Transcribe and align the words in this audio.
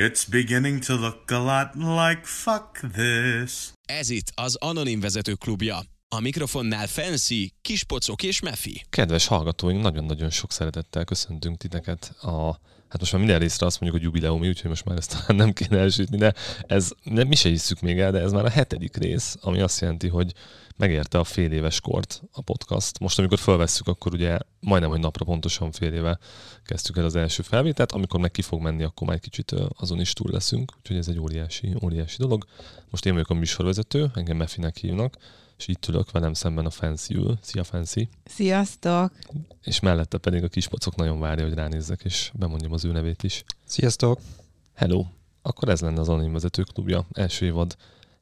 It's 0.00 0.24
beginning 0.24 0.80
to 0.84 0.94
look 0.94 1.30
a 1.30 1.38
lot 1.38 1.74
like 1.74 2.24
fuck 2.24 2.80
this. 2.92 3.72
Ez 3.82 4.10
itt 4.10 4.32
az 4.34 4.56
Anonim 4.56 5.00
Vezetők 5.00 5.38
Klubja. 5.38 5.80
A 6.10 6.20
mikrofonnál 6.20 6.86
Fancy, 6.86 7.52
Kispocok 7.62 8.22
és 8.22 8.40
Mefi. 8.40 8.82
Kedves 8.90 9.26
hallgatóink, 9.26 9.82
nagyon-nagyon 9.82 10.30
sok 10.30 10.52
szeretettel 10.52 11.04
köszöntünk 11.04 11.56
titeket 11.56 12.14
a 12.20 12.58
Hát 12.88 13.00
most 13.00 13.12
már 13.12 13.20
minden 13.20 13.40
részre 13.40 13.66
azt 13.66 13.80
mondjuk, 13.80 14.02
hogy 14.02 14.12
jubileumi, 14.12 14.48
úgyhogy 14.48 14.70
most 14.70 14.84
már 14.84 14.96
ezt 14.96 15.10
talán 15.10 15.36
nem 15.36 15.52
kéne 15.52 15.78
elsütni, 15.78 16.16
de 16.16 16.34
ez 16.66 16.90
nem, 17.02 17.28
mi 17.28 17.34
se 17.34 17.48
hiszük 17.48 17.80
még 17.80 17.98
el, 17.98 18.12
de 18.12 18.20
ez 18.20 18.32
már 18.32 18.44
a 18.44 18.50
hetedik 18.50 18.96
rész, 18.96 19.36
ami 19.40 19.60
azt 19.60 19.80
jelenti, 19.80 20.08
hogy 20.08 20.32
megérte 20.76 21.18
a 21.18 21.24
fél 21.24 21.52
éves 21.52 21.80
kort 21.80 22.22
a 22.32 22.40
podcast. 22.40 22.98
Most, 22.98 23.18
amikor 23.18 23.38
felvesszük, 23.38 23.86
akkor 23.86 24.14
ugye 24.14 24.38
majdnem, 24.60 24.90
hogy 24.90 25.00
napra 25.00 25.24
pontosan 25.24 25.72
fél 25.72 25.92
éve 25.92 26.18
kezdtük 26.64 26.96
el 26.96 27.04
az 27.04 27.16
első 27.16 27.42
felvételt, 27.42 27.92
amikor 27.92 28.20
meg 28.20 28.30
ki 28.30 28.42
fog 28.42 28.60
menni, 28.60 28.82
akkor 28.82 29.06
már 29.06 29.16
egy 29.16 29.22
kicsit 29.22 29.54
azon 29.76 30.00
is 30.00 30.12
túl 30.12 30.30
leszünk, 30.32 30.72
úgyhogy 30.78 30.96
ez 30.96 31.08
egy 31.08 31.18
óriási, 31.18 31.74
óriási 31.82 32.16
dolog. 32.18 32.44
Most 32.90 33.06
én 33.06 33.12
vagyok 33.12 33.30
a 33.30 33.34
műsorvezető, 33.34 34.10
engem 34.14 34.36
Mefinek 34.36 34.76
hívnak, 34.76 35.16
és 35.58 35.68
itt 35.68 35.86
ülök 35.88 36.10
velem 36.10 36.32
szemben 36.32 36.66
a 36.66 36.70
Fancy 36.70 37.14
ül. 37.14 37.38
Szia 37.40 37.64
Fancy! 37.64 38.08
Sziasztok! 38.24 39.12
És 39.62 39.80
mellette 39.80 40.18
pedig 40.18 40.42
a 40.44 40.48
kispocok 40.48 40.96
nagyon 40.96 41.20
várja, 41.20 41.44
hogy 41.44 41.54
ránézzek, 41.54 42.00
és 42.04 42.30
bemondjam 42.34 42.72
az 42.72 42.84
ő 42.84 42.92
nevét 42.92 43.22
is. 43.22 43.44
Sziasztok! 43.64 44.20
Hello! 44.74 45.04
Akkor 45.42 45.68
ez 45.68 45.80
lenne 45.80 46.00
az 46.00 46.08
Anonim 46.08 46.32
Vezetők 46.32 46.66
Klubja, 46.72 47.06
első 47.12 47.46
évad 47.46 47.76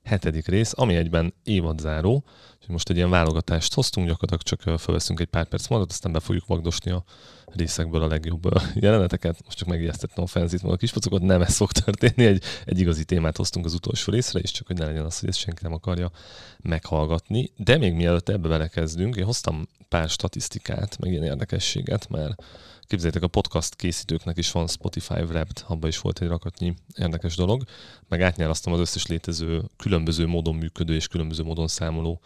hetedik 0.06 0.46
rész, 0.46 0.73
ami 0.77 0.95
egyben 0.95 1.34
évadzáró, 1.45 2.24
és 2.60 2.66
most 2.66 2.91
egy 2.91 2.97
ilyen 2.97 3.10
válogatást 3.10 3.74
hoztunk, 3.74 4.06
gyakorlatilag 4.06 4.42
csak 4.42 4.80
felveszünk 4.80 5.20
egy 5.20 5.27
pár 5.27 5.48
perc 5.48 5.69
magat, 5.69 5.91
aztán 5.91 6.12
be 6.12 6.20
fogjuk 6.20 6.47
vagdosni 6.47 6.91
a 6.91 7.05
részekből 7.47 8.02
a 8.02 8.06
legjobb 8.06 8.48
jeleneteket. 8.74 9.45
Most 9.45 9.56
csak 9.56 9.69
megijesztettem 9.69 10.24
a 10.24 10.27
fenzit 10.27 10.62
meg 10.62 10.73
a 10.73 10.77
kispocokat, 10.77 11.23
nem 11.23 11.42
ez 11.42 11.56
fog 11.56 11.73
történni, 11.73 12.24
egy, 12.24 12.42
egy 12.64 12.80
igazi 12.80 13.05
témát 13.05 13.37
hoztunk 13.37 13.64
az 13.64 13.74
utolsó 13.74 14.12
részre, 14.12 14.41
és 14.41 14.50
csak 14.50 14.66
hogy 14.66 14.77
ne 14.77 14.87
legyen 14.87 15.05
az, 15.05 15.19
hogy 15.19 15.28
ezt 15.28 15.38
senki 15.38 15.62
nem 15.62 15.72
akarja 15.72 16.11
meghallgatni. 16.59 17.53
De 17.56 17.77
még 17.77 17.94
mielőtt 17.94 18.28
ebbe 18.28 18.48
belekezdünk, 18.48 19.16
én 19.16 19.25
hoztam 19.25 19.66
pár 19.88 20.09
statisztikát, 20.09 20.98
meg 20.98 21.11
ilyen 21.11 21.25
érdekességet, 21.25 22.09
mert 22.09 22.42
Képzeljétek, 22.87 23.23
a 23.23 23.29
podcast 23.29 23.75
készítőknek 23.75 24.39
is 24.39 24.51
van 24.53 24.67
Spotify 24.67 25.20
Wrapped, 25.20 25.65
abban 25.67 25.89
is 25.89 25.98
volt 25.98 26.20
egy 26.20 26.29
rakatnyi 26.29 26.75
érdekes 26.97 27.37
dolog, 27.37 27.65
meg 28.09 28.23
átnyálasztam 28.23 28.73
az 28.73 28.78
összes 28.78 29.06
létező, 29.06 29.62
különböző 29.77 30.27
módon 30.27 30.55
működő 30.55 30.95
és 30.95 31.09
különböző 31.09 31.43
módon 31.43 31.69
számoló 31.69 32.20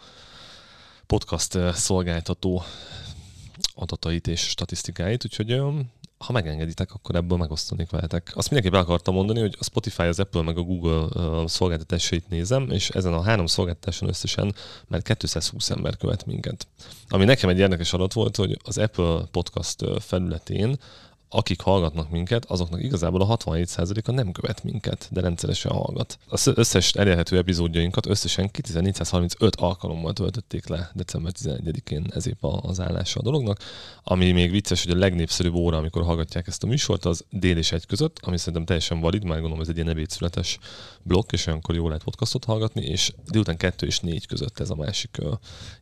podcast 1.05 1.55
eh, 1.55 1.73
szolgáltató 1.73 2.63
adatait 3.73 4.27
és 4.27 4.39
statisztikáit, 4.39 5.25
úgyhogy 5.25 5.61
ha 6.21 6.31
megengeditek, 6.31 6.93
akkor 6.93 7.15
ebből 7.15 7.37
megosztanék 7.37 7.89
veletek. 7.89 8.31
Azt 8.33 8.49
mindenképp 8.49 8.81
akartam 8.81 9.13
mondani, 9.13 9.39
hogy 9.39 9.55
a 9.59 9.63
Spotify, 9.63 10.01
az 10.01 10.19
Apple 10.19 10.41
meg 10.41 10.57
a 10.57 10.61
Google 10.61 11.07
szolgáltatásait 11.47 12.29
nézem, 12.29 12.69
és 12.69 12.89
ezen 12.89 13.13
a 13.13 13.21
három 13.21 13.45
szolgáltatáson 13.45 14.09
összesen 14.09 14.55
már 14.87 15.01
220 15.01 15.69
ember 15.69 15.97
követ 15.97 16.25
minket. 16.25 16.67
Ami 17.09 17.25
nekem 17.25 17.49
egy 17.49 17.59
érdekes 17.59 17.93
adat 17.93 18.13
volt, 18.13 18.35
hogy 18.35 18.59
az 18.63 18.77
Apple 18.77 19.21
podcast 19.31 19.85
felületén 19.99 20.77
akik 21.33 21.61
hallgatnak 21.61 22.09
minket, 22.09 22.45
azoknak 22.45 22.83
igazából 22.83 23.21
a 23.21 23.37
67%-a 23.37 24.11
nem 24.11 24.31
követ 24.31 24.63
minket, 24.63 25.07
de 25.11 25.21
rendszeresen 25.21 25.71
hallgat. 25.71 26.17
Az 26.27 26.51
összes 26.55 26.91
elérhető 26.91 27.37
epizódjainkat 27.37 28.05
összesen 28.05 28.51
2435 28.51 29.55
alkalommal 29.55 30.13
töltötték 30.13 30.67
le 30.67 30.91
december 30.93 31.31
11-én 31.43 32.05
ez 32.13 32.27
épp 32.27 32.43
az 32.43 32.79
állása 32.79 33.19
a 33.19 33.23
dolognak. 33.23 33.59
Ami 34.03 34.31
még 34.31 34.51
vicces, 34.51 34.83
hogy 34.83 34.95
a 34.95 34.99
legnépszerűbb 34.99 35.53
óra, 35.53 35.77
amikor 35.77 36.03
hallgatják 36.03 36.47
ezt 36.47 36.63
a 36.63 36.67
műsort, 36.67 37.05
az 37.05 37.25
dél 37.29 37.57
és 37.57 37.71
egy 37.71 37.85
között, 37.85 38.19
ami 38.21 38.37
szerintem 38.37 38.65
teljesen 38.65 38.99
valid, 38.99 39.23
már 39.23 39.39
gondolom 39.39 39.61
ez 39.61 39.69
egy 39.69 39.75
ilyen 39.75 39.89
ebédszületes 39.89 40.59
blokk, 41.03 41.31
és 41.31 41.47
olyankor 41.47 41.75
jó 41.75 41.87
lehet 41.87 42.03
podcastot 42.03 42.45
hallgatni, 42.45 42.85
és 42.85 43.13
délután 43.27 43.57
2 43.57 43.85
és 43.85 43.99
4 43.99 44.27
között 44.27 44.59
ez 44.59 44.69
a 44.69 44.75
másik 44.75 45.17
uh, 45.19 45.33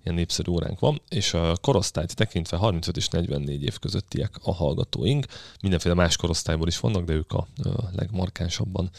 ilyen 0.04 0.16
népszerű 0.16 0.52
óránk 0.52 0.80
van, 0.80 1.02
és 1.10 1.34
a 1.34 1.58
korosztályt 1.62 2.16
tekintve 2.16 2.58
35 2.58 2.98
és 2.98 3.08
44 3.08 3.64
év 3.64 3.80
közöttiek 3.80 4.36
a 4.44 4.54
hallgatóink, 4.54 5.26
mindenféle 5.62 5.94
más 5.94 6.16
korosztályból 6.16 6.68
is 6.68 6.80
vannak, 6.80 7.04
de 7.04 7.14
ők 7.14 7.32
a 7.32 7.48
legmarkánsabban 7.96 8.90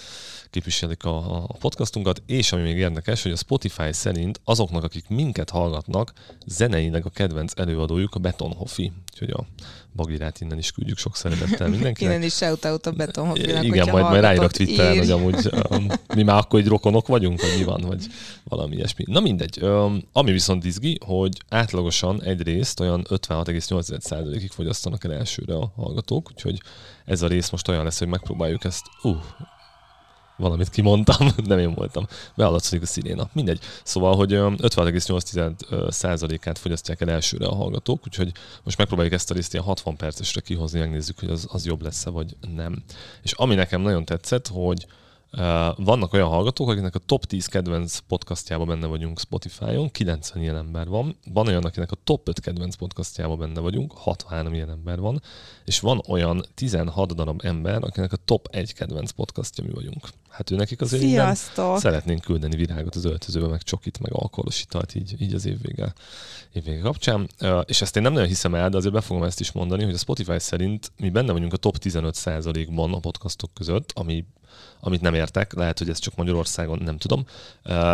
képviselik 0.50 1.04
a, 1.04 1.42
a 1.42 1.56
podcastunkat, 1.58 2.22
és 2.26 2.52
ami 2.52 2.62
még 2.62 2.76
érdekes, 2.76 3.22
hogy 3.22 3.32
a 3.32 3.36
Spotify 3.36 3.92
szerint 3.92 4.40
azoknak, 4.44 4.84
akik 4.84 5.08
minket 5.08 5.50
hallgatnak, 5.50 6.12
zeneileg 6.46 7.06
a 7.06 7.10
kedvenc 7.10 7.52
előadójuk 7.56 8.14
a 8.14 8.18
Betonhoffi, 8.18 8.92
úgyhogy 9.12 9.30
a 9.30 9.44
Bagirát 9.94 10.40
innen 10.40 10.58
is 10.58 10.70
küldjük 10.70 10.98
sok 10.98 11.16
szeretettel 11.16 11.68
mindenkinek. 11.68 12.12
innen 12.12 12.22
is 12.26 12.34
shout-out 12.34 12.86
a 12.86 12.90
Betonhoffinak, 12.90 13.64
Igen, 13.64 13.88
majd, 13.90 14.04
majd 14.04 14.20
ráírok 14.20 14.50
Twitteren, 14.50 14.98
hogy 14.98 15.10
amúgy 15.10 15.50
um, 15.70 15.86
mi 16.14 16.22
már 16.22 16.36
akkor 16.36 16.60
egy 16.60 16.66
rokonok 16.66 17.06
vagyunk, 17.06 17.40
vagy 17.40 17.54
mi 17.58 17.64
van, 17.64 17.80
vagy 17.80 18.06
valami 18.44 18.74
ilyesmi. 18.76 19.04
Na 19.06 19.20
mindegy. 19.20 19.62
Um, 19.62 20.02
ami 20.12 20.32
viszont 20.32 20.64
izgi, 20.64 20.98
hogy 21.04 21.42
átlagosan 21.48 22.22
egyrészt 22.22 22.80
olyan 22.80 23.06
56,8%-ig 23.08 24.50
fogyasztanak 24.50 25.04
el 25.04 25.12
elsőre 25.12 25.54
a 25.54 25.72
hallgatók, 25.76 26.30
úgyhogy 26.30 26.62
ez 27.04 27.22
a 27.22 27.26
rész 27.26 27.50
most 27.50 27.68
olyan 27.68 27.84
lesz, 27.84 27.98
hogy 27.98 28.08
megpróbáljuk 28.08 28.64
ezt, 28.64 28.84
uh, 29.02 29.16
valamit 30.40 30.68
kimondtam, 30.68 31.28
nem 31.44 31.58
én 31.58 31.74
voltam. 31.74 32.06
Behallatszik 32.36 32.82
a 32.82 32.86
sziréna. 32.86 33.28
Mindegy. 33.32 33.60
Szóval, 33.82 34.16
hogy 34.16 34.32
56,8%-át 34.32 36.58
fogyasztják 36.58 37.00
el 37.00 37.10
elsőre 37.10 37.46
a 37.46 37.54
hallgatók, 37.54 38.00
úgyhogy 38.06 38.32
most 38.62 38.78
megpróbáljuk 38.78 39.14
ezt 39.14 39.30
a 39.30 39.34
részt 39.34 39.52
ilyen 39.52 39.64
60 39.64 39.96
percesre 39.96 40.40
kihozni, 40.40 40.78
megnézzük, 40.78 41.18
hogy 41.18 41.30
az, 41.30 41.46
az 41.50 41.66
jobb 41.66 41.82
lesz-e, 41.82 42.10
vagy 42.10 42.36
nem. 42.54 42.82
És 43.22 43.32
ami 43.32 43.54
nekem 43.54 43.80
nagyon 43.80 44.04
tetszett, 44.04 44.48
hogy 44.48 44.86
vannak 45.76 46.12
olyan 46.12 46.28
hallgatók, 46.28 46.68
akiknek 46.68 46.94
a 46.94 46.98
top 46.98 47.24
10 47.24 47.46
kedvenc 47.46 47.98
podcastjában 47.98 48.66
benne 48.66 48.86
vagyunk 48.86 49.20
Spotify-on, 49.20 49.90
90 49.90 50.42
ilyen 50.42 50.56
ember 50.56 50.88
van. 50.88 51.16
Van 51.32 51.46
olyan, 51.46 51.64
akinek 51.64 51.92
a 51.92 51.96
top 52.04 52.28
5 52.28 52.40
kedvenc 52.40 52.74
podcastjában 52.74 53.38
benne 53.38 53.60
vagyunk, 53.60 53.92
63 53.92 54.54
ilyen 54.54 54.70
ember 54.70 55.00
van. 55.00 55.22
És 55.64 55.80
van 55.80 56.02
olyan 56.08 56.44
16 56.54 57.14
darab 57.14 57.40
ember, 57.44 57.84
akinek 57.84 58.12
a 58.12 58.18
top 58.24 58.48
1 58.50 58.72
kedvenc 58.72 59.10
podcastja 59.10 59.64
mi 59.64 59.70
vagyunk. 59.70 60.08
Hát 60.30 60.50
ő 60.50 60.56
nekik 60.56 60.80
azért 60.80 61.02
Sziasztok. 61.02 61.78
szeretnénk 61.78 62.20
küldeni 62.20 62.56
virágot 62.56 62.94
az 62.94 63.04
öltözőbe, 63.04 63.46
meg 63.46 63.62
csokit, 63.62 64.00
meg 64.00 64.12
alkoholos 64.14 64.62
italt 64.62 64.94
így, 64.94 65.14
így 65.18 65.34
az 65.34 65.46
évvége, 65.46 65.92
évvége 66.52 66.80
kapcsán. 66.80 67.28
És 67.64 67.82
ezt 67.82 67.96
én 67.96 68.02
nem 68.02 68.12
nagyon 68.12 68.28
hiszem 68.28 68.54
el, 68.54 68.68
de 68.68 68.76
azért 68.76 68.94
be 68.94 69.00
fogom 69.00 69.22
ezt 69.22 69.40
is 69.40 69.52
mondani, 69.52 69.84
hogy 69.84 69.94
a 69.94 69.98
Spotify 69.98 70.38
szerint 70.38 70.92
mi 70.96 71.10
benne 71.10 71.32
vagyunk 71.32 71.52
a 71.52 71.56
top 71.56 71.76
15%-ban 71.82 72.92
a 72.92 72.98
podcastok 72.98 73.50
között, 73.54 73.92
ami 73.94 74.24
amit 74.80 75.00
nem 75.00 75.14
értek, 75.14 75.52
lehet, 75.54 75.78
hogy 75.78 75.88
ez 75.88 75.98
csak 75.98 76.14
Magyarországon, 76.14 76.78
nem 76.84 76.98
tudom. 76.98 77.24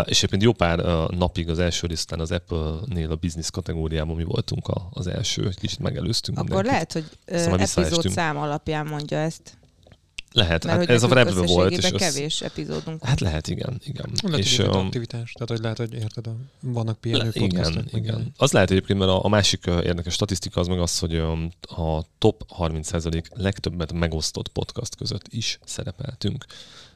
És 0.05 0.17
egyébként 0.17 0.43
jó 0.43 0.53
pár 0.53 0.79
napig 1.11 1.51
az 1.51 1.59
első 1.59 1.87
részt 1.87 2.13
az 2.13 2.33
Apple-nél 2.33 3.11
a 3.11 3.17
business 3.17 3.51
kategóriában 3.51 4.17
mi 4.17 4.25
voltunk 4.25 4.69
a, 4.69 4.89
az 4.93 5.07
első, 5.07 5.47
egy 5.47 5.59
kicsit 5.59 5.79
megelőztünk. 5.79 6.39
Akkor 6.39 6.63
mindenkit. 6.63 6.73
lehet, 6.73 6.93
hogy 6.93 7.05
uh, 7.53 7.61
epizód 7.61 8.09
szám 8.09 8.37
alapján 8.37 8.87
mondja 8.87 9.19
ezt. 9.19 9.57
Lehet, 10.37 10.65
Mert 10.65 10.79
hát 10.79 10.91
ez 10.91 11.03
a 11.03 11.07
webbe 11.07 11.47
volt. 11.47 11.73
És 11.73 11.91
kevés 11.91 12.41
az... 12.41 12.47
epizódunk. 12.47 13.05
Hát 13.05 13.21
lehet, 13.21 13.49
igen. 13.49 13.81
igen. 13.85 14.11
Lehet, 14.23 14.39
és, 14.39 14.57
hogy 14.57 14.67
um, 14.67 14.75
aktivitás, 14.75 15.33
tehát 15.33 15.49
hogy 15.49 15.61
lehet, 15.61 15.77
hogy 15.77 15.95
érted, 15.95 16.27
a, 16.27 16.37
vannak 16.61 17.01
pihenő 17.01 17.31
le, 17.35 17.45
Igen, 17.45 17.89
igen. 17.93 18.33
Az 18.37 18.53
lehet 18.53 18.71
egyébként, 18.71 18.99
mert 18.99 19.11
a, 19.11 19.25
a 19.25 19.29
másik 19.29 19.67
érdekes 19.67 20.13
statisztika 20.13 20.61
az 20.61 20.67
meg 20.67 20.81
az, 20.81 20.99
hogy 20.99 21.17
a 21.61 22.05
top 22.19 22.47
30% 22.59 23.23
legtöbbet 23.33 23.93
megosztott 23.93 24.49
podcast 24.49 24.97
között 24.97 25.27
is 25.29 25.59
szerepeltünk. 25.65 26.45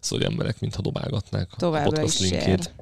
Szóval 0.01 0.27
emberek 0.27 0.61
mintha 0.61 0.83
dobálgatnák 0.83 1.51
Továbbra 1.57 1.89
a 1.89 2.01
podcast 2.01 2.21
linkjét. 2.21 2.73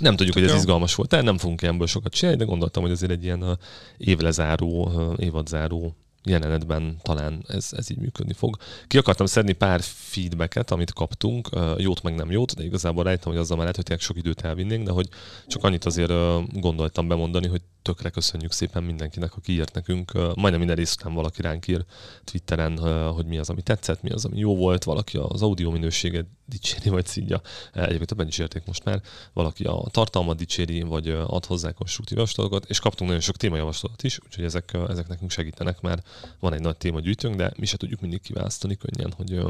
Nem 0.00 0.16
tudjuk, 0.16 0.34
hogy 0.34 0.44
ez 0.44 0.54
izgalmas 0.54 0.94
volt, 0.94 1.08
tehát 1.08 1.24
nem 1.24 1.38
fogunk 1.38 1.62
ilyenből 1.62 1.86
sokat 1.86 2.12
csinálni, 2.12 2.38
de 2.38 2.44
gondoltam, 2.44 2.82
hogy 2.82 2.92
azért 2.92 3.12
egy 3.12 3.24
ilyen 3.24 3.58
évlezáró, 3.96 4.92
évadzáró 5.16 5.96
jelenetben 6.24 6.96
talán 7.02 7.44
ez, 7.48 7.68
ez 7.76 7.90
így 7.90 7.98
működni 7.98 8.32
fog. 8.32 8.56
Ki 8.86 8.98
akartam 8.98 9.26
szedni 9.26 9.52
pár 9.52 9.80
feedbacket, 9.82 10.70
amit 10.70 10.92
kaptunk, 10.92 11.48
jót 11.76 12.02
meg 12.02 12.14
nem 12.14 12.30
jót, 12.30 12.54
de 12.54 12.64
igazából 12.64 13.04
rájöttem, 13.04 13.32
hogy 13.32 13.40
azzal 13.40 13.56
már 13.56 13.66
lehet, 13.66 13.88
hogy 13.88 14.00
sok 14.00 14.16
időt 14.16 14.40
elvinnénk, 14.40 14.86
de 14.86 14.90
hogy 14.90 15.08
csak 15.46 15.64
annyit 15.64 15.84
azért 15.84 16.12
gondoltam 16.60 17.08
bemondani, 17.08 17.48
hogy 17.48 17.62
tökre 17.82 18.10
köszönjük 18.10 18.52
szépen 18.52 18.82
mindenkinek, 18.82 19.36
aki 19.36 19.52
írt 19.52 19.74
nekünk. 19.74 20.12
Majdnem 20.12 20.58
minden 20.58 20.76
rész 20.76 20.94
után 20.94 21.14
valaki 21.14 21.42
ránk 21.42 21.66
ír 21.66 21.84
Twitteren, 22.24 22.78
hogy 23.12 23.26
mi 23.26 23.38
az, 23.38 23.50
ami 23.50 23.62
tetszett, 23.62 24.02
mi 24.02 24.10
az, 24.10 24.24
ami 24.24 24.38
jó 24.38 24.56
volt, 24.56 24.84
valaki 24.84 25.16
az 25.16 25.42
audio 25.42 25.70
minőséget 25.70 26.26
dicséri, 26.50 26.88
vagy 26.88 27.06
szídja. 27.06 27.40
Egyébként 27.72 28.06
többen 28.06 28.26
is 28.26 28.38
érték 28.38 28.64
most 28.64 28.84
már. 28.84 29.02
Valaki 29.32 29.64
a 29.64 29.84
tartalmat 29.90 30.36
dicséri, 30.36 30.82
vagy 30.82 31.08
ad 31.08 31.44
hozzá 31.44 31.72
konstruktív 31.72 32.16
javaslatokat, 32.16 32.64
és 32.64 32.78
kaptunk 32.78 33.10
nagyon 33.10 33.24
sok 33.24 33.36
témajavaslatot 33.36 34.02
is, 34.02 34.18
úgyhogy 34.24 34.44
ezek, 34.44 34.76
ezek 34.88 35.08
nekünk 35.08 35.30
segítenek, 35.30 35.80
mert 35.80 36.06
van 36.40 36.52
egy 36.52 36.60
nagy 36.60 36.76
témagyűjtőnk, 36.76 37.36
de 37.36 37.52
mi 37.56 37.66
se 37.66 37.76
tudjuk 37.76 38.00
mindig 38.00 38.20
kiválasztani 38.20 38.76
könnyen, 38.76 39.12
hogy, 39.16 39.40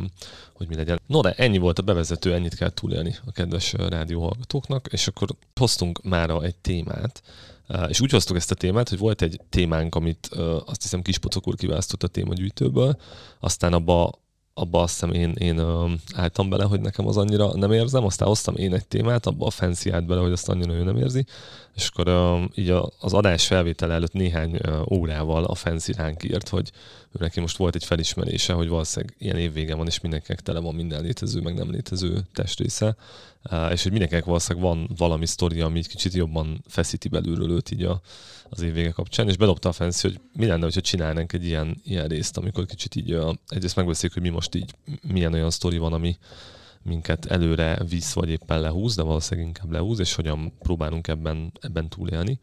hogy 0.53 0.69
mi 0.69 0.75
legyen. 0.75 1.01
No, 1.07 1.21
de 1.21 1.33
ennyi 1.33 1.59
volt 1.59 1.79
a 1.79 1.83
bevezető, 1.83 2.35
ennyit 2.35 2.55
kell 2.55 2.71
túlélni 2.71 3.17
a 3.27 3.33
kedves 3.33 3.73
rádióhallgatóknak, 3.73 4.89
és 4.91 5.07
akkor 5.07 5.29
hoztunk 5.55 6.03
már 6.03 6.31
egy 6.31 6.57
témát, 6.57 7.23
és 7.89 8.01
úgy 8.01 8.11
hoztuk 8.11 8.37
ezt 8.37 8.51
a 8.51 8.55
témát, 8.55 8.89
hogy 8.89 8.99
volt 8.99 9.23
egy 9.23 9.41
témánk, 9.49 9.95
amit 9.95 10.27
azt 10.67 10.83
hiszem 10.83 11.03
Kispocok 11.03 11.49
úr 11.49 11.55
kiválasztott 11.55 12.03
a 12.03 12.09
témagyűjtőből, 12.09 12.97
aztán 13.41 13.73
abba 13.73 14.19
abba 14.55 14.83
azt 14.83 14.93
hiszem 14.93 15.13
én, 15.13 15.33
én 15.33 15.63
álltam 16.15 16.49
bele, 16.49 16.65
hogy 16.65 16.81
nekem 16.81 17.07
az 17.07 17.17
annyira 17.17 17.55
nem 17.55 17.73
érzem, 17.73 18.05
aztán 18.05 18.29
hoztam 18.29 18.57
én 18.57 18.75
egy 18.75 18.87
témát, 18.87 19.27
abba 19.27 19.47
a 19.47 19.51
fancy 19.51 19.91
állt 19.91 20.07
bele, 20.07 20.21
hogy 20.21 20.33
azt 20.33 20.49
annyira 20.49 20.73
ő 20.73 20.83
nem 20.83 20.97
érzi, 20.97 21.25
és 21.75 21.91
akkor 21.93 22.39
így 22.55 22.71
az 23.01 23.13
adás 23.13 23.47
felvétel 23.47 23.93
előtt 23.93 24.13
néhány 24.13 24.61
órával 24.91 25.45
a 25.45 25.55
fancy 25.55 25.93
ránk 25.93 26.25
írt, 26.25 26.49
hogy 26.49 26.71
neki 27.19 27.41
most 27.41 27.57
volt 27.57 27.75
egy 27.75 27.85
felismerése, 27.85 28.53
hogy 28.53 28.69
valószínűleg 28.69 29.15
ilyen 29.19 29.37
évvége 29.37 29.75
van, 29.75 29.87
és 29.87 30.01
mindenkinek 30.01 30.41
tele 30.41 30.59
van 30.59 30.75
minden 30.75 31.03
létező, 31.03 31.41
meg 31.41 31.55
nem 31.55 31.71
létező 31.71 32.21
testrésze, 32.35 32.97
és 33.71 33.83
hogy 33.83 33.91
mindenkinek 33.91 34.25
valószínűleg 34.25 34.69
van 34.69 34.91
valami 34.97 35.27
sztori, 35.27 35.61
ami 35.61 35.83
kicsit 35.83 36.15
jobban 36.15 36.65
feszíti 36.69 37.09
belülről 37.09 37.51
őt 37.51 37.71
így 37.71 37.83
a, 37.83 38.01
az 38.49 38.63
év 38.63 38.73
vége 38.73 38.91
kapcsán, 38.91 39.29
és 39.29 39.37
bedobta 39.37 39.69
a 39.69 39.73
Fancy, 39.73 40.09
hogy 40.09 40.21
mi 40.33 40.47
lenne, 40.47 40.63
hogyha 40.63 40.81
csinálnánk 40.81 41.33
egy 41.33 41.45
ilyen, 41.45 41.81
ilyen 41.85 42.07
részt, 42.07 42.37
amikor 42.37 42.67
kicsit 42.67 42.95
így 42.95 43.19
egyrészt 43.49 43.77
megbeszéljük, 43.77 44.13
hogy 44.13 44.23
mi 44.23 44.29
most 44.29 44.55
így 44.55 44.75
milyen 45.03 45.33
olyan 45.33 45.51
sztori 45.51 45.79
van, 45.79 45.93
ami, 45.93 46.17
minket 46.83 47.27
előre 47.27 47.79
visz, 47.89 48.13
vagy 48.13 48.31
éppen 48.31 48.61
lehúz, 48.61 48.95
de 48.95 49.03
valószínűleg 49.03 49.47
inkább 49.49 49.71
lehúz, 49.71 49.99
és 49.99 50.15
hogyan 50.15 50.53
próbálunk 50.59 51.09
ebben, 51.09 51.53
ebben 51.61 51.89
túlélni. 51.89 52.39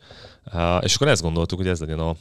És 0.81 0.95
akkor 0.95 1.07
ezt 1.07 1.21
gondoltuk, 1.21 1.57
hogy 1.57 1.67
ez 1.67 1.79
legyen 1.79 1.99
a 1.99 2.15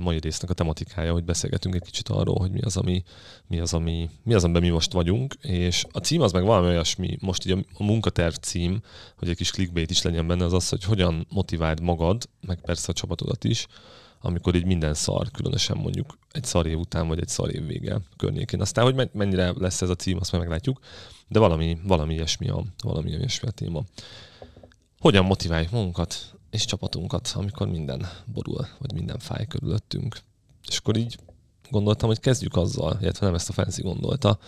mai 0.00 0.18
résznek 0.18 0.50
a 0.50 0.54
tematikája, 0.54 1.12
hogy 1.12 1.24
beszélgetünk 1.24 1.74
egy 1.74 1.82
kicsit 1.82 2.08
arról, 2.08 2.38
hogy 2.38 2.50
mi 2.50 2.60
az, 2.60 2.76
ami, 2.76 3.02
mi 3.46 3.60
az, 3.60 3.74
ami, 3.74 4.10
mi 4.22 4.34
az, 4.34 4.44
amiben 4.44 4.62
mi 4.62 4.68
most 4.68 4.92
vagyunk, 4.92 5.34
és 5.40 5.84
a 5.90 5.98
cím 5.98 6.20
az 6.20 6.32
meg 6.32 6.44
valami 6.44 6.66
olyasmi, 6.66 7.16
most 7.20 7.46
így 7.46 7.66
a 7.78 7.84
munkaterv 7.84 8.34
cím, 8.34 8.80
hogy 9.16 9.28
egy 9.28 9.36
kis 9.36 9.50
clickbait 9.50 9.90
is 9.90 10.02
legyen 10.02 10.26
benne, 10.26 10.44
az 10.44 10.52
az, 10.52 10.68
hogy 10.68 10.84
hogyan 10.84 11.26
motiváld 11.30 11.80
magad, 11.80 12.28
meg 12.40 12.60
persze 12.60 12.86
a 12.90 12.94
csapatodat 12.94 13.44
is, 13.44 13.66
amikor 14.20 14.54
így 14.54 14.64
minden 14.64 14.94
szar, 14.94 15.30
különösen 15.30 15.76
mondjuk 15.76 16.18
egy 16.32 16.44
szar 16.44 16.66
év 16.66 16.78
után, 16.78 17.08
vagy 17.08 17.20
egy 17.20 17.28
szar 17.28 17.54
év 17.54 17.66
vége 17.66 18.00
környékén. 18.16 18.60
Aztán, 18.60 18.84
hogy 18.84 19.10
mennyire 19.12 19.52
lesz 19.56 19.82
ez 19.82 19.88
a 19.88 19.94
cím, 19.94 20.16
azt 20.20 20.32
majd 20.32 20.44
meglátjuk, 20.44 20.80
de 21.28 21.38
valami, 21.38 21.78
valami 21.82 22.14
ilyesmi 22.14 22.48
a, 22.48 22.64
valami 22.82 23.10
ilyesmi 23.10 23.48
a 23.48 23.50
téma. 23.50 23.82
Hogyan 25.00 25.24
motiváljuk 25.24 25.70
magunkat 25.70 26.38
és 26.50 26.64
csapatunkat, 26.64 27.32
amikor 27.34 27.68
minden 27.68 28.08
borul, 28.26 28.66
vagy 28.78 28.92
minden 28.92 29.18
fáj 29.18 29.46
körülöttünk. 29.46 30.18
És 30.68 30.76
akkor 30.76 30.96
így 30.96 31.18
gondoltam, 31.70 32.08
hogy 32.08 32.20
kezdjük 32.20 32.56
azzal, 32.56 32.98
illetve 33.00 33.26
nem 33.26 33.34
ezt 33.34 33.48
a 33.48 33.52
Fancy 33.52 33.82
gondolta, 33.82 34.38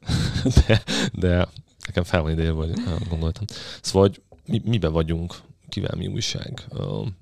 de, 0.66 0.82
de 1.12 1.48
nekem 1.86 2.04
fel 2.04 2.22
van 2.22 2.30
ideje, 2.30 2.50
vagy 2.50 2.72
gondoltam. 3.08 3.44
Szóval, 3.80 4.08
hogy 4.08 4.22
mi, 4.46 4.62
mibe 4.64 4.88
vagyunk, 4.88 5.34
kivel 5.68 5.96
mi 5.96 6.06
újság, 6.06 6.66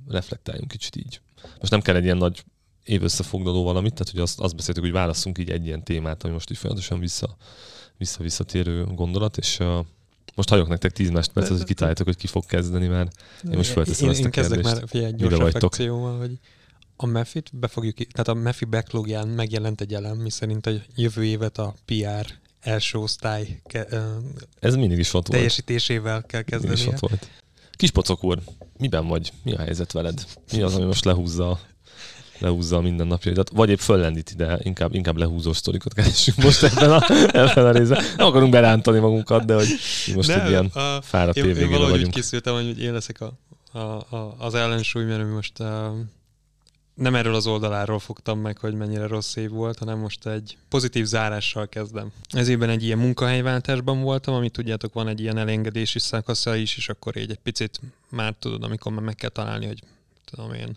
reflektáljunk 0.08 0.70
kicsit 0.70 0.96
így 0.96 1.20
most 1.58 1.70
nem 1.70 1.80
kell 1.80 1.96
egy 1.96 2.04
ilyen 2.04 2.16
nagy 2.16 2.44
évösszefoglaló 2.84 3.62
valamit, 3.62 3.92
tehát 3.92 4.10
hogy 4.10 4.20
azt, 4.20 4.40
azt 4.40 4.56
beszéltük, 4.56 4.82
hogy 4.82 4.92
válaszunk 4.92 5.38
így 5.38 5.50
egy 5.50 5.66
ilyen 5.66 5.84
témát, 5.84 6.24
ami 6.24 6.32
most 6.32 6.50
így 6.50 6.56
folyamatosan 6.56 6.98
vissza, 6.98 7.36
vissza-visszatérő 7.96 8.84
gondolat, 8.84 9.36
és 9.36 9.58
uh, 9.58 9.84
most 10.34 10.48
hagyok 10.48 10.68
nektek 10.68 10.92
10 10.92 11.10
másodpercet, 11.10 11.56
hogy 11.56 11.66
kitaláljátok, 11.66 12.06
hogy 12.06 12.16
ki 12.16 12.26
fog 12.26 12.46
kezdeni, 12.46 12.86
mert 12.86 13.22
én 13.50 13.56
most 13.56 13.70
felteszem 13.70 14.04
én, 14.04 14.10
ezt 14.10 14.24
a 14.24 14.28
kérdést. 14.28 14.56
Én 14.56 14.62
kezdek 14.62 14.92
már 14.92 15.04
egy 15.04 15.16
gyors 15.16 15.36
reflexióval, 15.36 16.18
hogy 16.18 16.38
a 16.96 17.06
Mefit 17.06 17.50
be 17.52 17.66
fogjuk, 17.66 17.96
tehát 17.96 18.28
a 18.28 18.34
Mefi 18.34 18.64
backlogján 18.64 19.28
megjelent 19.28 19.80
egy 19.80 19.94
elem, 19.94 20.16
miszerint 20.16 20.66
a 20.66 20.70
jövő 20.94 21.24
évet 21.24 21.58
a 21.58 21.74
PR 21.84 22.26
első 22.60 22.98
osztály 22.98 23.60
ke, 23.64 23.86
Ez 24.58 24.74
mindig 24.74 24.98
is 24.98 25.14
ott 25.14 25.24
teljesítésével 25.24 26.12
volt. 26.12 26.26
kell 26.26 26.42
kezdeni. 26.42 26.74
is 26.74 26.86
ott 26.86 26.98
volt. 26.98 27.28
Kispocok 27.82 28.24
úr, 28.24 28.38
miben 28.78 29.06
vagy? 29.06 29.32
Mi 29.42 29.52
a 29.52 29.58
helyzet 29.58 29.92
veled? 29.92 30.24
Mi 30.52 30.62
az, 30.62 30.74
ami 30.74 30.84
most 30.84 31.04
lehúzza 31.04 31.58
lehúzza 32.38 32.76
a 32.76 32.80
mindennapjaidat, 32.80 33.50
vagy 33.54 33.70
épp 33.70 33.78
föllendít 33.78 34.30
ide, 34.30 34.58
inkább, 34.62 34.94
inkább 34.94 35.16
lehúzó 35.16 35.52
sztorikat 35.52 35.94
keresünk 35.94 36.36
most 36.36 36.62
ebben 36.62 36.90
a, 36.92 37.02
ebben 37.44 37.66
a 37.66 37.70
részben. 37.70 38.02
Nem 38.16 38.26
akarunk 38.26 38.52
berántani 38.52 38.98
magunkat, 38.98 39.44
de 39.44 39.54
hogy 39.54 39.68
most 40.14 40.30
egy 40.30 40.48
ilyen 40.48 40.72
fáradt 41.02 41.36
én, 41.36 41.44
én 41.44 41.70
valahogy 41.70 41.90
vagyunk. 41.90 42.06
úgy 42.06 42.14
készültem, 42.14 42.54
hogy 42.54 42.80
én 42.80 42.92
leszek 42.92 43.20
a, 43.20 43.32
a, 43.78 44.16
a, 44.16 44.34
az 44.38 44.54
ellensúly, 44.54 45.04
mert 45.04 45.24
mi 45.24 45.30
most 45.30 45.60
a, 45.60 45.94
nem 46.94 47.14
erről 47.14 47.34
az 47.34 47.46
oldaláról 47.46 47.98
fogtam 47.98 48.38
meg, 48.40 48.58
hogy 48.58 48.74
mennyire 48.74 49.06
rossz 49.06 49.36
év 49.36 49.50
volt, 49.50 49.78
hanem 49.78 49.98
most 49.98 50.26
egy 50.26 50.56
pozitív 50.68 51.04
zárással 51.04 51.68
kezdem. 51.68 52.12
Ez 52.30 52.48
évben 52.48 52.68
egy 52.68 52.82
ilyen 52.82 52.98
munkahelyváltásban 52.98 54.02
voltam, 54.02 54.34
amit 54.34 54.52
tudjátok, 54.52 54.92
van 54.92 55.08
egy 55.08 55.20
ilyen 55.20 55.38
elengedési 55.38 55.98
szakasza 55.98 56.56
is, 56.56 56.76
és 56.76 56.88
akkor 56.88 57.16
így 57.16 57.30
egy 57.30 57.38
picit 57.42 57.80
már 58.08 58.34
tudod, 58.38 58.62
amikor 58.62 58.92
már 58.92 59.02
meg 59.02 59.14
kell 59.14 59.30
találni, 59.30 59.66
hogy 59.66 59.82
tudom 60.24 60.52
én, 60.52 60.76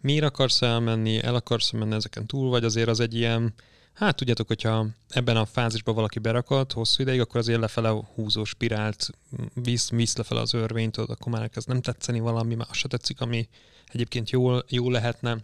miért 0.00 0.24
akarsz 0.24 0.62
elmenni, 0.62 1.22
el 1.22 1.34
akarsz 1.34 1.70
menni 1.70 1.94
ezeken 1.94 2.26
túl, 2.26 2.50
vagy 2.50 2.64
azért 2.64 2.88
az 2.88 3.00
egy 3.00 3.14
ilyen, 3.14 3.54
hát 3.92 4.16
tudjátok, 4.16 4.46
hogyha 4.46 4.86
ebben 5.08 5.36
a 5.36 5.46
fázisban 5.46 5.94
valaki 5.94 6.18
berakott 6.18 6.72
hosszú 6.72 7.02
ideig, 7.02 7.20
akkor 7.20 7.40
azért 7.40 7.60
lefele 7.60 7.88
húzó 8.14 8.44
spirált, 8.44 9.10
visz, 9.54 9.90
visz 9.90 10.16
lefele 10.16 10.40
az 10.40 10.54
örvényt, 10.54 10.96
akkor 10.96 11.32
már 11.32 11.50
ez 11.54 11.64
nem 11.64 11.80
tetszeni 11.80 12.20
valami, 12.20 12.54
már 12.54 12.66
se 12.70 12.88
tetszik, 12.88 13.20
ami 13.20 13.48
egyébként 13.92 14.30
jól, 14.30 14.64
jó 14.68 14.90
lehetne. 14.90 15.38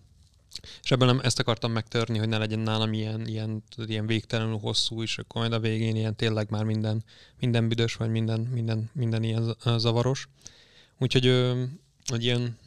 És 0.82 0.90
ebből 0.90 1.06
nem 1.06 1.20
ezt 1.20 1.38
akartam 1.38 1.72
megtörni, 1.72 2.18
hogy 2.18 2.28
ne 2.28 2.38
legyen 2.38 2.58
nálam 2.58 2.92
ilyen, 2.92 3.26
ilyen, 3.26 3.62
ilyen 3.76 4.06
végtelenül 4.06 4.58
hosszú, 4.58 5.02
és 5.02 5.18
akkor 5.18 5.40
majd 5.40 5.52
a 5.52 5.60
végén 5.60 5.96
ilyen 5.96 6.16
tényleg 6.16 6.50
már 6.50 6.64
minden, 6.64 7.04
minden 7.40 7.68
büdös, 7.68 7.94
vagy 7.94 8.10
minden, 8.10 8.40
minden, 8.40 8.90
minden 8.92 9.22
ilyen 9.22 9.56
zavaros. 9.76 10.28
Úgyhogy 10.98 11.52
hogy 12.06 12.24
ilyen 12.24 12.58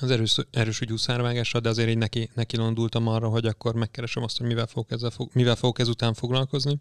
az 0.00 0.10
erős, 0.10 0.36
erős 0.50 0.80
ügyú 0.80 0.96
szárvágásra, 0.96 1.60
de 1.60 1.68
azért 1.68 1.88
így 1.88 1.98
neki, 1.98 2.30
neki 2.34 2.56
londultam 2.56 3.06
arra, 3.06 3.28
hogy 3.28 3.46
akkor 3.46 3.74
megkeresem 3.74 4.22
azt, 4.22 4.38
hogy 4.38 4.46
mivel 4.46 4.66
fogok, 4.66 4.90
ezzel 4.90 5.10
fog, 5.10 5.30
mivel 5.32 5.56
fogok 5.56 5.78
ezután 5.78 6.14
foglalkozni. 6.14 6.78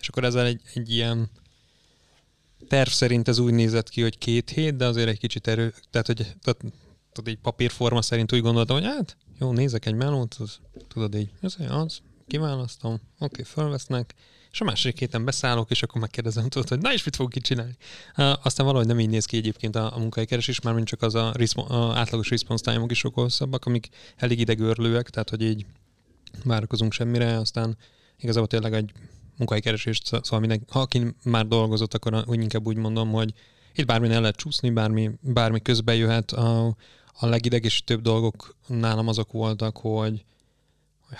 És 0.00 0.08
akkor 0.08 0.24
ezzel 0.24 0.46
egy, 0.46 0.60
egy 0.74 0.90
ilyen 0.90 1.30
terv 2.68 2.88
szerint 2.88 3.28
ez 3.28 3.38
úgy 3.38 3.52
nézett 3.52 3.88
ki, 3.88 4.02
hogy 4.02 4.18
két 4.18 4.50
hét, 4.50 4.76
de 4.76 4.86
azért 4.86 5.08
egy 5.08 5.18
kicsit 5.18 5.46
erő, 5.46 5.74
tehát 5.90 6.06
hogy 6.06 6.26
tehát, 6.42 6.62
tudod, 7.12 7.32
így 7.32 7.38
papírforma 7.38 8.02
szerint 8.02 8.32
úgy 8.32 8.40
gondoltam, 8.40 8.76
hogy 8.76 8.86
hát 8.86 9.16
jó, 9.38 9.52
nézek 9.52 9.86
egy 9.86 9.94
melót, 9.94 10.34
az, 10.34 10.58
tudod 10.88 11.14
így, 11.14 11.30
ez 11.40 11.56
az, 11.68 12.00
kiválasztom, 12.26 13.00
oké, 13.18 13.42
fölvesznek, 13.42 14.14
és 14.52 14.60
a 14.60 14.64
második 14.64 14.98
héten 14.98 15.24
beszállok, 15.24 15.70
és 15.70 15.82
akkor 15.82 16.00
megkérdezem, 16.00 16.48
tudod, 16.48 16.68
hogy 16.68 16.78
na 16.78 16.92
és 16.92 17.04
mit 17.04 17.16
fogok 17.16 17.32
csinálni. 17.32 17.76
Aztán 18.42 18.66
valahogy 18.66 18.86
nem 18.86 19.00
így 19.00 19.08
néz 19.08 19.24
ki 19.24 19.36
egyébként 19.36 19.76
a, 19.76 19.96
a 19.96 20.08
már 20.62 20.74
mint 20.74 20.86
csak 20.86 21.02
az 21.02 21.14
a, 21.14 21.34
a 21.68 21.96
átlagos 21.96 22.30
response 22.30 22.70
time-ok 22.70 22.90
is 22.90 22.98
sokkal 22.98 23.24
hosszabbak, 23.24 23.66
amik 23.66 23.88
elég 24.16 24.40
idegörlőek, 24.40 25.10
tehát 25.10 25.30
hogy 25.30 25.42
így 25.42 25.66
várakozunk 26.44 26.92
semmire, 26.92 27.36
aztán 27.36 27.76
igazából 28.18 28.48
tényleg 28.48 28.74
egy 28.74 28.92
munkahelykeresést, 29.36 30.06
szóval 30.06 30.40
minden, 30.40 30.64
ha 30.68 30.80
aki 30.80 31.14
már 31.24 31.46
dolgozott, 31.46 31.94
akkor 31.94 32.24
úgy 32.26 32.40
inkább 32.40 32.66
úgy 32.66 32.76
mondom, 32.76 33.10
hogy 33.10 33.32
itt 33.74 33.86
bármi 33.86 34.08
el 34.08 34.20
lehet 34.20 34.36
csúszni, 34.36 34.70
bármi, 34.70 35.10
bármi 35.20 35.62
közbe 35.62 35.94
jöhet. 35.94 36.32
A, 36.32 36.76
a 37.12 37.26
legidegesítőbb 37.26 38.02
dolgok 38.02 38.56
nálam 38.66 39.08
azok 39.08 39.32
voltak, 39.32 39.76
hogy 39.76 40.24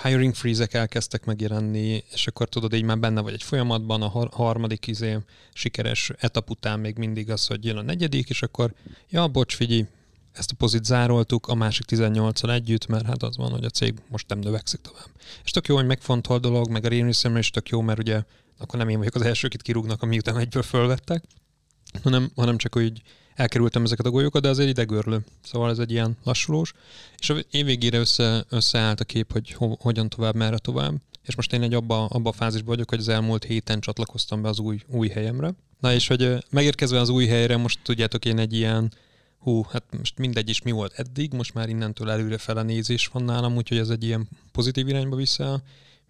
hiring 0.02 0.34
freeze-ek 0.34 0.74
elkezdtek 0.74 1.24
megjelenni, 1.24 2.04
és 2.12 2.26
akkor 2.26 2.48
tudod, 2.48 2.72
így 2.72 2.82
már 2.82 2.98
benne 2.98 3.20
vagy 3.20 3.32
egy 3.32 3.42
folyamatban, 3.42 4.02
a 4.02 4.28
harmadik 4.30 4.86
izé, 4.86 5.18
sikeres 5.52 6.10
etap 6.18 6.50
után 6.50 6.80
még 6.80 6.96
mindig 6.96 7.30
az, 7.30 7.46
hogy 7.46 7.64
jön 7.64 7.76
a 7.76 7.82
negyedik, 7.82 8.28
és 8.28 8.42
akkor, 8.42 8.74
ja, 9.08 9.28
bocs, 9.28 9.54
figyelj, 9.54 9.86
ezt 10.32 10.50
a 10.50 10.54
pozit 10.54 10.84
zároltuk 10.84 11.48
a 11.48 11.54
másik 11.54 11.84
18-al 11.88 12.52
együtt, 12.52 12.86
mert 12.86 13.06
hát 13.06 13.22
az 13.22 13.36
van, 13.36 13.50
hogy 13.50 13.64
a 13.64 13.70
cég 13.70 13.94
most 14.08 14.28
nem 14.28 14.38
növekszik 14.38 14.80
tovább. 14.80 15.08
És 15.44 15.50
tök 15.50 15.66
jó, 15.66 15.76
hogy 15.76 15.86
megfontol 15.86 16.38
dolog, 16.38 16.70
meg 16.70 16.84
a 16.84 16.88
részemre 16.88 17.38
is 17.38 17.50
tök 17.50 17.68
jó, 17.68 17.80
mert 17.80 17.98
ugye 17.98 18.22
akkor 18.58 18.78
nem 18.78 18.88
én 18.88 18.98
vagyok 18.98 19.14
az 19.14 19.22
első, 19.22 19.46
akit 19.46 19.62
kirúgnak, 19.62 20.02
amiután 20.02 20.38
egyből 20.38 20.62
fölvettek, 20.62 21.24
hanem, 22.02 22.30
hanem 22.34 22.56
csak 22.56 22.76
úgy 22.76 23.02
elkerültem 23.34 23.84
ezeket 23.84 24.06
a 24.06 24.10
golyókat, 24.10 24.42
de 24.42 24.48
azért 24.48 24.68
idegörlő. 24.68 25.24
Szóval 25.42 25.70
ez 25.70 25.78
egy 25.78 25.90
ilyen 25.90 26.16
lassulós. 26.24 26.72
És 27.18 27.30
a 27.30 27.36
év 27.50 27.64
végére 27.64 27.98
össze, 27.98 28.44
összeállt 28.48 29.00
a 29.00 29.04
kép, 29.04 29.32
hogy 29.32 29.52
ho, 29.52 29.74
hogyan 29.78 30.08
tovább, 30.08 30.34
merre 30.34 30.58
tovább. 30.58 30.94
És 31.22 31.34
most 31.36 31.52
én 31.52 31.62
egy 31.62 31.74
abba, 31.74 32.04
abba 32.04 32.28
a 32.28 32.32
fázisban 32.32 32.74
vagyok, 32.74 32.88
hogy 32.88 32.98
az 32.98 33.08
elmúlt 33.08 33.44
héten 33.44 33.80
csatlakoztam 33.80 34.42
be 34.42 34.48
az 34.48 34.58
új, 34.58 34.80
új 34.86 35.08
helyemre. 35.08 35.54
Na 35.80 35.92
és 35.92 36.06
hogy 36.06 36.44
megérkezve 36.50 37.00
az 37.00 37.08
új 37.08 37.26
helyre, 37.26 37.56
most 37.56 37.78
tudjátok, 37.82 38.24
én 38.24 38.38
egy 38.38 38.52
ilyen 38.52 38.92
hú, 39.38 39.62
hát 39.70 39.84
most 39.98 40.18
mindegy 40.18 40.48
is 40.48 40.62
mi 40.62 40.70
volt 40.70 40.92
eddig, 40.98 41.32
most 41.32 41.54
már 41.54 41.68
innentől 41.68 42.10
előre 42.10 42.38
fele 42.38 42.62
nézés 42.62 43.06
van 43.06 43.24
nálam, 43.24 43.56
úgyhogy 43.56 43.78
ez 43.78 43.88
egy 43.88 44.04
ilyen 44.04 44.28
pozitív 44.52 44.88
irányba 44.88 45.16
vissza. 45.16 45.62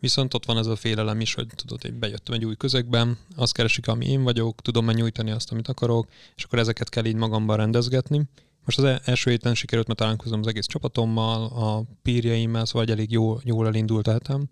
Viszont 0.02 0.34
ott 0.34 0.44
van 0.44 0.58
ez 0.58 0.66
a 0.66 0.76
félelem 0.76 1.20
is, 1.20 1.34
hogy 1.34 1.46
tudod, 1.54 1.82
hogy 1.82 1.94
bejöttem 1.94 2.34
egy 2.34 2.44
új 2.44 2.56
közegben, 2.56 3.18
azt 3.36 3.52
keresik, 3.52 3.88
ami 3.88 4.06
én 4.06 4.22
vagyok, 4.22 4.60
tudom 4.60 4.84
már 4.84 4.94
nyújtani 4.94 5.30
azt, 5.30 5.52
amit 5.52 5.68
akarok, 5.68 6.08
és 6.36 6.44
akkor 6.44 6.58
ezeket 6.58 6.88
kell 6.88 7.04
így 7.04 7.14
magamban 7.14 7.56
rendezgetni. 7.56 8.22
Most 8.64 8.78
az 8.78 8.84
e- 8.84 9.00
első 9.04 9.30
héten 9.30 9.54
sikerült, 9.54 9.86
mert 9.86 9.98
találkozom 9.98 10.40
az 10.40 10.46
egész 10.46 10.66
csapatommal, 10.66 11.44
a 11.44 11.84
pírjeimmel, 12.02 12.64
szóval 12.64 12.88
elég 12.88 13.10
jó, 13.10 13.38
jól 13.44 13.66
elindult 13.66 14.08
eltem. 14.08 14.48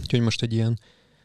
Úgyhogy 0.00 0.20
most 0.20 0.42
egy 0.42 0.52
ilyen 0.52 0.78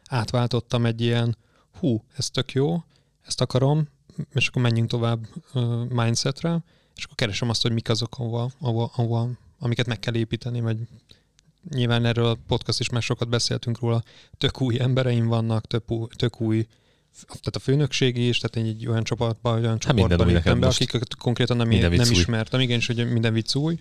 átváltottam 0.08 0.86
egy 0.86 1.00
ilyen, 1.00 1.36
hú, 1.78 2.04
ez 2.16 2.30
tök 2.30 2.52
jó, 2.52 2.84
ezt 3.22 3.40
akarom, 3.40 3.88
és 4.34 4.48
akkor 4.48 4.62
menjünk 4.62 4.88
tovább 4.88 5.26
uh, 5.54 5.88
mindsetre, 5.88 6.64
és 6.96 7.04
akkor 7.04 7.16
keresem 7.16 7.48
azt, 7.48 7.62
hogy 7.62 7.72
mik 7.72 7.88
azok, 7.88 8.18
ahova, 8.18 8.50
ahova, 8.60 8.90
ahova, 8.94 9.30
amiket 9.58 9.86
meg 9.86 9.98
kell 9.98 10.14
építeni, 10.14 10.60
vagy 10.60 10.78
nyilván 11.70 12.04
erről 12.04 12.26
a 12.26 12.38
podcast 12.46 12.80
is 12.80 12.88
már 12.88 13.02
sokat 13.02 13.28
beszéltünk 13.28 13.80
róla, 13.80 14.02
tök 14.38 14.60
új 14.60 14.80
embereim 14.80 15.26
vannak, 15.26 15.66
tök 15.66 15.90
új, 15.90 16.06
tök 16.16 16.40
új 16.40 16.66
tehát 17.26 17.56
a 17.56 17.58
főnökségi 17.58 18.28
is, 18.28 18.38
tehát 18.38 18.68
egy 18.68 18.86
olyan 18.86 19.04
csapatban, 19.04 19.58
olyan 19.58 19.70
hát 19.70 19.80
csoportban 19.80 20.26
léptem 20.26 20.60
be, 20.60 20.66
akiket 20.66 21.16
konkrétan 21.16 21.56
nem, 21.56 21.68
nem 21.68 21.92
ismertem, 21.92 22.60
igen, 22.60 22.80
hogy 22.86 23.12
minden 23.12 23.32
vicc 23.32 23.54
új. 23.54 23.78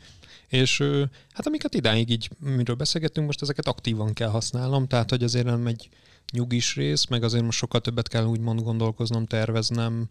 És 0.48 0.84
hát 1.32 1.48
amiket 1.48 1.74
idáig 1.74 2.10
így, 2.10 2.30
miről 2.40 2.76
beszélgettünk, 2.76 3.26
most 3.26 3.42
ezeket 3.42 3.68
aktívan 3.68 4.14
kell 4.14 4.30
használnom, 4.30 4.88
tehát 4.88 5.10
hogy 5.10 5.24
azért 5.24 5.46
nem 5.46 5.68
egy 5.68 5.90
nyugis 6.32 6.76
rész, 6.76 7.06
meg 7.06 7.24
azért 7.24 7.44
most 7.44 7.58
sokkal 7.58 7.82
többet 7.82 8.08
kell 8.08 8.26
úgymond 8.26 8.62
gondolkoznom, 8.62 9.26
terveznem, 9.26 10.10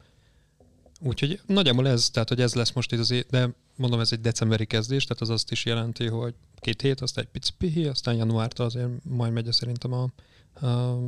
Úgyhogy 1.04 1.40
nagyjából 1.46 1.88
ez, 1.88 2.10
tehát 2.10 2.28
hogy 2.28 2.40
ez 2.40 2.54
lesz 2.54 2.72
most 2.72 2.92
itt 2.92 2.98
az, 2.98 3.24
de 3.30 3.48
mondom, 3.76 4.00
ez 4.00 4.12
egy 4.12 4.20
decemberi 4.20 4.64
kezdés, 4.64 5.04
tehát 5.04 5.22
az 5.22 5.30
azt 5.30 5.50
is 5.50 5.64
jelenti, 5.64 6.06
hogy 6.06 6.34
két 6.60 6.80
hét, 6.82 7.00
aztán 7.00 7.24
egy 7.24 7.30
pici 7.30 7.52
pihi, 7.58 7.86
aztán 7.86 8.14
januártól 8.14 8.66
azért 8.66 9.04
majd 9.04 9.32
megy 9.32 9.52
szerintem 9.52 9.92
a, 9.92 10.02
a 10.66 10.98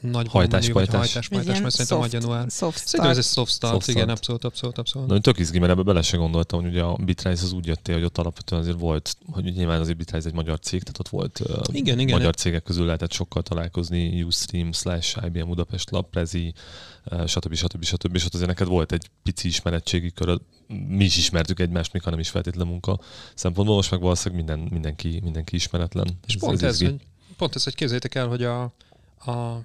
nagy 0.00 0.28
hajtáspajtás. 0.28 1.12
Hajtáspajtás, 1.12 1.60
mert 1.60 1.74
szerintem 1.74 2.00
a 2.00 2.06
január. 2.10 2.50
Soft 2.50 2.86
Szerintem 2.86 3.10
ez 3.10 3.18
egy 3.18 3.32
soft 3.32 3.52
start, 3.52 3.72
soft 3.72 3.88
igen, 3.88 4.08
abszolút, 4.08 4.44
abszolút, 4.44 4.78
abszolút. 4.78 5.08
Na, 5.08 5.18
tök 5.18 5.38
izgi, 5.38 5.58
mert 5.58 5.72
ebbe 5.72 5.82
bele 5.82 6.02
se 6.02 6.16
gondoltam, 6.16 6.60
hogy 6.60 6.70
ugye 6.70 6.82
a 6.82 6.96
Bitrise 7.04 7.44
az 7.44 7.52
úgy 7.52 7.66
jöttél, 7.66 7.94
hogy 7.94 8.04
ott 8.04 8.18
alapvetően 8.18 8.60
azért 8.60 8.78
volt, 8.78 9.16
hogy 9.30 9.44
nyilván 9.44 9.80
azért 9.80 9.96
Bitrise 9.96 10.28
egy 10.28 10.34
magyar 10.34 10.58
cég, 10.58 10.82
tehát 10.82 10.98
ott 10.98 11.08
volt 11.08 11.42
igen, 11.72 11.98
igen, 11.98 12.18
magyar 12.18 12.34
cégek 12.34 12.62
közül 12.62 12.84
lehetett 12.84 13.12
sokkal 13.12 13.42
találkozni, 13.42 14.22
Ustream, 14.22 14.72
slash, 14.72 15.24
IBM 15.24 15.48
Budapest 15.48 15.90
Lab, 15.90 16.06
Prezi, 16.10 16.54
stb. 17.26 17.54
stb. 17.54 17.84
stb. 17.84 18.14
És 18.14 18.24
ott 18.24 18.34
azért 18.34 18.48
neked 18.48 18.66
volt 18.66 18.92
egy 18.92 19.10
pici 19.22 19.48
ismerettségi 19.48 20.12
kör, 20.12 20.40
mi 20.88 21.04
is 21.04 21.16
ismertük 21.16 21.60
egymást, 21.60 21.92
még 21.92 22.02
ha 22.02 22.10
nem 22.10 22.18
is 22.18 22.28
feltétlen 22.28 22.66
munka 22.66 23.00
szempontból, 23.34 23.76
most 23.76 23.90
meg 23.90 24.00
valószínűleg 24.00 24.44
minden, 24.44 24.68
mindenki, 24.70 25.20
mindenki 25.22 25.54
ismeretlen. 25.54 26.18
És 26.26 26.34
ez, 26.34 26.40
pont, 26.40 26.62
ez, 26.62 26.62
ez, 26.62 26.78
hogy, 26.78 27.00
pont 27.36 27.54
ez, 27.54 27.64
hogy 27.64 27.74
képzeljétek 27.74 28.14
el, 28.14 28.26
hogy 28.26 28.42
a, 28.42 28.62
a 29.24 29.62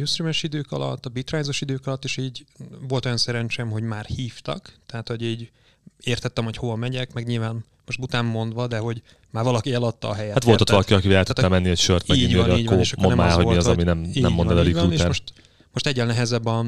Ustream-es 0.00 0.42
idők 0.42 0.72
alatt, 0.72 1.06
a 1.06 1.08
Bitrise-os 1.08 1.60
idők 1.60 1.86
alatt 1.86 2.04
is 2.04 2.16
így 2.16 2.44
volt 2.88 3.04
olyan 3.04 3.16
szerencsém, 3.16 3.70
hogy 3.70 3.82
már 3.82 4.04
hívtak, 4.04 4.72
tehát 4.86 5.08
hogy 5.08 5.22
így 5.22 5.50
értettem, 6.00 6.44
hogy 6.44 6.56
hova 6.56 6.76
megyek, 6.76 7.12
meg 7.12 7.26
nyilván 7.26 7.64
most 7.86 7.98
után 7.98 8.24
mondva, 8.24 8.66
de 8.66 8.78
hogy 8.78 9.02
már 9.30 9.44
valaki 9.44 9.72
eladta 9.72 10.08
a 10.08 10.14
helyet. 10.14 10.32
Hát 10.32 10.44
volt 10.44 10.60
ott 10.60 10.70
valaki, 10.70 10.94
aki 10.94 11.14
el 11.14 11.24
tudta 11.24 11.48
menni 11.48 11.68
egy 11.68 11.78
sört, 11.78 12.08
meg 12.08 12.18
így 12.18 12.36
van, 12.36 12.58
így 12.58 12.68
van, 12.68 12.78
és 12.78 12.94
mondd 12.96 13.16
már, 13.16 13.32
hogy 13.32 13.46
mi 13.46 13.56
az, 13.56 13.66
ami 13.66 13.82
nem, 13.82 14.10
nem 14.14 14.32
mond 14.32 14.50
el 14.50 14.56
a 14.56 14.62
recruiter. 14.62 15.06
Most, 15.06 15.32
most 15.72 15.86
egyel 15.86 16.06
nehezebb 16.06 16.46
a, 16.46 16.66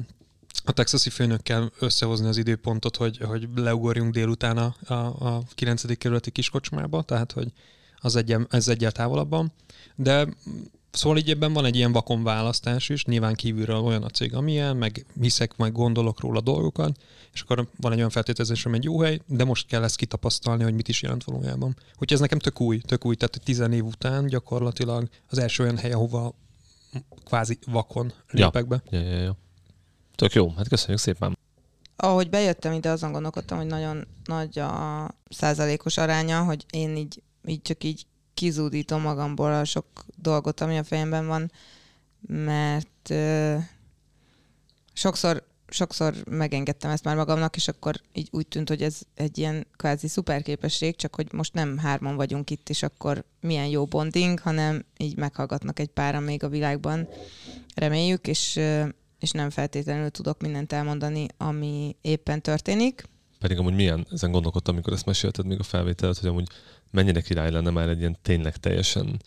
a 0.65 0.73
texasi 0.73 1.11
főnökkel 1.11 1.73
összehozni 1.79 2.29
az 2.29 2.37
időpontot, 2.37 2.97
hogy, 2.97 3.19
hogy 3.19 3.49
leugorjunk 3.55 4.13
délután 4.13 4.57
a, 4.57 4.75
a, 4.87 4.95
a 5.27 5.43
9. 5.55 5.99
kerületi 5.99 6.31
kiskocsmába, 6.31 7.03
tehát 7.03 7.33
hogy 7.33 7.53
az 8.01 8.17
egyel, 8.17 8.47
ez 8.51 8.69
egyel 8.69 8.93
távolabban. 8.93 9.53
De 9.95 10.29
Szóval 10.97 11.19
így 11.19 11.31
ebben 11.31 11.53
van 11.53 11.65
egy 11.65 11.77
ilyen 11.77 11.93
vakon 11.93 12.23
választás 12.23 12.89
is, 12.89 13.05
nyilván 13.05 13.35
kívülről 13.35 13.77
olyan 13.77 14.03
a 14.03 14.09
cég, 14.09 14.35
amilyen, 14.35 14.77
meg 14.77 15.07
hiszek, 15.21 15.57
meg 15.57 15.73
gondolok 15.73 16.21
róla 16.21 16.41
dolgokat, 16.41 16.97
és 17.33 17.41
akkor 17.41 17.69
van 17.81 17.93
egy 17.93 17.99
olyan 17.99 18.11
feltételezés, 18.11 18.63
hogy 18.63 18.75
egy 18.75 18.85
jó 18.85 19.01
hely, 19.01 19.21
de 19.27 19.45
most 19.45 19.67
kell 19.67 19.83
ezt 19.83 19.97
kitapasztalni, 19.97 20.63
hogy 20.63 20.75
mit 20.75 20.89
is 20.89 21.03
jelent 21.03 21.25
valójában. 21.25 21.77
Úgyhogy 21.93 22.13
ez 22.13 22.21
nekem 22.21 22.39
tök 22.39 22.61
új, 22.61 22.79
tök 22.79 23.05
új, 23.05 23.15
tehát 23.15 23.41
tizen 23.45 23.73
év 23.73 23.85
után 23.85 24.27
gyakorlatilag 24.27 25.09
az 25.31 25.39
első 25.39 25.63
olyan 25.63 25.77
hely, 25.77 25.93
ahova 25.93 26.35
kvázi 27.25 27.59
vakon 27.67 28.13
lépek 28.31 28.55
ja. 28.55 28.65
be. 28.65 28.83
Ja, 28.91 29.01
ja, 29.01 29.23
ja. 29.23 29.37
Tök 30.15 30.33
jó, 30.33 30.53
hát 30.57 30.69
köszönjük 30.69 31.01
szépen. 31.01 31.39
Ahogy 31.97 32.31
bejöttem 32.31 32.73
ide, 32.73 32.91
azon 32.91 33.13
gondolkodtam, 33.13 33.59
hogy 33.59 33.67
nagyon 33.67 34.07
nagy 34.25 34.59
a 34.59 35.09
százalékos 35.29 35.97
aránya, 35.97 36.43
hogy 36.43 36.67
én 36.71 36.97
így, 36.97 37.23
így 37.47 37.63
csak 37.63 37.85
így 37.85 38.07
kizúdítom 38.37 39.03
magamból 39.03 39.53
a 39.53 39.65
sok 39.65 39.87
dolgot, 40.17 40.61
ami 40.61 40.79
a 40.79 40.85
fejemben 40.85 41.27
van, 41.27 41.53
mert 42.27 43.11
ö, 43.11 43.57
sokszor, 44.93 45.47
sokszor 45.69 46.15
megengedtem 46.31 46.91
ezt 46.91 47.05
már 47.05 47.17
magamnak, 47.17 47.57
és 47.57 47.69
akkor 47.69 48.01
így 48.13 48.29
úgy 48.31 48.47
tűnt, 48.47 48.69
hogy 48.69 48.83
ez 48.83 48.99
egy 49.15 49.39
ilyen 49.39 49.67
kvázi 49.77 50.09
szuperképesség, 50.09 50.97
csak 50.97 51.15
hogy 51.15 51.33
most 51.33 51.55
nem 51.55 51.79
hárman 51.79 52.17
vagyunk 52.17 52.51
itt, 52.51 52.69
és 52.69 52.83
akkor 52.83 53.25
milyen 53.41 53.67
jó 53.67 53.85
bonding, 53.85 54.39
hanem 54.39 54.85
így 54.97 55.17
meghallgatnak 55.17 55.79
egy 55.79 55.89
páran 55.89 56.23
még 56.23 56.45
a 56.45 56.49
világban, 56.49 57.09
reméljük, 57.75 58.27
és, 58.27 58.61
és 59.19 59.31
nem 59.31 59.51
feltétlenül 59.51 60.11
tudok 60.11 60.41
mindent 60.41 60.73
elmondani, 60.73 61.27
ami 61.37 61.97
éppen 62.01 62.43
történik. 62.43 63.05
Pedig 63.39 63.59
amúgy 63.59 63.75
milyen, 63.75 64.07
ezen 64.11 64.31
gondolkodtam, 64.31 64.75
amikor 64.75 64.93
ezt 64.93 65.07
mesélted 65.07 65.47
még 65.47 65.59
a 65.59 65.63
felvételt, 65.63 66.19
hogy 66.19 66.29
amúgy 66.29 66.49
mennyire 66.91 67.21
király 67.21 67.51
lenne 67.51 67.71
már 67.71 67.89
egy 67.89 67.99
ilyen 67.99 68.17
tényleg 68.23 68.57
teljesen 68.57 69.21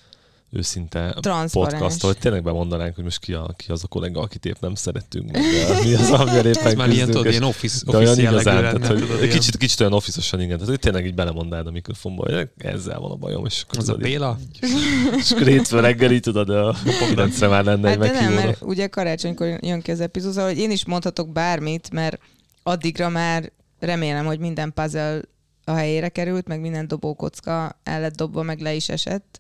őszinte 0.52 1.16
podcast, 1.52 2.02
hogy 2.02 2.18
tényleg 2.18 2.44
bemondanánk, 2.44 2.96
hogy 2.96 3.04
most 3.04 3.20
ki, 3.20 3.34
a, 3.34 3.54
ki 3.58 3.72
az 3.72 3.84
a 3.84 3.88
kollega, 3.88 4.22
akit 4.22 4.46
épp 4.46 4.56
nem 4.60 4.76
szerettünk, 4.76 5.32
meg 5.32 5.42
mi 5.84 5.94
az, 5.94 6.12
amivel 6.12 6.46
éppen 6.56 6.66
Ez 6.66 6.74
már 6.74 6.90
ilyen, 6.90 7.10
tudod, 7.10 7.26
ilyen 7.26 7.44
office, 7.44 7.86
de 7.86 7.98
olyan 7.98 8.20
igazán, 8.20 8.62
tehát, 8.62 8.88
hogy 8.88 9.00
tudod, 9.00 9.28
kicsit, 9.28 9.58
kicsit 9.58 9.80
olyan 9.80 9.94
office 9.94 10.38
igen, 10.38 10.50
tehát 10.50 10.68
hogy 10.68 10.80
tényleg 10.80 11.06
így 11.06 11.14
belemondád 11.14 11.68
a 11.68 11.72
mikrofonba, 11.72 12.24
hogy 12.26 12.50
ezzel 12.58 13.00
van 13.00 13.12
a 13.12 13.16
bajom, 13.16 13.46
és 13.46 13.64
akkor 13.68 13.80
az 13.80 13.90
a 13.90 13.96
Béla? 13.96 14.38
És 15.20 15.32
akkor 15.32 15.48
hétfő 15.48 15.80
reggel 15.80 16.20
tudod, 16.20 16.50
a 16.50 16.76
pogrencre 17.00 17.48
már 17.48 17.64
lenne 17.64 17.90
hát 17.90 18.02
egy 18.04 18.12
de 18.12 18.20
nem, 18.20 18.34
mert 18.34 18.62
ugye 18.62 18.88
karácsonykor 18.88 19.58
jön 19.62 19.82
ki 19.82 19.92
az 19.92 20.00
epizód, 20.00 20.36
hogy 20.36 20.58
én 20.58 20.72
is 20.72 20.86
mondhatok 20.86 21.32
bármit, 21.32 21.92
mert 21.92 22.20
addigra 22.64 23.10
már 23.10 23.52
remélem, 23.80 24.26
hogy 24.26 24.40
minden 24.40 24.74
puzzle 24.74 25.22
a 25.70 25.76
helyére 25.76 26.10
került, 26.10 26.48
meg 26.48 26.60
minden 26.60 26.88
dobókocka 26.88 27.80
el 27.84 28.02
lett 28.02 28.16
dobva, 28.16 28.42
meg 28.44 28.60
le 28.60 28.74
is 28.74 28.90
esett, 28.90 29.40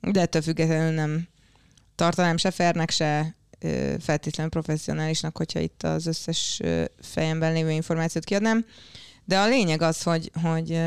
de 0.00 0.20
ettől 0.20 0.42
függetlenül 0.42 0.94
nem 0.94 1.28
tartanám 1.94 2.36
se 2.36 2.50
fernek, 2.50 2.90
se 2.90 3.34
feltétlenül 4.00 4.50
professzionálisnak, 4.50 5.36
hogyha 5.36 5.60
itt 5.60 5.82
az 5.82 6.06
összes 6.06 6.60
fejemben 7.00 7.52
lévő 7.52 7.70
információt 7.70 8.24
kiadnám. 8.24 8.66
De 9.24 9.38
a 9.38 9.46
lényeg 9.46 9.82
az, 9.82 10.02
hogy, 10.02 10.30
hogy 10.42 10.80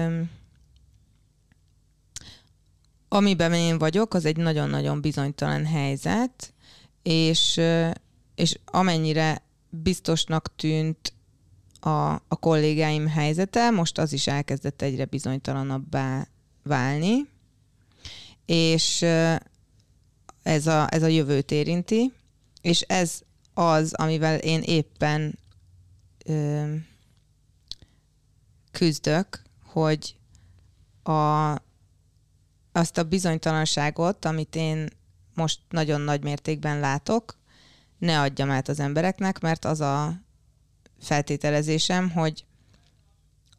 amiben 3.07 3.53
én 3.53 3.77
vagyok, 3.77 4.13
az 4.13 4.25
egy 4.25 4.37
nagyon-nagyon 4.37 5.01
bizonytalan 5.01 5.65
helyzet, 5.65 6.53
és, 7.03 7.61
és 8.35 8.59
amennyire 8.65 9.41
biztosnak 9.69 10.55
tűnt 10.55 11.13
a, 11.79 12.11
a 12.13 12.35
kollégáim 12.39 13.07
helyzete, 13.07 13.69
most 13.69 13.97
az 13.97 14.13
is 14.13 14.27
elkezdett 14.27 14.81
egyre 14.81 15.05
bizonytalanabbá 15.05 16.27
válni, 16.63 17.29
és 18.45 19.01
ez 20.43 20.67
a, 20.67 20.87
ez 20.89 21.03
a 21.03 21.07
jövőt 21.07 21.51
érinti, 21.51 22.13
és 22.61 22.81
ez 22.81 23.21
az, 23.53 23.93
amivel 23.93 24.37
én 24.37 24.61
éppen 24.61 25.39
ö, 26.25 26.73
küzdök, 28.71 29.41
hogy 29.63 30.15
a, 31.03 31.51
azt 32.71 32.97
a 32.97 33.03
bizonytalanságot, 33.03 34.25
amit 34.25 34.55
én 34.55 34.87
most 35.33 35.59
nagyon 35.69 36.01
nagy 36.01 36.23
mértékben 36.23 36.79
látok, 36.79 37.37
ne 37.97 38.21
adjam 38.21 38.51
át 38.51 38.67
az 38.67 38.79
embereknek, 38.79 39.39
mert 39.39 39.65
az 39.65 39.81
a 39.81 40.25
feltételezésem, 40.99 42.09
hogy 42.09 42.45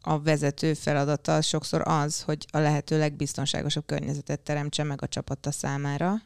a 0.01 0.19
vezető 0.19 0.73
feladata 0.73 1.41
sokszor 1.41 1.81
az, 1.85 2.21
hogy 2.21 2.45
a 2.51 2.57
lehető 2.57 2.97
legbiztonságosabb 2.97 3.85
környezetet 3.85 4.39
teremtse 4.39 4.83
meg 4.83 5.01
a 5.01 5.07
csapata 5.07 5.51
számára. 5.51 6.21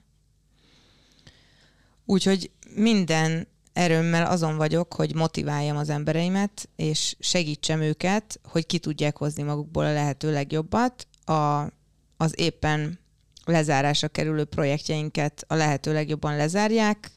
Úgyhogy 2.05 2.51
minden 2.75 3.48
erőmmel 3.74 4.25
azon 4.25 4.58
vagyok, 4.58 4.93
hogy 4.93 5.15
motiváljam 5.15 5.77
az 5.77 5.89
embereimet, 5.89 6.70
és 6.75 7.15
segítsem 7.20 7.82
őket, 7.82 8.39
hogy 8.43 8.65
ki 8.65 8.79
tudják 8.79 9.17
hozni 9.17 9.43
magukból 9.43 9.86
a 9.86 9.93
lehető 9.93 10.32
legjobbat, 10.32 11.08
a, 11.25 11.63
az 12.17 12.34
éppen 12.36 13.00
lezárásra 13.46 14.08
kerülő 14.08 14.43
projektjeinket 14.46 15.43
a 15.48 15.55
lehető 15.55 15.93
legjobban 15.93 16.36
lezárják, 16.36 17.12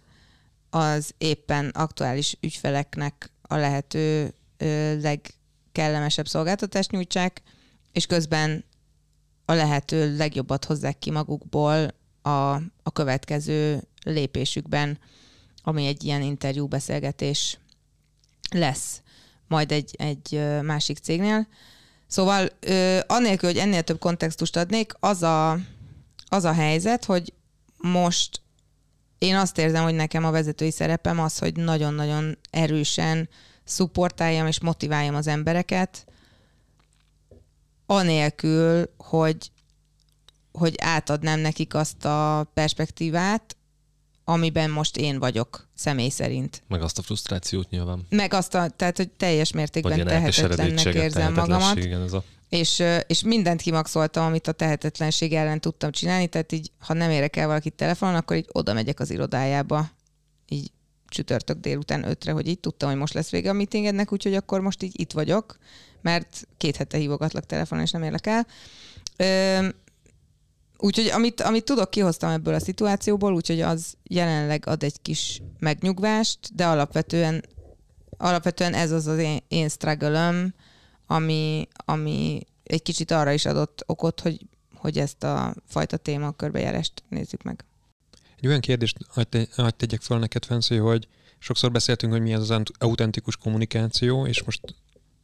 az 0.71 1.15
éppen 1.19 1.69
aktuális 1.69 2.37
ügyfeleknek 2.41 3.31
a 3.47 3.57
lehető 3.57 4.35
legkellemesebb 5.01 6.29
szolgáltatást 6.29 6.91
nyújtsák, 6.91 7.43
és 7.93 8.07
közben 8.07 8.65
a 9.45 9.53
lehető 9.53 10.17
legjobbat 10.17 10.65
hozzák 10.65 10.99
ki 10.99 11.11
magukból 11.11 11.95
a, 12.23 12.55
a 12.83 12.93
következő 12.93 13.83
lépésükben, 14.05 14.99
ami 15.63 15.87
egy 15.87 16.05
ilyen 16.05 16.23
interjú 16.23 16.67
beszélgetés 16.67 17.59
lesz 18.51 19.01
majd 19.49 19.73
egy, 19.73 19.95
egy 19.99 20.41
másik 20.63 20.99
cégnél. 20.99 21.47
Szóval 22.07 22.49
annélkül, 23.07 23.49
hogy 23.49 23.59
ennél 23.59 23.83
több 23.83 23.99
kontextust 23.99 24.57
adnék, 24.57 24.93
az 25.01 25.23
a, 25.23 25.59
az 26.29 26.45
a 26.45 26.53
helyzet, 26.53 27.05
hogy 27.05 27.33
most 27.77 28.41
én 29.19 29.37
azt 29.37 29.59
érzem, 29.59 29.83
hogy 29.83 29.95
nekem 29.95 30.25
a 30.25 30.31
vezetői 30.31 30.71
szerepem 30.71 31.21
az, 31.21 31.39
hogy 31.39 31.57
nagyon-nagyon 31.57 32.39
erősen 32.51 33.29
szupportáljam 33.65 34.47
és 34.47 34.61
motiváljam 34.61 35.15
az 35.15 35.27
embereket, 35.27 36.07
anélkül, 37.87 38.91
hogy 38.97 39.51
hogy 40.53 40.75
átadnám 40.79 41.41
nekik 41.41 41.75
azt 41.75 42.05
a 42.05 42.51
perspektívát, 42.55 43.57
amiben 44.25 44.71
most 44.71 44.97
én 44.97 45.19
vagyok, 45.19 45.69
személy 45.75 46.09
szerint. 46.09 46.63
Meg 46.69 46.83
azt 46.83 46.99
a 46.99 47.03
frusztrációt 47.03 47.71
nyilván. 47.71 48.07
Meg 48.09 48.35
azt 48.35 48.55
a, 48.55 48.69
tehát, 48.69 48.97
hogy 48.97 49.11
teljes 49.11 49.53
mértékben 49.53 50.07
tehetetlennek 50.07 50.85
érzem 50.85 51.35
magamat, 51.35 51.77
igen, 51.77 52.03
ez 52.03 52.13
a... 52.13 52.25
és, 52.57 52.83
és 53.07 53.23
mindent 53.23 53.61
kimaxoltam, 53.61 54.25
amit 54.25 54.49
a 54.49 54.53
tehetetlenség 54.53 55.33
ellen 55.33 55.61
tudtam 55.61 55.91
csinálni, 55.91 56.27
tehát 56.27 56.53
így, 56.53 56.71
ha 56.79 56.95
nem 56.95 57.11
érek 57.11 57.37
el 57.37 57.47
valakit 57.47 57.75
telefonon, 57.75 58.15
akkor 58.15 58.37
így 58.37 58.49
oda 58.53 58.73
megyek 58.73 59.01
az 59.01 59.11
irodájába, 59.11 59.91
így 60.49 60.71
csütörtök 61.09 61.61
délután 61.61 62.09
ötre, 62.09 62.33
hogy 62.33 62.49
így 62.49 62.61
tudtam, 62.61 62.89
hogy 62.89 62.99
most 62.99 63.15
lesz 63.15 63.31
vége 63.31 63.51
a 63.51 63.53
meetingednek, 63.53 64.13
úgyhogy 64.13 64.35
akkor 64.35 64.61
most 64.61 64.83
így 64.83 65.01
itt 65.01 65.13
vagyok, 65.13 65.59
mert 66.03 66.49
két 66.57 66.77
hete 66.77 66.99
hívogatlak 66.99 67.47
telefonon, 67.47 67.85
és 67.85 67.91
nem 67.91 68.03
érlek 68.03 68.27
el. 68.27 68.47
Ö, 69.17 69.69
úgyhogy 70.79 71.07
amit, 71.07 71.41
amit 71.41 71.65
tudok, 71.65 71.91
kihoztam 71.91 72.31
ebből 72.31 72.55
a 72.55 72.61
szituációból, 72.61 73.35
úgyhogy 73.35 73.61
az 73.61 73.95
jelenleg 74.03 74.67
ad 74.67 74.83
egy 74.83 75.03
kis 75.03 75.43
megnyugvást, 75.59 76.39
de 76.55 76.67
alapvetően, 76.67 77.45
alapvetően 78.17 78.75
ez 78.75 78.91
az 78.91 79.07
az 79.07 79.19
én, 79.19 79.39
én 79.49 79.69
struggle 79.69 80.53
ami, 81.07 81.69
ami 81.75 82.41
egy 82.63 82.83
kicsit 82.83 83.11
arra 83.11 83.33
is 83.33 83.47
adott 83.47 83.83
okot, 83.87 84.21
hogy, 84.21 84.47
hogy 84.75 84.99
ezt 84.99 85.23
a 85.23 85.55
fajta 85.67 85.97
téma 85.97 86.33
körbejárást 86.33 86.93
nézzük 87.09 87.43
meg. 87.43 87.65
Egy 88.37 88.47
olyan 88.47 88.61
kérdést 88.61 88.97
hagyd 89.09 89.29
te- 89.29 89.49
hagyd 89.57 89.75
tegyek 89.75 90.01
fel 90.01 90.19
neked, 90.19 90.45
Fenci, 90.45 90.77
hogy 90.77 91.09
sokszor 91.39 91.71
beszéltünk, 91.71 92.13
hogy 92.13 92.23
mi 92.23 92.35
az 92.35 92.51
az 92.51 92.63
autentikus 92.79 93.37
kommunikáció, 93.37 94.27
és 94.27 94.43
most, 94.43 94.61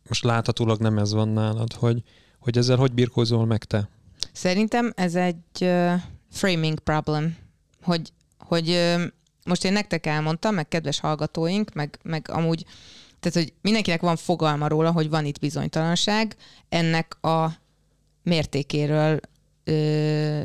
most 0.08 0.24
láthatólag 0.24 0.80
nem 0.80 0.98
ez 0.98 1.12
van 1.12 1.28
nálad, 1.28 1.72
hogy, 1.72 2.02
hogy 2.38 2.58
ezzel 2.58 2.76
hogy 2.76 2.92
birkózol 2.92 3.46
meg 3.46 3.64
te? 3.64 3.88
Szerintem 4.32 4.92
ez 4.96 5.14
egy 5.14 5.60
uh, 5.60 5.92
framing 6.30 6.78
problem, 6.78 7.36
hogy, 7.82 8.12
hogy 8.38 8.68
uh, 8.68 9.02
most 9.44 9.64
én 9.64 9.72
nektek 9.72 10.06
elmondtam, 10.06 10.54
meg 10.54 10.68
kedves 10.68 11.00
hallgatóink, 11.00 11.72
meg, 11.72 11.98
meg 12.02 12.30
amúgy, 12.30 12.64
tehát 13.22 13.38
hogy 13.38 13.52
mindenkinek 13.60 14.00
van 14.00 14.16
fogalma 14.16 14.68
róla, 14.68 14.90
hogy 14.90 15.08
van 15.08 15.24
itt 15.24 15.38
bizonytalanság, 15.38 16.36
ennek 16.68 17.24
a 17.24 17.52
mértékéről 18.22 19.20
ö, 19.64 20.42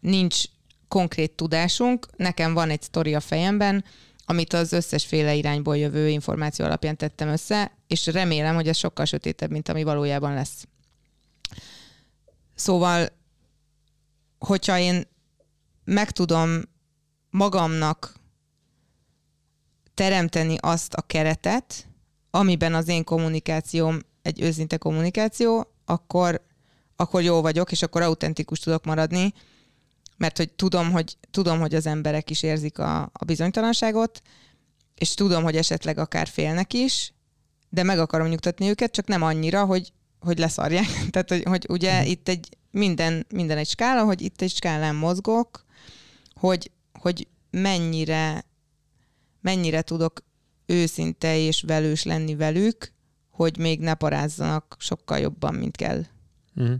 nincs 0.00 0.42
konkrét 0.88 1.32
tudásunk. 1.32 2.08
Nekem 2.16 2.54
van 2.54 2.70
egy 2.70 2.82
sztori 2.82 3.14
a 3.14 3.20
fejemben, 3.20 3.84
amit 4.24 4.52
az 4.52 4.72
összes 4.72 5.06
féle 5.06 5.34
irányból 5.34 5.76
jövő 5.76 6.08
információ 6.08 6.64
alapján 6.64 6.96
tettem 6.96 7.28
össze, 7.28 7.72
és 7.86 8.06
remélem, 8.06 8.54
hogy 8.54 8.68
ez 8.68 8.76
sokkal 8.76 9.04
sötétebb, 9.04 9.50
mint 9.50 9.68
ami 9.68 9.82
valójában 9.82 10.34
lesz. 10.34 10.66
Szóval, 12.54 13.08
hogyha 14.38 14.78
én 14.78 15.06
meg 15.84 16.10
tudom 16.10 16.62
magamnak 17.30 18.14
teremteni 19.94 20.56
azt 20.60 20.94
a 20.94 21.02
keretet, 21.02 21.86
amiben 22.34 22.74
az 22.74 22.88
én 22.88 23.04
kommunikációm 23.04 23.98
egy 24.22 24.40
őszinte 24.40 24.76
kommunikáció, 24.76 25.72
akkor, 25.84 26.46
akkor 26.96 27.22
jó 27.22 27.40
vagyok, 27.40 27.72
és 27.72 27.82
akkor 27.82 28.02
autentikus 28.02 28.58
tudok 28.58 28.84
maradni, 28.84 29.32
mert 30.16 30.36
hogy 30.36 30.52
tudom, 30.52 30.90
hogy, 30.90 31.16
tudom, 31.30 31.60
hogy 31.60 31.74
az 31.74 31.86
emberek 31.86 32.30
is 32.30 32.42
érzik 32.42 32.78
a, 32.78 33.02
a 33.12 33.24
bizonytalanságot, 33.24 34.22
és 34.94 35.14
tudom, 35.14 35.42
hogy 35.42 35.56
esetleg 35.56 35.98
akár 35.98 36.28
félnek 36.28 36.72
is, 36.72 37.12
de 37.68 37.82
meg 37.82 37.98
akarom 37.98 38.26
nyugtatni 38.26 38.68
őket, 38.68 38.92
csak 38.92 39.06
nem 39.06 39.22
annyira, 39.22 39.64
hogy, 39.64 39.92
hogy 40.20 40.38
leszarják. 40.38 40.86
Tehát, 41.10 41.28
hogy, 41.28 41.42
hogy 41.42 41.66
ugye 41.68 42.00
Mhm. 42.00 42.10
itt 42.10 42.28
egy 42.28 42.48
minden, 42.70 43.26
minden 43.28 43.58
egy 43.58 43.68
skála, 43.68 44.04
hogy 44.04 44.20
itt 44.20 44.42
egy 44.42 44.50
skálán 44.54 44.94
mozgok, 44.94 45.64
hogy, 46.34 46.70
hogy 46.92 47.28
mennyire, 47.50 48.44
mennyire 49.40 49.82
tudok 49.82 50.24
őszinte 50.72 51.36
és 51.36 51.62
velős 51.66 52.02
lenni 52.02 52.34
velük, 52.34 52.92
hogy 53.30 53.58
még 53.58 53.80
ne 53.80 53.94
parázzanak 53.94 54.76
sokkal 54.78 55.18
jobban, 55.18 55.54
mint 55.54 55.76
kell. 55.76 56.02
Uh-huh. 56.54 56.76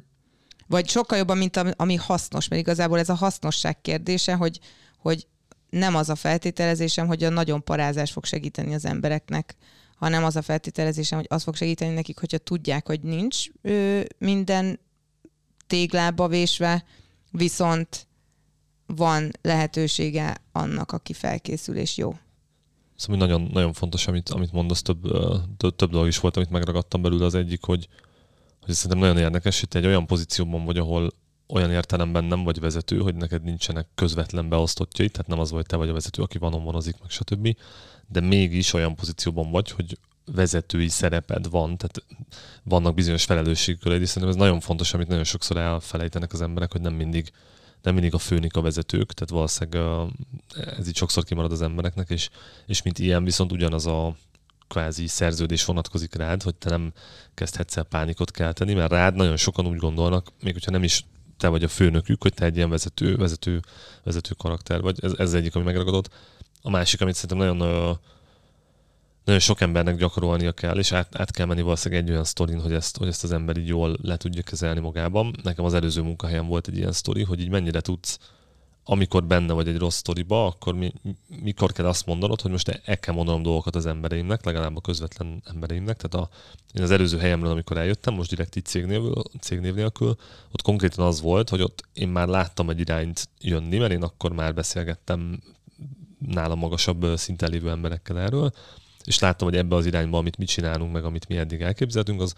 Vagy 0.66 0.88
sokkal 0.88 1.18
jobban, 1.18 1.38
mint 1.38 1.56
ami, 1.56 1.94
hasznos, 1.94 2.48
mert 2.48 2.62
igazából 2.62 2.98
ez 2.98 3.08
a 3.08 3.14
hasznosság 3.14 3.80
kérdése, 3.80 4.34
hogy, 4.34 4.60
hogy 4.98 5.26
nem 5.70 5.94
az 5.94 6.08
a 6.08 6.14
feltételezésem, 6.14 7.06
hogy 7.06 7.24
a 7.24 7.28
nagyon 7.28 7.64
parázás 7.64 8.12
fog 8.12 8.24
segíteni 8.24 8.74
az 8.74 8.84
embereknek, 8.84 9.56
hanem 9.96 10.24
az 10.24 10.36
a 10.36 10.42
feltételezésem, 10.42 11.18
hogy 11.18 11.26
az 11.30 11.42
fog 11.42 11.54
segíteni 11.54 11.94
nekik, 11.94 12.18
hogyha 12.18 12.38
tudják, 12.38 12.86
hogy 12.86 13.00
nincs 13.00 13.46
ö, 13.62 14.00
minden 14.18 14.80
téglába 15.66 16.28
vésve, 16.28 16.84
viszont 17.30 18.06
van 18.86 19.30
lehetősége 19.42 20.36
annak, 20.52 20.92
aki 20.92 21.12
felkészül 21.12 21.76
és 21.76 21.96
jó. 21.96 22.14
Szóval 23.02 23.16
nagyon, 23.16 23.48
nagyon 23.52 23.72
fontos, 23.72 24.06
amit, 24.06 24.28
amit 24.28 24.52
mondasz, 24.52 24.82
több, 24.82 25.02
több, 25.56 25.76
több 25.76 25.90
dolog 25.90 26.06
is 26.06 26.18
volt, 26.18 26.36
amit 26.36 26.50
megragadtam 26.50 27.02
belőle. 27.02 27.24
Az 27.24 27.34
egyik, 27.34 27.64
hogy, 27.64 27.88
hogy 28.60 28.74
szerintem 28.74 28.98
nagyon 28.98 29.18
érdekes, 29.18 29.60
hogy 29.60 29.68
te 29.68 29.78
egy 29.78 29.86
olyan 29.86 30.06
pozícióban 30.06 30.64
vagy, 30.64 30.78
ahol 30.78 31.10
olyan 31.48 31.70
értelemben 31.70 32.24
nem 32.24 32.44
vagy 32.44 32.60
vezető, 32.60 32.98
hogy 32.98 33.14
neked 33.14 33.42
nincsenek 33.42 33.86
közvetlen 33.94 34.48
beosztottjai, 34.48 35.08
tehát 35.08 35.26
nem 35.26 35.38
az 35.38 35.50
vagy 35.50 35.66
te 35.66 35.76
vagy 35.76 35.88
a 35.88 35.92
vezető, 35.92 36.22
aki 36.22 36.38
vanon 36.38 36.64
vonozik, 36.64 36.96
meg 37.00 37.10
stb. 37.10 37.56
De 38.08 38.20
mégis 38.20 38.72
olyan 38.72 38.94
pozícióban 38.94 39.50
vagy, 39.50 39.70
hogy 39.70 39.98
vezetői 40.24 40.88
szereped 40.88 41.50
van, 41.50 41.76
tehát 41.76 42.04
vannak 42.62 42.94
bizonyos 42.94 43.24
felelősségköreid, 43.24 44.02
és 44.02 44.08
szerintem 44.08 44.30
ez 44.30 44.44
nagyon 44.46 44.60
fontos, 44.60 44.94
amit 44.94 45.08
nagyon 45.08 45.24
sokszor 45.24 45.56
elfelejtenek 45.56 46.32
az 46.32 46.42
emberek, 46.42 46.72
hogy 46.72 46.80
nem 46.80 46.94
mindig, 46.94 47.32
nem 47.82 47.94
mindig 47.94 48.14
a 48.14 48.18
főnik 48.18 48.56
a 48.56 48.60
vezetők, 48.60 49.12
tehát 49.12 49.30
valószínűleg 49.30 50.00
ez 50.78 50.88
így 50.88 50.96
sokszor 50.96 51.24
kimarad 51.24 51.52
az 51.52 51.62
embereknek, 51.62 52.10
és, 52.10 52.28
és 52.66 52.82
mint 52.82 52.98
ilyen 52.98 53.24
viszont 53.24 53.52
ugyanaz 53.52 53.86
a 53.86 54.16
kvázi 54.68 55.06
szerződés 55.06 55.64
vonatkozik 55.64 56.14
rád, 56.14 56.42
hogy 56.42 56.54
te 56.54 56.70
nem 56.70 56.92
kezdhetsz 57.34 57.76
el 57.76 57.84
pánikot 57.84 58.30
kelteni, 58.30 58.74
mert 58.74 58.90
rád 58.90 59.14
nagyon 59.14 59.36
sokan 59.36 59.66
úgy 59.66 59.76
gondolnak, 59.76 60.32
még 60.42 60.52
hogyha 60.52 60.70
nem 60.70 60.82
is 60.82 61.04
te 61.36 61.48
vagy 61.48 61.64
a 61.64 61.68
főnökük, 61.68 62.22
hogy 62.22 62.34
te 62.34 62.44
egy 62.44 62.56
ilyen 62.56 62.70
vezető, 62.70 63.16
vezető, 63.16 63.60
vezető 64.04 64.34
karakter 64.34 64.80
vagy. 64.80 64.98
Ez, 65.02 65.12
ez 65.18 65.34
egyik, 65.34 65.54
ami 65.54 65.64
megragadott. 65.64 66.08
A 66.62 66.70
másik, 66.70 67.00
amit 67.00 67.14
szerintem 67.14 67.56
nagyon, 67.56 67.98
nagyon 69.24 69.40
sok 69.40 69.60
embernek 69.60 69.96
gyakorolnia 69.96 70.52
kell, 70.52 70.78
és 70.78 70.92
át, 70.92 71.18
át 71.18 71.30
kell 71.30 71.46
menni 71.46 71.62
valószínűleg 71.62 72.04
egy 72.04 72.10
olyan 72.10 72.24
sztorin, 72.24 72.60
hogy 72.60 72.72
ezt, 72.72 72.96
hogy 72.96 73.08
ezt 73.08 73.24
az 73.24 73.32
ember 73.32 73.56
így 73.56 73.68
jól 73.68 73.96
le 74.02 74.16
tudja 74.16 74.42
kezelni 74.42 74.80
magában. 74.80 75.34
Nekem 75.42 75.64
az 75.64 75.74
előző 75.74 76.02
munkahelyen 76.02 76.46
volt 76.46 76.68
egy 76.68 76.76
ilyen 76.76 76.92
sztori, 76.92 77.22
hogy 77.22 77.40
így 77.40 77.50
mennyire 77.50 77.80
tudsz 77.80 78.18
amikor 78.84 79.24
benne 79.24 79.52
vagy 79.52 79.68
egy 79.68 79.78
rossz 79.78 79.96
sztoriba, 79.96 80.46
akkor 80.46 80.74
mi, 80.74 80.92
mikor 81.42 81.72
kell 81.72 81.86
azt 81.86 82.06
mondanod, 82.06 82.40
hogy 82.40 82.50
most 82.50 82.80
el 82.84 82.98
kell 82.98 83.14
mondanom 83.14 83.42
dolgokat 83.42 83.76
az 83.76 83.86
embereimnek, 83.86 84.44
legalább 84.44 84.76
a 84.76 84.80
közvetlen 84.80 85.42
embereimnek. 85.44 85.96
Tehát 85.96 86.26
a, 86.26 86.34
én 86.72 86.82
az 86.82 86.90
előző 86.90 87.18
helyemről, 87.18 87.50
amikor 87.50 87.76
eljöttem, 87.76 88.14
most 88.14 88.30
direkt 88.30 88.56
így 88.56 88.64
cégnév, 88.64 89.02
cégnév 89.40 89.74
nélkül, 89.74 90.16
ott 90.52 90.62
konkrétan 90.62 91.06
az 91.06 91.20
volt, 91.20 91.48
hogy 91.48 91.62
ott 91.62 91.82
én 91.92 92.08
már 92.08 92.28
láttam 92.28 92.70
egy 92.70 92.80
irányt 92.80 93.28
jönni, 93.40 93.78
mert 93.78 93.92
én 93.92 94.02
akkor 94.02 94.32
már 94.32 94.54
beszélgettem 94.54 95.42
nálam 96.18 96.58
magasabb 96.58 97.06
szinten 97.16 97.50
lévő 97.50 97.70
emberekkel 97.70 98.18
erről, 98.18 98.52
és 99.04 99.18
láttam, 99.18 99.48
hogy 99.48 99.56
ebbe 99.56 99.74
az 99.74 99.86
irányba, 99.86 100.18
amit 100.18 100.36
mi 100.36 100.44
csinálunk, 100.44 100.92
meg 100.92 101.04
amit 101.04 101.28
mi 101.28 101.36
eddig 101.36 101.60
elképzeltünk, 101.60 102.20
az 102.20 102.34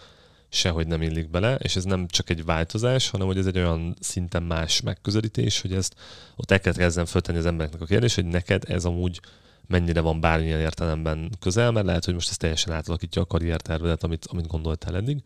sehogy 0.48 0.86
nem 0.86 1.02
illik 1.02 1.30
bele, 1.30 1.54
és 1.54 1.76
ez 1.76 1.84
nem 1.84 2.06
csak 2.06 2.30
egy 2.30 2.44
változás, 2.44 3.10
hanem 3.10 3.26
hogy 3.26 3.38
ez 3.38 3.46
egy 3.46 3.56
olyan 3.56 3.96
szinten 4.00 4.42
más 4.42 4.80
megközelítés, 4.80 5.60
hogy 5.60 5.72
ezt 5.72 5.94
ott 6.36 6.50
el 6.50 6.60
kell 6.60 6.72
kezdeni 6.72 7.06
föltenni 7.06 7.38
az 7.38 7.46
embereknek 7.46 7.80
a 7.80 7.84
kérdés, 7.86 8.14
hogy 8.14 8.24
neked 8.24 8.62
ez 8.66 8.84
amúgy 8.84 9.20
mennyire 9.66 10.00
van 10.00 10.20
bármilyen 10.20 10.60
értelemben 10.60 11.30
közel, 11.40 11.70
mert 11.70 11.86
lehet, 11.86 12.04
hogy 12.04 12.14
most 12.14 12.30
ez 12.30 12.36
teljesen 12.36 12.72
átalakítja 12.72 13.22
a 13.22 13.26
karriertervedet, 13.26 14.04
amit, 14.04 14.26
amit 14.30 14.46
gondoltál 14.46 14.96
eddig. 14.96 15.22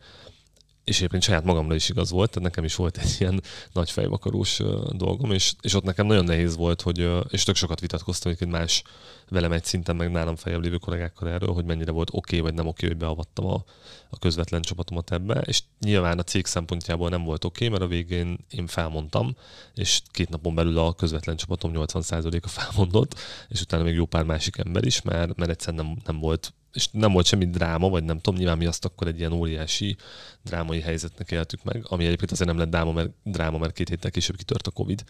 És 0.89 0.97
egyébként 0.97 1.23
saját 1.23 1.43
magamra 1.43 1.75
is 1.75 1.89
igaz 1.89 2.11
volt, 2.11 2.29
tehát 2.29 2.47
nekem 2.47 2.63
is 2.63 2.75
volt 2.75 2.97
egy 2.97 3.15
ilyen 3.19 3.41
nagy 3.73 3.91
fejvakarós 3.91 4.61
dolgom, 4.91 5.31
és, 5.31 5.53
és 5.61 5.73
ott 5.73 5.83
nekem 5.83 6.05
nagyon 6.05 6.23
nehéz 6.23 6.55
volt, 6.55 6.81
hogy, 6.81 7.09
és 7.29 7.43
tök 7.43 7.55
sokat 7.55 7.79
vitatkoztam 7.79 8.33
egy 8.39 8.47
más 8.47 8.83
velem 9.29 9.51
egy 9.51 9.63
szinten, 9.63 9.95
meg 9.95 10.11
nálam 10.11 10.35
feljebb 10.35 10.61
lévő 10.61 10.77
kollégákkal 10.77 11.29
erről, 11.29 11.53
hogy 11.53 11.65
mennyire 11.65 11.91
volt 11.91 12.09
oké, 12.09 12.17
okay, 12.17 12.39
vagy 12.39 12.53
nem 12.53 12.67
oké, 12.67 12.85
okay, 12.85 12.89
hogy 12.89 13.07
beavattam 13.07 13.45
a, 13.45 13.63
a 14.09 14.19
közvetlen 14.19 14.61
csapatomat 14.61 15.11
ebbe, 15.11 15.41
és 15.41 15.61
nyilván 15.79 16.19
a 16.19 16.23
cég 16.23 16.45
szempontjából 16.45 17.09
nem 17.09 17.23
volt 17.23 17.45
oké, 17.45 17.65
okay, 17.65 17.77
mert 17.77 17.91
a 17.91 17.95
végén 17.95 18.45
én 18.49 18.67
felmondtam, 18.67 19.35
és 19.73 20.01
két 20.11 20.29
napon 20.29 20.55
belül 20.55 20.77
a 20.77 20.93
közvetlen 20.93 21.35
csapatom 21.35 21.71
80%-a 21.75 22.47
felmondott, 22.47 23.19
és 23.49 23.61
utána 23.61 23.83
még 23.83 23.95
jó 23.95 24.05
pár 24.05 24.23
másik 24.23 24.57
ember 24.57 24.85
is, 24.85 25.01
mert, 25.01 25.35
mert 25.35 25.51
egyszerűen 25.51 25.85
nem, 25.85 25.97
nem 26.05 26.19
volt 26.19 26.53
és 26.73 26.87
nem 26.91 27.11
volt 27.11 27.25
semmi 27.25 27.49
dráma, 27.49 27.89
vagy 27.89 28.03
nem 28.03 28.19
tudom, 28.19 28.39
nyilván 28.39 28.57
mi 28.57 28.65
azt 28.65 28.85
akkor 28.85 29.07
egy 29.07 29.19
ilyen 29.19 29.31
óriási 29.31 29.95
drámai 30.43 30.79
helyzetnek 30.81 31.31
éltük 31.31 31.63
meg, 31.63 31.85
ami 31.87 32.05
egyébként 32.05 32.31
azért 32.31 32.49
nem 32.49 32.57
lett 32.57 32.69
dráma, 32.69 32.91
mert, 32.91 33.09
dráma, 33.23 33.57
mert 33.57 33.73
két 33.73 33.89
héttel 33.89 34.11
később 34.11 34.35
kitört 34.35 34.67
a 34.67 34.71
Covid, 34.71 35.03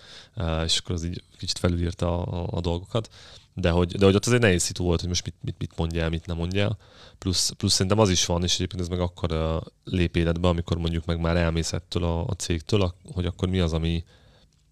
és 0.66 0.78
akkor 0.78 0.96
az 0.96 1.04
így 1.04 1.24
kicsit 1.38 1.58
felülírta 1.58 2.24
a, 2.24 2.58
a 2.58 2.62
dolgokat. 2.62 3.10
De 3.54 3.70
hogy, 3.70 3.98
de 3.98 4.06
hogy 4.06 4.16
ott 4.16 4.26
az 4.26 4.34
egy 4.34 4.40
nehéz 4.40 4.64
szitu 4.64 4.84
volt, 4.84 5.00
hogy 5.00 5.10
most 5.10 5.26
mit, 5.26 5.36
mit, 5.42 5.56
mit 5.58 5.78
mondjál, 5.78 6.10
mit 6.10 6.26
nem 6.26 6.38
mondjál. 6.38 6.78
Plusz, 7.18 7.50
plusz 7.50 7.74
szerintem 7.74 8.00
az 8.00 8.10
is 8.10 8.26
van, 8.26 8.44
és 8.44 8.56
egyébként 8.56 8.82
ez 8.82 8.88
meg 8.88 9.00
akkor 9.00 9.62
lép 9.84 10.16
életbe, 10.16 10.48
amikor 10.48 10.78
mondjuk 10.78 11.06
meg 11.06 11.20
már 11.20 11.38
elmész 11.38 11.74
ettől 11.74 12.04
a, 12.04 12.26
a 12.26 12.34
cégtől, 12.34 12.94
hogy 13.14 13.26
akkor 13.26 13.50
mi 13.50 13.60
az, 13.60 13.74
ami, 13.74 14.04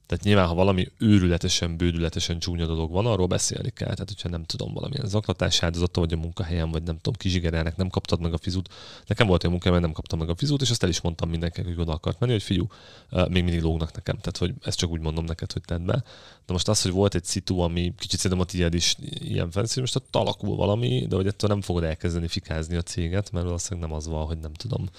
Tehát 0.08 0.24
nyilván, 0.24 0.48
ha 0.48 0.54
valami 0.54 0.92
őrületesen, 0.98 1.78
bődületesen 1.78 2.40
csúnya 2.40 2.66
dolog 2.66 2.92
van, 2.92 3.06
arról 3.06 3.28
beszélni 3.28 3.70
kell. 3.70 3.94
Tehát, 3.94 4.08
hogyha 4.08 4.30
nem 4.30 4.44
tudom, 4.44 4.74
valamilyen 4.74 5.08
zaklatás 5.08 5.64
áldozata 5.64 6.00
vagy 6.00 6.14
a 6.14 6.18
munkahelyen, 6.18 6.72
vagy 6.72 6.84
nem 6.84 6.96
tudom, 6.96 7.14
kizsigerelnek, 7.14 7.76
nem 7.76 7.90
kaptad 7.90 8.22
meg 8.22 8.34
a 8.34 8.38
fizut. 8.38 8.74
Nekem 9.08 9.28
volt 9.28 9.44
olyan 9.44 9.52
munkahely, 9.52 9.80
nem 9.80 9.92
kaptam 9.92 10.20
meg 10.20 10.30
a 10.30 10.36
fizut, 10.36 10.62
és 10.62 10.70
azt 10.70 10.84
el 10.84 10.90
is 10.90 11.02
mondtam 11.02 11.30
mindenkinek, 11.30 11.70
hogy 11.70 11.80
oda 11.80 11.92
akart 11.92 12.20
menni, 12.20 12.32
hogy 12.32 12.44
fiú, 12.44 12.68
még 13.10 13.44
mindig 13.44 13.62
lógnak 13.62 13.96
nekem. 13.96 14.16
Tehát, 14.16 14.38
hogy 14.38 14.54
ezt 14.62 14.78
csak 14.78 14.90
úgy 14.90 15.02
mondom 15.02 15.26
neked, 15.26 15.52
hogy 15.52 15.62
tedd 15.66 15.86
be. 15.86 16.04
De 16.46 16.54
most 16.54 16.68
az, 16.68 16.82
hogy 16.82 16.92
volt 16.92 17.16
egy 17.16 17.26
szitu, 17.26 17.60
ami 17.60 17.94
kicsit 17.98 18.20
szerintem 18.20 18.46
a 18.48 18.52
tiéd 18.52 18.74
is 18.74 18.96
ilyen 19.00 19.52
fenszín, 19.52 19.82
most 19.82 19.96
ott 19.96 20.16
alakul 20.16 20.56
valami, 20.56 21.06
de 21.10 21.16
hogy 21.16 21.28
ettől 21.28 21.50
nem 21.50 21.62
fogod 21.62 21.84
elkezdeni 21.84 22.28
fikázni 22.28 22.76
a 22.76 22.82
céget, 22.82 23.32
mert 23.32 23.46
valószínűleg 23.46 23.90
nem 23.90 23.98
az 23.98 24.08
van, 24.08 24.26
hogy 24.26 24.38
nem 24.38 24.54
tudom, 24.54 24.90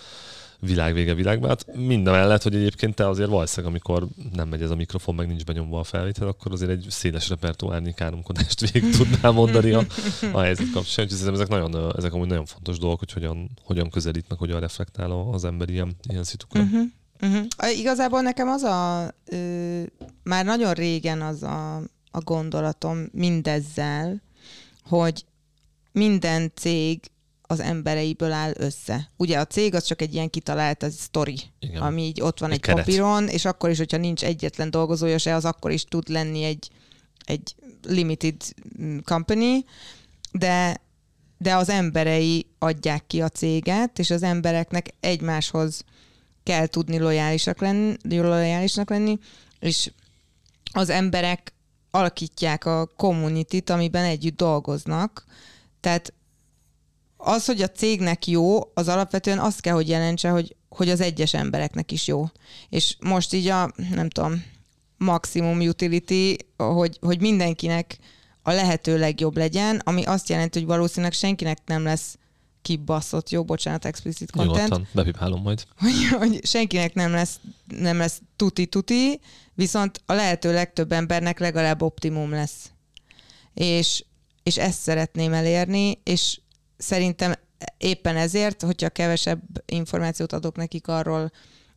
világvége 0.60 1.14
világban. 1.14 1.48
Hát 1.48 1.76
minden 1.76 2.12
mellett, 2.14 2.42
hogy 2.42 2.54
egyébként 2.54 2.94
te 2.94 3.08
azért 3.08 3.28
valószínűleg, 3.28 3.70
amikor 3.72 4.06
nem 4.32 4.48
megy 4.48 4.62
ez 4.62 4.70
a 4.70 4.76
mikrofon, 4.76 5.14
meg 5.14 5.26
nincs 5.26 5.44
benyomva 5.44 5.78
a 5.78 5.84
felvétel, 5.84 6.28
akkor 6.28 6.52
azért 6.52 6.70
egy 6.70 6.86
széles 6.88 7.28
repertoárnyi 7.28 7.94
káromkodást 7.94 8.70
végig 8.70 8.90
tudnál 8.96 9.32
mondani 9.32 9.70
a, 9.70 9.84
a 10.32 10.40
helyzet 10.40 10.70
kapcsán. 10.72 11.04
Úgyhogy 11.04 11.32
ezek, 11.32 11.48
nagyon, 11.48 11.94
ezek 11.96 12.12
amúgy 12.12 12.28
nagyon 12.28 12.46
fontos 12.46 12.78
dolgok, 12.78 12.98
hogy 12.98 13.12
hogyan, 13.12 13.50
hogyan 13.64 13.90
közelít, 13.90 14.28
meg 14.28 14.38
hogyan 14.38 14.60
reflektál 14.60 15.10
az 15.10 15.44
ember 15.44 15.68
ilyen, 15.68 15.96
ilyen 16.08 16.24
szitukra. 16.24 16.60
Uh-huh. 16.60 16.82
Uh-huh. 17.22 17.78
Igazából 17.78 18.20
nekem 18.20 18.48
az 18.48 18.62
a, 18.62 19.10
ö, 19.24 19.82
már 20.22 20.44
nagyon 20.44 20.72
régen 20.72 21.22
az 21.22 21.42
a, 21.42 21.76
a 22.10 22.20
gondolatom 22.20 23.08
mindezzel, 23.12 24.22
hogy 24.84 25.24
minden 25.92 26.52
cég 26.54 27.00
az 27.50 27.60
embereiből 27.60 28.32
áll 28.32 28.52
össze. 28.56 29.10
Ugye 29.16 29.38
a 29.38 29.46
cég 29.46 29.74
az 29.74 29.84
csak 29.84 30.02
egy 30.02 30.14
ilyen 30.14 30.30
kitalált 30.30 30.82
az 30.82 30.94
sztori, 30.94 31.40
Igen. 31.60 31.82
ami 31.82 32.02
így 32.02 32.20
ott 32.20 32.40
van 32.40 32.50
egy, 32.50 32.56
egy 32.56 32.62
keret. 32.62 32.84
papíron, 32.84 33.28
és 33.28 33.44
akkor 33.44 33.70
is, 33.70 33.78
hogyha 33.78 33.96
nincs 33.96 34.24
egyetlen 34.24 34.70
dolgozója 34.70 35.18
se, 35.18 35.34
az 35.34 35.44
akkor 35.44 35.70
is 35.70 35.84
tud 35.84 36.08
lenni 36.08 36.42
egy, 36.42 36.70
egy 37.24 37.54
limited 37.86 38.36
mm, 38.80 38.98
company, 39.04 39.64
de, 40.32 40.80
de 41.38 41.54
az 41.54 41.68
emberei 41.68 42.46
adják 42.58 43.06
ki 43.06 43.20
a 43.20 43.28
céget, 43.28 43.98
és 43.98 44.10
az 44.10 44.22
embereknek 44.22 44.94
egymáshoz 45.00 45.84
kell 46.42 46.66
tudni 46.66 46.98
lojálisak 46.98 47.60
lenni, 47.60 47.96
lojálisnak 48.02 48.90
lenni, 48.90 49.18
és 49.58 49.90
az 50.72 50.90
emberek 50.90 51.52
alakítják 51.90 52.64
a 52.64 52.86
community 52.96 53.70
amiben 53.70 54.04
együtt 54.04 54.36
dolgoznak, 54.36 55.24
tehát 55.80 56.12
az, 57.18 57.44
hogy 57.46 57.62
a 57.62 57.68
cégnek 57.68 58.26
jó, 58.26 58.60
az 58.74 58.88
alapvetően 58.88 59.38
azt 59.38 59.60
kell, 59.60 59.74
hogy 59.74 59.88
jelentse, 59.88 60.30
hogy, 60.30 60.56
hogy 60.68 60.90
az 60.90 61.00
egyes 61.00 61.34
embereknek 61.34 61.92
is 61.92 62.06
jó. 62.06 62.24
És 62.68 62.96
most 63.00 63.32
így 63.32 63.46
a, 63.46 63.72
nem 63.90 64.08
tudom, 64.08 64.44
maximum 64.96 65.60
utility, 65.60 66.36
hogy, 66.56 66.98
hogy 67.00 67.20
mindenkinek 67.20 67.98
a 68.42 68.52
lehető 68.52 68.98
legjobb 68.98 69.36
legyen, 69.36 69.80
ami 69.84 70.04
azt 70.04 70.28
jelenti, 70.28 70.58
hogy 70.58 70.68
valószínűleg 70.68 71.12
senkinek 71.12 71.58
nem 71.66 71.82
lesz 71.82 72.18
kibaszott, 72.62 73.30
jó, 73.30 73.44
bocsánat, 73.44 73.84
explicit 73.84 74.30
content. 74.30 74.56
Nyugodtan, 74.56 74.88
bepipálom 74.92 75.42
majd. 75.42 75.64
Hogy, 75.78 76.08
hogy 76.18 76.46
senkinek 76.46 76.94
nem 76.94 77.12
lesz, 77.12 77.40
nem 77.66 77.98
lesz 77.98 78.20
tuti-tuti, 78.36 79.20
viszont 79.54 80.02
a 80.06 80.12
lehető 80.12 80.52
legtöbb 80.52 80.92
embernek 80.92 81.38
legalább 81.38 81.82
optimum 81.82 82.30
lesz. 82.30 82.70
És, 83.54 84.04
és 84.42 84.56
ezt 84.56 84.80
szeretném 84.80 85.32
elérni, 85.32 86.00
és 86.04 86.40
szerintem 86.78 87.34
éppen 87.76 88.16
ezért, 88.16 88.62
hogyha 88.62 88.88
kevesebb 88.88 89.40
információt 89.66 90.32
adok 90.32 90.56
nekik 90.56 90.88
arról, 90.88 91.32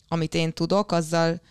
amit 0.07 0.33
én 0.33 0.53
tudok, 0.53 0.91
azzal 0.91 1.41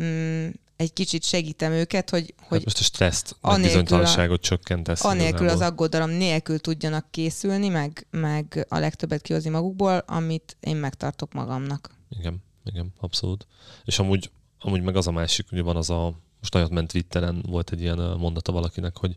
mm, 0.00 0.48
egy 0.76 0.92
kicsit 0.92 1.24
segítem 1.24 1.72
őket, 1.72 2.10
hogy, 2.10 2.34
hogy 2.36 2.56
hát 2.56 2.64
most 2.64 2.78
a 2.78 2.82
stresszt, 2.82 3.36
a 3.40 3.56
bizonytalanságot 3.56 4.40
csökkentesz. 4.40 5.04
Anélkül 5.04 5.48
az 5.48 5.60
aggodalom 5.60 6.10
nélkül 6.10 6.58
tudjanak 6.58 7.10
készülni, 7.10 7.68
meg, 7.68 8.06
meg 8.10 8.66
a 8.68 8.78
legtöbbet 8.78 9.22
kihozni 9.22 9.50
magukból, 9.50 10.02
amit 10.06 10.56
én 10.60 10.76
megtartok 10.76 11.32
magamnak. 11.32 11.90
Igen, 12.18 12.42
igen, 12.64 12.92
abszolút. 13.00 13.46
És 13.84 13.98
amúgy, 13.98 14.30
amúgy 14.58 14.82
meg 14.82 14.96
az 14.96 15.06
a 15.06 15.10
másik, 15.10 15.46
hogy 15.48 15.62
van 15.62 15.76
az 15.76 15.90
a, 15.90 16.14
most 16.38 16.52
nagyon 16.52 16.72
ment 16.72 16.90
Twitteren, 16.90 17.44
volt 17.48 17.70
egy 17.70 17.80
ilyen 17.80 17.98
mondata 17.98 18.52
valakinek, 18.52 18.96
hogy 18.96 19.14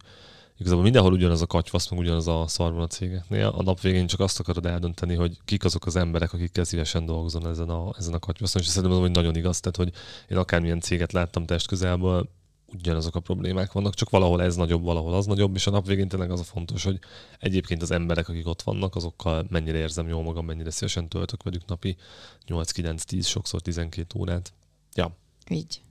igazából 0.62 0.84
mindenhol 0.84 1.14
ugyanaz 1.14 1.42
a 1.42 1.48
katyvasz, 1.48 1.90
meg 1.90 2.00
ugyanaz 2.00 2.28
a 2.28 2.46
szarban 2.48 2.82
a 2.82 2.88
cégeknél. 2.88 3.48
A 3.48 3.64
nap 3.64 3.82
végén 3.82 4.08
csak 4.08 4.20
azt 4.20 4.40
akarod 4.40 4.66
eldönteni, 4.66 5.16
hogy 5.16 5.38
kik 5.46 5.64
azok 5.64 5.86
az 5.86 5.96
emberek, 5.96 6.34
akikkel 6.34 6.64
szívesen 6.64 7.06
dolgozol 7.06 7.48
ezen 7.48 7.70
a, 7.70 7.94
ezen 7.98 8.14
a 8.14 8.20
katyvaszon, 8.20 8.62
és 8.62 8.68
szerintem 8.68 8.92
az 8.92 9.00
hogy 9.00 9.12
nagyon 9.12 9.36
igaz, 9.36 9.60
tehát 9.60 9.78
hogy 9.78 9.92
én 10.28 10.38
akármilyen 10.38 10.80
céget 10.80 11.12
láttam 11.12 11.46
test 11.46 11.68
közelből, 11.68 12.30
ugyanazok 12.74 13.16
a 13.16 13.20
problémák 13.20 13.72
vannak, 13.72 13.94
csak 13.94 14.10
valahol 14.10 14.42
ez 14.42 14.56
nagyobb, 14.56 14.84
valahol 14.84 15.14
az 15.14 15.26
nagyobb, 15.26 15.56
és 15.56 15.68
a 15.68 15.72
nap 15.72 15.86
végén 15.86 16.08
tényleg 16.08 16.32
az 16.32 16.40
a 16.40 16.44
fontos, 16.44 16.84
hogy 16.84 17.00
egyébként 17.40 17.82
az 17.82 17.92
emberek, 17.92 18.30
akik 18.30 18.48
ott 18.48 18.62
vannak, 18.62 18.96
azokkal 18.96 19.46
mennyire 19.50 19.78
érzem 19.78 20.08
jól 20.08 20.24
magam, 20.24 20.46
mennyire 20.46 20.72
szívesen 20.72 21.08
töltök 21.08 21.44
velük 21.44 21.66
napi 21.66 21.98
8-9-10, 22.48 23.28
sokszor 23.28 23.62
12 23.62 24.20
órát. 24.20 24.54
Ja. 24.94 25.16
Így. 25.50 25.82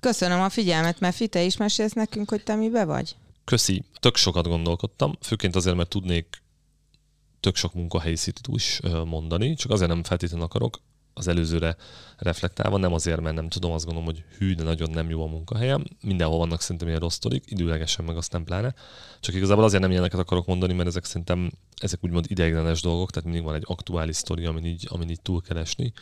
Köszönöm 0.00 0.40
a 0.40 0.48
figyelmet, 0.48 1.00
mert 1.00 1.30
te 1.30 1.42
is 1.42 1.56
mesélsz 1.56 1.92
nekünk, 1.92 2.30
hogy 2.30 2.42
te 2.42 2.54
mibe 2.54 2.84
vagy? 2.84 3.16
Köszi, 3.48 3.84
tök 4.00 4.16
sokat 4.16 4.46
gondolkodtam, 4.46 5.16
főként 5.20 5.56
azért, 5.56 5.76
mert 5.76 5.88
tudnék 5.88 6.42
tök 7.40 7.56
sok 7.56 7.74
munkahelyi 7.74 8.16
szitut 8.16 8.54
is 8.54 8.80
mondani, 9.04 9.54
csak 9.54 9.70
azért 9.70 9.90
nem 9.90 10.02
feltétlenül 10.02 10.44
akarok 10.44 10.80
az 11.18 11.28
előzőre 11.28 11.76
reflektálva, 12.18 12.76
nem 12.76 12.92
azért, 12.92 13.20
mert 13.20 13.34
nem 13.34 13.48
tudom, 13.48 13.72
azt 13.72 13.84
gondolom, 13.84 14.08
hogy 14.08 14.24
hű, 14.38 14.54
de 14.54 14.62
nagyon 14.62 14.90
nem 14.90 15.10
jó 15.10 15.22
a 15.22 15.26
munkahelyem. 15.26 15.84
Mindenhol 16.00 16.38
vannak 16.38 16.60
szerintem 16.60 16.88
ilyen 16.88 17.00
rossz 17.00 17.14
sztorik, 17.14 17.44
időlegesen 17.46 18.04
meg 18.04 18.16
azt 18.16 18.32
nem 18.32 18.44
pláne. 18.44 18.74
Csak 19.20 19.34
igazából 19.34 19.64
azért 19.64 19.82
nem 19.82 19.90
ilyeneket 19.90 20.20
akarok 20.20 20.46
mondani, 20.46 20.72
mert 20.72 20.88
ezek 20.88 21.04
szerintem 21.04 21.50
ezek 21.76 22.04
úgymond 22.04 22.24
ideiglenes 22.28 22.80
dolgok, 22.80 23.10
tehát 23.10 23.28
mindig 23.28 23.44
van 23.44 23.54
egy 23.54 23.64
aktuális 23.66 24.16
sztori, 24.16 24.44
amin 24.44 24.64
így, 24.64 24.86
amin 24.90 25.10
így 25.10 25.20
túl 25.20 25.42
keresni. 25.42 25.92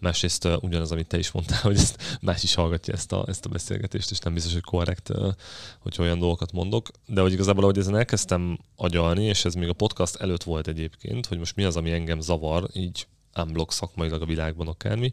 Másrészt 0.00 0.44
uh, 0.44 0.62
ugyanaz, 0.62 0.92
amit 0.92 1.06
te 1.06 1.18
is 1.18 1.30
mondtál, 1.30 1.60
hogy 1.60 1.76
ezt 1.76 2.18
más 2.20 2.42
is 2.42 2.54
hallgatja 2.54 2.94
ezt 2.94 3.12
a, 3.12 3.24
ezt 3.28 3.46
a 3.46 3.48
beszélgetést, 3.48 4.10
és 4.10 4.18
nem 4.18 4.34
biztos, 4.34 4.52
hogy 4.52 4.62
korrekt, 4.62 5.08
uh, 5.08 5.32
hogy 5.78 5.96
olyan 5.98 6.18
dolgokat 6.18 6.52
mondok. 6.52 6.88
De 7.06 7.20
hogy 7.20 7.32
igazából, 7.32 7.62
ahogy 7.62 7.78
ezen 7.78 7.96
elkezdtem 7.96 8.58
agyalni, 8.76 9.24
és 9.24 9.44
ez 9.44 9.54
még 9.54 9.68
a 9.68 9.72
podcast 9.72 10.16
előtt 10.16 10.42
volt 10.42 10.68
egyébként, 10.68 11.26
hogy 11.26 11.38
most 11.38 11.56
mi 11.56 11.64
az, 11.64 11.76
ami 11.76 11.90
engem 11.90 12.20
zavar, 12.20 12.68
így 12.72 13.06
unblock 13.36 13.72
szakmailag 13.72 14.22
a 14.22 14.26
világban 14.26 14.68
akármi, 14.68 15.12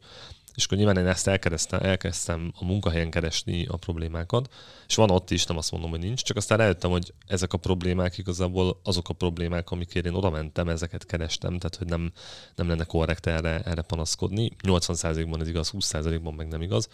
és 0.56 0.66
akkor 0.66 0.78
nyilván 0.78 0.98
én 0.98 1.08
ezt 1.08 1.28
elkezdtem, 1.28 1.80
elkezdtem 1.84 2.54
a 2.60 2.66
munkahelyen 2.66 3.10
keresni 3.10 3.66
a 3.66 3.78
problémákat, 3.78 4.54
és 4.88 4.96
van 4.96 5.12
ott 5.12 5.32
is, 5.32 5.46
nem 5.46 5.58
azt 5.58 5.72
mondom, 5.72 5.90
hogy 5.90 6.00
nincs, 6.00 6.22
csak 6.22 6.38
aztán 6.38 6.58
rájöttem, 6.58 6.92
hogy 6.92 7.14
ezek 7.28 7.54
a 7.54 7.58
problémák 7.58 8.18
igazából 8.18 8.80
azok 8.84 9.10
a 9.10 9.14
problémák, 9.14 9.72
amikért 9.72 10.06
én 10.06 10.14
oda 10.14 10.30
mentem, 10.30 10.70
ezeket 10.70 11.06
kerestem, 11.06 11.58
tehát 11.58 11.76
hogy 11.76 11.88
nem, 11.88 12.12
nem 12.56 12.68
lenne 12.68 12.84
korrekt 12.84 13.28
erre, 13.28 13.62
erre 13.62 13.82
panaszkodni. 13.82 14.52
80%-ban 14.64 15.42
ez 15.42 15.48
igaz, 15.48 15.72
20%-ban 15.78 16.34
meg 16.34 16.48
nem 16.48 16.62
igaz. 16.62 16.90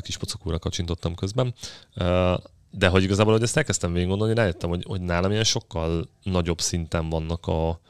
Kis 0.00 0.16
pocakúra 0.16 0.58
kacsintottam 0.58 1.14
közben. 1.14 1.54
De 2.70 2.88
hogy 2.88 3.02
igazából, 3.02 3.32
hogy 3.32 3.42
ezt 3.42 3.56
elkezdtem 3.56 3.92
végig 3.92 4.08
gondolni, 4.08 4.34
rájöttem, 4.34 4.68
hogy, 4.68 4.84
hogy 4.86 5.00
nálam 5.00 5.30
ilyen 5.30 5.44
sokkal 5.44 6.08
nagyobb 6.22 6.60
szinten 6.60 7.08
vannak 7.08 7.46
a, 7.46 7.80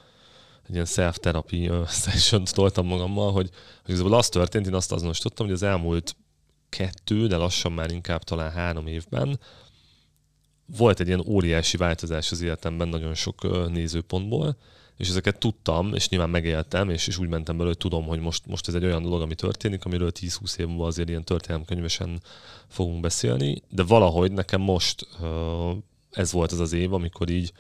egy 0.71 0.77
ilyen 0.77 0.87
self-therapy 0.87 1.71
session 2.05 2.45
toltam 2.45 2.87
magammal, 2.87 3.33
hogy, 3.33 3.51
hogy 3.83 3.95
igazából 3.95 4.15
az 4.15 4.29
történt, 4.29 4.67
én 4.67 4.75
azt 4.75 4.93
azonosítottam, 4.93 5.47
hogy 5.47 5.55
az 5.55 5.63
elmúlt 5.63 6.17
kettő, 6.69 7.27
de 7.27 7.37
lassan 7.37 7.73
már 7.73 7.91
inkább 7.91 8.23
talán 8.23 8.51
három 8.51 8.87
évben 8.87 9.39
volt 10.77 11.01
egy 11.01 11.07
ilyen 11.07 11.25
óriási 11.27 11.77
változás 11.77 12.31
az 12.33 12.41
életemben 12.41 12.89
nagyon 12.89 13.15
sok 13.15 13.69
nézőpontból, 13.71 14.57
és 14.97 15.09
ezeket 15.09 15.39
tudtam, 15.39 15.95
és 15.95 16.09
nyilván 16.09 16.31
megéltem, 16.31 16.91
és, 16.91 17.07
és 17.07 17.19
úgy 17.19 17.29
mentem 17.29 17.57
belőle, 17.57 17.75
hogy 17.81 17.91
tudom, 17.91 18.07
hogy 18.07 18.21
most, 18.21 18.47
most 18.47 18.69
ez 18.69 18.75
egy 18.75 18.85
olyan 18.85 19.03
dolog, 19.03 19.21
ami 19.21 19.35
történik, 19.35 19.85
amiről 19.85 20.11
10-20 20.21 20.59
év 20.59 20.67
múlva 20.67 20.87
azért 20.87 21.09
ilyen 21.09 21.25
történelemkönyvesen 21.25 22.23
fogunk 22.69 23.01
beszélni, 23.01 23.63
de 23.69 23.83
valahogy 23.83 24.33
nekem 24.33 24.61
most 24.61 25.07
ez 26.11 26.33
volt 26.33 26.53
az 26.53 26.61
az 26.61 26.73
év, 26.73 26.93
amikor 26.93 27.31
így 27.31 27.53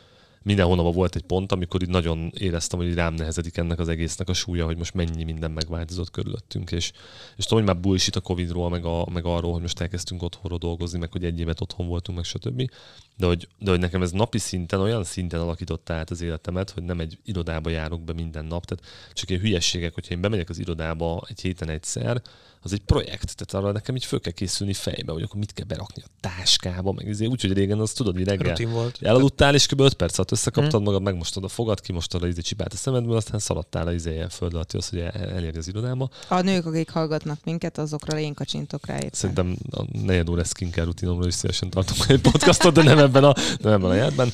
minden 0.43 0.67
hónapban 0.67 0.93
volt 0.93 1.17
egy 1.17 1.23
pont, 1.23 1.53
amikor 1.53 1.83
így 1.83 1.89
nagyon 1.89 2.33
éreztem, 2.39 2.79
hogy 2.79 2.95
rám 2.95 3.15
nehezedik 3.15 3.57
ennek 3.57 3.79
az 3.79 3.89
egésznek 3.89 4.29
a 4.29 4.33
súlya, 4.33 4.65
hogy 4.65 4.77
most 4.77 4.95
mennyi 4.95 5.25
minden 5.25 5.51
megváltozott 5.51 6.11
körülöttünk, 6.11 6.73
és, 6.73 6.93
és 7.37 7.45
tudom, 7.45 7.65
hogy 7.65 7.75
már 7.75 7.83
bullshit 7.83 8.17
a 8.17 8.21
Covid-ról, 8.21 8.71
meg, 8.71 8.85
a, 8.85 9.07
meg 9.11 9.25
arról, 9.25 9.53
hogy 9.53 9.61
most 9.61 9.81
elkezdtünk 9.81 10.23
otthonról 10.23 10.59
dolgozni, 10.59 10.99
meg 10.99 11.13
hogy 11.13 11.25
egy 11.25 11.41
évet 11.41 11.61
otthon 11.61 11.87
voltunk, 11.87 12.19
meg 12.19 12.27
stb. 12.27 12.71
de 13.17 13.27
hogy, 13.27 13.49
de 13.59 13.71
hogy 13.71 13.81
nekem 13.81 14.03
ez 14.03 14.11
napi 14.11 14.39
szinten, 14.39 14.81
olyan 14.81 15.05
szinten 15.05 15.41
alakította 15.41 15.95
át 15.95 16.11
az 16.11 16.21
életemet, 16.21 16.71
hogy 16.71 16.83
nem 16.83 17.01
egy 17.01 17.19
irodába 17.25 17.71
járok 17.71 18.03
be 18.03 18.13
minden 18.13 18.45
nap, 18.45 18.65
tehát 18.65 18.85
csak 19.13 19.31
ilyen 19.31 19.43
hülyességek, 19.43 19.95
hogyha 19.95 20.15
én 20.15 20.21
bemegyek 20.21 20.49
az 20.49 20.59
irodába 20.59 21.23
egy 21.29 21.41
héten 21.41 21.69
egyszer, 21.69 22.23
az 22.63 22.73
egy 22.73 22.81
projekt, 22.81 23.35
tehát 23.37 23.65
arra 23.65 23.73
nekem 23.73 23.95
így 23.97 24.05
föl 24.05 24.21
kell 24.21 24.33
készülni 24.33 24.73
fejbe, 24.73 25.13
hogy 25.13 25.23
akkor 25.23 25.39
mit 25.39 25.53
kell 25.53 25.67
berakni 25.67 26.03
a 26.07 26.11
táskába, 26.21 26.93
meg 26.93 27.09
ezért 27.09 27.31
úgy, 27.31 27.41
hogy 27.41 27.53
régen 27.53 27.81
az 27.81 27.93
tudod, 27.93 28.15
hogy 28.15 28.25
reggel 28.25 28.49
Rutin 28.49 28.71
volt. 28.71 28.99
elaludtál, 29.03 29.55
és 29.55 29.67
kb. 29.67 29.81
5 29.81 29.95
perc 29.95 30.19
alatt 30.19 30.31
összekaptad 30.31 30.75
hmm. 30.75 30.83
magad, 30.83 31.03
megmostad 31.03 31.45
a 31.45 31.49
fogad, 31.49 31.81
kimostad 31.81 32.23
a 32.23 32.27
izé 32.27 32.41
csipát 32.41 32.73
a 32.73 32.77
szemedből, 32.77 33.17
aztán 33.17 33.39
szaladtál 33.39 33.87
a 33.87 33.93
izé 33.93 34.25
föld 34.31 34.55
alatt, 34.55 34.73
az, 34.73 34.89
hogy 34.89 34.99
el- 34.99 35.11
elérj 35.11 35.59
az 35.59 35.69
irodába. 35.69 36.11
A 36.29 36.41
nők, 36.41 36.67
akik 36.67 36.91
hallgatnak 36.91 37.39
minket, 37.45 37.79
azokra 37.79 38.19
én 38.19 38.35
kacsintok 38.35 38.87
rá 38.87 38.97
éppen. 38.97 39.11
Szerintem 39.13 39.57
a 39.71 39.85
negyed 39.93 40.29
óra 40.29 40.45
skincare 40.45 40.85
rutinomról 40.85 41.27
is 41.27 41.35
szívesen 41.35 41.71
tartok 41.71 41.97
egy 42.09 42.21
podcastot, 42.21 42.75
de 42.75 42.83
nem 42.83 42.99
ebben 42.99 43.25
a, 43.25 43.35
nem 43.59 43.73
ebben 43.73 43.91
a 43.91 43.95
jelentben. 43.95 44.31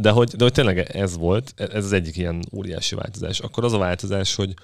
De 0.00 0.10
hogy, 0.10 0.30
de 0.30 0.42
hogy 0.42 0.52
tényleg 0.52 0.78
ez 0.78 1.16
volt, 1.16 1.54
ez 1.56 1.84
az 1.84 1.92
egyik 1.92 2.16
ilyen 2.16 2.44
óriási 2.52 2.94
változás. 2.94 3.40
Akkor 3.40 3.64
az 3.64 3.72
a 3.72 3.78
változás, 3.78 4.34
hogy, 4.34 4.54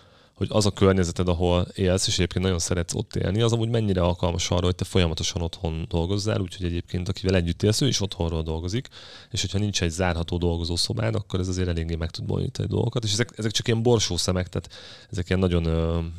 hogy 0.40 0.48
az 0.52 0.66
a 0.66 0.70
környezeted, 0.70 1.28
ahol 1.28 1.66
élsz, 1.74 2.06
és 2.06 2.14
egyébként 2.14 2.44
nagyon 2.44 2.58
szeretsz 2.58 2.94
ott 2.94 3.16
élni, 3.16 3.40
az 3.40 3.52
amúgy 3.52 3.68
mennyire 3.68 4.00
alkalmas 4.00 4.50
arra, 4.50 4.64
hogy 4.64 4.74
te 4.74 4.84
folyamatosan 4.84 5.42
otthon 5.42 5.86
dolgozzál, 5.88 6.40
úgyhogy 6.40 6.66
egyébként 6.66 7.08
akivel 7.08 7.34
együtt 7.34 7.62
élsz, 7.62 7.80
ő 7.80 7.86
is 7.86 8.00
otthonról 8.00 8.42
dolgozik, 8.42 8.88
és 9.30 9.40
hogyha 9.40 9.58
nincs 9.58 9.82
egy 9.82 9.90
zárható 9.90 10.38
dolgozószobád, 10.38 11.14
akkor 11.14 11.40
ez 11.40 11.48
azért 11.48 11.68
eléggé 11.68 11.94
meg 11.94 12.10
tud 12.10 12.24
bonyolítani 12.24 12.68
dolgokat, 12.68 13.04
és 13.04 13.12
ezek, 13.12 13.32
ezek 13.36 13.50
csak 13.50 13.66
ilyen 13.66 13.82
borsó 13.82 14.16
szemek, 14.16 14.48
tehát 14.48 14.70
ezek 15.10 15.28
ilyen 15.28 15.40
nagyon, 15.40 15.62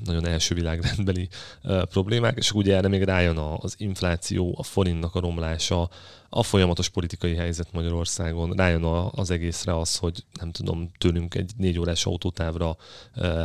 nagyon 0.05 0.27
első 0.27 0.55
világrendbeli 0.55 1.27
problémák, 1.63 2.37
és 2.37 2.51
ugye 2.51 2.75
erre 2.75 2.87
még 2.87 3.03
rájön 3.03 3.37
az 3.37 3.75
infláció, 3.77 4.55
a 4.57 4.63
forintnak 4.63 5.15
a 5.15 5.19
romlása, 5.19 5.89
a 6.33 6.43
folyamatos 6.43 6.89
politikai 6.89 7.35
helyzet 7.35 7.71
Magyarországon, 7.71 8.51
rájön 8.51 8.83
az 8.83 9.31
egészre 9.31 9.77
az, 9.77 9.97
hogy 9.97 10.23
nem 10.39 10.51
tudom, 10.51 10.91
tőlünk 10.97 11.35
egy 11.35 11.51
négy 11.57 11.79
órás 11.79 12.05
autótávra 12.05 12.77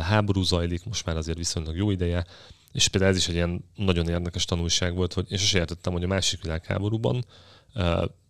háború 0.01 0.41
zajlik, 0.41 0.85
most 0.85 1.05
már 1.05 1.17
azért 1.17 1.37
viszonylag 1.37 1.75
jó 1.75 1.91
ideje, 1.91 2.25
és 2.71 2.87
például 2.87 3.11
ez 3.11 3.17
is 3.17 3.27
egy 3.27 3.35
ilyen 3.35 3.63
nagyon 3.75 4.09
érdekes 4.09 4.45
tanulság 4.45 4.95
volt, 4.95 5.13
hogy 5.13 5.31
én 5.31 5.37
sosem 5.37 5.59
értettem, 5.59 5.93
hogy 5.93 6.03
a 6.03 6.07
másik 6.07 6.41
világháborúban 6.41 7.25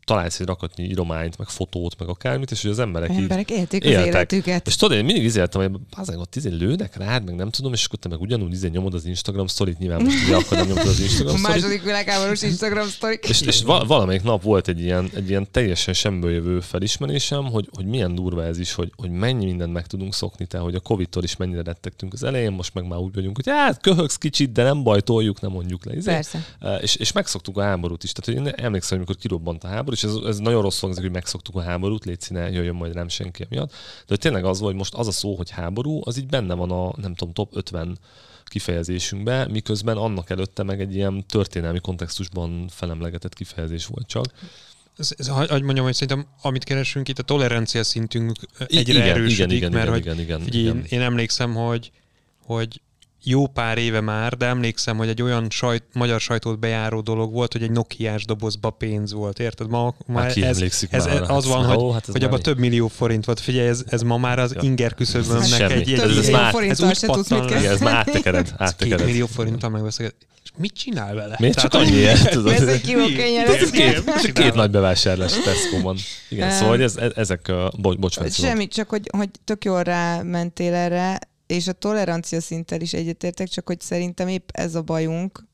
találsz 0.08 0.40
egy 0.40 0.46
rakatnyi 0.48 0.84
írományt, 0.84 1.38
meg 1.38 1.48
fotót, 1.48 2.00
meg 2.00 2.08
akármit, 2.10 2.52
és 2.52 2.62
hogy 2.62 2.72
az 2.72 2.80
emberek, 2.80 3.12
így 3.12 3.18
Emberek 3.18 3.50
élték 3.50 3.84
az 3.84 3.90
éltek. 3.90 4.08
életüket. 4.14 4.68
és 4.68 4.76
tudod, 4.76 4.98
én 4.98 5.06
mindig 5.06 5.24
izéltem, 5.24 5.62
hogy 5.62 5.72
bazen, 5.96 6.20
ott 6.20 6.36
izé 6.36 6.50
lőnek 6.50 6.96
rád, 6.96 7.26
meg 7.26 7.36
nem 7.36 7.50
tudom, 7.50 7.74
és 7.74 7.86
akkor 7.86 8.00
te 8.00 8.08
meg 8.10 8.22
ugyanúgy 8.22 8.52
izé 8.52 8.68
nyomod 8.68 8.94
az 8.94 9.06
Instagram 9.06 9.48
sztorit, 9.48 9.78
nyilván 9.80 10.02
most 10.04 10.24
ugye 10.26 10.36
akkor 10.36 10.58
nem 10.58 10.68
nyomod 10.68 10.88
az 10.88 11.00
A 11.00 11.04
Instagram 11.04 11.36
sztorit. 11.38 11.56
második 11.62 11.84
világháborús 11.84 12.42
Instagram 12.42 12.88
sztorik. 12.88 13.26
És, 13.30 13.42
és 13.42 13.62
val- 13.64 13.88
valamelyik 13.88 14.24
nap 14.24 14.42
volt 14.44 14.68
egy 14.68 14.80
ilyen, 14.82 15.10
egy 15.16 15.30
ilyen 15.30 15.48
teljesen 15.52 15.94
semből 15.94 16.32
jövő 16.32 16.60
felismerésem, 16.60 17.44
hogy, 17.46 17.70
hogy 17.76 17.86
milyen 17.86 18.16
durva 18.16 18.44
ez 18.46 18.58
is, 18.60 18.74
hogy, 18.74 18.92
hogy 18.96 19.10
mennyi 19.12 19.46
mindent 19.46 19.74
meg 19.74 19.88
tudunk 19.88 20.14
szokni, 20.14 20.46
tehát 20.46 20.66
hogy 20.66 20.76
a 20.76 20.80
Covid-tól 20.80 21.24
is 21.24 21.36
mennyire 21.36 21.62
rettegtünk 21.62 22.14
az 22.14 22.24
elején, 22.24 22.52
most 22.52 22.74
meg 22.74 22.88
már 22.88 23.00
úgy 23.00 23.14
vagyunk, 23.14 23.36
hogy 23.36 23.48
hát 23.50 23.82
köhögsz 23.82 24.18
kicsit, 24.18 24.52
de 24.52 24.64
nem 24.64 24.84
baj, 24.84 25.02
toljuk, 25.02 25.42
nem 25.42 25.52
mondjuk 25.52 25.86
le. 25.86 25.96
Izé. 25.96 26.12
Persze. 26.12 26.46
Uh, 26.62 26.84
És, 26.84 26.96
és 26.96 27.12
megszoktuk 27.12 27.58
a 27.58 27.62
háborút 27.62 28.04
is. 28.04 28.12
Tehát, 28.12 28.40
hogy 28.42 28.48
én 28.48 28.54
emlékszem, 28.66 28.98
amikor 28.98 29.16
kirobbant 29.16 29.64
a 29.64 29.68
háború, 29.68 29.96
és 29.98 30.04
ez, 30.04 30.16
ez 30.16 30.38
nagyon 30.38 30.62
rossz 30.62 30.80
hangzik, 30.80 31.04
hogy 31.04 31.12
megszoktuk 31.12 31.56
a 31.56 31.62
háborút, 31.62 32.06
légy 32.06 32.22
színe, 32.22 32.50
jöjjön 32.50 32.76
majd 32.76 32.94
nem 32.94 33.08
senki 33.08 33.46
miatt. 33.50 33.70
De 33.70 34.06
hogy 34.08 34.20
tényleg 34.20 34.46
az 34.46 34.60
hogy 34.60 34.76
most 34.76 34.94
az 34.94 35.08
a 35.08 35.12
szó, 35.12 35.36
hogy 35.36 35.50
háború, 35.50 36.02
az 36.04 36.18
így 36.18 36.28
benne 36.28 36.54
van 36.54 36.72
a, 36.72 36.94
nem 37.02 37.16
tudom, 37.16 37.34
top 37.34 37.56
50 37.56 37.98
kifejezésünkbe, 38.44 39.48
miközben 39.48 39.98
annak 39.98 40.30
előtte 40.30 40.64
meg 40.64 40.82
egy 40.82 40.96
ilyen 40.96 41.26
történelmi 41.26 41.80
kontextusban 41.80 42.68
felemlegetett 42.70 43.34
kifejezés 43.34 43.86
volt 43.86 44.08
csak. 44.08 44.26
Ez, 44.98 45.14
ez, 45.18 45.28
hagy 45.28 45.62
mondjam, 45.62 45.86
hogy 45.86 45.94
szerintem 45.94 46.28
amit 46.42 46.64
keresünk 46.64 47.08
itt, 47.08 47.20
a 47.20 47.24
tolerancia 47.24 47.84
szintünk 47.84 48.38
egyre 48.68 48.94
igen, 48.94 49.08
erősödik, 49.08 49.58
igen, 49.58 49.72
igen, 49.72 49.72
mert 49.72 49.98
igen, 49.98 50.16
hogy 50.16 50.24
igen, 50.24 50.40
igen, 50.40 50.40
figyelj, 50.40 50.64
igen. 50.64 50.78
Én, 50.78 50.84
én 50.90 51.02
emlékszem, 51.02 51.54
hogy, 51.54 51.92
hogy 52.46 52.82
jó 53.30 53.48
pár 53.48 53.78
éve 53.78 54.02
már, 54.02 54.34
de 54.38 54.46
emlékszem, 54.46 54.98
hogy 54.98 55.08
egy 55.10 55.22
olyan 55.22 55.48
sajt, 55.50 55.84
magyar 55.94 56.20
sajtót 56.20 56.60
bejáró 56.60 57.02
dolog 57.02 57.34
volt, 57.34 57.52
hogy 57.54 57.64
egy 57.64 57.72
Nokiás 57.72 58.26
dobozba 58.26 58.70
pénz 58.70 59.14
volt, 59.14 59.40
érted? 59.40 59.70
Ma, 59.70 59.96
ma 60.06 60.20
Hát 60.20 60.34
ki 60.34 60.44
ez, 60.44 60.56
emlékszik 60.56 60.92
ez, 60.94 61.06
már 61.06 61.16
ez, 61.16 61.22
arra? 61.22 61.36
az 61.36 61.48
van, 61.48 61.66
ó, 61.78 61.84
hogy, 61.86 61.94
hát 61.94 62.02
ez 62.08 62.12
hogy 62.12 62.22
már 62.22 62.30
abban 62.30 62.42
több 62.42 62.58
millió 62.58 62.88
forint 62.88 63.26
volt. 63.26 63.40
Figyelj, 63.40 63.68
ez, 63.68 63.84
ez 63.88 64.02
ma 64.02 64.18
már 64.18 64.40
az 64.40 64.54
Ja. 64.54 64.60
inger 64.64 64.94
küszöbömnek 64.96 65.48
Semmi. 65.48 65.74
egy, 65.74 65.92
egy, 65.94 66.00
Ez- 66.00 66.18
ez 66.18 66.30
már- 66.30 66.56
ez 66.56 66.82
úgy 66.82 67.00
tudsz 67.00 67.30
mit. 67.30 67.44
Igen, 67.50 67.66
ez 67.66 67.80
már 67.80 67.96
áttekered. 67.96 68.46
Két 68.46 68.54
áttekered. 68.58 69.06
millió 69.06 69.26
forinttal 69.26 69.70
megbeszélget. 69.70 70.16
És 70.44 70.52
mit 70.58 70.74
csinál 70.74 71.16
vele? 71.16 71.36
Miért 71.40 71.60
csak 71.60 71.74
annyi? 71.74 72.06
Tudod? 72.30 72.52
Ez 72.52 73.70
két, 73.72 74.32
két 74.34 74.54
nagy 74.54 74.70
bevásárlás 74.72 75.32
Tesco-ban. 75.44 75.98
Igen, 76.30 76.52
szóval 76.52 76.82
ez, 76.82 76.96
ezek, 77.16 77.52
bo, 77.78 77.96
bocs. 77.96 78.18
Semmi, 78.32 78.68
csak 78.68 78.90
hogy, 78.90 79.10
hogy 79.18 79.30
tök 79.46 79.66
jól 79.66 79.84
rámentél 79.84 80.74
erre, 80.74 81.20
és 81.48 81.68
a 81.68 81.74
tolerancia 81.74 82.42
szinttel 82.42 82.82
is 82.82 82.94
egyetértek, 82.94 83.48
csak 83.48 83.68
hogy 83.68 83.82
szerintem 83.82 84.28
épp 84.28 84.50
ez 84.52 84.76
a 84.76 84.82
bajunk, 84.82 85.46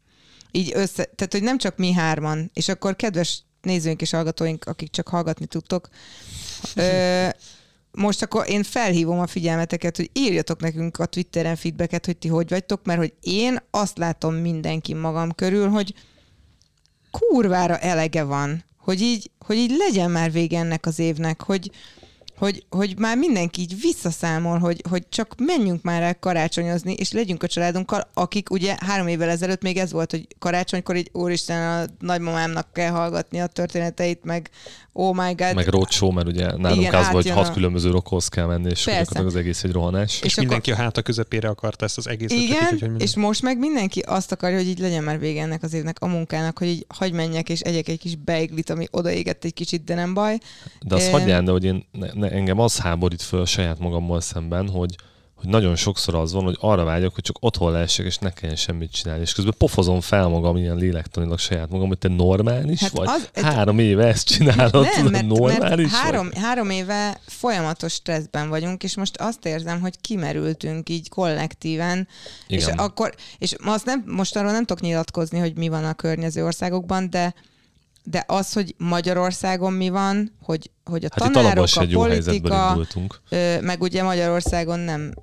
így 0.52 0.72
össze, 0.76 1.04
tehát 1.04 1.32
hogy 1.32 1.44
nem 1.44 1.58
csak 1.58 1.78
mi 1.78 1.92
hárman, 1.92 2.52
és 2.54 2.68
akkor 2.68 2.96
kedves 2.96 3.44
nézőink 3.62 4.02
és 4.02 4.12
hallgatóink, 4.12 4.66
akik 4.66 4.90
csak 4.90 5.08
hallgatni 5.08 5.46
tudtok, 5.46 5.90
ö, 6.76 7.28
most 7.92 8.22
akkor 8.22 8.50
én 8.50 8.64
felhívom 8.64 9.20
a 9.20 9.28
figyelmeteket, 9.28 9.98
hogy 9.98 10.10
írjatok 10.14 10.62
nekünk 10.62 11.00
a 11.00 11.06
Twitteren 11.06 11.56
feedbacket, 11.56 12.06
hogy 12.06 12.18
ti 12.18 12.28
hogy 12.28 12.50
vagytok, 12.50 12.86
mert 12.86 13.00
hogy 13.00 13.14
én 13.22 13.60
azt 13.72 13.98
látom 13.98 14.36
mindenki 14.36 14.94
magam 14.94 15.32
körül, 15.32 15.70
hogy 15.70 15.94
kurvára 17.12 17.78
elege 17.78 18.24
van, 18.24 18.64
hogy 18.78 19.02
így, 19.02 19.32
hogy 19.40 19.58
így 19.58 19.76
legyen 19.78 20.12
már 20.12 20.32
vége 20.32 20.60
ennek 20.60 20.86
az 20.86 21.00
évnek, 21.00 21.42
hogy, 21.42 21.72
hogy, 22.44 22.66
hogy 22.70 22.94
már 22.98 23.18
mindenki 23.18 23.62
így 23.62 23.80
visszaszámol, 23.82 24.58
hogy, 24.58 24.84
hogy 24.90 25.04
csak 25.10 25.34
menjünk 25.38 25.82
már 25.82 26.02
el 26.02 26.20
karácsonyozni, 26.20 26.94
és 26.94 27.12
legyünk 27.12 27.44
a 27.44 27.48
családunkkal, 27.48 28.10
akik 28.14 28.52
ugye 28.52 28.76
három 28.80 29.08
évvel 29.08 29.30
ezelőtt 29.30 29.62
még 29.62 29.78
ez 29.78 29.92
volt, 29.92 30.12
hogy 30.12 30.28
karácsonykor 30.40 30.96
így 30.96 31.10
úristen 31.14 31.82
a 31.82 31.86
nagymamámnak 32.00 32.74
kell 32.74 32.90
hallgatni 32.90 33.40
a 33.40 33.48
történeteit, 33.48 34.24
meg 34.24 34.50
oh 34.94 35.16
my 35.16 35.34
god. 35.34 35.56
Meg 35.56 35.68
roadshow, 35.68 36.12
mert 36.12 36.28
ugye 36.28 36.56
nálunk 36.58 36.82
Igen, 36.82 36.94
az 36.94 37.10
volt, 37.12 37.24
hogy 37.24 37.34
hat 37.36 37.48
a- 37.48 37.52
különböző 37.52 37.90
rokhoz 37.92 38.28
kell 38.28 38.46
menni, 38.46 38.70
és 38.70 38.88
az 39.14 39.36
egész 39.36 39.64
egy 39.64 39.72
rohanás. 39.72 40.16
És, 40.16 40.22
És 40.26 40.36
mindenki 40.36 40.72
a 40.72 40.76
háta 40.76 41.02
közepére 41.02 41.48
akarta 41.48 41.86
ezt 41.86 41.98
az 41.98 42.08
egészet. 42.08 42.38
csak 42.38 42.46
így, 42.46 42.50
Igen, 42.50 42.66
hogy 42.70 42.82
minden- 42.82 43.02
és 43.02 43.16
most 43.16 43.42
meg 43.42 43.58
mindenki 43.58 44.00
azt 44.00 44.32
akarja, 44.32 44.58
hogy 44.58 44.68
így 44.68 44.80
legyen 44.80 45.04
már 45.04 45.20
vége 45.20 45.42
ennek 45.42 45.64
az 45.64 45.74
évnek, 45.74 46.00
a 46.00 46.08
munkának, 46.08 46.58
hogy 46.58 46.68
így 46.68 46.86
hagy 46.88 47.12
menjek 47.14 47.50
és 47.50 47.60
egyek 47.60 47.88
egy 47.88 48.00
kis 48.00 48.16
beiglit, 48.16 48.70
ami 48.70 48.88
odaégett 48.92 49.44
egy 49.44 49.54
kicsit, 49.54 49.84
de 49.84 49.96
nem 49.96 50.14
baj. 50.14 50.38
De 50.82 50.96
azt 50.96 51.06
Em. 51.06 51.12
hagyjál, 51.12 51.44
de 51.44 51.52
hogy 51.52 51.64
én, 51.64 51.86
ne, 51.92 52.08
ne, 52.14 52.30
engem 52.34 52.60
az 52.60 52.78
háborít 52.80 53.22
föl 53.22 53.46
saját 53.46 53.80
magammal 53.80 54.22
szemben, 54.22 54.70
hogy 54.70 54.96
hogy 55.36 55.52
nagyon 55.52 55.76
sokszor 55.76 56.16
az 56.16 56.34
van, 56.34 56.44
hogy 56.44 56.58
arra 56.60 56.84
vágyok, 56.84 57.14
hogy 57.14 57.24
csak 57.24 57.36
otthon 57.40 57.72
lehessek, 57.72 58.06
és 58.06 58.18
ne 58.18 58.30
kelljen 58.30 58.56
semmit 58.58 58.92
csinálni. 58.92 59.22
És 59.22 59.34
közben 59.34 59.54
pofozom 59.58 60.02
fel 60.02 60.28
magam 60.28 60.58
ilyen 60.58 60.76
lélektanilag 60.76 61.40
saját 61.40 61.70
magam, 61.70 61.88
hogy 61.88 61.98
te 61.98 62.08
normális 62.08 62.80
Hát 62.80 62.92
vagy? 62.92 63.08
az- 63.08 63.44
Három 63.44 63.80
éve 63.80 64.06
ezt 64.08 64.28
csinálod, 64.28 64.88
Nem, 64.96 65.06
mert, 65.08 65.28
normális 65.28 65.92
mert 65.92 66.04
három, 66.04 66.30
vagy? 66.34 66.42
három 66.44 66.70
éve 66.70 67.20
folyamatos 67.26 67.94
stresszben 67.94 68.50
vagyunk, 68.50 68.84
és 68.84 68.96
most 68.96 69.18
azt 69.18 69.46
érzem, 69.46 69.82
hogy 69.82 70.02
kimerültünk 70.02 70.90
így 70.90 71.10
kollektíven, 71.10 72.08
és 72.48 72.64
Igen. 72.64 72.78
akkor, 72.78 73.14
és 73.38 73.56
azt 73.66 73.86
nem, 73.86 74.04
most 74.08 74.36
arról 74.36 74.52
nem 74.52 74.66
tudok 74.66 74.84
nyilatkozni, 74.84 75.40
hogy 75.40 75.56
mi 75.56 75.68
van 75.68 75.84
a 75.86 75.94
környező 75.94 76.44
országokban, 76.46 77.10
de 77.10 77.34
de 78.04 78.24
az, 78.28 78.54
hogy 78.54 78.76
Magyarországon 78.78 79.74
mi 79.74 79.90
van, 79.90 80.32
hogy, 80.42 80.72
hogy 80.84 81.06
a 81.06 81.08
Hát 81.12 81.32
tanárok, 81.32 81.68
a 81.76 81.86
politika. 81.92 82.88
Ö, 83.30 83.62
meg 83.62 83.82
ugye 83.82 84.04
Magyarországon 84.04 84.80
nem, 84.80 85.14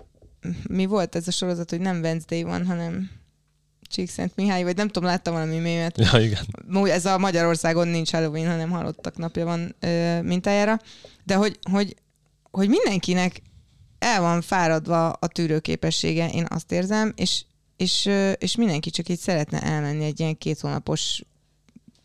mi 0.69 0.87
volt 0.87 1.17
ez 1.17 1.29
a 1.29 1.31
sorozat, 1.31 1.71
hogy 1.71 1.81
nem 1.81 2.01
Wednesday 2.01 2.43
van, 2.43 2.67
hanem 2.67 3.11
Csíkszent 3.83 4.37
Mihály, 4.37 4.63
vagy 4.63 4.77
nem 4.77 4.89
tudom, 4.89 5.09
láttam 5.09 5.35
valami 5.35 5.59
mémet. 5.59 5.99
Ja, 5.99 6.21
igen. 6.21 6.47
Ez 6.85 7.07
a 7.07 7.19
Magyarországon 7.19 7.89
nincs 7.89 8.11
Halloween, 8.11 8.51
hanem 8.51 8.71
halottak 8.71 9.17
napja 9.17 9.45
van 9.45 9.75
ö, 9.81 10.23
mintájára. 10.23 10.79
De 11.25 11.35
hogy, 11.35 11.59
hogy, 11.71 11.97
hogy 12.51 12.69
mindenkinek 12.69 13.43
el 13.99 14.21
van 14.21 14.43
fáradva 14.43 15.09
a 15.11 15.27
tűrőképessége, 15.27 16.31
én 16.31 16.47
azt 16.49 16.73
érzem, 16.73 17.13
és, 17.17 17.45
és, 17.77 18.11
és 18.39 18.57
mindenki 18.57 18.91
csak 18.91 19.09
így 19.09 19.19
szeretne 19.19 19.63
elmenni 19.63 20.05
egy 20.05 20.21
ilyen 20.21 20.39
két 20.39 20.61
hónapos 20.61 21.23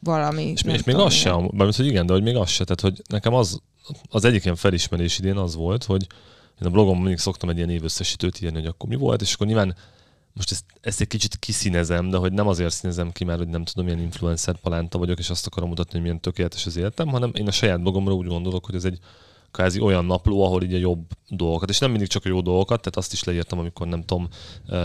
valami. 0.06 0.44
És, 0.44 0.62
és 0.62 0.84
még 0.84 0.96
az 0.96 1.14
sem, 1.14 1.50
mert 1.54 1.76
hogy 1.76 1.86
igen, 1.86 2.06
de 2.06 2.14
hogy 2.14 2.24
még 2.24 2.36
az 2.36 2.50
se, 2.50 2.64
tehát 2.64 2.82
hogy 2.82 3.02
nekem 3.10 3.34
az, 3.34 3.62
az 4.10 4.26
egyik 4.26 4.44
ilyen 4.44 4.56
felismerés 4.56 5.20
idén 5.20 5.38
az 5.38 5.56
volt, 5.56 5.84
hogy 5.84 6.08
én 6.62 6.68
a 6.68 6.70
blogomon 6.70 7.02
mindig 7.02 7.18
szoktam 7.18 7.50
egy 7.50 7.58
ilyen 7.58 7.70
évösszesítőt 7.70 8.42
írni, 8.42 8.58
hogy 8.58 8.68
akkor 8.68 8.90
mi 8.90 8.96
volt, 8.96 9.22
és 9.22 9.34
akkor 9.34 9.48
nyilván 9.48 9.76
most 10.34 10.52
ezt, 10.52 10.64
ezt 10.82 11.02
egy 11.02 11.08
kicsit 11.08 11.36
kiszínezem, 11.40 12.10
de 12.10 12.18
hogy 12.18 12.34
nem 12.34 12.48
azért 12.48 12.74
színezem 12.74 13.12
ki, 13.12 13.24
mert 13.24 13.38
hogy 13.38 13.48
nem 13.48 13.64
tudom, 13.64 13.86
milyen 13.86 14.02
influencer 14.02 14.56
palánta 14.56 14.98
vagyok, 14.98 15.20
és 15.20 15.30
azt 15.30 15.48
akarom 15.48 15.70
mutatni, 15.70 15.92
hogy 15.92 16.02
milyen 16.02 16.20
tökéletes 16.20 16.66
az 16.66 16.78
életem, 16.78 17.08
hanem 17.08 17.32
én 17.34 17.48
a 17.48 17.52
saját 17.52 17.82
blogomra 17.82 18.14
úgy 18.14 18.28
gondolok, 18.28 18.66
hogy 18.66 18.76
ez 18.76 18.86
egy 18.86 19.00
kvázi 19.56 19.80
olyan 19.80 20.06
napló, 20.06 20.44
ahol 20.44 20.64
így 20.64 20.74
a 20.74 20.78
jobb 20.78 21.06
dolgokat, 21.30 21.70
és 21.70 21.80
nem 21.80 21.92
mindig 21.92 22.08
csak 22.08 22.26
a 22.26 22.30
jó 22.30 22.42
dolgokat, 22.42 22.80
tehát 22.80 22.98
azt 22.98 23.14
is 23.14 23.24
leírtam, 23.24 23.60
amikor 23.60 23.88
nem 23.88 24.04
tudom, 24.04 24.28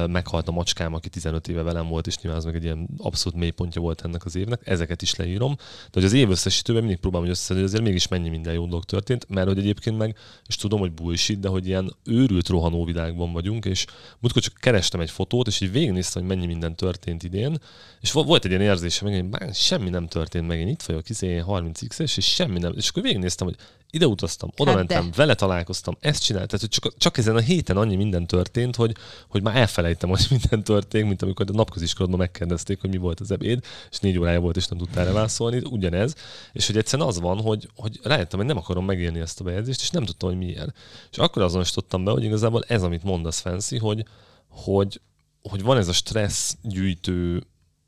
meghalt 0.06 0.48
a 0.48 0.52
macskám, 0.52 0.94
aki 0.94 1.09
15 1.09 1.48
éve 1.48 1.62
velem 1.62 1.88
volt, 1.88 2.06
és 2.06 2.18
nyilván 2.18 2.40
az 2.40 2.46
meg 2.46 2.54
egy 2.54 2.62
ilyen 2.62 2.88
abszolút 2.98 3.38
mélypontja 3.38 3.80
volt 3.80 4.04
ennek 4.04 4.24
az 4.24 4.37
évnek, 4.37 4.61
ezeket 4.64 5.02
is 5.02 5.14
leírom. 5.14 5.54
De 5.56 5.90
hogy 5.92 6.04
az 6.04 6.12
év 6.12 6.30
összesítőben 6.30 6.83
mindig 6.83 7.00
próbálom, 7.00 7.26
hogy 7.26 7.35
összeszedni, 7.35 7.62
azért 7.62 7.83
mégis 7.83 8.09
mennyi 8.09 8.28
minden 8.28 8.54
jó 8.54 8.66
dolog 8.66 8.85
történt, 8.85 9.28
mert 9.28 9.46
hogy 9.46 9.59
egyébként 9.59 9.98
meg, 9.98 10.16
és 10.46 10.56
tudom, 10.56 10.80
hogy 10.80 10.92
bullshit, 10.92 11.40
de 11.40 11.48
hogy 11.48 11.66
ilyen 11.66 11.96
őrült 12.04 12.48
rohanó 12.48 12.85
világban 12.85 13.33
vagyunk, 13.33 13.64
és 13.64 13.87
múltkor 14.18 14.42
csak 14.42 14.54
kerestem 14.54 15.00
egy 15.00 15.11
fotót, 15.11 15.46
és 15.46 15.61
így 15.61 15.72
végignéztem, 15.72 16.22
hogy 16.22 16.37
mennyi 16.37 16.46
minden 16.46 16.76
történt 16.76 17.22
idén, 17.22 17.59
és 18.00 18.12
volt 18.12 18.44
egy 18.44 18.50
ilyen 18.50 18.62
érzésem, 18.62 19.09
hogy 19.09 19.54
semmi 19.54 19.90
nem 19.90 20.06
történt 20.06 20.46
meg, 20.46 20.61
én 20.61 20.68
itt 20.68 20.83
vagyok, 20.83 21.09
izé 21.09 21.42
30x-es, 21.46 22.16
és 22.16 22.24
semmi 22.24 22.59
nem, 22.59 22.72
és 22.76 22.88
akkor 22.88 23.02
végignéztem, 23.02 23.46
hogy 23.46 23.56
ide 23.90 24.06
utaztam, 24.06 24.50
oda 24.60 24.70
hát 24.70 24.78
mentem, 24.78 25.10
de. 25.10 25.16
vele 25.16 25.34
találkoztam, 25.34 25.96
ezt 26.00 26.22
csináltam, 26.22 26.58
tehát 26.58 26.60
hogy 26.60 26.80
csak, 26.80 26.98
csak 26.98 27.18
ezen 27.18 27.36
a 27.36 27.40
héten 27.40 27.76
annyi 27.76 27.96
minden 27.96 28.26
történt, 28.26 28.76
hogy, 28.76 28.96
hogy 29.28 29.42
már 29.42 29.56
elfelejtem, 29.56 30.08
hogy 30.08 30.26
minden 30.40 30.64
történt, 30.64 31.06
mint 31.06 31.22
amikor 31.22 31.46
a 31.48 31.52
napköziskorodban 31.52 32.18
megkérdezték, 32.18 32.80
hogy 32.80 32.90
mi 32.90 32.96
volt 32.96 33.20
az 33.20 33.30
ebéd, 33.30 33.64
és 33.90 33.98
négy 33.98 34.18
órája 34.18 34.40
volt, 34.40 34.56
és 34.56 34.66
nem 34.66 34.78
tudtál 34.78 35.04
rá 35.04 35.12
válaszolni, 35.12 35.62
ugyanez, 35.70 36.14
és 36.52 36.66
hogy 36.66 36.76
egyszerűen 36.76 37.08
az 37.08 37.20
van, 37.20 37.40
hogy, 37.40 37.68
hogy 37.76 38.00
rájöttem, 38.02 38.38
hogy 38.38 38.48
nem 38.48 38.56
akarom 38.56 38.84
megélni 38.84 39.20
ezt 39.20 39.40
a 39.40 39.44
bejegyzést, 39.44 39.80
és 39.80 39.90
nem 39.90 40.04
tudtam, 40.04 40.28
hogy 40.28 40.38
miért. 40.38 40.76
És 41.10 41.18
akkor 41.18 41.42
azonosítottam 41.42 42.04
be, 42.04 42.10
hogy 42.10 42.24
igazából 42.24 42.64
ez, 42.66 42.82
amit 42.82 43.02
mondasz, 43.02 43.40
Fancy, 43.40 43.78
hogy, 43.78 44.04
hogy, 44.48 45.00
hogy 45.42 45.62
van 45.62 45.76
ez 45.76 45.88
a 45.88 45.92
stressz 45.92 46.56
gyűjtő, 46.62 47.42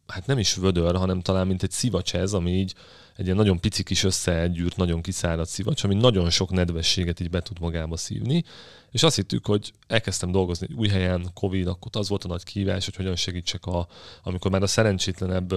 hát 0.06 0.26
nem 0.26 0.38
is 0.38 0.54
vödör, 0.54 0.96
hanem 0.96 1.20
talán 1.20 1.46
mint 1.46 1.62
egy 1.62 1.70
szivacs 1.70 2.14
ez, 2.14 2.32
ami 2.32 2.50
így 2.50 2.74
egy 3.22 3.28
ilyen 3.28 3.40
nagyon 3.40 3.60
pici 3.60 3.82
kis 3.82 4.04
összegyűrt, 4.04 4.76
nagyon 4.76 5.02
kiszáradt 5.02 5.48
szivacs, 5.48 5.84
ami 5.84 5.94
nagyon 5.94 6.30
sok 6.30 6.50
nedvességet 6.50 7.20
így 7.20 7.30
be 7.30 7.40
tud 7.40 7.60
magába 7.60 7.96
szívni. 7.96 8.44
És 8.90 9.02
azt 9.02 9.16
hittük, 9.16 9.46
hogy 9.46 9.72
elkezdtem 9.86 10.30
dolgozni 10.30 10.66
egy 10.70 10.76
új 10.76 10.88
helyen, 10.88 11.30
Covid, 11.34 11.66
akkor 11.66 11.90
az 11.94 12.08
volt 12.08 12.24
a 12.24 12.28
nagy 12.28 12.44
kívás, 12.44 12.84
hogy 12.84 12.96
hogyan 12.96 13.16
segítsek, 13.16 13.66
a, 13.66 13.86
amikor 14.22 14.50
már 14.50 14.62
a 14.62 14.66
szerencsétlenebb 14.66 15.54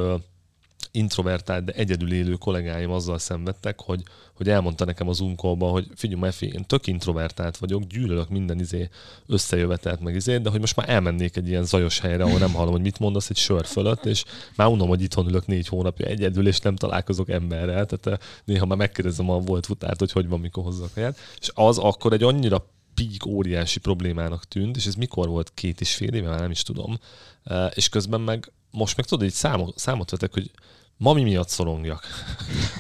introvertált, 0.96 1.64
de 1.64 1.72
egyedül 1.72 2.14
élő 2.14 2.34
kollégáim 2.34 2.92
azzal 2.92 3.18
szenvedtek, 3.18 3.82
hogy, 3.82 4.04
hogy 4.34 4.50
elmondta 4.50 4.86
nekem 4.86 5.08
az 5.08 5.20
unkóba, 5.20 5.68
hogy 5.68 5.88
figyelj, 5.96 6.20
Mefi, 6.20 6.46
én 6.46 6.66
tök 6.66 6.88
introvertált 6.88 7.58
vagyok, 7.58 7.84
gyűlölök 7.84 8.30
minden 8.30 8.60
izé 8.60 8.90
összejövetelt 9.28 10.00
meg 10.00 10.16
izé, 10.16 10.38
de 10.38 10.50
hogy 10.50 10.60
most 10.60 10.76
már 10.76 10.90
elmennék 10.90 11.38
egy 11.38 11.48
ilyen 11.48 11.64
zajos 11.64 12.00
helyre, 12.00 12.24
ahol 12.24 12.40
nem 12.40 12.54
hallom, 12.54 12.72
hogy 12.72 12.82
mit 12.82 13.00
mondasz 13.00 13.30
egy 13.30 13.38
sör 13.38 13.66
fölött, 13.66 14.06
és 14.06 14.24
már 14.56 14.68
unom, 14.68 14.88
hogy 14.88 15.02
itthon 15.02 15.28
ülök 15.28 15.48
négy 15.48 15.68
hónapja 15.68 16.06
egyedül, 16.06 16.48
és 16.48 16.60
nem 16.60 16.76
találkozok 16.76 17.30
emberrel. 17.30 17.86
Tehát 17.86 18.08
eh, 18.08 18.28
néha 18.46 18.66
már 18.66 18.78
megkérdezem 18.78 19.30
a 19.30 19.40
volt 19.40 19.66
futárt, 19.66 20.00
hogy 20.00 20.12
hogy 20.12 20.28
van, 20.28 20.40
mikor 20.40 20.64
hozzak 20.64 20.94
helyet. 20.94 21.18
És 21.40 21.52
az 21.54 21.78
akkor 21.78 22.14
egy 22.14 22.24
annyira 22.24 22.70
pík 22.94 23.26
óriási 23.26 23.80
problémának 23.80 24.46
tűnt, 24.46 24.76
és 24.76 24.86
ez 24.86 24.96
mikor 24.96 25.28
volt 25.28 25.52
két 25.54 25.82
és 25.82 25.96
fél 25.96 26.14
éve, 26.14 26.30
már 26.30 26.40
nem 26.40 26.52
is 26.52 26.62
tudom. 26.62 27.00
Eh, 27.44 27.70
és 27.74 27.90
közben 27.90 28.22
meg 28.22 28.52
most 28.76 28.98
meg 28.98 29.06
tudod, 29.06 29.24
hogy 29.24 29.34
számot, 29.34 29.78
számot 29.78 30.12
vetek, 30.12 30.34
hogy 30.34 30.52
Ma 30.98 31.14
mi 31.14 31.24
miatt 31.24 31.50
szorongjak? 31.50 32.04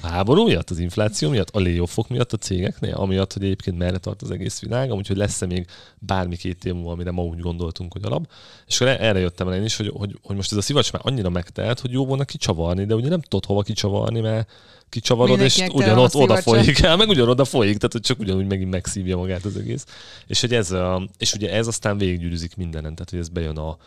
A 0.01 0.07
háború 0.07 0.43
miatt, 0.43 0.69
az 0.69 0.79
infláció 0.79 1.29
miatt, 1.29 1.49
a 1.49 1.59
léjofok 1.59 2.09
miatt 2.09 2.33
a 2.33 2.37
cégeknél, 2.37 2.93
amiatt, 2.93 3.33
hogy 3.33 3.43
egyébként 3.43 3.77
merre 3.77 3.97
tart 3.97 4.21
az 4.21 4.31
egész 4.31 4.59
világ, 4.59 4.91
amúgy, 4.91 5.07
hogy 5.07 5.17
lesz-e 5.17 5.45
még 5.45 5.67
bármi 5.99 6.35
két 6.35 6.65
év 6.65 6.73
múlva, 6.73 6.91
amire 6.91 7.11
ma 7.11 7.23
úgy 7.23 7.39
gondoltunk, 7.39 7.93
hogy 7.93 8.03
alap. 8.03 8.31
És 8.67 8.81
akkor 8.81 8.95
erre 8.99 9.19
jöttem 9.19 9.47
el 9.47 9.55
én 9.55 9.63
is, 9.63 9.75
hogy, 9.75 9.91
hogy, 9.95 10.19
hogy 10.23 10.35
most 10.35 10.51
ez 10.51 10.57
a 10.57 10.61
szivacs 10.61 10.91
már 10.91 11.01
annyira 11.05 11.29
megtelt, 11.29 11.79
hogy 11.79 11.91
jó 11.91 12.05
volna 12.05 12.25
kicsavarni, 12.25 12.85
de 12.85 12.95
ugye 12.95 13.09
nem 13.09 13.21
tudod 13.21 13.45
hova 13.45 13.61
kicsavarni, 13.61 14.19
mert 14.19 14.51
kicsavarod, 14.89 15.39
és 15.39 15.57
ugyanott 15.73 16.15
oda 16.15 16.35
folyik 16.35 16.79
el, 16.79 16.97
meg 16.97 17.09
ugyanoda 17.09 17.45
folyik, 17.45 17.75
tehát 17.77 17.91
hogy 17.91 18.01
csak 18.01 18.19
ugyanúgy 18.19 18.47
megint 18.47 18.69
megszívja 18.69 19.17
magát 19.17 19.45
az 19.45 19.57
egész. 19.57 19.85
És, 20.27 20.41
hogy 20.41 20.53
ez, 20.53 20.75
és 21.17 21.33
ugye 21.33 21.51
ez 21.51 21.67
aztán 21.67 21.97
végiggyűrűzik 21.97 22.55
mindenen, 22.55 22.95
tehát 22.95 23.09
hogy 23.09 23.19
ez 23.19 23.29
bejön 23.29 23.57
a, 23.57 23.77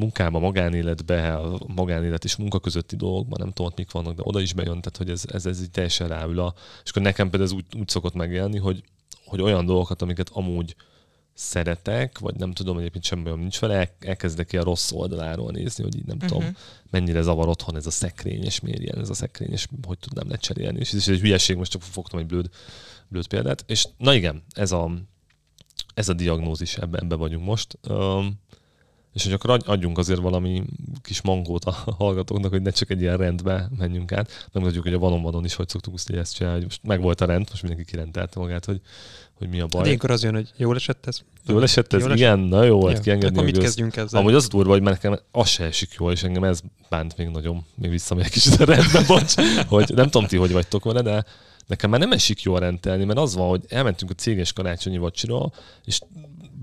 munkába, 0.00 0.38
magánéletbe, 0.38 1.34
a 1.34 1.58
magánélet 1.66 2.24
és 2.24 2.36
munka 2.36 2.60
közötti 2.60 2.96
dolgokban, 2.96 3.38
nem 3.40 3.52
tudom, 3.52 3.72
mik 3.76 3.90
vannak, 3.90 4.14
de 4.14 4.22
oda 4.24 4.40
is 4.40 4.52
bejön, 4.52 4.80
tehát 4.80 4.96
hogy 4.96 5.10
ez, 5.10 5.24
ez, 5.32 5.46
ez 5.46 5.62
így 5.62 5.70
teljesen 5.70 6.08
ráül. 6.08 6.40
A, 6.40 6.54
és 6.84 6.90
akkor 6.90 7.02
nekem 7.02 7.30
például 7.30 7.50
ez 7.50 7.56
úgy, 7.56 7.64
úgy 7.78 7.88
szokott 7.88 8.14
megélni, 8.14 8.58
hogy, 8.58 8.82
hogy 9.24 9.40
olyan 9.40 9.66
dolgokat, 9.66 10.02
amiket 10.02 10.30
amúgy 10.32 10.74
szeretek, 11.34 12.18
vagy 12.18 12.34
nem 12.34 12.52
tudom, 12.52 12.78
egyébként 12.78 13.04
semmi 13.04 13.26
olyan 13.26 13.38
nincs 13.38 13.58
vele, 13.58 13.94
elkezdek 14.00 14.52
a 14.52 14.62
rossz 14.62 14.92
oldaláról 14.92 15.50
nézni, 15.50 15.82
hogy 15.82 15.96
így 15.96 16.06
nem 16.06 16.16
uh-huh. 16.16 16.30
tudom, 16.30 16.56
mennyire 16.90 17.22
zavar 17.22 17.48
otthon 17.48 17.76
ez 17.76 17.86
a 17.86 17.90
szekrény, 17.90 18.44
és 18.44 18.60
miért 18.60 18.80
ilyen 18.80 18.98
ez 18.98 19.10
a 19.10 19.14
szekrény, 19.14 19.50
és 19.50 19.66
hogy 19.86 19.98
tudnám 19.98 20.28
lecserélni. 20.28 20.78
És 20.78 20.92
ez 20.92 21.08
egy 21.08 21.20
hülyeség, 21.20 21.56
most 21.56 21.70
csak 21.70 21.82
fogtam 21.82 22.18
egy 22.18 22.26
blöd, 22.26 22.48
blöd 23.08 23.26
példát. 23.26 23.64
És 23.66 23.86
na 23.96 24.14
igen, 24.14 24.42
ez 24.52 24.72
a, 24.72 24.90
ez 25.94 26.08
a 26.08 26.12
diagnózis, 26.12 26.76
ebben 26.76 27.02
ebbe 27.02 27.14
vagyunk 27.14 27.44
most. 27.44 27.78
Um, 27.88 28.40
és 29.12 29.24
hogy 29.24 29.32
akkor 29.32 29.60
adjunk 29.66 29.98
azért 29.98 30.20
valami 30.20 30.62
kis 31.02 31.22
mangót 31.22 31.64
a 31.64 31.70
hallgatóknak, 31.98 32.50
hogy 32.50 32.62
ne 32.62 32.70
csak 32.70 32.90
egy 32.90 33.00
ilyen 33.00 33.16
rendbe 33.16 33.68
menjünk 33.78 34.12
át. 34.12 34.48
Megmutatjuk, 34.52 34.84
hogy 34.84 34.94
a 34.94 34.98
valon 34.98 35.44
is 35.44 35.54
hogy 35.54 35.68
szoktuk 35.68 35.94
ezt 36.06 36.34
csinálni, 36.34 36.58
hogy 36.58 36.66
most 36.66 36.80
meg 36.82 37.00
volt 37.00 37.20
a 37.20 37.24
rend, 37.24 37.46
most 37.50 37.62
mindenki 37.62 37.90
kirendelte 37.90 38.38
magát, 38.38 38.64
hogy, 38.64 38.80
hogy 39.34 39.48
mi 39.48 39.60
a 39.60 39.66
baj. 39.66 39.80
De 39.80 39.86
ilyenkor 39.86 40.10
az 40.10 40.22
jön, 40.22 40.34
hogy 40.34 40.52
jól 40.56 40.76
esett 40.76 41.06
ez? 41.06 41.20
Jól 41.46 41.62
esett 41.62 41.92
ez? 41.92 42.00
Jól 42.00 42.12
igen, 42.12 42.38
esett? 42.38 42.50
na 42.50 42.64
jó 42.64 42.80
volt 42.80 42.96
ja. 42.96 43.00
kiengedni. 43.00 43.38
Akkor 43.38 43.50
mit 43.50 43.58
kezdjünk 43.58 43.96
ezzel? 43.96 44.20
Amúgy 44.20 44.34
az 44.34 44.48
durva, 44.48 44.72
hogy 44.72 44.82
nekem 44.82 45.18
az 45.30 45.48
se 45.48 45.64
esik 45.64 45.94
jól, 45.98 46.12
és 46.12 46.22
engem 46.22 46.44
ez 46.44 46.60
bánt 46.88 47.16
még 47.16 47.28
nagyon, 47.28 47.64
még 47.74 47.90
visszamegy 47.90 48.24
egy 48.24 48.30
kicsit 48.30 48.60
a 48.60 48.64
rendbe, 48.64 49.04
bocs, 49.14 49.34
hogy 49.66 49.92
nem 49.94 50.10
tudom 50.10 50.26
ti, 50.26 50.36
hogy 50.36 50.52
vagytok 50.52 50.84
vele, 50.84 51.02
de 51.02 51.24
nekem 51.66 51.90
már 51.90 52.00
nem 52.00 52.12
esik 52.12 52.42
jól 52.42 52.58
rendelni, 52.58 53.04
mert 53.04 53.18
az 53.18 53.34
van, 53.34 53.48
hogy 53.48 53.64
elmentünk 53.68 54.10
a 54.10 54.14
céges 54.14 54.52
karácsonyi 54.52 54.98
vacsira, 54.98 55.52
és 55.84 56.00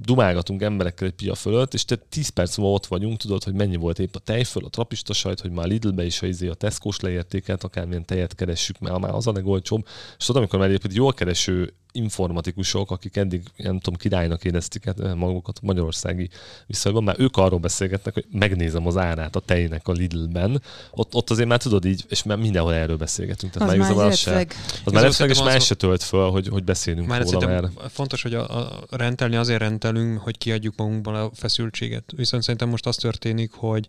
dumálgatunk 0.07 0.61
emberekkel 0.61 1.07
egy 1.07 1.13
pia 1.13 1.35
fölött, 1.35 1.73
és 1.73 1.85
te 1.85 1.95
10 1.95 2.29
perc 2.29 2.57
múlva 2.57 2.73
ott 2.73 2.85
vagyunk, 2.85 3.17
tudod, 3.17 3.43
hogy 3.43 3.53
mennyi 3.53 3.75
volt 3.75 3.99
épp 3.99 4.15
a 4.15 4.19
tej 4.19 4.43
föl, 4.43 4.65
a 4.65 4.69
trapista 4.69 5.13
sajt, 5.13 5.39
hogy 5.39 5.51
már 5.51 5.67
Lidlbe 5.67 6.05
is 6.05 6.21
a, 6.21 6.25
izé 6.25 6.47
a 6.47 6.53
Tesco-s 6.53 6.99
leértékelt, 6.99 7.63
akármilyen 7.63 8.05
tejet 8.05 8.35
keressük, 8.35 8.79
mert 8.79 8.99
már 8.99 9.13
az 9.13 9.27
a 9.27 9.31
legolcsóbb. 9.31 9.87
És 10.17 10.25
tudod, 10.25 10.41
amikor 10.41 10.59
már 10.59 10.67
egyébként 10.67 10.93
jól 10.93 11.13
kereső 11.13 11.73
informatikusok, 11.97 12.91
akik 12.91 13.15
eddig, 13.15 13.41
nem 13.55 13.79
tudom, 13.79 13.99
királynak 13.99 14.43
érezték 14.43 14.85
hát, 14.85 15.15
magukat 15.15 15.59
magyarországi 15.61 16.29
viszonyban, 16.67 17.03
már 17.03 17.15
ők 17.19 17.37
arról 17.37 17.59
beszélgetnek, 17.59 18.13
hogy 18.13 18.25
megnézem 18.31 18.87
az 18.87 18.97
árát 18.97 19.35
a 19.35 19.39
tejnek 19.39 19.87
a 19.87 19.91
Lidlben, 19.91 20.61
ott, 20.91 21.13
ott 21.13 21.29
azért 21.29 21.47
már 21.47 21.61
tudod 21.61 21.85
így, 21.85 22.05
és 22.09 22.23
már 22.23 22.37
mindenhol 22.37 22.73
erről 22.73 22.97
beszélgetünk. 22.97 23.53
Tehát 23.53 23.69
az 23.69 23.77
már, 23.77 23.95
már 23.95 24.05
az, 24.05 24.17
se, 24.17 24.47
az 24.85 24.91
már 24.91 25.03
lepszeg, 25.03 25.29
és 25.29 25.41
már 25.41 25.61
se 25.61 25.75
tölt 25.75 26.03
föl, 26.03 26.29
hogy, 26.29 26.47
hogy 26.47 26.63
beszélünk 26.63 27.07
már 27.07 27.21
róla. 27.21 27.47
Mert... 27.47 27.91
Fontos, 27.91 28.21
hogy 28.21 28.33
a, 28.33 28.67
a 28.67 28.85
rendelni 28.89 29.35
azért 29.35 29.59
rendelünk, 29.59 30.19
hogy 30.19 30.37
kiadjuk 30.37 30.73
magunkban 30.77 31.15
a 31.15 31.29
feszültséget. 31.33 32.03
Viszont 32.15 32.43
szerintem 32.43 32.69
most 32.69 32.85
az 32.85 32.95
történik, 32.95 33.51
hogy 33.51 33.87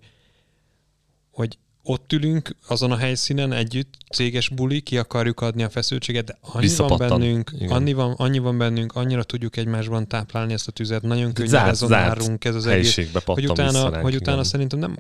hogy 1.39 1.59
ott 1.89 2.13
ülünk 2.13 2.57
azon 2.67 2.91
a 2.93 2.97
helyszínen 2.97 3.53
együtt, 3.53 3.95
céges 4.11 4.49
buli, 4.49 4.81
ki 4.81 4.99
akarjuk 4.99 5.41
adni 5.41 5.63
a 5.63 5.69
feszültséget, 5.69 6.25
de 6.25 6.39
annyi 6.41 6.69
van 6.77 6.99
bennünk, 6.99 7.53
annyi 7.69 7.93
van, 7.93 8.13
annyi 8.13 8.39
van 8.39 8.59
bennünk, 8.59 8.93
annyira 8.93 9.23
tudjuk 9.23 9.57
egymásban 9.57 10.09
táplálni 10.09 10.53
ezt 10.53 10.69
a 10.69 10.71
tüzet, 10.71 11.03
nagyon 11.03 11.33
könnyen 11.33 11.65
rezonálunk 11.65 12.45
ez 12.45 12.55
az 12.55 12.67
egész, 12.67 13.01
hogy 13.25 13.49
utána, 13.49 14.01
hogy 14.01 14.17
utána 14.17 14.45
szerintem 14.45 14.79
nem, 14.79 14.99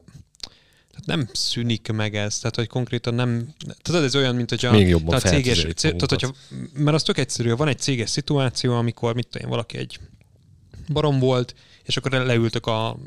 tehát 0.90 1.06
nem 1.06 1.28
szűnik 1.32 1.92
meg 1.92 2.16
ez, 2.16 2.38
tehát 2.38 2.56
hogy 2.56 2.66
konkrétan 2.66 3.14
nem, 3.14 3.54
tehát 3.82 4.04
ez 4.04 4.16
olyan, 4.16 4.34
mint 4.34 4.50
hogy 4.50 4.66
a, 4.66 4.70
Még 4.70 4.88
jobban 4.88 5.14
a 5.14 5.20
céges, 5.20 5.66
tehát 5.74 6.00
hogyha, 6.08 6.34
mert 6.72 6.96
az 6.96 7.02
tök 7.02 7.18
egyszerű, 7.18 7.54
van 7.54 7.68
egy 7.68 7.78
céges 7.78 8.10
szituáció, 8.10 8.74
amikor 8.74 9.14
mit 9.14 9.28
tudom 9.30 9.50
valaki 9.50 9.78
egy 9.78 9.98
barom 10.92 11.18
volt, 11.18 11.54
és 11.82 11.96
akkor 11.96 12.10
leültök 12.10 12.66
a 12.66 12.98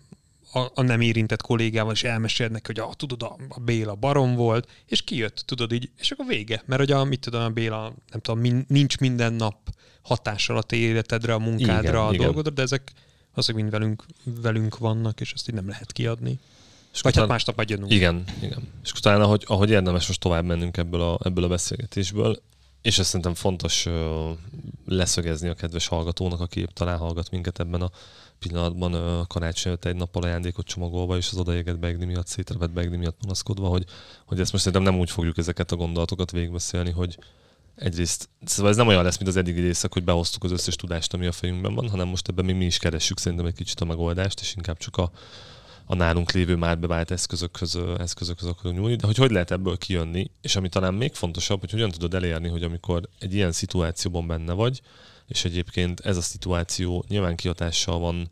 a, 0.52 0.72
a 0.74 0.82
nem 0.82 1.02
érintett 1.02 1.42
kollégával, 1.42 1.94
és 1.94 2.04
elmesélnek, 2.04 2.66
hogy 2.66 2.80
a, 2.80 2.90
tudod, 2.94 3.22
a, 3.22 3.38
a 3.50 3.60
Béla 3.60 3.96
barom 3.96 4.36
volt, 4.36 4.70
és 4.86 5.02
kijött, 5.02 5.44
tudod 5.46 5.72
így, 5.72 5.90
és 5.98 6.12
akkor 6.12 6.26
vége. 6.26 6.64
Mert 6.66 6.80
hogy 6.80 6.92
a, 6.92 7.04
mit 7.04 7.20
tudom, 7.20 7.42
a 7.42 7.50
Béla, 7.50 7.94
nem 8.12 8.20
tudom, 8.22 8.40
min, 8.40 8.66
nincs 8.68 8.98
minden 8.98 9.34
nap 9.34 9.56
hatással 10.02 10.58
a 10.58 10.62
te 10.62 10.76
életedre, 10.76 11.34
a 11.34 11.40
munkádra, 11.40 11.90
igen, 11.90 11.96
a 11.96 12.14
igen. 12.14 12.26
dolgodra, 12.26 12.52
de 12.52 12.62
ezek 12.62 12.92
azok 13.34 13.56
mind 13.56 13.70
velünk, 13.70 14.06
velünk 14.24 14.78
vannak, 14.78 15.22
és 15.22 15.34
ezt 15.34 15.50
így 15.50 15.56
nem 15.56 15.68
lehet 15.68 15.92
kiadni. 15.92 16.40
És 16.94 17.02
Vagy 17.02 17.16
hát 17.16 17.28
másnap 17.28 17.70
jönünk. 17.70 17.92
Igen, 17.92 18.24
igen. 18.42 18.68
És 18.84 18.92
utána, 18.92 19.24
ahogy, 19.24 19.44
ahogy 19.48 19.70
érdemes 19.70 20.08
most 20.08 20.20
tovább 20.20 20.46
mennünk 20.46 20.78
ebből 20.78 21.02
a, 21.02 21.20
ebből 21.24 21.44
a 21.44 21.48
beszélgetésből, 21.48 22.42
és 22.82 23.00
ezt 23.00 23.08
szerintem 23.08 23.34
fontos 23.34 23.86
uh, 23.86 24.30
leszögezni 24.86 25.48
a 25.48 25.54
kedves 25.54 25.88
hallgatónak, 25.88 26.40
aki 26.40 26.60
épp 26.60 26.70
talán 26.74 26.98
hallgat 26.98 27.32
minket 27.32 27.60
ebben 27.60 27.82
a 27.82 27.92
pillanatban 28.48 29.26
karácsony 29.28 29.78
egy 29.82 29.96
nappal 29.96 30.24
ajándékot 30.24 30.66
csomagolva, 30.66 31.18
és 31.18 31.30
az 31.32 31.38
odaégett 31.38 31.80
begni 31.80 32.06
miatt, 32.06 32.28
szétrevett 32.28 32.72
begni 32.72 32.98
miatt 32.98 33.18
panaszkodva, 33.22 33.68
hogy, 33.68 33.86
hogy 34.26 34.40
ezt 34.40 34.52
most 34.52 34.64
szerintem 34.64 34.92
nem 34.92 35.02
úgy 35.02 35.12
fogjuk 35.12 35.38
ezeket 35.38 35.72
a 35.72 35.76
gondolatokat 35.76 36.32
végigbeszélni, 36.32 36.92
hogy 36.92 37.18
egyrészt, 37.76 38.30
szóval 38.46 38.72
ez 38.72 38.78
nem 38.78 38.88
olyan 38.88 39.04
lesz, 39.04 39.18
mint 39.18 39.30
az 39.30 39.36
eddigi 39.36 39.62
részek, 39.62 39.94
hogy 39.94 40.04
behoztuk 40.04 40.44
az 40.44 40.52
összes 40.52 40.76
tudást, 40.76 41.14
ami 41.14 41.26
a 41.26 41.32
fejünkben 41.32 41.76
van, 41.76 41.90
hanem 41.90 42.08
most 42.08 42.28
ebben 42.28 42.46
még 42.46 42.56
mi 42.56 42.66
is 42.66 42.78
keressük 42.78 43.20
szerintem 43.20 43.48
egy 43.48 43.56
kicsit 43.56 43.80
a 43.80 43.86
megoldást, 43.86 44.40
és 44.40 44.56
inkább 44.56 44.78
csak 44.78 44.98
a, 44.98 45.12
a 45.86 45.96
nálunk 45.96 46.32
lévő 46.32 46.56
már 46.56 46.80
bevált 46.80 47.12
eszközökhöz, 47.12 47.80
eszközökhöz 47.98 48.48
akarunk 48.48 48.80
nyúlni, 48.80 48.96
de 48.96 49.06
hogy 49.06 49.18
hogy 49.18 49.32
lehet 49.32 49.52
ebből 49.52 49.78
kijönni, 49.78 50.32
és 50.42 50.56
ami 50.56 50.70
talán 50.70 50.94
még 50.94 51.14
fontosabb, 51.14 51.60
hogy 51.60 51.72
hogyan 51.72 51.92
tudod 51.92 52.14
elérni, 52.14 52.48
hogy 52.48 52.64
amikor 52.64 53.10
egy 53.20 53.34
ilyen 53.34 53.52
szituációban 53.52 54.28
benne 54.28 54.54
vagy, 54.54 54.82
és 55.32 55.46
egyébként 55.46 56.00
ez 56.00 56.18
a 56.18 56.22
szituáció 56.22 57.06
nyilván 57.08 57.36
kihatással 57.36 58.00
van 58.00 58.30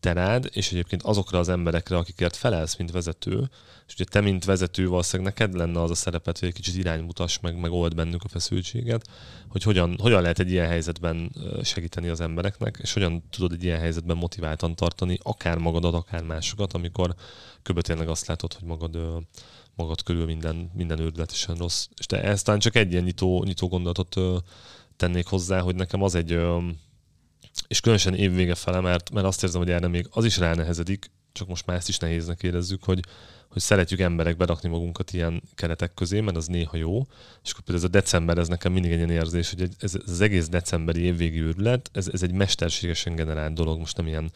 te 0.00 0.12
rád, 0.12 0.48
és 0.52 0.72
egyébként 0.72 1.02
azokra 1.02 1.38
az 1.38 1.48
emberekre, 1.48 1.96
akikért 1.96 2.36
felelsz, 2.36 2.76
mint 2.76 2.90
vezető, 2.90 3.50
és 3.86 3.94
ugye 3.94 4.04
te, 4.04 4.20
mint 4.20 4.44
vezető, 4.44 4.88
valószínűleg 4.88 5.32
neked 5.32 5.56
lenne 5.56 5.82
az 5.82 5.90
a 5.90 5.94
szerepet, 5.94 6.38
hogy 6.38 6.48
egy 6.48 6.54
kicsit 6.54 6.76
iránymutass 6.76 7.38
meg, 7.40 7.56
meg 7.56 7.94
bennük 7.94 8.24
a 8.24 8.28
feszültséget, 8.28 9.06
hogy 9.48 9.62
hogyan, 9.62 9.96
hogyan 10.00 10.22
lehet 10.22 10.38
egy 10.38 10.50
ilyen 10.50 10.66
helyzetben 10.66 11.32
segíteni 11.62 12.08
az 12.08 12.20
embereknek, 12.20 12.78
és 12.82 12.92
hogyan 12.92 13.28
tudod 13.30 13.52
egy 13.52 13.64
ilyen 13.64 13.78
helyzetben 13.78 14.16
motiváltan 14.16 14.74
tartani 14.74 15.18
akár 15.22 15.58
magadat, 15.58 15.94
akár 15.94 16.22
másokat, 16.22 16.72
amikor 16.72 17.14
kb. 17.62 18.08
azt 18.08 18.26
látod, 18.26 18.52
hogy 18.52 18.68
magad, 18.68 18.98
magad 19.74 20.02
körül 20.02 20.24
minden, 20.24 20.70
minden 20.74 20.98
őrületesen 20.98 21.56
rossz. 21.56 21.86
És 21.96 22.06
te 22.06 22.22
ezt 22.22 22.44
talán 22.44 22.60
csak 22.60 22.76
egy 22.76 22.90
ilyen 22.92 23.04
nyitó, 23.04 23.44
nyitó 23.44 23.68
gondolatot 23.68 24.16
tennék 25.04 25.26
hozzá, 25.26 25.60
hogy 25.60 25.74
nekem 25.74 26.02
az 26.02 26.14
egy 26.14 26.40
és 27.66 27.80
különösen 27.80 28.14
évvége 28.14 28.54
fele, 28.54 28.80
mert, 28.80 29.10
mert 29.10 29.26
azt 29.26 29.42
érzem, 29.42 29.60
hogy 29.60 29.70
erre 29.70 29.88
még 29.88 30.06
az 30.10 30.24
is 30.24 30.38
ránehezedik, 30.38 31.10
csak 31.32 31.48
most 31.48 31.66
már 31.66 31.76
ezt 31.76 31.88
is 31.88 31.98
nehéznek 31.98 32.42
érezzük, 32.42 32.84
hogy, 32.84 33.00
hogy 33.54 33.62
szeretjük 33.62 34.00
emberek 34.00 34.36
berakni 34.36 34.68
magunkat 34.68 35.12
ilyen 35.12 35.42
keretek 35.54 35.94
közé, 35.94 36.20
mert 36.20 36.36
az 36.36 36.46
néha 36.46 36.76
jó, 36.76 37.06
és 37.44 37.50
akkor 37.50 37.64
például 37.64 37.86
ez 37.86 37.94
a 37.94 38.00
december, 38.00 38.38
ez 38.38 38.48
nekem 38.48 38.72
mindig 38.72 38.90
egy 38.90 38.96
ilyen 38.96 39.10
érzés, 39.10 39.50
hogy 39.50 39.62
ez, 39.78 39.94
ez 39.94 40.00
az 40.06 40.20
egész 40.20 40.48
decemberi 40.48 41.00
évvégi 41.00 41.40
őrület, 41.40 41.90
ez, 41.92 42.08
ez 42.12 42.22
egy 42.22 42.32
mesterségesen 42.32 43.14
generált 43.14 43.54
dolog, 43.54 43.78
most 43.78 43.96
nem 43.96 44.06
ilyen 44.06 44.30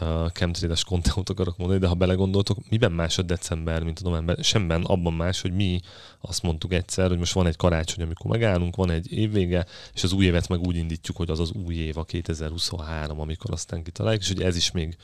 uh, 0.00 0.30
chemtrails 0.32 0.84
konteót 0.84 1.28
akarok 1.28 1.56
mondani, 1.56 1.80
de 1.80 1.86
ha 1.86 1.94
belegondoltok, 1.94 2.58
miben 2.68 2.92
más 2.92 3.18
a 3.18 3.22
december, 3.22 3.82
mint 3.82 3.98
a 3.98 4.08
november? 4.08 4.44
Semben 4.44 4.82
abban 4.84 5.12
más, 5.12 5.40
hogy 5.40 5.52
mi 5.52 5.80
azt 6.20 6.42
mondtuk 6.42 6.72
egyszer, 6.72 7.08
hogy 7.08 7.18
most 7.18 7.32
van 7.32 7.46
egy 7.46 7.56
karácsony, 7.56 8.04
amikor 8.04 8.30
megállunk, 8.30 8.76
van 8.76 8.90
egy 8.90 9.12
évvége, 9.12 9.66
és 9.94 10.02
az 10.02 10.12
új 10.12 10.24
évet 10.24 10.48
meg 10.48 10.60
úgy 10.60 10.76
indítjuk, 10.76 11.16
hogy 11.16 11.30
az 11.30 11.40
az 11.40 11.52
új 11.52 11.74
év, 11.74 11.98
a 11.98 12.04
2023, 12.04 13.20
amikor 13.20 13.50
aztán 13.52 13.82
kitaláljuk, 13.82 14.22
és 14.22 14.28
hogy 14.28 14.42
ez 14.42 14.56
is 14.56 14.70
még 14.70 14.96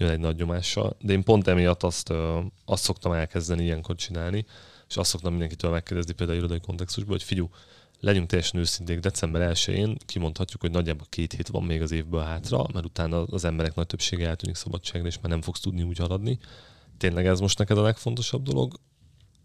jön 0.00 0.10
egy 0.10 0.18
nagy 0.18 0.36
nyomással. 0.36 0.96
De 1.00 1.12
én 1.12 1.22
pont 1.22 1.46
emiatt 1.46 1.82
azt, 1.82 2.12
azt 2.64 2.82
szoktam 2.82 3.12
elkezdeni 3.12 3.62
ilyenkor 3.62 3.94
csinálni, 3.94 4.46
és 4.88 4.96
azt 4.96 5.10
szoktam 5.10 5.30
mindenkitől 5.30 5.70
megkérdezni 5.70 6.12
például 6.12 6.38
irodai 6.38 6.60
kontextusban, 6.60 7.12
hogy 7.12 7.22
figyú, 7.22 7.50
legyünk 8.00 8.26
teljesen 8.26 8.60
őszinték, 8.60 8.98
december 8.98 9.52
1-én 9.54 9.96
kimondhatjuk, 10.06 10.60
hogy 10.60 10.70
nagyjából 10.70 11.06
két 11.08 11.32
hét 11.32 11.48
van 11.48 11.62
még 11.62 11.82
az 11.82 11.90
évből 11.90 12.20
hátra, 12.20 12.66
mert 12.72 12.84
utána 12.84 13.22
az 13.22 13.44
emberek 13.44 13.74
nagy 13.74 13.86
többsége 13.86 14.28
eltűnik 14.28 14.56
szabadságra, 14.56 15.08
és 15.08 15.16
már 15.16 15.30
nem 15.30 15.42
fogsz 15.42 15.60
tudni 15.60 15.82
úgy 15.82 15.98
haladni. 15.98 16.38
Tényleg 16.98 17.26
ez 17.26 17.40
most 17.40 17.58
neked 17.58 17.78
a 17.78 17.82
legfontosabb 17.82 18.42
dolog, 18.42 18.74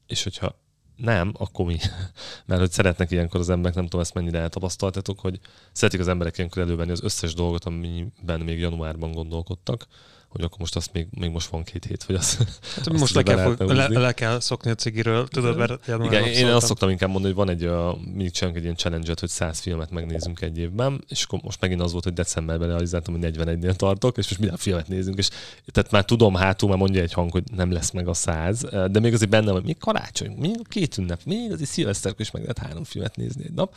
és 0.08 0.24
hogyha 0.24 0.60
nem, 0.96 1.34
akkor 1.38 1.66
mi? 1.66 1.78
Mert 2.46 2.60
hogy 2.60 2.72
szeretnek 2.72 3.12
ilyenkor 3.12 3.40
az 3.40 3.50
emberek, 3.50 3.76
nem 3.76 3.84
tudom 3.84 4.02
ezt 4.02 4.14
mennyire 4.14 4.40
eltapasztaltatok, 4.40 5.20
hogy 5.20 5.40
szeretik 5.72 6.00
az 6.00 6.08
emberek 6.08 6.38
ilyenkor 6.38 6.62
elővenni 6.62 6.92
az 6.92 7.04
összes 7.04 7.34
dolgot, 7.34 7.66
amiben 7.66 8.40
még 8.40 8.60
januárban 8.60 9.12
gondolkodtak, 9.12 9.88
hogy 10.36 10.44
akkor 10.44 10.60
most 10.60 10.76
azt 10.76 10.90
még, 10.94 11.08
még 11.20 11.30
most 11.30 11.48
van 11.48 11.64
két 11.64 11.86
hét, 11.86 12.04
vagy 12.04 12.16
az. 12.16 12.38
Hát 12.76 12.92
most 12.92 13.14
le 13.14 13.24
kell, 13.24 13.38
fog, 13.38 13.70
le, 13.70 13.88
le, 13.88 14.14
kell 14.14 14.40
szokni 14.40 14.72
a 14.72 14.76
cigiről, 14.76 15.28
tudod, 15.28 15.58
mert 15.58 15.88
Igen, 15.88 16.24
én 16.24 16.34
szóltam. 16.34 16.56
azt 16.56 16.66
szoktam 16.66 16.90
inkább 16.90 17.10
mondani, 17.10 17.34
hogy 17.34 17.46
van 17.46 17.56
egy, 17.56 17.64
a, 17.64 17.98
mindig 18.06 18.32
csinálunk 18.32 18.58
egy 18.58 18.64
ilyen 18.64 18.76
challenge 18.76 19.14
hogy 19.20 19.30
100 19.30 19.60
filmet 19.60 19.92
megnézünk 19.92 20.42
egy 20.42 20.58
évben, 20.58 21.04
és 21.08 21.24
akkor 21.24 21.40
most 21.44 21.62
megint 21.62 21.82
az 21.82 21.92
volt, 21.92 22.04
hogy 22.04 22.14
decemberben 22.14 22.68
realizáltam, 22.68 23.20
hogy 23.20 23.36
41-nél 23.38 23.74
tartok, 23.76 24.18
és 24.18 24.28
most 24.28 24.40
minden 24.40 24.58
filmet 24.58 24.88
nézünk, 24.88 25.18
és 25.18 25.30
tehát 25.66 25.92
már 25.92 26.06
tudom, 26.06 26.36
hátul 26.36 26.70
már 26.70 26.78
mondja 26.78 27.02
egy 27.02 27.14
hang, 27.14 27.32
hogy 27.32 27.44
nem 27.56 27.72
lesz 27.72 27.92
meg 27.92 28.08
a 28.08 28.14
100, 28.14 28.62
de 28.92 29.00
még 29.00 29.14
azért 29.14 29.32
benne 29.32 29.52
van, 29.52 29.62
még 29.66 29.78
karácsony, 29.78 30.36
még 30.40 30.68
két 30.68 30.98
ünnep, 30.98 31.20
még 31.26 31.52
azért 31.52 31.70
szilveszterkor 31.70 32.22
is 32.22 32.32
meg 32.32 32.42
lehet 32.42 32.58
három 32.58 32.84
filmet 32.84 33.16
nézni 33.16 33.44
egy 33.44 33.54
nap, 33.54 33.74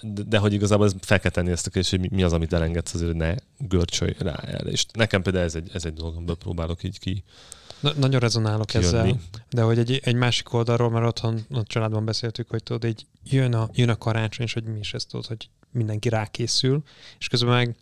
de, 0.00 0.22
de 0.28 0.38
hogy 0.38 0.52
igazából 0.52 0.86
ez 0.86 0.92
fel 1.00 1.20
kell 1.20 1.30
tenni 1.30 1.50
ezt 1.50 1.66
a 1.66 1.70
kérdést, 1.70 1.96
hogy 1.96 2.10
mi 2.10 2.22
az, 2.22 2.32
amit 2.32 2.52
elengedsz 2.52 2.94
azért, 2.94 3.10
hogy 3.10 3.20
ne 3.20 3.34
görcsölj 3.58 4.14
rá 4.18 4.34
el. 4.34 4.66
És 4.66 4.86
nekem 4.92 5.22
például 5.22 5.44
ez 5.44 5.53
egy, 5.54 5.70
ez 5.72 5.84
egy 5.84 5.94
dolog, 5.94 6.16
amiből 6.16 6.36
próbálok 6.36 6.82
így 6.82 6.98
ki. 6.98 7.24
Na, 7.80 7.92
nagyon 7.96 8.20
rezonálok 8.20 8.66
kijönni. 8.66 8.86
ezzel, 8.86 9.20
de 9.50 9.62
hogy 9.62 9.78
egy, 9.78 10.00
egy 10.04 10.14
másik 10.14 10.52
oldalról, 10.52 10.90
mert 10.90 11.06
otthon 11.06 11.46
a 11.50 11.62
családban 11.62 12.04
beszéltük, 12.04 12.50
hogy 12.50 12.62
tudod, 12.62 12.84
így 12.84 13.06
jön 13.24 13.54
a, 13.54 13.68
jön 13.72 13.88
a 13.88 13.96
karácsony, 13.96 14.46
és 14.46 14.52
hogy 14.52 14.64
mi 14.64 14.78
is 14.78 14.94
ezt 14.94 15.08
tudod, 15.08 15.26
hogy 15.26 15.48
mindenki 15.70 16.08
rákészül, 16.08 16.82
és 17.18 17.28
közben 17.28 17.54
meg 17.54 17.76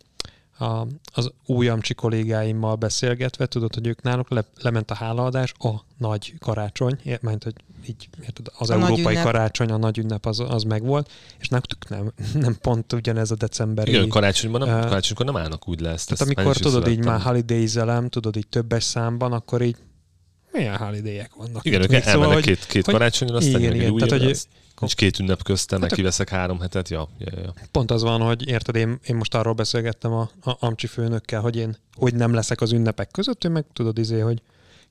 a, 0.57 0.87
az 1.13 1.31
új 1.45 1.67
amcsi 1.67 1.93
kollégáimmal 1.93 2.75
beszélgetve, 2.75 3.45
tudod, 3.45 3.73
hogy 3.73 3.87
ők 3.87 4.01
náluk 4.01 4.29
le, 4.29 4.45
lement 4.61 4.91
a 4.91 4.95
hálaadás, 4.95 5.53
a 5.57 5.71
nagy 5.97 6.33
karácsony, 6.39 7.19
mert 7.21 7.43
hogy 7.43 7.55
így 7.87 8.09
érted, 8.21 8.45
az 8.57 8.69
a 8.69 8.73
európai 8.73 9.15
karácsony, 9.15 9.71
a 9.71 9.77
nagy 9.77 9.97
ünnep 9.97 10.25
az, 10.25 10.39
az 10.39 10.63
megvolt, 10.63 11.11
és 11.39 11.47
nektek 11.47 11.89
nem, 11.89 12.11
nem 12.33 12.57
pont 12.61 12.93
ugyanez 12.93 13.31
a 13.31 13.35
decemberi... 13.35 13.91
Igen, 13.91 14.09
karácsonyban 14.09 14.67
nem, 14.67 14.77
uh, 14.77 14.85
karácsonykor 14.85 15.25
nem 15.25 15.37
állnak 15.37 15.67
úgy 15.67 15.79
le 15.79 15.89
ezt. 15.89 16.09
Tehát 16.09 16.21
ezt 16.21 16.37
amikor 16.37 16.57
tudod 16.57 16.87
így 16.87 17.05
már 17.05 17.21
holiday 17.21 17.67
tudod 18.09 18.35
így 18.35 18.47
többes 18.47 18.83
számban, 18.83 19.31
akkor 19.31 19.61
így 19.61 19.75
milyen 20.51 20.77
holiday 20.77 21.27
vannak. 21.35 21.65
Igen, 21.65 21.81
ők 21.81 21.91
elmennek 21.91 22.13
szóval, 22.13 22.41
két, 22.41 22.65
két 22.65 22.85
karácsonyon, 22.85 23.35
aztán 23.35 23.59
igen, 23.59 23.75
igen, 23.75 23.95
tehát, 23.95 24.23
hogy 24.23 24.47
Nincs 24.79 24.95
két 24.95 25.19
ünnep 25.19 25.43
köztem, 25.43 25.81
hát 25.81 25.89
neki 25.89 26.01
veszek 26.01 26.29
három 26.29 26.59
hetet, 26.59 26.89
ja, 26.89 27.09
ja, 27.17 27.39
ja. 27.41 27.53
Pont 27.71 27.91
az 27.91 28.01
van, 28.01 28.21
hogy 28.21 28.47
érted, 28.47 28.75
én, 28.75 28.99
én 29.05 29.15
most 29.15 29.35
arról 29.35 29.53
beszélgettem 29.53 30.11
a, 30.11 30.29
a 30.43 30.55
Amcsi 30.59 30.87
főnökkel, 30.87 31.41
hogy 31.41 31.55
én 31.55 31.77
hogy 31.95 32.15
nem 32.15 32.33
leszek 32.33 32.61
az 32.61 32.71
ünnepek 32.71 33.11
között, 33.11 33.43
ő 33.43 33.49
meg 33.49 33.65
tudod 33.73 33.97
izé, 33.97 34.19
hogy 34.19 34.41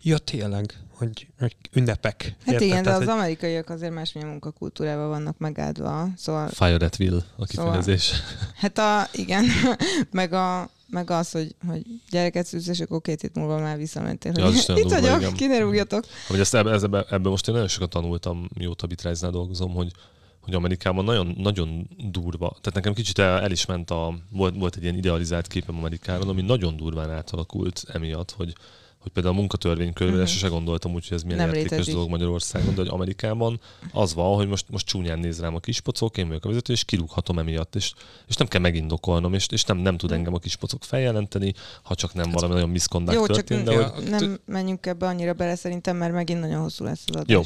ja 0.02 0.18
tényleg, 0.18 0.74
hogy, 0.90 1.26
hogy 1.38 1.56
ünnepek. 1.72 2.22
Hát 2.22 2.52
érted? 2.54 2.66
igen, 2.66 2.82
de 2.82 2.90
az 2.90 2.98
hogy... 2.98 3.08
amerikaiak 3.08 3.70
azért 3.70 3.92
másmilyen 3.92 4.28
munkakultúrával 4.30 5.08
vannak 5.08 5.38
megáldva. 5.38 6.08
Szóval... 6.16 6.48
Fire 6.48 6.84
at 6.84 6.96
will 6.98 7.22
a 7.36 7.44
kifejezés. 7.44 8.02
Szóval, 8.02 8.24
hát 8.54 8.78
a, 8.78 9.08
igen, 9.12 9.44
meg 10.10 10.32
a, 10.32 10.70
meg 10.88 11.10
az, 11.10 11.30
hogy, 11.30 11.54
hogy 11.66 11.82
gyereket 12.10 12.46
szűz, 12.46 12.68
és 12.68 12.80
akkor 12.80 13.00
két 13.00 13.20
hét 13.20 13.34
múlva 13.34 13.58
már 13.58 13.76
visszamentél. 13.76 14.32
Ja, 14.36 14.44
hogy 14.44 14.64
itt 14.82 14.90
vagyok, 14.90 15.32
ki 15.32 15.46
ne 15.46 15.58
rúgjatok. 15.58 16.04
Hogy 16.28 16.40
ezt 16.40 16.54
ebbe, 16.54 16.72
ebbe, 16.72 17.04
ebbe, 17.10 17.28
most 17.28 17.48
én 17.48 17.54
nagyon 17.54 17.68
sokat 17.68 17.90
tanultam, 17.90 18.48
mióta 18.54 18.86
Bitráznál 18.86 19.30
dolgozom, 19.30 19.74
hogy, 19.74 19.92
hogy 20.40 20.54
Amerikában 20.54 21.04
nagyon, 21.04 21.34
nagyon 21.38 21.88
durva, 22.10 22.48
tehát 22.48 22.74
nekem 22.74 22.94
kicsit 22.94 23.18
el, 23.18 23.40
el 23.40 23.50
is 23.50 23.66
ment 23.66 23.90
a, 23.90 24.18
volt, 24.30 24.56
volt 24.56 24.76
egy 24.76 24.82
ilyen 24.82 24.96
idealizált 24.96 25.46
képem 25.46 25.76
Amerikáról, 25.76 26.28
ami 26.28 26.42
nagyon 26.42 26.76
durván 26.76 27.10
átalakult 27.10 27.84
emiatt, 27.92 28.30
hogy, 28.30 28.54
hogy 29.02 29.12
például 29.12 29.34
a 29.34 29.38
munkatörvény 29.38 29.92
körül 29.92 30.12
uh-huh. 30.12 30.28
se 30.28 30.48
gondoltam 30.48 30.94
úgy, 30.94 31.08
hogy 31.08 31.16
ez 31.16 31.22
milyen 31.22 31.38
nem 31.38 31.48
értékes 31.48 31.70
létezik. 31.70 31.94
dolog 31.94 32.10
Magyarországon, 32.10 32.74
de 32.74 32.80
hogy 32.80 32.90
Amerikában 32.90 33.60
az 33.92 34.14
van, 34.14 34.36
hogy 34.36 34.48
most, 34.48 34.66
most 34.70 34.86
csúnyán 34.86 35.18
néz 35.18 35.40
rám 35.40 35.54
a 35.54 35.58
kispocok, 35.58 36.16
én 36.16 36.26
vagyok 36.26 36.44
a 36.44 36.48
vezető, 36.48 36.72
és 36.72 36.84
kirúghatom 36.84 37.38
emiatt, 37.38 37.74
és, 37.74 37.92
és 38.28 38.36
nem 38.36 38.48
kell 38.48 38.60
megindokolnom, 38.60 39.34
és, 39.34 39.46
és 39.50 39.64
nem, 39.64 39.78
nem 39.78 39.96
tud 39.96 40.12
engem 40.12 40.34
a 40.34 40.38
kispocok 40.38 40.84
feljelenteni, 40.84 41.52
ha 41.82 41.94
csak 41.94 42.14
nem 42.14 42.30
valami 42.30 42.52
nagyon 42.52 42.70
miszkondák 42.70 43.14
Jó, 43.14 43.26
történt. 43.26 43.64
De 43.64 43.84
hogy... 43.84 44.08
nem 44.08 44.40
menjünk 44.46 44.86
ebbe 44.86 45.06
annyira 45.06 45.32
bele 45.32 45.54
szerintem, 45.54 45.96
mert 45.96 46.12
megint 46.12 46.40
nagyon 46.40 46.60
hosszú 46.60 46.84
lesz 46.84 47.04
az 47.06 47.14
adás. 47.14 47.28
Jó. 47.28 47.42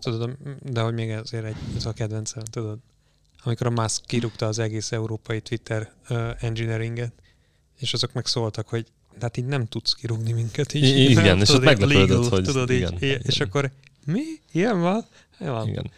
Tudod, 0.00 0.36
de 0.62 0.80
hogy 0.80 0.94
még 0.94 1.10
ezért 1.10 1.44
egy, 1.44 1.56
ez 1.76 1.86
a 1.86 1.92
kedvencem, 1.92 2.42
tudod, 2.42 2.78
amikor 3.42 3.66
a 3.66 3.70
Musk 3.82 4.04
kirúgta 4.04 4.46
az 4.46 4.58
egész 4.58 4.92
európai 4.92 5.40
Twitter 5.40 5.92
uh, 6.10 6.30
engineeringet, 6.40 7.12
és 7.78 7.92
azok 7.92 8.12
meg 8.12 8.26
szóltak, 8.26 8.68
hogy 8.68 8.86
tehát 9.18 9.36
így 9.36 9.46
nem 9.46 9.66
tudsz 9.66 9.92
kirúgni 9.92 10.32
minket. 10.32 10.74
Így, 10.74 10.84
I- 10.84 11.10
igen, 11.10 11.24
nem, 11.24 11.40
és 11.40 11.48
ott 11.48 11.64
meglepődött, 11.64 12.28
hogy... 12.28 12.44
Tudod, 12.44 12.70
igen, 12.70 12.92
így, 12.92 13.02
igen. 13.02 13.20
És 13.22 13.40
akkor 13.40 13.70
mi? 14.04 14.22
Ilyen 14.52 14.80
van? 14.80 15.04
van. 15.38 15.68
Igen. 15.68 15.90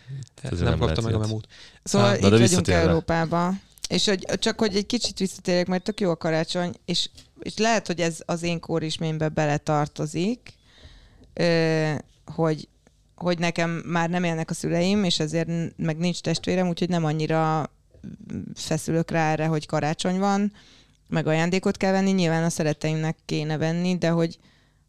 Hát 0.42 0.52
nem, 0.52 0.62
nem 0.62 0.78
kapta 0.78 1.00
meg 1.00 1.14
a 1.14 1.18
memót. 1.18 1.46
Szóval 1.82 2.10
ah, 2.10 2.16
itt 2.16 2.28
vagyunk 2.28 2.68
Európában. 2.68 3.60
És 3.88 4.06
hogy, 4.06 4.26
csak 4.38 4.58
hogy 4.58 4.76
egy 4.76 4.86
kicsit 4.86 5.18
visszatérjek, 5.18 5.66
mert 5.66 5.82
tök 5.82 6.00
jó 6.00 6.10
a 6.10 6.16
karácsony, 6.16 6.74
és, 6.84 7.08
és 7.40 7.56
lehet, 7.56 7.86
hogy 7.86 8.00
ez 8.00 8.18
az 8.26 8.42
én 8.42 8.60
kórisménybe 8.60 9.28
beletartozik, 9.28 10.54
hogy, 12.24 12.68
hogy 13.14 13.38
nekem 13.38 13.70
már 13.70 14.10
nem 14.10 14.24
élnek 14.24 14.50
a 14.50 14.54
szüleim, 14.54 15.04
és 15.04 15.20
ezért 15.20 15.48
meg 15.76 15.96
nincs 15.96 16.20
testvérem, 16.20 16.68
úgyhogy 16.68 16.88
nem 16.88 17.04
annyira 17.04 17.70
feszülök 18.54 19.10
rá 19.10 19.30
erre, 19.30 19.46
hogy 19.46 19.66
karácsony 19.66 20.18
van, 20.18 20.52
meg 21.11 21.26
ajándékot 21.26 21.76
kell 21.76 21.92
venni, 21.92 22.11
nyilván 22.11 22.44
a 22.44 22.50
szereteimnek 22.50 23.16
kéne 23.24 23.56
venni, 23.56 23.98
de 23.98 24.08
hogy, 24.08 24.38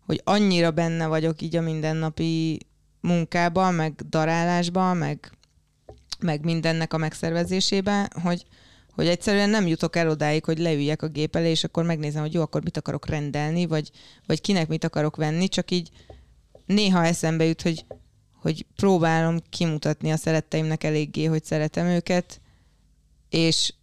hogy 0.05 0.22
annyira 0.24 0.72
benne 0.72 1.07
vagyok 1.07 1.41
így 1.41 1.55
a 1.55 1.61
mindennapi 1.61 2.59
munkában, 3.01 3.74
meg 3.74 3.93
darálásban, 4.09 4.97
meg, 4.97 5.32
meg 6.19 6.43
mindennek 6.43 6.93
a 6.93 6.97
megszervezésében, 6.97 8.07
hogy, 8.24 8.45
hogy 8.93 9.07
egyszerűen 9.07 9.49
nem 9.49 9.67
jutok 9.67 9.95
el 9.95 10.09
odáig, 10.09 10.45
hogy 10.45 10.59
leüljek 10.59 11.01
a 11.01 11.07
gép 11.07 11.36
elé, 11.36 11.49
és 11.49 11.63
akkor 11.63 11.84
megnézem, 11.84 12.22
hogy 12.22 12.34
jó, 12.34 12.41
akkor 12.41 12.63
mit 12.63 12.78
akarok 12.78 13.07
rendelni, 13.07 13.65
vagy, 13.65 13.91
vagy 14.26 14.41
kinek 14.41 14.67
mit 14.67 14.84
akarok 14.84 15.15
venni, 15.15 15.47
csak 15.47 15.72
így 15.72 15.89
néha 16.65 17.05
eszembe 17.05 17.45
jut, 17.45 17.61
hogy, 17.61 17.86
hogy 18.41 18.65
próbálom 18.76 19.39
kimutatni 19.49 20.11
a 20.11 20.17
szeretteimnek 20.17 20.84
eléggé, 20.84 21.26
hogy 21.26 21.43
szeretem 21.43 21.86
őket, 21.86 22.41
és, 23.30 23.74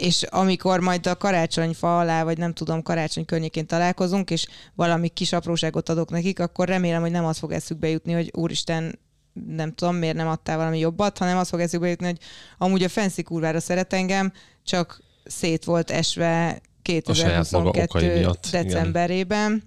és 0.00 0.22
amikor 0.22 0.80
majd 0.80 1.06
a 1.06 1.16
karácsonyfa 1.16 1.98
alá, 1.98 2.24
vagy 2.24 2.38
nem 2.38 2.52
tudom, 2.52 2.82
karácsony 2.82 3.24
környékén 3.24 3.66
találkozunk, 3.66 4.30
és 4.30 4.46
valami 4.74 5.08
kis 5.08 5.32
apróságot 5.32 5.88
adok 5.88 6.10
nekik, 6.10 6.38
akkor 6.40 6.68
remélem, 6.68 7.00
hogy 7.00 7.10
nem 7.10 7.24
az 7.24 7.38
fog 7.38 7.52
eszükbe 7.52 7.88
jutni, 7.88 8.12
hogy 8.12 8.30
úristen, 8.34 8.98
nem 9.46 9.72
tudom, 9.74 9.96
miért 9.96 10.16
nem 10.16 10.28
adtál 10.28 10.56
valami 10.56 10.78
jobbat, 10.78 11.18
hanem 11.18 11.38
az 11.38 11.48
fog 11.48 11.60
eszükbe 11.60 11.88
jutni, 11.88 12.06
hogy 12.06 12.18
amúgy 12.58 12.82
a 12.82 12.88
fancy 12.88 13.22
kurvára 13.22 13.60
szeret 13.60 13.92
engem, 13.92 14.32
csak 14.64 15.00
szét 15.24 15.64
volt 15.64 15.90
esve 15.90 16.60
A 17.04 17.12
saját 17.12 17.50
maga 17.50 17.68
okai 17.68 17.80
2022 17.86 18.18
miatt, 18.18 18.46
igen. 18.46 18.64
decemberében, 18.66 19.62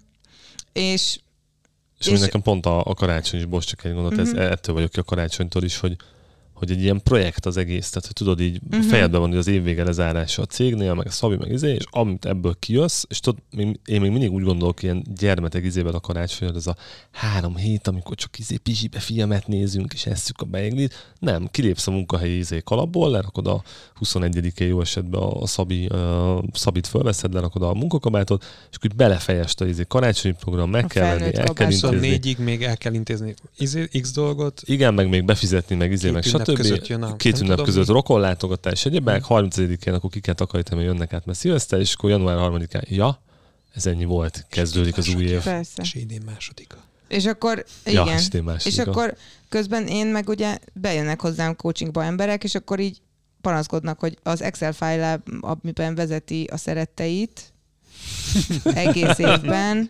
és 0.73 1.19
És, 1.99 2.07
És- 2.07 2.13
és 2.13 2.19
nekem 2.19 2.41
pont 2.41 2.65
a, 2.65 2.86
a 2.86 2.93
karácsony 2.93 3.39
is, 3.39 3.45
bocs, 3.45 3.65
csak 3.65 3.84
egy 3.86 3.93
gondolat, 3.93 4.17
Mhm. 4.19 4.27
uh-huh. 4.27 4.43
ez, 4.45 4.51
ettől 4.51 4.75
vagyok 4.75 4.91
ki 4.91 4.99
a 4.99 5.03
karácsonytól 5.03 5.63
is, 5.63 5.77
hogy, 5.77 5.95
hogy 6.54 6.72
egy 6.72 6.82
ilyen 6.82 7.01
projekt 7.04 7.45
az 7.45 7.58
egész, 7.58 7.89
tehát 7.89 8.06
hogy 8.06 8.14
tudod 8.16 8.39
így 8.41 8.62
Mhm. 8.62 8.76
uh-huh. 8.76 8.89
fejedben 8.91 9.20
van, 9.20 9.30
hogy 9.30 9.38
az 9.38 9.47
évvége 9.47 9.84
lezárása 9.84 10.41
a 10.41 10.45
cégnél, 10.45 10.93
meg 10.93 11.08
a 11.08 11.12
Szabi, 11.12 11.36
meg 11.36 11.51
izé, 11.51 11.74
és 11.74 11.84
amit 11.89 12.26
ebből 12.26 12.56
kijössz, 12.60 13.04
és 13.08 13.20
tudod, 13.20 13.39
én 13.86 14.01
még 14.01 14.12
mindig 14.12 14.32
úgy 14.32 14.43
gondolok 14.43 14.84
ilyen 14.84 15.04
gyermetek 15.18 15.64
izével 15.64 15.93
a 15.93 15.99
karácsony, 15.99 16.47
hogy 16.47 16.58
ez 16.58 16.68
a 16.68 16.76
három 17.12 17.56
hét, 17.56 17.88
amikor 17.88 18.16
csak 18.16 18.39
izé 18.39 18.58
pizsibe 18.58 18.99
filmet 18.99 19.47
nézünk, 19.47 19.93
és 19.93 20.06
esszük 20.06 20.41
a 20.41 20.45
beiglit. 20.45 21.14
Nem, 21.20 21.47
kilépsz 21.51 21.88
a 21.88 21.91
munkahelyi 21.91 22.38
izé 22.38 22.62
kalapból, 22.64 23.12
lerakod 23.12 23.47
a 23.47 23.64
21-én 23.99 24.68
jó 24.68 24.82
esetben 24.82 25.22
a, 25.22 25.41
a 25.41 25.45
Szabi, 25.47 25.86
uh, 25.91 26.43
Szabit 26.54 26.88
fölveszed, 26.88 27.34
lerakod 27.34 27.62
a 27.62 27.74
munkakabátot, 27.74 28.43
és 28.72 28.78
úgy 28.84 28.95
belefejest 28.95 29.62
a 29.62 29.66
izé 29.68 29.84
karácsonyi 29.88 30.36
program, 30.39 30.70
meg 30.70 30.84
A 30.84 30.88
kell 30.88 31.04
venni, 31.04 31.20
felnőtt 31.20 31.38
el 31.38 31.54
kell 31.54 31.72
intézni. 31.72 32.20
24-ig 32.36 32.38
még 32.43 32.64
el 32.64 32.78
kell 32.78 32.93
intézni 32.93 33.34
izé- 33.58 34.01
X 34.01 34.12
dolgot, 34.12 34.62
Igen, 34.66 34.93
meg 34.93 35.10
még 35.10 35.26
befizetni, 35.26 35.76
meg 35.76 35.91
izé, 35.91 36.10
meg 36.12 36.24
ünnep 36.48 36.64
stb. 36.64 36.70
között 36.70 36.88
jön 36.88 37.04
a- 37.04 37.16
Két 37.16 37.34
ünnep 37.39 37.50
tudom 37.50 37.66
között 37.66 37.88
rokonlátogatás, 37.88 38.86
egyebek, 38.86 39.24
30-én 39.28 39.94
akkor 39.94 40.10
ki 40.10 40.20
kell 40.20 40.34
takarítani, 40.34 40.82
hogy 40.84 40.89
jönnek 40.94 41.14
át, 41.14 41.26
mert 41.26 41.38
szilveszter, 41.38 41.80
és 41.80 41.94
akkor 41.94 42.10
január 42.10 42.38
3-án, 42.38 42.89
ja, 42.89 43.22
ez 43.74 43.86
ennyi 43.86 44.06
volt, 44.06 44.46
kezdődik 44.50 44.98
az 44.98 45.16
új 45.16 45.24
év. 45.24 45.41
persze. 45.44 45.82
és 45.82 45.94
idén 45.94 46.22
másodika. 46.26 46.78
És 47.08 47.26
akkor, 47.26 47.64
Ja, 47.86 48.02
igen. 48.02 48.18
és 48.18 48.28
másik, 48.44 48.72
És 48.72 48.78
ja. 48.78 48.84
akkor 48.84 49.16
közben 49.50 49.88
én 49.88 50.08
meg 50.08 50.30
ugye 50.30 50.58
bejönnek 50.74 51.22
hozzám 51.22 51.56
coachingba 51.56 52.04
emberek, 52.04 52.44
és 52.44 52.56
akkor 52.56 52.80
így 52.80 52.98
panaszkodnak, 53.41 54.00
hogy 54.00 54.18
az 54.24 54.41
Excel 54.41 54.74
file 54.74 55.24
amiben 55.41 55.96
vezeti 55.96 56.44
a 56.52 56.58
szeretteit 56.58 57.54
egész 58.64 59.18
évben, 59.32 59.89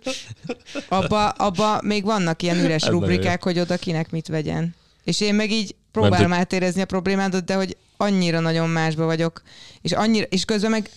abba, 0.89 1.29
abba 1.29 1.81
még 1.81 2.03
vannak 2.03 2.41
ilyen 2.41 2.57
üres 2.59 2.83
Ez 2.83 2.89
rubrikák, 2.89 3.43
hogy 3.43 3.59
oda 3.59 3.77
kinek 3.77 4.11
mit 4.11 4.27
vegyen. 4.27 4.75
És 5.03 5.21
én 5.21 5.35
meg 5.35 5.51
így 5.51 5.75
próbálom 5.93 6.29
Mert, 6.29 6.41
átérezni 6.41 6.81
a 6.81 6.85
problémádat, 6.85 7.45
de 7.45 7.55
hogy 7.55 7.77
annyira 7.97 8.39
nagyon 8.39 8.69
másba 8.69 9.05
vagyok, 9.05 9.41
és, 9.81 9.91
annyira, 9.91 10.25
és 10.25 10.45
közben 10.45 10.71
meg, 10.71 10.89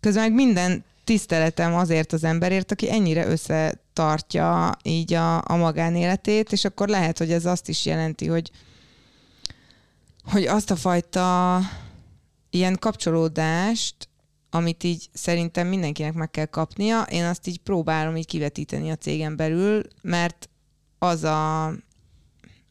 közben 0.00 0.22
meg 0.22 0.32
minden 0.32 0.84
tiszteletem 1.04 1.74
azért 1.74 2.12
az 2.12 2.24
emberért, 2.24 2.72
aki 2.72 2.90
ennyire 2.90 3.26
összetartja 3.26 4.76
így 4.82 5.14
a, 5.14 5.36
a 5.36 5.56
magánéletét, 5.56 6.52
és 6.52 6.64
akkor 6.64 6.88
lehet, 6.88 7.18
hogy 7.18 7.32
ez 7.32 7.44
azt 7.44 7.68
is 7.68 7.86
jelenti, 7.86 8.26
hogy, 8.26 8.50
hogy 10.24 10.46
azt 10.46 10.70
a 10.70 10.76
fajta 10.76 11.58
ilyen 12.50 12.76
kapcsolódást, 12.78 14.08
amit 14.50 14.84
így 14.84 15.08
szerintem 15.12 15.66
mindenkinek 15.66 16.12
meg 16.12 16.30
kell 16.30 16.44
kapnia, 16.44 17.02
én 17.02 17.24
azt 17.24 17.46
így 17.46 17.58
próbálom 17.58 18.16
így 18.16 18.26
kivetíteni 18.26 18.90
a 18.90 18.96
cégen 18.96 19.36
belül, 19.36 19.82
mert 20.02 20.48
az 20.98 21.24
a 21.24 21.72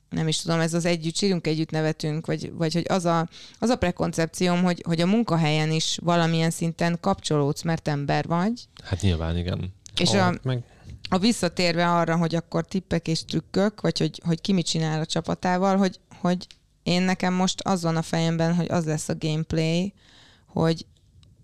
nem 0.10 0.28
is 0.28 0.38
tudom, 0.38 0.60
ez 0.60 0.74
az 0.74 0.86
együtt 0.86 1.16
sírunk, 1.16 1.48
együtt 1.48 1.70
nevetünk, 1.70 2.26
vagy, 2.26 2.52
vagy 2.54 2.74
hogy 2.74 2.86
az 2.88 3.06
a, 3.06 3.28
az 3.60 3.70
a 3.70 3.76
prekoncepcióm, 3.76 4.64
hogy, 4.64 4.84
hogy 4.86 5.02
a 5.02 5.06
munkahelyen 5.06 5.72
is 5.72 5.98
valamilyen 6.02 6.50
szinten 6.50 6.98
kapcsolódsz, 7.02 7.62
mert 7.62 7.88
ember 7.88 8.26
vagy, 8.28 8.68
Hát 8.84 9.02
nyilván, 9.02 9.38
igen. 9.38 9.74
és 9.96 10.14
a, 10.14 10.34
meg 10.44 10.64
a 11.10 11.18
visszatérve 11.18 11.92
arra, 11.92 12.18
hogy 12.18 12.36
akkor 12.36 12.66
tippek 12.66 13.08
és 13.08 13.26
trükkök, 13.26 13.82
vagy 13.82 14.00
hogy, 14.00 14.22
hogy 14.26 14.42
ki 14.42 14.54
mit 14.54 14.66
csinál 14.66 15.00
a 15.00 15.06
csapatával, 15.06 15.78
hogy, 15.78 16.00
hogy 16.22 16.48
én 16.84 17.02
nekem 17.02 17.34
most 17.34 17.62
az 17.62 17.84
van 17.84 17.96
a 17.96 18.02
fejemben, 18.02 18.56
hogy 18.56 18.68
az 18.70 18.86
lesz 18.86 19.10
a 19.10 19.18
gameplay, 19.20 19.94
hogy, 20.46 20.86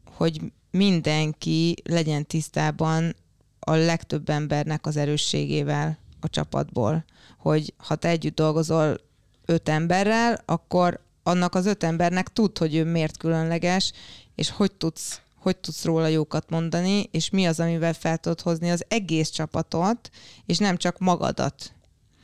hogy 0.05 0.41
mindenki 0.71 1.75
legyen 1.83 2.25
tisztában 2.25 3.15
a 3.59 3.73
legtöbb 3.73 4.29
embernek 4.29 4.85
az 4.85 4.97
erősségével 4.97 5.97
a 6.19 6.29
csapatból. 6.29 7.05
Hogy 7.45 7.73
ha 7.77 7.95
te 7.95 8.07
együtt 8.07 8.35
dolgozol 8.35 8.97
öt 9.45 9.69
emberrel, 9.69 10.41
akkor 10.45 10.99
annak 11.23 11.55
az 11.55 11.65
öt 11.65 11.83
embernek 11.83 12.27
tud, 12.27 12.57
hogy 12.57 12.75
ő 12.75 12.83
miért 12.83 13.17
különleges, 13.17 13.91
és 14.35 14.49
hogy 14.49 14.71
tudsz, 14.71 15.21
hogy 15.37 15.57
tudsz 15.57 15.83
róla 15.83 16.07
jókat 16.07 16.49
mondani, 16.49 17.09
és 17.11 17.29
mi 17.29 17.45
az, 17.45 17.59
amivel 17.59 17.93
fel 17.93 18.17
tudod 18.17 18.41
hozni 18.41 18.69
az 18.69 18.85
egész 18.87 19.29
csapatot, 19.29 20.09
és 20.45 20.57
nem 20.57 20.77
csak 20.77 20.99
magadat. 20.99 21.73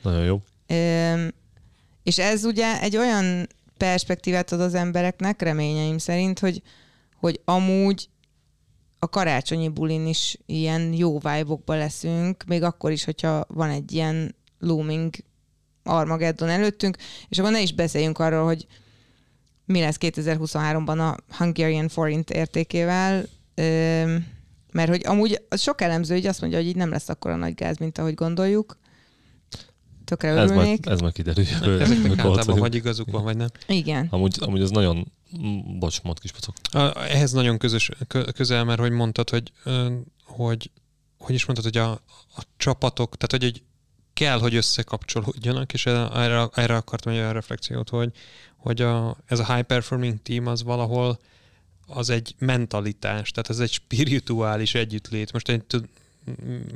Nagyon 0.02 0.24
jó. 0.24 0.40
Öm, 0.66 1.32
és 2.02 2.18
ez 2.18 2.44
ugye 2.44 2.80
egy 2.80 2.96
olyan 2.96 3.48
perspektívát 3.76 4.52
ad 4.52 4.60
az 4.60 4.74
embereknek, 4.74 5.42
reményeim 5.42 5.98
szerint, 5.98 6.38
hogy, 6.38 6.62
hogy 7.20 7.40
amúgy 7.44 8.08
a 8.98 9.08
karácsonyi 9.08 9.68
bulin 9.68 10.06
is 10.06 10.38
ilyen 10.46 10.92
jó 10.92 11.18
vibe 11.18 11.56
leszünk, 11.66 12.44
még 12.44 12.62
akkor 12.62 12.90
is, 12.90 13.04
hogyha 13.04 13.44
van 13.48 13.70
egy 13.70 13.92
ilyen 13.92 14.34
looming 14.62 15.14
Armageddon 15.82 16.48
előttünk, 16.48 16.96
és 17.28 17.38
akkor 17.38 17.50
ne 17.50 17.60
is 17.60 17.72
beszéljünk 17.72 18.18
arról, 18.18 18.44
hogy 18.44 18.66
mi 19.64 19.80
lesz 19.80 19.96
2023-ban 20.00 20.98
a 20.98 21.34
Hungarian 21.36 21.88
forint 21.88 22.30
értékével, 22.30 23.24
mert 24.72 24.88
hogy 24.88 25.06
amúgy 25.06 25.42
sok 25.50 25.80
elemző 25.80 26.16
így 26.16 26.26
azt 26.26 26.40
mondja, 26.40 26.58
hogy 26.58 26.68
így 26.68 26.76
nem 26.76 26.90
lesz 26.90 27.08
akkora 27.08 27.36
nagy 27.36 27.54
gáz, 27.54 27.76
mint 27.76 27.98
ahogy 27.98 28.14
gondoljuk. 28.14 28.78
Tökre 30.04 30.28
Ez 30.28 30.50
örülnék. 30.50 30.84
majd, 30.84 30.86
ez 30.86 31.00
majd 31.00 31.12
kiderül. 31.12 31.44
ezeknek 31.80 32.18
általában 32.18 32.58
vagy 32.58 32.74
igazuk 32.74 33.10
van, 33.10 33.22
vagy 33.22 33.36
nem. 33.36 33.48
Igen. 33.66 34.06
Amúgy, 34.10 34.36
amúgy 34.40 34.60
az 34.60 34.70
nagyon, 34.70 35.12
mm, 35.42 35.78
bocs, 35.78 36.02
mondd 36.02 36.16
kis 36.20 36.32
pacok. 36.32 36.54
Ehhez 36.96 37.32
nagyon 37.32 37.58
közös, 37.58 37.90
kö- 38.06 38.32
közel, 38.32 38.64
mert 38.64 38.80
hogy 38.80 38.90
mondtad, 38.90 39.30
hogy, 39.30 39.52
hogy 40.24 40.70
hogy 41.18 41.34
is 41.34 41.44
mondtad, 41.46 41.72
hogy 41.72 41.82
a, 41.82 41.90
a 42.36 42.42
csapatok, 42.56 43.16
tehát 43.16 43.30
hogy 43.30 43.44
egy 43.44 43.62
kell, 44.22 44.38
hogy 44.38 44.54
összekapcsolódjanak, 44.54 45.72
és 45.72 45.86
erre, 45.86 46.48
erre 46.54 46.76
akartam 46.76 47.12
egy 47.12 47.18
olyan 47.18 47.32
reflexiót, 47.32 47.88
hogy, 47.88 48.10
hogy 48.56 48.80
a, 48.80 49.16
ez 49.26 49.38
a 49.38 49.54
high 49.54 49.66
performing 49.66 50.22
team 50.22 50.46
az 50.46 50.62
valahol 50.62 51.18
az 51.86 52.10
egy 52.10 52.34
mentalitás, 52.38 53.30
tehát 53.30 53.50
ez 53.50 53.58
egy 53.58 53.72
spirituális 53.72 54.74
együttlét. 54.74 55.32
Most 55.32 55.48
egy, 55.48 55.62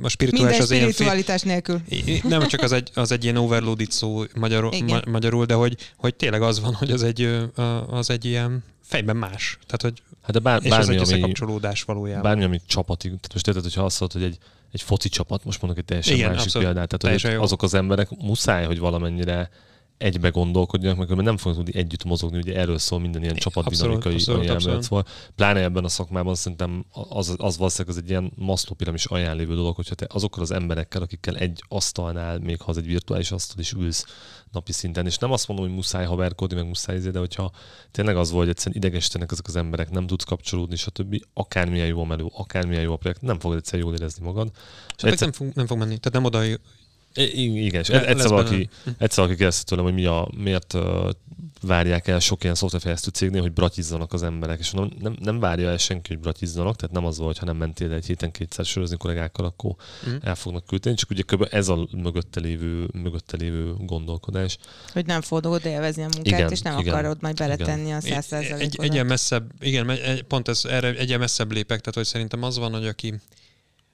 a 0.01 0.07
spirituális 0.09 0.57
Minden 0.57 0.83
az 0.87 0.93
spiritualitás 0.93 1.41
nélkül. 1.41 1.81
I- 1.89 2.21
Nem 2.23 2.47
csak 2.47 2.61
az 2.61 2.71
egy, 2.71 2.91
az 2.93 3.11
egy 3.11 3.23
ilyen 3.23 3.37
overloaded 3.37 3.91
szó 3.91 4.23
magyarul, 4.35 4.71
ma, 4.85 4.99
magyarul 5.05 5.45
de 5.45 5.53
hogy, 5.53 5.77
hogy 5.95 6.15
tényleg 6.15 6.41
az 6.41 6.59
van, 6.59 6.73
hogy 6.73 6.91
az 6.91 7.03
egy, 7.03 7.49
az 7.89 8.09
egy 8.09 8.25
ilyen 8.25 8.63
fejben 8.83 9.17
más. 9.17 9.57
Tehát, 9.65 9.81
hogy, 9.81 10.01
Hát 10.21 10.31
de 10.35 10.39
bár, 10.39 10.59
és 10.63 10.65
ez 10.65 10.71
egy 10.71 10.79
bármi, 10.79 10.95
ami, 10.95 11.01
összekapcsolódás 11.01 11.83
valójában. 11.83 12.23
bármi, 12.23 12.43
ami 12.43 12.61
csapati, 12.65 13.07
tehát 13.07 13.33
most 13.33 13.47
érted, 13.47 13.63
hogyha 13.63 13.83
azt 13.83 13.99
mondod, 13.99 14.21
hogy 14.21 14.31
egy, 14.31 14.37
egy 14.71 14.81
foci 14.81 15.09
csapat, 15.09 15.43
most 15.43 15.61
mondok 15.61 15.79
egy 15.79 15.85
teljesen 15.85 16.15
Igen, 16.15 16.29
másik 16.29 16.43
abszolút. 16.43 16.67
példát, 16.67 16.87
tehát 16.87 17.01
Teljesen 17.01 17.31
hogy 17.31 17.43
azok 17.43 17.63
az 17.63 17.73
emberek 17.73 18.09
muszáj, 18.09 18.65
hogy 18.65 18.79
valamennyire 18.79 19.49
egybe 19.97 20.29
gondolkodjanak, 20.29 20.97
mert 20.97 21.21
nem 21.21 21.37
fognak 21.37 21.63
tudni 21.63 21.79
együtt 21.79 22.03
mozogni, 22.03 22.37
ugye 22.37 22.55
erről 22.55 22.77
szól 22.77 22.99
minden 22.99 23.23
ilyen 23.23 23.35
csapatdinamikai 23.35 24.19
elmélet 24.27 24.83
szól. 24.83 25.05
Pláne 25.35 25.61
ebben 25.61 25.83
a 25.83 25.87
szakmában 25.87 26.35
szerintem 26.35 26.85
az, 27.09 27.35
az 27.37 27.57
valószínűleg 27.57 27.97
az 27.97 28.03
egy 28.03 28.09
ilyen 28.09 28.31
Maslow 28.35 28.75
piramis 28.75 29.05
aján 29.05 29.35
lévő 29.35 29.55
dolog, 29.55 29.75
hogyha 29.75 29.95
te 29.95 30.07
azokkal 30.09 30.41
az 30.41 30.51
emberekkel, 30.51 31.01
akikkel 31.01 31.35
egy 31.35 31.63
asztalnál, 31.67 32.39
még 32.39 32.61
ha 32.61 32.69
az 32.69 32.77
egy 32.77 32.85
virtuális 32.85 33.31
asztal 33.31 33.59
is 33.59 33.71
ülsz 33.71 34.05
napi 34.51 34.71
szinten, 34.71 35.05
és 35.05 35.17
nem 35.17 35.31
azt 35.31 35.47
mondom, 35.47 35.65
hogy 35.65 35.75
muszáj 35.75 36.05
haverkodni, 36.05 36.55
meg 36.55 36.67
muszáj 36.67 36.95
izé, 36.95 37.09
de 37.09 37.19
hogyha 37.19 37.51
tényleg 37.91 38.17
az 38.17 38.29
volt, 38.29 38.41
hogy 38.41 38.53
egyszerűen 38.53 38.83
idegesítenek 38.83 39.31
ezek 39.31 39.47
az 39.47 39.55
emberek, 39.55 39.89
nem 39.89 40.07
tudsz 40.07 40.23
kapcsolódni, 40.23 40.75
stb. 40.75 41.23
Akármilyen 41.33 41.87
jó 41.87 42.01
a 42.01 42.05
meló, 42.05 42.31
akármilyen 42.35 42.83
jó 42.83 42.93
a 42.93 42.97
projekt, 42.97 43.21
nem 43.21 43.39
fogod 43.39 43.57
egyszer 43.57 43.79
jól 43.79 43.93
érezni 43.93 44.25
magad. 44.25 44.51
És 44.97 45.03
Hát 45.03 45.19
nem, 45.19 45.31
fog, 45.31 45.51
nem 45.53 45.67
fog 45.67 45.77
menni. 45.77 45.97
Tehát 45.97 46.11
nem 46.11 46.23
oda 46.23 46.45
I- 47.13 47.65
Igen, 47.65 47.81
és 47.81 47.89
egyszer 47.89 48.29
valaki, 48.29 48.69
egyszer 48.97 49.23
valaki 49.23 49.35
kérdezte 49.35 49.63
tőlem, 49.63 49.83
hogy 49.83 49.93
mi 49.93 50.05
a, 50.05 50.29
miért 50.37 50.73
várják 51.67 52.07
el 52.07 52.19
sok 52.19 52.43
ilyen 52.43 52.55
szoftverfejlesztő 52.55 53.09
cégnél, 53.11 53.41
hogy 53.41 53.51
bratizzanak 53.51 54.13
az 54.13 54.23
emberek, 54.23 54.59
és 54.59 54.71
mondom, 54.71 54.97
nem, 55.01 55.15
nem 55.19 55.39
várja 55.39 55.69
el 55.69 55.77
senki, 55.77 56.07
hogy 56.13 56.19
bratizzanak, 56.19 56.75
tehát 56.75 56.95
nem 56.95 57.05
az 57.05 57.17
volt, 57.17 57.37
ha 57.37 57.45
nem 57.45 57.57
mentél 57.57 57.91
egy 57.91 58.05
héten 58.05 58.31
kétszer 58.31 58.65
sörözni 58.65 58.97
kollégákkal, 58.97 59.45
akkor 59.45 59.75
Mhm. 60.05 60.15
el 60.21 60.35
fognak 60.35 60.65
küldeni, 60.65 60.95
csak 60.95 61.09
ugye 61.09 61.21
kb. 61.21 61.47
ez 61.51 61.67
a 61.67 61.87
mögötte 61.91 62.39
lévő, 62.39 62.87
mögötte 62.93 63.37
lévő 63.37 63.73
gondolkodás. 63.73 64.57
Hogy 64.93 65.05
nem 65.05 65.21
fogod 65.21 65.65
élvezni 65.65 66.01
a 66.01 66.05
munkát, 66.13 66.25
Igen, 66.25 66.51
és 66.51 66.61
nem 66.61 66.79
igen, 66.79 66.93
akarod 66.93 67.17
majd 67.21 67.35
beletenni 67.37 67.91
a 67.91 67.95
egy, 67.95 68.05
egy, 68.05 68.11
százszerzalékot. 68.11 68.83
egy 68.85 68.93
ilyen 68.93 69.05
messzebb, 69.05 69.51
igen, 69.59 69.89
egy- 69.89 70.23
pont 70.23 70.47
ez, 70.47 70.65
erre 70.65 70.87
egy 70.95 71.07
ilyen 71.07 71.19
messzebb 71.19 71.51
lépek, 71.51 71.79
tehát 71.79 71.93
hogy 71.95 72.05
szerintem 72.05 72.43
az 72.43 72.57
van, 72.57 72.71
hogy 72.73 72.87
aki, 72.87 73.13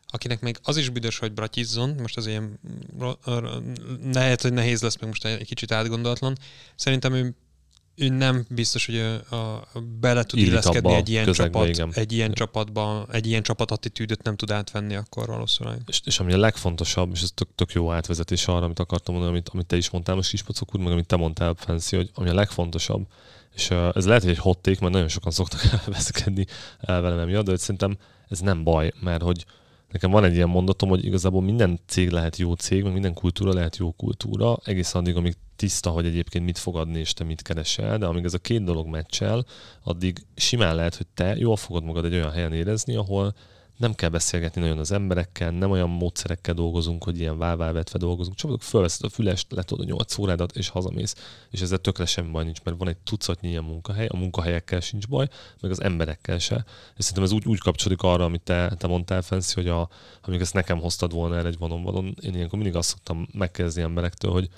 akinek 0.08 0.42
még 0.42 0.58
az 0.64 0.78
is 0.78 0.90
büdös, 0.90 1.18
hogy 1.18 1.32
bratizzon, 1.34 1.96
most 2.02 2.18
az 2.18 2.28
ilyen 2.28 2.60
lehet, 4.14 4.42
hogy 4.42 4.54
nehéz 4.54 4.82
lesz, 4.82 4.98
meg 5.00 5.10
most 5.10 5.26
egy 5.26 5.46
kicsit 5.46 5.72
átgondolatlan, 5.72 6.38
szerintem 6.76 7.14
ő 7.14 7.36
ő 7.96 8.10
nem 8.10 8.46
biztos, 8.50 8.86
hogy 8.86 8.98
a, 8.98 9.36
a, 9.36 9.64
bele 10.00 10.24
tud 10.24 10.40
illeszkedni 10.40 10.94
egy 10.94 11.10
ilyen, 11.10 11.26
közegbe, 11.26 11.60
csapat, 11.60 11.70
igen. 11.70 11.92
egy 11.94 12.12
ilyen 12.12 12.32
Igen. 12.32 12.38
csapatba, 12.38 13.08
egy 13.12 13.28
ilyen 13.28 13.44
csapat 13.44 13.72
attitűdöt 13.72 14.24
nem 14.24 14.36
tud 14.36 14.52
átvenni 14.52 14.96
akkor 14.96 15.28
valószínűleg. 15.28 15.82
És, 15.86 16.02
és 16.04 16.20
ami 16.20 16.34
a 16.34 16.38
legfontosabb, 16.38 17.12
és 17.14 17.22
ez 17.22 17.32
tök, 17.34 17.48
tök 17.56 17.72
jó 17.72 17.92
átvezetés 17.92 18.48
arra, 18.48 18.66
amit 18.66 18.80
akartam 18.80 19.14
mondani, 19.14 19.36
amit, 19.36 19.50
amit 19.50 19.66
te 19.66 19.76
is 19.76 19.90
mondtál 19.90 20.16
most 20.16 20.30
Kispocok 20.30 20.76
úr, 20.76 20.82
meg 20.82 20.92
amit 20.92 21.08
te 21.08 21.16
mondtál, 21.16 21.54
Fancy, 21.58 21.96
hogy 21.96 22.10
ami 22.14 22.30
a 22.30 22.34
legfontosabb, 22.34 23.08
és 23.56 23.70
ez 23.70 24.06
lehet, 24.06 24.22
hogy 24.22 24.32
egy 24.32 24.38
hot 24.38 24.58
take, 24.58 24.78
mert 24.82 24.94
nagyon 24.94 25.08
sokan 25.08 25.32
szoktak 25.32 25.62
veszekedni 25.86 26.46
el 26.80 27.02
velem 27.02 27.20
emiatt, 27.20 27.44
de 27.44 27.52
hogy 27.52 27.60
szerintem 27.60 27.98
ez 28.28 28.40
nem 28.40 28.64
baj, 28.64 28.92
mert 29.00 29.22
hogy 29.22 29.46
nekem 29.92 30.12
van 30.12 30.24
egy 30.24 30.36
ilyen 30.36 30.50
mondatom, 30.50 30.90
hogy 30.90 31.06
igazából 31.06 31.42
minden 31.42 31.80
cég 31.88 32.10
lehet 32.10 32.38
jó 32.38 32.54
cég, 32.54 32.84
meg 32.84 32.94
minden 32.94 33.14
kultúra 33.14 33.54
lehet 33.54 33.78
jó 33.78 33.92
kultúra, 33.92 34.58
egészen 34.64 35.02
addig, 35.02 35.16
amíg 35.16 35.36
tiszta, 35.56 35.90
hogy 35.90 36.06
egyébként 36.06 36.46
mit 36.46 36.58
fog 36.58 36.76
adni, 36.76 37.00
és 37.00 37.14
te 37.14 37.24
mit 37.24 37.42
keresel, 37.42 37.98
de 37.98 38.06
amíg 38.06 38.24
ez 38.24 38.34
a 38.34 38.38
két 38.38 38.64
dolog 38.64 38.88
meccsel, 38.88 39.46
addig 39.84 40.26
simán 40.36 40.76
lehet, 40.76 40.96
hogy 40.96 41.08
te 41.14 41.36
jól 41.36 41.56
fogod 41.56 41.84
magad 41.84 42.06
egy 42.06 42.14
olyan 42.14 42.32
helyen 42.32 42.54
érezni, 42.54 42.96
ahol 42.96 43.34
nem 43.78 43.94
kell 43.94 44.10
beszélgetni 44.10 44.62
nagyon 44.62 44.78
az 44.78 44.92
emberekkel, 44.92 45.52
nem 45.52 45.72
olyan 45.72 45.90
módszerekkel 45.90 46.54
dolgozunk, 46.54 47.04
hogy 47.04 47.20
ilyen 47.20 47.38
válválvetve 47.38 48.00
dolgozunk, 48.00 48.36
csak 48.36 48.62
fölveszed 48.62 49.06
a 49.06 49.10
fülest, 49.10 49.52
letolod 49.52 49.86
a 49.86 49.90
8 49.90 50.18
órádat, 50.18 50.56
és 50.56 50.70
hazamész. 50.70 51.16
És 51.50 51.62
ezzel 51.62 51.78
tökre 51.78 52.06
semmi 52.06 52.32
baj 52.32 52.44
nincs, 52.44 52.64
mert 52.64 52.78
van 52.78 52.88
egy 52.88 52.98
tucatnyi 52.98 53.50
ilyen 53.50 53.64
munkahely, 53.64 54.06
a 54.06 54.18
munkahelyekkel 54.18 54.80
sincs 54.80 55.08
baj, 55.08 55.28
meg 55.62 55.72
az 55.72 55.82
emberekkel 55.82 56.40
se. 56.40 56.66
És 56.98 57.04
szerintem 57.04 57.24
ez 57.24 57.32
úgy, 57.32 57.46
úgy 57.46 57.60
kapcsolódik 57.60 58.04
arra, 58.04 58.24
amit 58.24 58.42
te, 58.42 58.76
te 58.78 58.88
mondtál, 58.88 59.22
Fancy, 59.22 59.54
hogy 59.54 59.68
a, 59.68 59.90
amíg 60.22 60.42
ezt 60.42 60.54
nekem 60.54 60.80
hoztad 60.80 61.14
volna 61.14 61.38
el 61.38 61.48
egy 61.48 61.58
vanon 61.58 62.16
én 62.22 62.34
ilyenkor 62.36 62.60
mindig 62.60 62.76
azt 62.76 62.90
szoktam 62.90 63.28
megkérdezni 63.32 63.82
emberektől, 63.82 64.32
hogy 64.32 64.50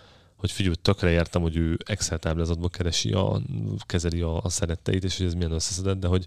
hogy 0.45 0.55
figyelj, 0.55 0.75
tökre 0.81 1.09
értem, 1.09 1.41
hogy 1.41 1.55
ő 1.55 1.77
Excel 1.85 2.19
táblázatból 2.19 2.69
keresi 2.69 3.11
a, 3.11 3.41
kezeli 3.85 4.21
a, 4.21 4.41
a 4.41 4.49
szeretteit, 4.49 5.03
és 5.03 5.17
hogy 5.17 5.25
ez 5.25 5.33
milyen 5.33 5.51
összeszedett, 5.51 5.99
de 5.99 6.07
hogy 6.07 6.25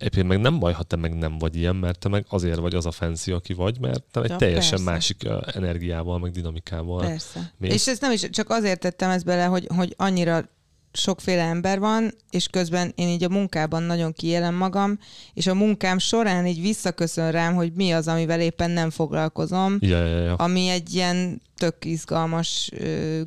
Egyébként 0.00 0.28
meg 0.28 0.40
nem 0.40 0.58
baj, 0.58 0.72
ha 0.72 0.82
te 0.82 0.96
meg 0.96 1.14
nem 1.14 1.38
vagy 1.38 1.56
ilyen, 1.56 1.76
mert 1.76 1.98
te 1.98 2.08
meg 2.08 2.24
azért 2.28 2.58
vagy 2.58 2.74
az 2.74 2.86
a 2.86 2.90
fancy, 2.90 3.32
aki 3.32 3.52
vagy, 3.52 3.80
mert 3.80 4.02
te 4.10 4.20
egy 4.20 4.30
Ja, 4.30 4.36
teljesen 4.36 4.70
persze. 4.70 4.90
másik 4.90 5.28
energiával, 5.54 6.18
meg 6.18 6.30
dinamikával. 6.30 7.00
Persze. 7.00 7.52
mész. 7.58 7.72
És 7.72 7.86
ez 7.86 7.98
nem 8.00 8.12
is 8.12 8.30
csak 8.30 8.50
azért 8.50 8.80
tettem 8.80 9.10
ezt 9.10 9.24
bele, 9.24 9.44
hogy, 9.44 9.66
hogy 9.74 9.94
annyira 9.96 10.48
sokféle 10.92 11.42
ember 11.42 11.78
van, 11.78 12.14
és 12.30 12.48
közben 12.48 12.92
én 12.94 13.08
így 13.08 13.24
a 13.24 13.28
munkában 13.28 13.82
nagyon 13.82 14.12
kiélem 14.12 14.54
magam, 14.54 14.98
és 15.34 15.46
a 15.46 15.54
munkám 15.54 15.98
során 15.98 16.46
így 16.46 16.60
visszaköszön 16.60 17.30
rám, 17.30 17.54
hogy 17.54 17.72
mi 17.72 17.90
az, 17.92 18.08
amivel 18.08 18.40
éppen 18.40 18.70
nem 18.70 18.90
foglalkozom, 18.90 19.76
Ja, 19.80 20.04
ja, 20.04 20.18
ja. 20.18 20.34
ami 20.34 20.68
egy 20.68 20.94
ilyen 20.94 21.42
tök 21.56 21.84
izgalmas 21.84 22.70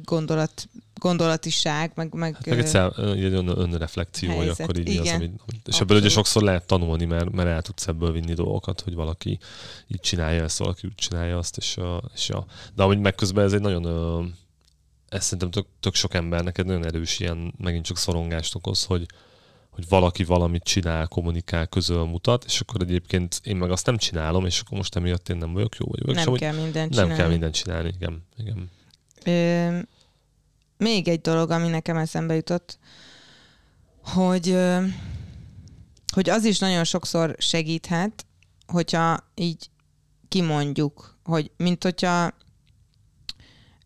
gondolat, 0.03 0.67
gondolatiság, 0.99 1.91
meg, 1.95 2.13
meg, 2.13 2.37
Meg 2.45 2.57
ö, 2.57 2.59
egy, 2.61 2.67
szám, 2.67 2.91
egy 2.97 3.23
ön, 3.23 3.47
önreflexió, 3.47 4.35
hogy 4.35 4.47
akkor 4.47 4.77
így 4.77 4.87
mi 4.87 4.97
az, 4.97 5.05
Igen. 5.05 5.15
amit, 5.21 5.67
és 5.67 5.79
ebből 5.79 5.97
ugye 5.97 6.05
Abszolút. 6.05 6.11
sokszor 6.11 6.41
lehet 6.41 6.65
tanulni, 6.67 7.05
mert, 7.05 7.31
mert 7.31 7.49
el 7.49 7.61
tudsz 7.61 7.87
ebből 7.87 8.11
vinni 8.11 8.33
dolgokat, 8.33 8.81
hogy 8.81 8.93
valaki 8.93 9.39
így 9.87 9.99
csinálja 9.99 10.43
ezt, 10.43 10.57
valaki 10.57 10.87
úgy 10.87 10.95
csinálja 10.95 11.37
azt, 11.37 11.57
és, 11.57 11.77
ö, 11.77 11.97
és 12.13 12.29
a, 12.29 12.45
de 12.75 12.83
amúgy 12.83 12.99
meg 12.99 13.15
közben 13.15 13.45
ez 13.45 13.53
egy 13.53 13.61
nagyon, 13.61 13.85
ez 15.13 15.23
szerintem 15.23 15.51
tök, 15.51 15.65
tök 15.79 15.95
sok 15.95 16.13
embernek 16.13 16.57
egy 16.57 16.65
nagyon 16.65 16.85
erős 16.85 17.19
ilyen, 17.19 17.53
megint 17.57 17.85
csak 17.85 17.97
szorongást 17.97 18.55
okoz, 18.55 18.83
hogy, 18.83 19.05
hogy 19.69 19.87
valaki 19.89 20.23
valamit 20.23 20.63
csinál, 20.63 21.07
kommunikál, 21.07 21.67
közöl, 21.67 22.05
mutat, 22.05 22.43
és 22.43 22.59
akkor 22.59 22.81
egyébként 22.81 23.39
én 23.43 23.55
meg 23.55 23.71
azt 23.71 23.85
nem 23.85 23.97
csinálom, 23.97 24.45
és 24.45 24.59
akkor 24.59 24.77
most 24.77 24.95
emiatt 24.95 25.29
én 25.29 25.37
nem 25.37 25.53
vagyok 25.53 25.75
jó, 25.75 25.85
vagy 25.89 26.05
vagyok, 26.05 26.25
nem 26.25 26.33
kell 26.33 26.63
mindent 26.63 26.75
nem 26.75 26.89
csinálni. 26.89 27.15
kell 27.15 27.29
mindent 27.29 27.53
csinálni, 27.53 27.91
igen. 27.95 28.25
igen. 28.37 28.69
Ö, 29.23 29.79
még 30.77 31.07
egy 31.07 31.21
dolog, 31.21 31.49
ami 31.49 31.67
nekem 31.67 31.97
eszembe 31.97 32.35
jutott, 32.35 32.77
hogy, 34.03 34.57
hogy 36.13 36.29
az 36.29 36.43
is 36.45 36.59
nagyon 36.59 36.83
sokszor 36.83 37.35
segíthet, 37.37 38.25
hogyha 38.67 39.31
így 39.35 39.69
kimondjuk, 40.27 41.17
hogy 41.23 41.51
mint 41.57 41.83
hogyha 41.83 42.33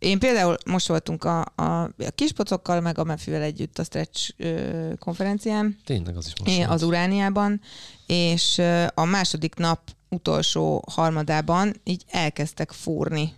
én 0.08 0.20
például 0.20 0.58
most 0.66 0.88
voltunk 0.88 1.24
a, 1.24 1.46
a, 1.56 1.64
a 1.84 1.90
kispocokkal, 2.16 2.82
meg 2.82 2.98
a 2.98 3.04
Mefivel 3.04 3.42
együtt 3.42 3.80
a 3.80 3.84
Stretch 3.84 4.30
ö, 4.38 4.94
konferencián, 5.00 5.78
Tényleg 5.86 6.18
az 6.18 6.26
is 6.28 6.34
most 6.40 6.58
én 6.58 6.68
az 6.68 6.84
Urániában, 6.84 7.62
és 8.08 8.58
ö, 8.58 8.86
a 8.94 9.06
második 9.06 9.56
nap 9.56 9.80
utolsó 10.10 10.84
harmadában 10.92 11.74
így 11.84 12.04
elkezdtek 12.10 12.72
fúrni 12.72 13.34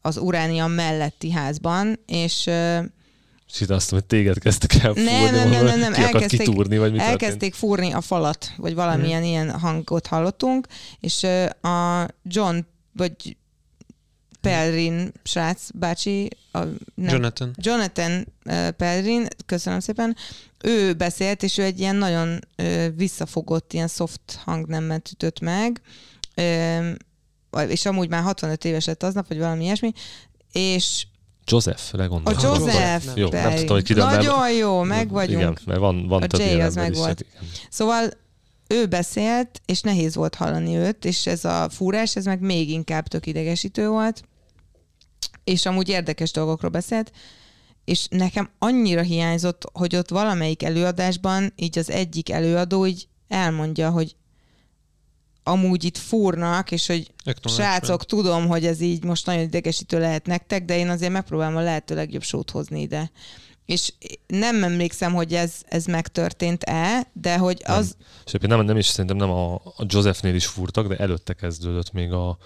az 0.00 0.16
Uránia 0.16 0.66
melletti 0.66 1.30
házban, 1.30 1.98
és 2.06 2.46
ö, 2.46 2.78
És 3.52 3.60
itt 3.60 3.70
azt 3.70 3.90
mondom, 3.90 4.08
hogy 4.08 4.18
téged 4.18 4.38
kezdtek 4.38 4.74
el 4.74 4.92
fúrni, 4.94 5.02
nem, 5.10 5.34
nem, 5.34 5.50
nem, 5.50 5.64
nem, 5.64 5.78
nem, 5.78 5.94
elkezdték- 5.94 6.40
kitúrni, 6.40 6.78
vagy 6.78 6.90
mi 6.92 6.98
történt? 6.98 7.22
elkezdték 7.22 7.54
fúrni 7.54 7.92
a 7.92 8.00
falat, 8.00 8.52
vagy 8.56 8.74
valamilyen 8.74 9.20
Mhm. 9.20 9.28
ilyen 9.28 9.50
hangot 9.58 10.06
hallottunk, 10.06 10.66
és 11.00 11.22
a 11.62 12.06
John, 12.22 12.58
vagy 12.92 13.36
Pelrin 14.40 15.12
srác 15.22 15.70
bácsi, 15.74 16.28
a, 16.52 16.58
nem, 16.94 17.14
Jonathan. 17.14 17.54
Jonathan 17.56 18.26
uh, 18.44 18.68
Pelrin, 18.68 19.26
köszönöm 19.46 19.80
szépen, 19.80 20.16
ő 20.62 20.92
beszélt, 20.94 21.42
és 21.42 21.58
ő 21.58 21.62
egy 21.62 21.80
ilyen 21.80 21.96
nagyon 21.96 22.38
uh, 22.62 22.86
visszafogott, 22.96 23.72
ilyen 23.72 23.88
soft 23.88 24.20
hangnemmet 24.44 25.10
ütött 25.12 25.40
meg, 25.40 25.80
és 27.68 27.86
amúgy 27.86 28.08
már 28.08 28.22
65 28.22 28.64
éves 28.64 28.84
lett 28.84 29.02
aznap, 29.02 29.28
vagy 29.28 29.38
valami 29.38 29.64
ilyesmi, 29.64 29.92
és 30.52 31.06
Josephre 31.46 32.04
a. 32.04 32.20
Joseph 32.42 33.04
nem. 33.04 33.16
Jó, 33.16 33.28
nem 33.28 33.42
Pelrin. 33.42 33.56
tudtam, 33.56 33.76
hogy 33.76 33.96
mert- 33.96 34.16
Nagyon 34.16 34.52
jó, 34.52 34.82
meg 34.82 35.08
vagyunk. 35.10 35.40
Igen, 35.40 35.58
mert 35.64 35.78
van, 35.80 36.06
van 36.08 36.22
A 36.22 36.26
több 36.26 36.40
Jay 36.40 36.60
az 36.60 36.76
ember 36.76 36.90
is, 36.92 36.98
megvolt. 36.98 37.26
hát. 37.34 37.44
Szóval 37.70 38.10
ő 38.66 38.86
beszélt, 38.86 39.60
és 39.66 39.80
nehéz 39.80 40.14
volt 40.14 40.34
hallani 40.34 40.76
őt, 40.76 41.04
és 41.04 41.26
ez 41.26 41.44
a 41.44 41.68
fúrás, 41.70 42.16
ez 42.16 42.24
meg 42.24 42.40
még 42.40 42.70
inkább 42.70 43.06
tök 43.06 43.26
idegesítő 43.26 43.88
volt, 43.88 44.22
és 45.44 45.66
amúgy 45.66 45.88
érdekes 45.88 46.30
dolgokról 46.30 46.70
beszélt, 46.70 47.12
és 47.84 48.06
nekem 48.10 48.50
annyira 48.58 49.02
hiányzott, 49.02 49.70
hogy 49.72 49.96
ott 49.96 50.08
valamelyik 50.08 50.62
előadásban 50.62 51.52
így 51.56 51.78
az 51.78 51.90
egyik 51.90 52.30
előadó 52.30 52.86
így 52.86 53.08
elmondja, 53.28 53.90
hogy 53.90 54.16
amúgy 55.42 55.84
itt 55.84 55.98
fúrnak, 55.98 56.70
és 56.70 56.86
hogy 56.86 57.12
srácok, 57.44 58.04
tudom, 58.04 58.48
hogy 58.48 58.66
ez 58.66 58.80
így 58.80 59.04
most 59.04 59.26
nagyon 59.26 59.42
idegesítő 59.42 59.98
lehet 59.98 60.26
nektek, 60.26 60.64
de 60.64 60.76
én 60.76 60.88
azért 60.88 61.12
megpróbálom 61.12 61.56
a 61.56 61.60
lehető 61.60 61.94
legjobb 61.94 62.22
sót 62.22 62.50
hozni 62.50 62.80
ide. 62.80 63.10
És 63.66 63.92
nem 64.26 64.64
emlékszem, 64.64 65.14
hogy 65.14 65.34
ez, 65.34 65.54
ez 65.68 65.84
megtörtént-e, 65.84 67.10
de 67.12 67.38
hogy 67.38 67.62
Nem. 67.66 67.76
az, 67.76 67.96
És 68.24 68.32
egyébként 68.32 68.52
nem, 68.52 68.64
nem 68.64 68.76
is 68.76 68.86
szerintem 68.86 69.16
nem 69.16 69.30
a, 69.30 69.54
a 69.54 69.84
Josephnél 69.86 70.34
is 70.34 70.46
fúrtak, 70.46 70.88
de 70.88 70.96
előtte 70.96 71.32
kezdődött 71.32 71.92
még 71.92 72.12
a 72.12 72.38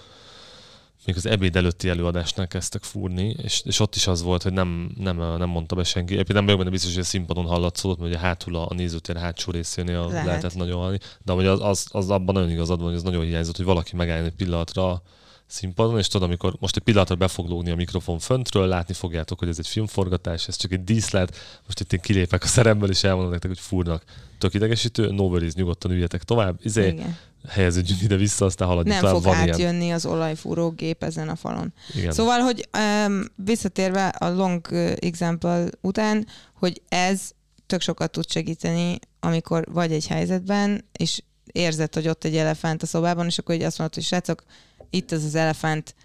még 1.05 1.15
az 1.15 1.25
ebéd 1.25 1.55
előtti 1.55 1.89
előadásnál 1.89 2.47
kezdtek 2.47 2.83
fúrni, 2.83 3.35
és, 3.43 3.61
és 3.65 3.79
ott 3.79 3.95
is 3.95 4.07
az 4.07 4.21
volt, 4.21 4.43
hogy 4.43 4.53
nem, 4.53 4.91
nem, 4.97 5.17
nem 5.17 5.49
mondta 5.49 5.75
be 5.75 5.83
senki. 5.83 6.13
Egyébként 6.13 6.37
nem 6.37 6.45
vagyok 6.45 6.59
benne 6.59 6.71
biztos, 6.71 6.93
hogy 6.93 7.01
a 7.01 7.05
színpadon 7.05 7.45
hallatszódott, 7.45 7.99
mert 7.99 8.11
ugye 8.11 8.19
hátul 8.19 8.55
a, 8.55 8.65
a 8.69 8.73
nézőtér 8.73 9.17
hátsó 9.17 9.51
részénél 9.51 9.95
Lehet. 9.95 10.11
Lehet. 10.11 10.25
lehetett 10.25 10.55
nagyon 10.55 10.77
hallani, 10.77 10.99
de 11.23 11.33
hogy 11.33 11.45
az, 11.45 11.61
az, 11.61 11.87
az, 11.91 12.09
abban 12.09 12.33
nagyon 12.33 12.49
igazad 12.49 12.77
van, 12.77 12.87
hogy 12.87 12.97
az 12.97 13.03
nagyon 13.03 13.25
hiányzott, 13.25 13.55
hogy 13.55 13.65
valaki 13.65 13.95
megálljon 13.95 14.25
egy 14.25 14.35
pillanatra 14.35 14.91
a 14.91 15.01
színpadon, 15.47 15.97
és 15.97 16.07
tudod, 16.07 16.27
amikor 16.27 16.55
most 16.59 16.75
egy 16.75 16.83
pillanatra 16.83 17.15
be 17.15 17.27
fog 17.27 17.47
lógni 17.47 17.71
a 17.71 17.75
mikrofon 17.75 18.19
föntről, 18.19 18.67
látni 18.67 18.93
fogjátok, 18.93 19.39
hogy 19.39 19.47
ez 19.47 19.59
egy 19.59 19.67
filmforgatás, 19.67 20.47
ez 20.47 20.55
csak 20.55 20.71
egy 20.71 20.83
díszlet, 20.83 21.35
most 21.65 21.79
itt 21.79 21.93
én 21.93 21.99
kilépek 21.99 22.43
a 22.43 22.47
szeremből, 22.47 22.89
és 22.89 23.03
elmondom 23.03 23.31
nektek, 23.31 23.49
hogy 23.49 23.59
fúrnak. 23.59 24.03
Tök 24.37 24.53
idegesítő, 24.53 25.11
no 25.11 25.23
worries, 25.23 25.53
nyugodtan 25.53 25.91
üljetek 25.91 26.23
tovább, 26.23 26.59
izé, 26.63 26.87
igen, 26.87 27.17
helyeződjünk 27.49 28.01
ide-vissza, 28.01 28.45
aztán 28.45 28.67
haladjunk 28.67 29.01
nem 29.01 29.11
tovább, 29.11 29.23
fog 29.23 29.33
van 29.33 29.43
ilyen. 29.43 29.53
átjönni 29.53 29.91
az 29.91 30.05
olajfúró 30.05 30.69
gép 30.69 31.03
ezen 31.03 31.29
a 31.29 31.35
falon. 31.35 31.73
Igen. 31.95 32.11
Szóval, 32.11 32.39
hogy 32.39 32.69
um, 33.07 33.25
visszatérve 33.35 34.07
a 34.07 34.29
long 34.29 34.67
example 34.99 35.67
után, 35.81 36.27
hogy 36.53 36.81
ez 36.89 37.31
tök 37.65 37.81
sokat 37.81 38.11
tud 38.11 38.31
segíteni, 38.31 38.99
amikor 39.19 39.65
vagy 39.71 39.91
egy 39.91 40.07
helyzetben, 40.07 40.85
és 40.91 41.21
érzed, 41.51 41.93
hogy 41.93 42.07
ott 42.07 42.23
egy 42.23 42.37
elefánt 42.37 42.83
a 42.83 42.85
szobában, 42.85 43.25
és 43.25 43.37
akkor 43.37 43.55
így 43.55 43.63
azt 43.63 43.77
mondod, 43.77 43.95
hogy 43.95 44.05
srácok, 44.05 44.43
itt 44.89 45.11
ez 45.11 45.23
az 45.23 45.35
elefánt, 45.35 45.95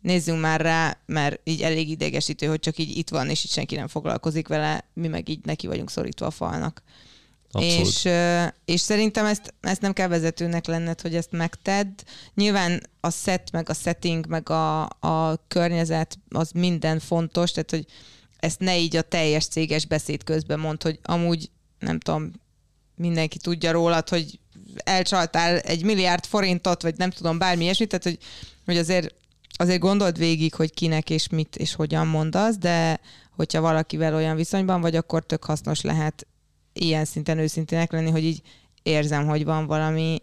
nézzünk 0.00 0.40
már 0.40 0.60
rá, 0.60 0.98
mert 1.06 1.40
így 1.44 1.62
elég 1.62 1.90
idegesítő, 1.90 2.46
hogy 2.46 2.60
csak 2.60 2.78
így 2.78 2.96
itt 2.96 3.08
van, 3.08 3.28
és 3.28 3.44
itt 3.44 3.50
senki 3.50 3.74
nem 3.74 3.88
foglalkozik 3.88 4.48
vele, 4.48 4.84
mi 4.92 5.08
meg 5.08 5.28
így 5.28 5.44
neki 5.44 5.66
vagyunk 5.66 5.90
szorítva 5.90 6.26
a 6.26 6.30
falnak. 6.30 6.82
És, 7.52 8.08
és 8.64 8.80
szerintem 8.80 9.24
ezt, 9.24 9.54
ezt 9.60 9.80
nem 9.80 9.92
kell 9.92 10.08
vezetőnek 10.08 10.66
lenned, 10.66 11.00
hogy 11.00 11.14
ezt 11.14 11.32
megtedd. 11.32 11.92
Nyilván 12.34 12.82
a 13.00 13.10
set, 13.10 13.50
meg 13.52 13.68
a 13.68 13.74
setting, 13.74 14.26
meg 14.26 14.50
a, 14.50 14.82
a 14.84 15.44
környezet, 15.48 16.18
az 16.28 16.50
minden 16.50 16.98
fontos, 16.98 17.50
tehát 17.50 17.70
hogy 17.70 17.86
ezt 18.38 18.60
ne 18.60 18.78
így 18.78 18.96
a 18.96 19.02
teljes 19.02 19.46
céges 19.46 19.86
beszéd 19.86 20.24
közben 20.24 20.58
mond, 20.58 20.82
hogy 20.82 20.98
amúgy 21.02 21.50
nem 21.78 21.98
tudom, 21.98 22.32
mindenki 22.94 23.38
tudja 23.38 23.72
rólad, 23.72 24.08
hogy 24.08 24.38
elcsaltál 24.76 25.58
egy 25.58 25.84
milliárd 25.84 26.24
forintot, 26.24 26.82
vagy 26.82 26.96
nem 26.96 27.10
tudom, 27.10 27.38
bármi 27.38 27.62
ilyesmit, 27.62 27.88
tehát 27.88 28.04
hogy, 28.04 28.18
hogy 28.64 28.76
azért, 28.76 29.14
azért 29.50 29.80
gondold 29.80 30.18
végig, 30.18 30.54
hogy 30.54 30.74
kinek 30.74 31.10
és 31.10 31.28
mit 31.28 31.56
és 31.56 31.74
hogyan 31.74 32.06
mondasz, 32.06 32.56
de 32.56 33.00
hogyha 33.36 33.60
valakivel 33.60 34.14
olyan 34.14 34.36
viszonyban 34.36 34.80
vagy, 34.80 34.96
akkor 34.96 35.26
tök 35.26 35.44
hasznos 35.44 35.80
lehet 35.80 36.26
ilyen 36.80 37.04
szinten 37.04 37.38
őszintének 37.38 37.92
lenni, 37.92 38.10
hogy 38.10 38.24
így 38.24 38.42
érzem, 38.82 39.26
hogy 39.26 39.44
van 39.44 39.66
valami 39.66 40.22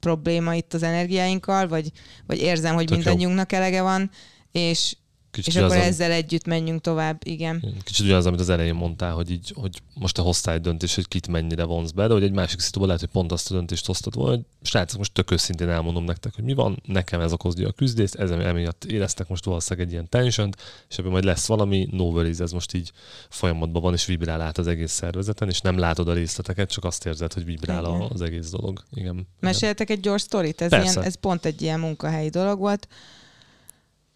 probléma 0.00 0.54
itt 0.54 0.74
az 0.74 0.82
energiáinkkal, 0.82 1.68
vagy, 1.68 1.92
vagy 2.26 2.38
érzem, 2.38 2.74
hogy 2.74 2.84
Tök 2.84 2.96
jó. 2.96 3.02
mindannyiunknak 3.02 3.52
elege 3.52 3.82
van, 3.82 4.10
és, 4.52 4.96
Kicsit 5.32 5.54
és 5.54 5.60
akkor 5.60 5.76
az, 5.76 5.82
ezzel 5.82 6.10
együtt 6.10 6.46
menjünk 6.46 6.80
tovább, 6.80 7.20
igen. 7.24 7.74
Kicsit 7.84 8.04
ugyanaz, 8.04 8.26
amit 8.26 8.40
az 8.40 8.48
elején 8.48 8.74
mondtál, 8.74 9.12
hogy, 9.12 9.30
így, 9.30 9.52
hogy 9.54 9.82
most 9.94 10.14
te 10.14 10.22
hoztál 10.22 10.54
egy 10.54 10.60
döntést, 10.60 10.94
hogy 10.94 11.08
kit 11.08 11.28
mennyire 11.28 11.64
vonz 11.64 11.92
be, 11.92 12.06
de 12.06 12.12
hogy 12.12 12.22
egy 12.22 12.32
másik 12.32 12.60
szituban 12.60 12.86
lehet, 12.86 13.02
hogy 13.02 13.12
pont 13.12 13.32
azt 13.32 13.50
a 13.50 13.54
döntést 13.54 13.86
hoztad 13.86 14.14
volna, 14.14 14.30
hogy 14.30 14.44
srácok, 14.62 14.98
most 14.98 15.12
tök 15.12 15.30
őszintén 15.30 15.68
elmondom 15.68 16.04
nektek, 16.04 16.34
hogy 16.34 16.44
mi 16.44 16.54
van, 16.54 16.82
nekem 16.86 17.20
ez 17.20 17.32
okozja 17.32 17.68
a 17.68 17.72
küzdést, 17.72 18.14
ez 18.14 18.30
emiatt 18.30 18.84
éreztek 18.84 19.28
most 19.28 19.44
valószínűleg 19.44 19.86
egy 19.86 19.92
ilyen 19.92 20.08
tension 20.08 20.54
és 20.88 20.98
ebből 20.98 21.10
majd 21.10 21.24
lesz 21.24 21.46
valami, 21.46 21.88
no 21.90 22.04
worries, 22.04 22.38
ez 22.38 22.52
most 22.52 22.74
így 22.74 22.92
folyamatban 23.28 23.82
van, 23.82 23.92
és 23.92 24.06
vibrál 24.06 24.40
át 24.40 24.58
az 24.58 24.66
egész 24.66 24.92
szervezeten, 24.92 25.48
és 25.48 25.60
nem 25.60 25.78
látod 25.78 26.08
a 26.08 26.12
részleteket, 26.12 26.70
csak 26.70 26.84
azt 26.84 27.06
érzed, 27.06 27.32
hogy 27.32 27.44
vibrál 27.44 27.84
Igen. 27.84 28.00
a, 28.00 28.08
az 28.08 28.20
egész 28.20 28.50
dolog. 28.50 28.84
Igen. 28.90 29.12
Igen. 29.12 29.26
Meséltek 29.40 29.90
egy 29.90 30.00
gyors 30.00 30.22
sztorit? 30.22 30.60
Ez, 30.60 30.70
Persze. 30.70 30.90
ilyen, 30.90 31.04
ez 31.04 31.14
pont 31.14 31.44
egy 31.44 31.62
ilyen 31.62 31.80
munkahelyi 31.80 32.28
dolog 32.28 32.58
volt. 32.58 32.88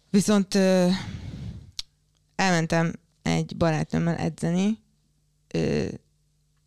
Viszont 0.09 0.55
ö, 0.55 0.87
elmentem 2.35 2.93
egy 3.21 3.57
barátnőmmel 3.57 4.15
edzeni, 4.15 4.79
ö, 5.53 5.85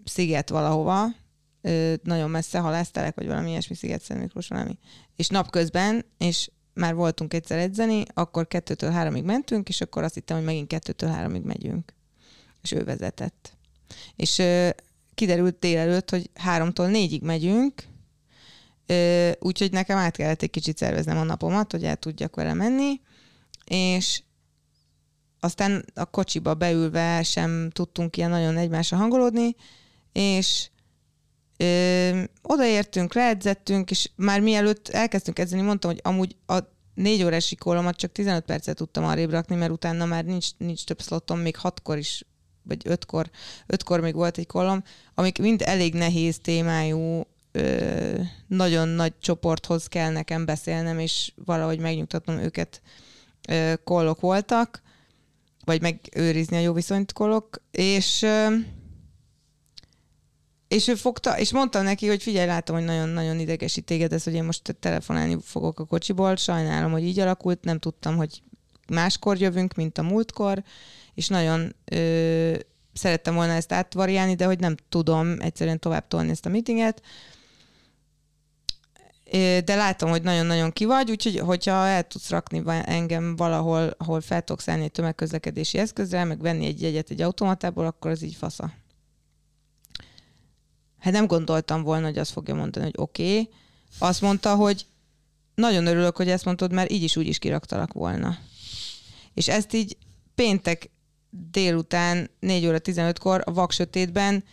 sziget 0.04 0.48
valahova, 0.48 1.06
ö, 1.60 1.94
nagyon 2.02 2.30
messze, 2.30 2.58
halásztelek, 2.58 3.14
vagy 3.14 3.26
valami 3.26 3.50
ilyesmi 3.50 3.74
sziget 3.74 4.02
Szent 4.02 4.32
valami. 4.48 4.78
És 5.16 5.28
napközben, 5.28 6.04
és 6.18 6.50
már 6.74 6.94
voltunk 6.94 7.34
egyszer 7.34 7.58
edzeni, 7.58 8.02
akkor 8.14 8.46
kettőtől 8.46 8.90
háromig 8.90 9.24
mentünk, 9.24 9.68
és 9.68 9.80
akkor 9.80 10.02
azt 10.02 10.14
hittem, 10.14 10.36
hogy 10.36 10.46
megint 10.46 10.68
kettőtől 10.68 11.10
háromig 11.10 11.42
megyünk. 11.42 11.94
És 12.62 12.72
ő 12.72 12.84
vezetett. 12.84 13.56
És 14.16 14.38
ö, 14.38 14.68
kiderült 15.14 15.58
délelőtt, 15.58 16.10
hogy 16.10 16.30
háromtól 16.34 16.88
négyig 16.88 17.22
megyünk, 17.22 17.88
úgyhogy 19.38 19.72
nekem 19.72 19.98
át 19.98 20.16
kellett 20.16 20.42
egy 20.42 20.50
kicsit 20.50 20.76
szerveznem 20.76 21.16
a 21.16 21.22
napomat, 21.22 21.70
hogy 21.70 21.84
el 21.84 21.96
tudjak 21.96 22.36
vele 22.36 22.54
menni, 22.54 23.00
és 23.70 24.22
aztán 25.40 25.84
a 25.94 26.04
kocsiba 26.04 26.54
beülve 26.54 27.22
sem 27.22 27.70
tudtunk 27.72 28.16
ilyen 28.16 28.30
nagyon 28.30 28.56
egymásra 28.56 28.96
hangolódni, 28.96 29.56
és 30.12 30.68
ö, 31.56 32.22
odaértünk, 32.42 33.14
leedzettünk, 33.14 33.90
és 33.90 34.10
már 34.16 34.40
mielőtt 34.40 34.88
elkezdtünk 34.88 35.38
edzeni, 35.38 35.62
mondtam, 35.62 35.90
hogy 35.90 36.00
amúgy 36.04 36.36
a 36.46 36.58
négy 36.94 37.22
órás 37.22 37.46
sikolomat 37.46 37.96
csak 37.96 38.12
15 38.12 38.44
percet 38.44 38.76
tudtam 38.76 39.04
arrébb 39.04 39.30
rakni, 39.30 39.56
mert 39.56 39.72
utána 39.72 40.04
már 40.04 40.24
nincs, 40.24 40.48
nincs 40.58 40.84
több 40.84 41.00
szlotom, 41.00 41.38
még 41.38 41.56
hatkor 41.56 41.98
is, 41.98 42.24
vagy 42.62 42.82
ötkor, 42.84 43.30
ötkor 43.66 44.00
még 44.00 44.14
volt 44.14 44.38
egy 44.38 44.46
kolom, 44.46 44.82
amik 45.14 45.38
mind 45.38 45.62
elég 45.62 45.94
nehéz 45.94 46.38
témájú, 46.38 47.22
ö, 47.52 48.20
nagyon 48.46 48.88
nagy 48.88 49.12
csoporthoz 49.18 49.86
kell 49.86 50.10
nekem 50.10 50.44
beszélnem, 50.44 50.98
és 50.98 51.32
valahogy 51.44 51.78
megnyugtatnom 51.78 52.38
őket 52.38 52.82
kollok 53.84 54.20
voltak, 54.20 54.82
vagy 55.64 55.80
megőrizni 55.80 56.56
a 56.56 56.60
jó 56.60 56.72
viszonyt 56.72 57.12
kollok, 57.12 57.62
és 57.70 58.26
és 60.68 60.88
ő 60.88 60.94
fogta, 60.94 61.38
és 61.38 61.52
mondtam 61.52 61.84
neki, 61.84 62.06
hogy 62.06 62.22
figyelj, 62.22 62.46
látom, 62.46 62.76
hogy 62.76 62.84
nagyon-nagyon 62.84 63.38
idegesít 63.38 63.84
téged 63.84 64.12
ez, 64.12 64.24
hogy 64.24 64.34
én 64.34 64.44
most 64.44 64.76
telefonálni 64.80 65.36
fogok 65.42 65.80
a 65.80 65.84
kocsiból, 65.84 66.36
sajnálom, 66.36 66.92
hogy 66.92 67.04
így 67.04 67.18
alakult, 67.18 67.64
nem 67.64 67.78
tudtam, 67.78 68.16
hogy 68.16 68.42
máskor 68.88 69.40
jövünk, 69.40 69.74
mint 69.74 69.98
a 69.98 70.02
múltkor, 70.02 70.62
és 71.14 71.28
nagyon 71.28 71.74
ö, 71.84 72.56
szerettem 72.92 73.34
volna 73.34 73.52
ezt 73.52 73.72
átvariálni, 73.72 74.34
de 74.34 74.44
hogy 74.44 74.58
nem 74.58 74.74
tudom 74.88 75.36
egyszerűen 75.40 75.78
tovább 75.78 76.08
tolni 76.08 76.30
ezt 76.30 76.46
a 76.46 76.48
meetinget. 76.48 77.02
De 79.64 79.74
látom, 79.74 80.10
hogy 80.10 80.22
nagyon-nagyon 80.22 80.72
ki 80.72 80.84
vagy, 80.84 81.10
úgyhogy 81.10 81.38
hogyha 81.38 81.86
el 81.86 82.06
tudsz 82.06 82.30
rakni 82.30 82.62
engem 82.66 83.36
valahol, 83.36 83.94
ahol 83.98 84.20
fel 84.20 84.42
tudok 84.42 84.60
szállni 84.60 84.84
egy 84.84 84.92
tömegközlekedési 84.92 85.78
eszközre, 85.78 86.24
meg 86.24 86.40
venni 86.40 86.66
egy 86.66 86.82
jegyet 86.82 87.10
egy 87.10 87.22
automatából, 87.22 87.86
akkor 87.86 88.10
az 88.10 88.22
így 88.22 88.34
fasza. 88.34 88.72
Hát 90.98 91.12
nem 91.12 91.26
gondoltam 91.26 91.82
volna, 91.82 92.06
hogy 92.06 92.18
azt 92.18 92.30
fogja 92.30 92.54
mondani, 92.54 92.84
hogy 92.84 92.94
oké. 92.96 93.30
Okay. 93.30 93.50
Azt 93.98 94.20
mondta, 94.20 94.54
hogy 94.54 94.86
nagyon 95.54 95.86
örülök, 95.86 96.16
hogy 96.16 96.28
ezt 96.28 96.44
mondtad, 96.44 96.72
mert 96.72 96.90
így 96.90 97.02
is 97.02 97.16
úgy 97.16 97.26
is 97.26 97.38
kiraktalak 97.38 97.92
volna. 97.92 98.38
És 99.34 99.48
ezt 99.48 99.72
így 99.72 99.96
péntek 100.34 100.90
délután 101.30 102.30
4 102.40 102.66
óra 102.66 102.78
15-kor 102.82 103.42
a 103.44 103.52
vaksötétben 103.52 104.44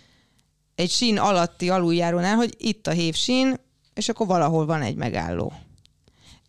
egy 0.75 0.89
sín 0.89 1.17
alatti 1.17 1.69
aluljárónál, 1.69 2.35
hogy 2.35 2.55
itt 2.57 2.87
a 2.87 2.91
hévsín, 2.91 3.55
és 3.97 4.09
akkor 4.09 4.27
valahol 4.27 4.65
van 4.65 4.81
egy 4.81 4.95
megálló. 4.95 5.53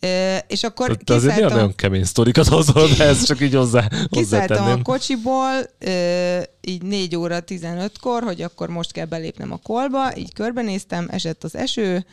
Ö, 0.01 0.37
és 0.47 0.63
akkor 0.63 0.97
Te 0.97 1.15
azért 1.15 1.37
néha 1.37 1.49
nagyon 1.49 1.75
kemény 1.75 2.05
sztorikat 2.05 2.47
hozol, 2.47 2.89
de 2.97 3.05
ezt 3.05 3.27
csak 3.27 3.41
így 3.41 3.55
hozzá, 3.55 3.89
Kiszálltam 4.11 4.67
a 4.67 4.83
kocsiból, 4.83 5.53
ö, 5.79 6.41
így 6.61 6.83
4 6.83 7.17
óra 7.17 7.39
15-kor, 7.47 8.23
hogy 8.23 8.43
akkor 8.43 8.69
most 8.69 8.93
kell 8.93 9.05
belépnem 9.05 9.53
a 9.53 9.57
kolba, 9.57 10.17
így 10.17 10.33
körbenéztem, 10.33 11.09
esett 11.11 11.45
az 11.45 11.57
eső, 11.57 12.07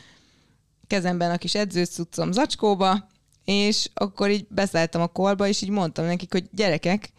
kezemben 0.86 1.30
a 1.30 1.36
kis 1.36 1.54
edzőcuccom 1.54 2.32
zacskóba, 2.32 3.08
és 3.44 3.90
akkor 3.94 4.30
így 4.30 4.46
beszálltam 4.48 5.00
a 5.00 5.06
kolba, 5.06 5.48
és 5.48 5.62
így 5.62 5.70
mondtam 5.70 6.04
nekik, 6.04 6.32
hogy 6.32 6.44
gyerekek, 6.52 7.12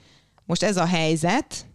most 0.46 0.64
ez 0.64 0.78
a 0.78 0.86
helyzet, 0.86 1.66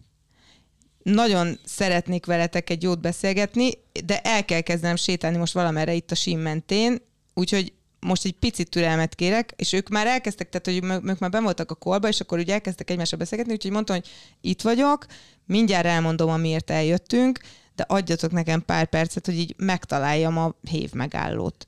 nagyon 1.03 1.59
szeretnék 1.65 2.25
veletek 2.25 2.69
egy 2.69 2.83
jót 2.83 3.01
beszélgetni, 3.01 3.71
de 4.05 4.19
el 4.21 4.45
kell 4.45 4.61
kezdenem 4.61 4.95
sétálni 4.95 5.37
most 5.37 5.53
valamerre 5.53 5.93
itt 5.93 6.11
a 6.11 6.15
sín 6.15 6.37
mentén, 6.37 7.01
úgyhogy 7.33 7.73
most 7.99 8.25
egy 8.25 8.33
picit 8.33 8.69
türelmet 8.69 9.15
kérek, 9.15 9.53
és 9.55 9.73
ők 9.73 9.89
már 9.89 10.07
elkezdtek, 10.07 10.49
tehát 10.49 10.81
hogy 10.81 11.09
ők 11.09 11.19
már 11.19 11.29
ben 11.29 11.43
voltak 11.43 11.71
a 11.71 11.75
kolba, 11.75 12.07
és 12.07 12.19
akkor 12.19 12.39
ugye 12.39 12.53
elkezdtek 12.53 12.89
egymással 12.89 13.19
beszélgetni, 13.19 13.53
úgyhogy 13.53 13.71
mondtam, 13.71 13.95
hogy 13.95 14.09
itt 14.41 14.61
vagyok, 14.61 15.05
mindjárt 15.45 15.85
elmondom, 15.85 16.29
amiért 16.29 16.69
eljöttünk, 16.69 17.39
de 17.75 17.85
adjatok 17.87 18.31
nekem 18.31 18.65
pár 18.65 18.85
percet, 18.85 19.25
hogy 19.25 19.37
így 19.37 19.53
megtaláljam 19.57 20.37
a 20.37 20.55
hév 20.69 20.93
megállót. 20.93 21.67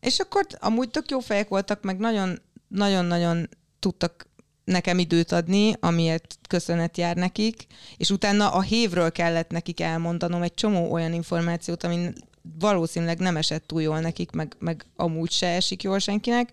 És 0.00 0.18
akkor 0.18 0.46
amúgy 0.58 0.90
tök 0.90 1.10
jó 1.10 1.18
fejek 1.18 1.48
voltak, 1.48 1.82
meg 1.82 1.98
nagyon, 1.98 2.42
nagyon-nagyon 2.68 3.48
tudtak 3.78 4.28
nekem 4.70 4.98
időt 4.98 5.32
adni, 5.32 5.72
amiért 5.80 6.38
köszönet 6.48 6.96
jár 6.96 7.16
nekik, 7.16 7.66
és 7.96 8.10
utána 8.10 8.50
a 8.50 8.60
hévről 8.60 9.12
kellett 9.12 9.50
nekik 9.50 9.80
elmondanom 9.80 10.42
egy 10.42 10.54
csomó 10.54 10.92
olyan 10.92 11.12
információt, 11.12 11.84
ami 11.84 12.12
valószínűleg 12.58 13.18
nem 13.18 13.36
esett 13.36 13.66
túl 13.66 13.82
jól 13.82 14.00
nekik, 14.00 14.30
meg, 14.30 14.56
meg 14.58 14.86
amúgy 14.96 15.30
se 15.30 15.46
esik 15.46 15.82
jól 15.82 15.98
senkinek. 15.98 16.50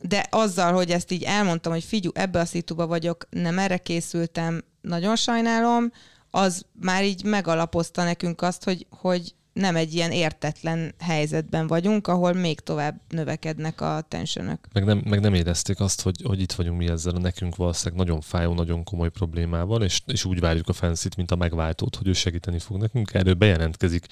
De 0.00 0.26
azzal, 0.30 0.72
hogy 0.72 0.90
ezt 0.90 1.10
így 1.10 1.22
elmondtam, 1.22 1.72
hogy 1.72 1.84
figyú, 1.84 2.10
ebbe 2.14 2.40
a 2.40 2.44
szituba 2.44 2.86
vagyok, 2.86 3.26
nem 3.30 3.58
erre 3.58 3.78
készültem, 3.78 4.64
nagyon 4.80 5.16
sajnálom, 5.16 5.92
az 6.30 6.64
már 6.80 7.04
így 7.04 7.24
megalapozta 7.24 8.04
nekünk 8.04 8.42
azt, 8.42 8.64
hogy, 8.64 8.86
hogy 8.90 9.34
nem 9.54 9.76
egy 9.76 9.94
ilyen 9.94 10.10
értetlen 10.10 10.94
helyzetben 10.98 11.66
vagyunk, 11.66 12.06
ahol 12.06 12.32
még 12.32 12.60
tovább 12.60 13.00
növekednek 13.08 13.80
a 13.80 14.04
tensionök. 14.08 14.58
Meg 14.72 14.84
nem, 14.84 15.02
meg 15.04 15.20
nem 15.20 15.34
érezték 15.34 15.80
azt, 15.80 16.02
hogy, 16.02 16.20
hogy 16.24 16.40
itt 16.40 16.52
vagyunk 16.52 16.78
mi 16.78 16.88
ezzel 16.88 17.14
a 17.14 17.18
nekünk 17.18 17.56
valószínűleg 17.56 18.04
nagyon 18.04 18.20
fájó, 18.20 18.54
nagyon 18.54 18.84
komoly 18.84 19.10
problémával, 19.10 19.82
és, 19.82 20.00
és 20.06 20.24
úgy 20.24 20.40
várjuk 20.40 20.68
a 20.68 20.72
fenszit, 20.72 21.16
mint 21.16 21.30
a 21.30 21.36
megváltót, 21.36 21.96
hogy 21.96 22.08
ő 22.08 22.12
segíteni 22.12 22.58
fog 22.58 22.80
nekünk. 22.80 23.14
Erről 23.14 23.34
bejelentkezik 23.34 24.06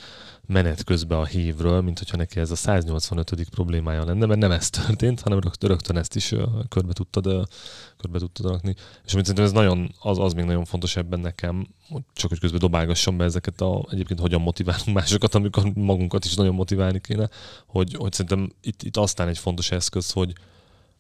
menet 0.47 0.85
közben 0.85 1.19
a 1.19 1.25
hívről, 1.25 1.81
mint 1.81 1.99
hogyha 1.99 2.17
neki 2.17 2.41
ez 2.41 2.51
a 2.51 2.57
185. 2.57 3.49
problémája 3.51 4.05
lenne, 4.05 4.27
mert 4.27 4.41
nem 4.41 4.51
ez 4.51 4.71
történt, 4.71 5.21
hanem 5.21 5.41
rögtön, 5.41 5.69
rögtön 5.69 5.97
ezt 5.97 6.17
is 6.17 6.35
körbe 6.69 6.93
tudtad, 6.93 7.49
körbe 7.97 8.19
tudtad 8.19 8.47
rakni. 8.47 8.75
És 9.05 9.13
amit 9.13 9.27
szerintem 9.27 9.45
ez 9.45 9.53
nagyon, 9.53 9.95
az, 10.01 10.19
az 10.19 10.33
még 10.33 10.45
nagyon 10.45 10.65
fontos 10.65 10.97
ebben 10.97 11.21
nekem, 11.21 11.67
csak 12.13 12.29
hogy 12.31 12.39
közben 12.39 12.61
dobálgassam 12.61 13.17
be 13.17 13.25
ezeket 13.25 13.61
a, 13.61 13.87
egyébként 13.91 14.21
hogyan 14.21 14.41
motiválunk 14.41 14.93
másokat, 14.93 15.35
amikor 15.35 15.65
magunkat 15.75 16.25
is 16.25 16.35
nagyon 16.35 16.55
motiválni 16.55 17.01
kéne, 17.01 17.29
hogy, 17.67 17.95
hogy 17.95 18.13
szerintem 18.13 18.53
itt, 18.63 18.83
itt 18.83 18.97
aztán 18.97 19.29
egy 19.29 19.39
fontos 19.39 19.71
eszköz, 19.71 20.11
hogy 20.11 20.33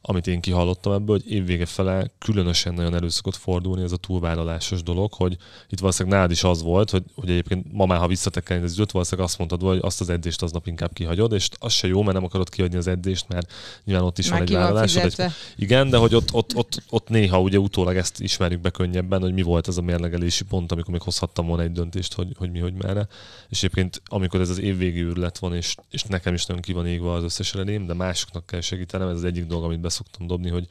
amit 0.04 0.26
én 0.26 0.40
kihallottam 0.40 0.92
ebből, 0.92 1.20
hogy 1.20 1.32
évvége 1.32 1.66
fele 1.66 2.10
különösen 2.18 2.74
nagyon 2.74 2.94
elő 2.94 3.08
szokott 3.08 3.36
fordulni 3.36 3.82
ez 3.82 3.92
a 3.92 3.96
túlvállalásos 3.96 4.82
dolog, 4.82 5.12
hogy 5.12 5.36
itt 5.68 5.78
valószínűleg 5.78 6.18
nálad 6.18 6.30
is 6.32 6.44
az 6.44 6.62
volt, 6.62 6.90
hogy, 6.90 7.02
hogy 7.14 7.30
egyébként 7.30 7.72
ma 7.72 7.86
már, 7.86 7.98
ha 7.98 8.06
visszatekelni 8.06 8.64
az 8.64 8.72
időt, 8.72 8.90
valószínűleg 8.90 9.28
azt 9.28 9.38
mondtad, 9.38 9.62
hogy 9.62 9.78
azt 9.82 10.00
az 10.00 10.08
edzést 10.08 10.42
aznap 10.42 10.66
inkább 10.66 10.92
kihagyod, 10.92 11.32
és 11.32 11.48
az 11.58 11.72
se 11.72 11.86
jó, 11.86 12.02
mert 12.02 12.14
nem 12.14 12.24
akarod 12.24 12.48
kihagyni 12.48 12.76
az 12.76 12.86
edzést, 12.86 13.28
mert 13.28 13.52
nyilván 13.84 14.04
ott 14.04 14.18
is 14.18 14.28
Már 14.28 14.38
van 14.38 14.48
egy 14.48 14.54
vállalás. 14.54 14.96
Egy, 14.96 15.22
igen, 15.56 15.90
de 15.90 15.96
hogy 15.96 16.14
ott, 16.14 16.32
ott, 16.32 16.56
ott, 16.56 16.82
ott, 16.90 17.08
néha 17.08 17.40
ugye 17.40 17.58
utólag 17.58 17.96
ezt 17.96 18.20
ismerjük 18.20 18.60
be 18.60 18.70
könnyebben, 18.70 19.20
hogy 19.20 19.32
mi 19.32 19.42
volt 19.42 19.66
az 19.66 19.78
a 19.78 19.82
mérlegelési 19.82 20.44
pont, 20.44 20.72
amikor 20.72 20.92
még 20.92 21.02
hozhattam 21.02 21.46
volna 21.46 21.62
egy 21.62 21.72
döntést, 21.72 22.14
hogy, 22.14 22.28
hogy 22.38 22.50
mi, 22.50 22.58
hogy 22.58 22.74
merre. 22.74 23.06
És 23.48 23.58
egyébként, 23.58 24.02
amikor 24.04 24.40
ez 24.40 24.48
az 24.48 24.60
évvégi 24.60 25.00
űrlet 25.00 25.38
van, 25.38 25.54
és, 25.54 25.74
és 25.90 26.02
nekem 26.02 26.34
is 26.34 26.46
nagyon 26.46 26.62
ki 26.62 26.72
van 26.72 26.86
égve 26.86 27.12
az 27.12 27.22
összes 27.22 27.54
elém, 27.54 27.86
de 27.86 27.94
másoknak 27.94 28.46
kell 28.46 28.60
segítenem, 28.60 29.08
ez 29.08 29.16
az 29.16 29.24
egyik 29.24 29.46
dolog, 29.46 29.64
amit 29.64 29.80
beszoktam 29.92 30.26
dobni, 30.26 30.50
hogy, 30.50 30.66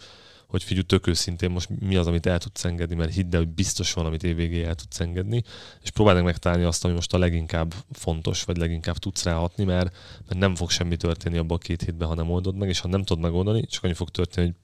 hogy 0.48 0.64
figyelj, 0.64 0.86
tök 0.86 1.08
őszintén 1.08 1.52
most 1.52 1.70
mi 1.80 1.96
az, 1.96 2.08
amit 2.08 2.26
el 2.26 2.40
tudsz 2.40 2.66
engedni, 2.66 2.96
mert 2.96 3.14
hidd 3.14 3.34
el, 3.34 3.40
hogy 3.40 3.50
biztos 3.50 3.94
van, 3.94 4.06
amit 4.06 4.24
évvégéig 4.24 4.64
el 4.64 4.76
tudsz 4.76 5.00
engedni, 5.00 5.44
és 5.82 5.90
próbáld 5.90 6.24
megtalálni 6.24 6.64
azt, 6.64 6.86
ami 6.86 6.94
most 6.94 7.14
a 7.14 7.18
leginkább 7.18 7.74
fontos, 7.92 8.44
vagy 8.44 8.58
leginkább 8.58 8.98
tudsz 8.98 9.24
ráhatni, 9.24 9.64
mert, 9.64 9.96
mert 10.28 10.40
nem 10.40 10.56
fog 10.56 10.70
semmi 10.70 10.96
történni 10.96 11.38
abban 11.38 11.58
a 11.58 11.64
két 11.64 11.82
hétben, 11.82 12.08
ha 12.08 12.16
nem 12.16 12.32
oldod 12.32 12.56
meg, 12.56 12.70
és 12.70 12.80
ha 12.80 12.88
nem 12.88 13.04
tudod 13.04 13.24
megoldani, 13.24 13.66
csak 13.66 13.84
annyi 13.84 13.94
fog 13.94 14.10
történni, 14.10 14.48
hogy 14.48 14.56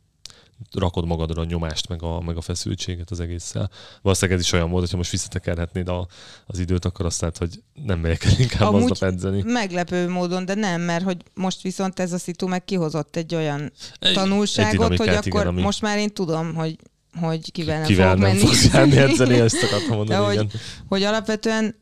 rakod 0.76 1.06
magadra 1.06 1.42
a 1.42 1.46
nyomást, 1.46 1.88
meg 1.88 2.04
a, 2.04 2.22
meg 2.22 2.38
a 2.38 2.42
feszültséget 2.42 3.12
az 3.12 3.20
egésszel. 3.20 3.70
Valószínűleg 4.02 4.40
ez 4.40 4.46
is 4.46 4.52
olyan 4.52 4.70
volt, 4.70 4.82
hogyha 4.82 4.98
most 4.98 5.12
visszatekerhetnéd 5.12 5.88
a, 5.88 6.08
az 6.46 6.60
időt, 6.60 6.86
akkor 6.86 7.06
azt 7.06 7.22
lehet, 7.22 7.38
hogy 7.38 7.64
nem 7.86 8.00
megyek 8.00 8.24
el 8.24 8.32
inkább 8.40 8.68
Amúgy 8.74 8.92
aznap 8.92 9.10
edzeni. 9.12 9.42
Meglepő 9.46 10.10
módon, 10.10 10.46
de 10.46 10.54
nem, 10.54 10.82
mert 10.82 11.04
hogy 11.04 11.18
most 11.34 11.62
viszont 11.62 12.00
ez 12.00 12.14
a 12.14 12.18
szitu 12.18 12.48
meg 12.48 12.66
kihozott 12.66 13.16
egy 13.16 13.36
olyan 13.36 13.72
Egy- 14.00 14.14
tanulságot, 14.14 14.92
egy 14.92 14.98
hogy 14.98 15.08
akkor 15.08 15.26
igen, 15.28 15.48
ami- 15.48 15.62
most 15.62 15.82
már 15.82 15.98
én 15.98 16.10
tudom, 16.14 16.56
hogy, 16.56 16.76
hogy 17.20 17.52
kivel 17.52 17.78
nem 17.78 17.88
Kivel 17.88 18.08
fogok 18.10 18.22
nem 18.22 18.32
menni. 18.32 18.46
fogsz 18.46 18.74
járni 18.74 18.98
edzeni, 18.98 19.40
ezt 19.40 19.64
akartam 19.64 19.90
De 19.90 19.96
mondani, 19.96 20.26
hogy, 20.26 20.34
igen. 20.34 20.50
hogy 20.88 21.04
alapvetően 21.04 21.76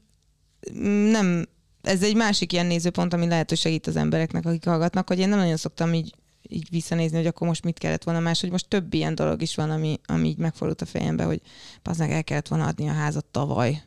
mm, 0.78 1.10
nem, 1.12 1.46
ez 1.82 2.04
egy 2.04 2.16
másik 2.16 2.54
ilyen 2.54 2.66
nézőpont, 2.66 3.14
ami 3.14 3.28
lehet, 3.28 3.50
hogy 3.50 3.58
segít 3.58 3.88
az 3.88 3.96
embereknek, 3.96 4.46
akik 4.46 4.66
hallgatnak, 4.66 5.08
hogy 5.08 5.20
én 5.20 5.30
nem 5.30 5.40
nagyon 5.40 5.58
szoktam 5.58 5.94
így, 5.94 6.14
így 6.48 6.68
visszanézni, 6.70 7.18
hogy 7.18 7.28
akkor 7.28 7.48
most 7.48 7.64
mit 7.64 7.78
kellett 7.78 8.04
volna 8.04 8.20
más, 8.20 8.41
hogy 8.41 8.52
most 8.52 8.68
több 8.68 8.93
ilyen 8.93 9.16
dolog 9.16 9.41
is 9.41 9.56
van, 9.56 9.72
ami, 9.72 10.00
ami 10.06 10.28
így 10.28 10.38
megfordult 10.38 10.82
a 10.82 10.86
fejembe, 10.86 11.24
hogy 11.24 11.41
az 11.84 11.98
meg 11.98 12.12
el 12.12 12.24
kellett 12.24 12.48
volna 12.48 12.66
adni 12.66 12.89
a 12.89 12.93
házat 12.93 13.26
tavaly, 13.26 13.84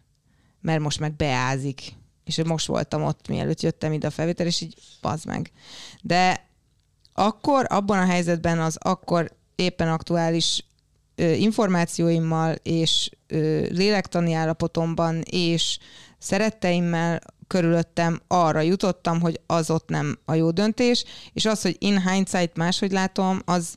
mert 0.61 0.81
most 0.81 1.01
meg 1.01 1.17
beázik. 1.17 1.97
És 2.25 2.43
most 2.43 2.67
voltam 2.67 3.03
ott, 3.03 3.29
mielőtt 3.29 3.61
jöttem 3.61 3.93
ide 3.93 4.07
a 4.07 4.11
felvétel, 4.11 4.47
és 4.47 4.61
így 4.61 4.75
bazd 5.01 5.27
meg. 5.27 5.53
De 6.03 6.47
akkor, 7.13 7.67
abban 7.69 7.99
a 7.99 8.07
helyzetben 8.07 8.59
az 8.59 8.77
akkor 8.77 9.37
éppen 9.55 9.89
aktuális 9.89 10.65
ö, 11.15 11.33
információimmal 11.33 12.55
és 12.63 13.11
ö, 13.27 13.67
lélektani 13.71 14.33
állapotomban 14.33 15.21
és 15.21 15.79
szeretteimmel 16.19 17.21
körülöttem 17.49 18.21
arra 18.27 18.61
jutottam, 18.61 19.21
hogy 19.21 19.41
az 19.47 19.71
ott 19.71 19.89
nem 19.89 20.19
a 20.25 20.35
jó 20.35 20.51
döntés, 20.51 21.05
és 21.33 21.45
az, 21.45 21.63
hogy 21.63 21.77
in 21.79 22.09
hindsight 22.09 22.57
máshogy 22.57 22.93
látom, 22.93 23.41
az, 23.45 23.75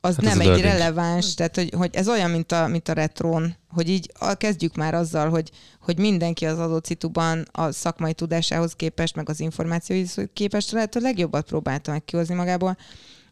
az 0.00 0.14
Hát 0.14 0.24
nem 0.24 0.40
egy 0.40 0.46
dördünk. 0.46 0.66
releváns, 0.72 1.34
tehát 1.34 1.54
hogy, 1.56 1.72
hogy 1.76 1.90
ez 1.94 2.08
olyan, 2.08 2.30
mint 2.30 2.52
a, 2.52 2.66
mint 2.66 2.88
a 2.88 2.92
retrón, 2.92 3.56
hogy 3.68 3.88
így 3.88 4.10
a, 4.18 4.34
kezdjük 4.34 4.74
már 4.74 4.94
azzal, 4.94 5.28
hogy, 5.28 5.50
hogy 5.80 5.98
mindenki 5.98 6.46
az 6.46 6.58
adott 6.58 6.84
szituban 6.86 7.46
a 7.52 7.72
szakmai 7.72 8.12
tudásához 8.14 8.72
képest, 8.72 9.14
meg 9.16 9.28
az 9.28 9.40
információihoz 9.40 10.16
képest 10.32 10.70
lehet 10.70 10.96
a 10.96 11.00
legjobbat 11.00 11.46
próbálta 11.46 11.90
meg 11.90 12.04
kihozni 12.04 12.34
magából. 12.34 12.76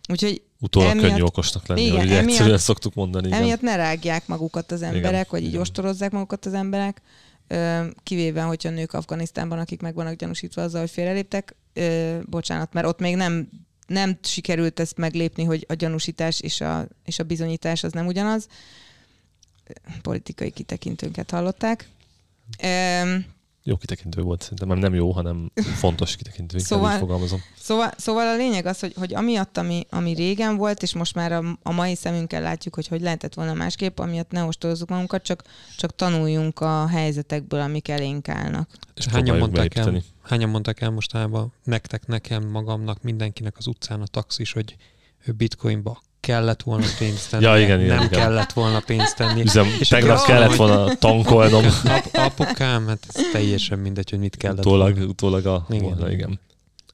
Úgyhogy 0.08 0.42
Utólag 0.60 0.90
emiatt- 0.90 1.08
könnyű 1.08 1.22
okosnak 1.22 1.66
lenni, 1.66 1.82
igen, 1.82 1.96
hogy 1.98 2.10
emiatt- 2.10 2.28
egyszerűen 2.28 2.58
szoktuk 2.58 2.94
mondani. 2.94 3.26
Igen. 3.26 3.40
Emiatt 3.40 3.60
ne 3.60 3.76
rágják 3.76 4.26
magukat 4.26 4.72
az 4.72 4.82
emberek, 4.82 5.10
Igen, 5.10 5.26
vagy 5.30 5.42
így 5.42 5.48
igen. 5.48 5.60
ostorozzák 5.60 6.10
magukat 6.10 6.46
az 6.46 6.54
emberek, 6.54 7.02
kivéve, 8.02 8.42
hogyha 8.42 8.70
nők 8.70 8.92
Afganisztánban, 8.92 9.58
akik 9.58 9.80
meg 9.80 9.94
vannak 9.94 10.14
gyanúsítva 10.14 10.62
azzal, 10.62 10.80
hogy 10.80 10.90
félreléptek. 10.90 11.54
Bocsánat, 12.24 12.72
mert 12.72 12.86
ott 12.86 12.98
még 12.98 13.16
nem, 13.16 13.48
nem 13.86 14.18
sikerült 14.22 14.80
ezt 14.80 14.96
meglépni, 14.96 15.44
hogy 15.44 15.64
a 15.68 15.74
gyanúsítás 15.74 16.40
és 16.40 16.60
a, 16.60 16.86
és 17.04 17.18
a 17.18 17.24
bizonyítás 17.24 17.84
az 17.84 17.92
nem 17.92 18.06
ugyanaz. 18.06 18.46
Politikai 20.02 20.50
kitekintőnket 20.50 21.30
hallották. 21.30 21.88
Ö, 22.62 23.16
Jó 23.66 23.76
kitekintő 23.76 24.22
volt, 24.22 24.42
szerintem 24.42 24.68
nem, 24.68 24.78
nem 24.78 24.94
jó, 24.94 25.10
hanem 25.10 25.50
fontos 25.54 26.16
kitekintő, 26.16 26.58
Szóval- 26.58 26.92
így 26.92 26.98
fogalmazom. 26.98 27.40
Szóval, 27.56 27.90
szóval 27.96 28.26
a 28.26 28.36
lényeg 28.36 28.66
az, 28.66 28.80
hogy, 28.80 28.94
hogy 28.96 29.14
amiatt, 29.14 29.56
ami, 29.56 29.86
ami 29.90 30.12
régen 30.12 30.56
volt, 30.56 30.82
és 30.82 30.94
most 30.94 31.14
már 31.14 31.32
a, 31.32 31.58
a 31.62 31.72
mai 31.72 31.94
szemünkkel 31.94 32.42
látjuk, 32.42 32.74
hogy 32.74 32.86
hogy 32.86 33.00
lehetett 33.00 33.34
volna 33.34 33.54
másképp, 33.54 33.98
amiatt 33.98 34.30
ne 34.30 34.42
ostorozzuk 34.42 34.88
magunkat, 34.88 35.22
csak, 35.22 35.42
csak 35.76 35.94
tanuljunk 35.94 36.60
a 36.60 36.86
helyzetekből, 36.86 37.60
amik 37.60 37.88
elénk 37.88 38.28
állnak. 38.28 38.70
És 38.94 39.06
Hányan 39.06 39.38
mondták, 39.38 39.76
el, 39.76 40.02
hányan 40.22 40.48
mondták 40.48 40.80
el 40.80 40.90
mostában 40.90 41.52
nektek, 41.62 42.06
nekem, 42.06 42.48
magamnak, 42.48 43.02
mindenkinek 43.02 43.58
az 43.58 43.66
utcán 43.66 44.00
a 44.00 44.06
taxis, 44.06 44.52
hogy 44.52 44.76
ő 45.24 45.32
bitcoinba 45.32 46.02
kellett 46.24 46.62
volna 46.62 46.86
pénzt 46.98 47.30
tenni, 47.30 47.44
Ja, 47.44 47.58
igen, 47.58 47.80
igen, 47.80 47.94
nem 47.96 48.04
igen. 48.06 48.20
kellett 48.20 48.52
volna 48.52 48.80
pénzt 48.80 49.16
tenni. 49.16 49.42
Üzem, 49.42 49.66
És 49.80 49.88
tegnap 49.88 50.16
akkor- 50.16 50.26
kellett 50.26 50.54
volna 50.54 50.94
tankolnom, 50.94 51.64
Ap, 51.84 52.08
apukám, 52.12 52.86
hát 52.86 53.06
ez 53.12 53.22
teljesen 53.32 53.78
mindegy, 53.78 54.10
hogy 54.10 54.18
mit 54.18 54.36
kellett 54.36 54.58
utólag, 54.58 54.92
volna. 54.94 55.08
utólag 55.10 55.46
a, 55.46 55.66
Igen. 55.68 55.82
volna, 55.82 56.10
igen. 56.10 56.40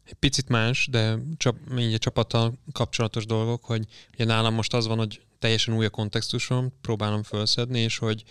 Egy 0.06 0.14
picit 0.14 0.48
más, 0.48 0.88
de 0.90 1.14
csap, 1.36 1.56
így 1.78 1.94
a 1.94 1.98
csapattal 1.98 2.52
kapcsolatos 2.72 3.26
dolgok, 3.26 3.64
hogy 3.64 3.84
ugye 4.14 4.24
nálam 4.24 4.54
most 4.54 4.74
az 4.74 4.86
van, 4.86 4.98
hogy 4.98 5.20
teljesen 5.38 5.74
új 5.76 5.84
a 5.84 5.90
kontextusom, 5.90 6.72
próbálom 6.82 7.22
felszedni, 7.22 7.80
és 7.80 7.98
hogy 7.98 8.22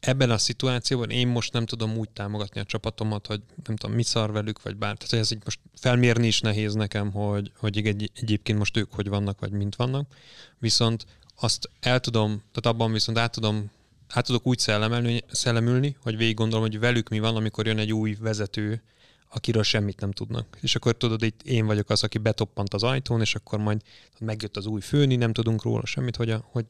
ebben 0.00 0.30
a 0.30 0.38
szituációban 0.38 1.10
én 1.10 1.28
most 1.28 1.52
nem 1.52 1.66
tudom 1.66 1.96
úgy 1.96 2.10
támogatni 2.10 2.60
a 2.60 2.64
csapatomat, 2.64 3.26
hogy 3.26 3.42
nem 3.64 3.76
tudom, 3.76 3.96
mi 3.96 4.02
szar 4.02 4.32
velük, 4.32 4.62
vagy 4.62 4.76
bár. 4.76 4.96
Tehát 4.96 5.24
ez 5.24 5.32
így 5.32 5.42
most 5.44 5.60
felmérni 5.74 6.26
is 6.26 6.40
nehéz 6.40 6.74
nekem, 6.74 7.12
hogy, 7.12 7.52
hogy 7.56 7.86
egy, 7.86 8.10
egyébként 8.14 8.58
most 8.58 8.76
ők 8.76 8.92
hogy 8.92 9.08
vannak, 9.08 9.40
vagy 9.40 9.50
mint 9.50 9.76
vannak. 9.76 10.14
Viszont 10.58 11.06
azt 11.40 11.70
el 11.80 12.00
tudom, 12.00 12.30
tehát 12.30 12.76
abban 12.76 12.92
viszont 12.92 13.18
át 13.18 13.32
tudom 13.32 13.70
át 14.08 14.26
tudok 14.26 14.46
úgy 14.46 14.58
szellemelni, 14.58 15.22
szellemülni, 15.30 15.96
hogy 16.02 16.16
végig 16.16 16.34
gondolom, 16.34 16.64
hogy 16.64 16.78
velük 16.78 17.08
mi 17.08 17.18
van, 17.18 17.36
amikor 17.36 17.66
jön 17.66 17.78
egy 17.78 17.92
új 17.92 18.16
vezető, 18.20 18.82
akiről 19.30 19.62
semmit 19.62 20.00
nem 20.00 20.12
tudnak. 20.12 20.58
És 20.60 20.74
akkor 20.74 20.96
tudod, 20.96 21.22
itt 21.22 21.42
én 21.42 21.66
vagyok 21.66 21.90
az, 21.90 22.02
aki 22.02 22.18
betoppant 22.18 22.74
az 22.74 22.82
ajtón, 22.82 23.20
és 23.20 23.34
akkor 23.34 23.58
majd 23.58 23.82
megjött 24.18 24.56
az 24.56 24.66
új 24.66 24.80
főni, 24.80 25.16
nem 25.16 25.32
tudunk 25.32 25.62
róla 25.62 25.86
semmit, 25.86 26.16
hogy, 26.16 26.30
a, 26.30 26.44
hogy, 26.50 26.64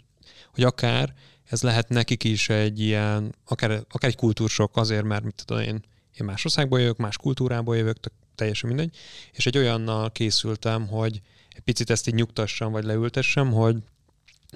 hogy 0.54 0.64
akár 0.64 1.14
ez 1.44 1.62
lehet 1.62 1.88
nekik 1.88 2.24
is 2.24 2.48
egy 2.48 2.80
ilyen, 2.80 3.34
akár, 3.44 3.70
akár 3.70 4.10
egy 4.10 4.16
kultúrsok 4.16 4.76
azért, 4.76 5.04
mert 5.04 5.24
mit 5.24 5.42
tudom 5.44 5.62
én, 5.62 5.84
én 6.20 6.26
más 6.26 6.44
országból 6.44 6.80
jövök, 6.80 6.96
más 6.96 7.16
kultúrából 7.16 7.76
jövök, 7.76 7.96
teljesen 8.34 8.68
mindegy, 8.68 8.96
és 9.32 9.46
egy 9.46 9.58
olyannal 9.58 10.12
készültem, 10.12 10.86
hogy 10.86 11.20
egy 11.48 11.62
picit 11.62 11.90
ezt 11.90 12.08
így 12.08 12.14
nyugtassam, 12.14 12.72
vagy 12.72 12.84
leültessem, 12.84 13.52
hogy 13.52 13.76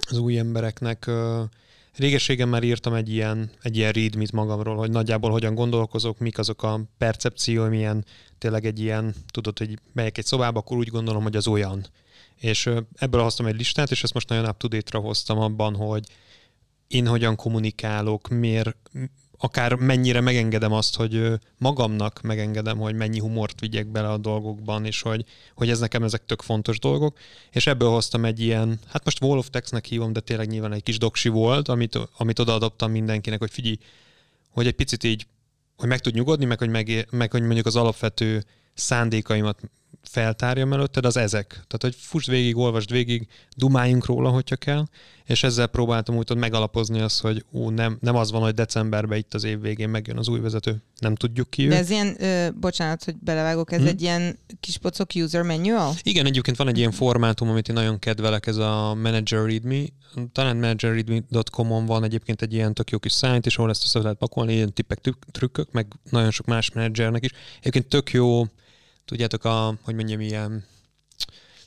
az 0.09 0.17
új 0.17 0.37
embereknek 0.37 1.09
Régességen 1.95 2.49
már 2.49 2.63
írtam 2.63 2.93
egy 2.93 3.09
ilyen, 3.09 3.49
egy 3.61 3.77
ilyen 3.77 3.91
readmit 3.91 4.31
magamról, 4.31 4.75
hogy 4.75 4.91
nagyjából 4.91 5.31
hogyan 5.31 5.55
gondolkozok, 5.55 6.19
mik 6.19 6.37
azok 6.37 6.63
a 6.63 6.81
percepcióim, 6.97 7.73
ilyen 7.73 8.05
tényleg 8.37 8.65
egy 8.65 8.79
ilyen, 8.79 9.15
tudod, 9.31 9.57
hogy 9.57 9.79
megyek 9.93 10.17
egy 10.17 10.25
szobába, 10.25 10.59
akkor 10.59 10.77
úgy 10.77 10.87
gondolom, 10.87 11.23
hogy 11.23 11.35
az 11.35 11.47
olyan. 11.47 11.85
És 12.43 12.69
ebből 12.95 13.21
hoztam 13.21 13.45
egy 13.45 13.57
listát, 13.57 13.91
és 13.91 14.03
ezt 14.03 14.13
most 14.13 14.29
nagyon 14.29 14.47
up 14.47 14.57
to 14.57 14.67
date-ra 14.67 14.99
hoztam 14.99 15.39
abban, 15.39 15.75
hogy 15.75 16.07
én 16.87 17.07
hogyan 17.07 17.35
kommunikálok, 17.35 18.27
miért, 18.27 18.75
akár 19.37 19.73
mennyire 19.73 20.21
megengedem 20.21 20.71
azt, 20.71 20.95
hogy 20.95 21.31
magamnak 21.57 22.21
megengedem, 22.21 22.77
hogy 22.77 22.95
mennyi 22.95 23.19
humort 23.19 23.59
vigyek 23.59 23.87
bele 23.87 24.09
a 24.09 24.17
dolgokban, 24.17 24.85
és 24.85 25.01
hogy, 25.01 25.25
hogy 25.55 25.69
ez 25.69 25.79
nekem 25.79 26.03
ezek 26.03 26.25
tök 26.25 26.41
fontos 26.41 26.79
dolgok, 26.79 27.17
és 27.51 27.67
ebből 27.67 27.89
hoztam 27.89 28.25
egy 28.25 28.39
ilyen, 28.39 28.79
hát 28.87 29.03
most 29.03 29.23
Wall 29.23 29.37
of 29.37 29.49
Text-nek 29.49 29.85
hívom, 29.85 30.13
de 30.13 30.19
tényleg 30.19 30.47
nyilván 30.47 30.73
egy 30.73 30.83
kis 30.83 30.97
doksi 30.97 31.29
volt, 31.29 31.67
amit, 31.67 31.99
amit 32.17 32.39
odaadottam 32.39 32.91
mindenkinek, 32.91 33.39
hogy 33.39 33.51
figyelj, 33.51 33.77
hogy 34.49 34.67
egy 34.67 34.75
picit 34.75 35.03
így, 35.03 35.27
hogy 35.77 35.87
meg 35.87 35.99
tud 35.99 36.13
nyugodni, 36.13 36.45
meg 36.45 36.59
hogy, 36.59 36.69
meg, 36.69 37.07
meg 37.11 37.31
hogy 37.31 37.41
mondjuk 37.41 37.65
az 37.65 37.75
alapvető 37.75 38.43
szándékaimat 38.73 39.59
feltárjam 40.03 40.73
előtted, 40.73 41.05
az 41.05 41.17
ezek. 41.17 41.47
Tehát, 41.49 41.79
hogy 41.79 41.95
fuss 41.97 42.25
végig, 42.27 42.57
olvasd 42.57 42.91
végig, 42.91 43.27
dumáljunk 43.55 44.05
róla, 44.05 44.29
hogyha 44.29 44.55
kell, 44.55 44.85
és 45.25 45.43
ezzel 45.43 45.67
próbáltam 45.67 46.15
úgy 46.15 46.35
megalapozni 46.35 46.99
azt, 46.99 47.21
hogy 47.21 47.45
ú, 47.51 47.69
nem, 47.69 47.97
nem 48.01 48.15
az 48.15 48.31
van, 48.31 48.41
hogy 48.41 48.53
decemberben 48.53 49.17
itt 49.17 49.33
az 49.33 49.43
év 49.43 49.61
végén 49.61 49.89
megjön 49.89 50.17
az 50.17 50.27
új 50.27 50.39
vezető. 50.39 50.81
Nem 50.99 51.15
tudjuk 51.15 51.49
ki 51.49 51.65
ő. 51.65 51.69
De 51.69 51.77
ez 51.77 51.89
ilyen, 51.89 52.15
ö, 52.23 52.47
bocsánat, 52.59 53.03
hogy 53.03 53.15
belevágok, 53.19 53.71
ez 53.71 53.81
Hm? 53.81 53.87
egy 53.87 54.01
ilyen 54.01 54.39
kis 54.59 54.77
pocok 54.77 55.09
user 55.15 55.41
manual? 55.41 55.93
Igen, 56.01 56.25
egyébként 56.25 56.57
van 56.57 56.67
egy 56.67 56.77
ilyen 56.77 56.91
formátum, 56.91 57.49
amit 57.49 57.67
én 57.67 57.75
nagyon 57.75 57.99
kedvelek, 57.99 58.47
ez 58.47 58.57
a 58.57 58.93
Manager 58.93 59.45
Readme. 59.45 59.83
Talán 60.31 60.57
managerreadme.com-on 60.57 61.85
van 61.85 62.03
egyébként 62.03 62.41
egy 62.41 62.53
ilyen 62.53 62.73
tök 62.73 62.89
jó 62.89 62.99
kis 62.99 63.11
szájt, 63.11 63.45
és 63.45 63.57
ahol 63.57 63.69
ezt 63.69 63.83
össze 63.85 63.99
lehet 63.99 64.17
pakolni, 64.17 64.53
ilyen 64.53 64.73
tippek, 64.73 65.01
trükkök, 65.31 65.71
meg 65.71 65.87
nagyon 66.09 66.31
sok 66.31 66.45
más 66.45 66.71
menedzsernek 66.71 67.23
is. 67.23 67.31
Egyébként 67.59 67.87
tök 67.87 68.11
jó, 68.11 68.43
tudjátok, 69.05 69.43
a, 69.45 69.77
hogy 69.81 69.95
mondjam, 69.95 70.19
ilyen 70.19 70.65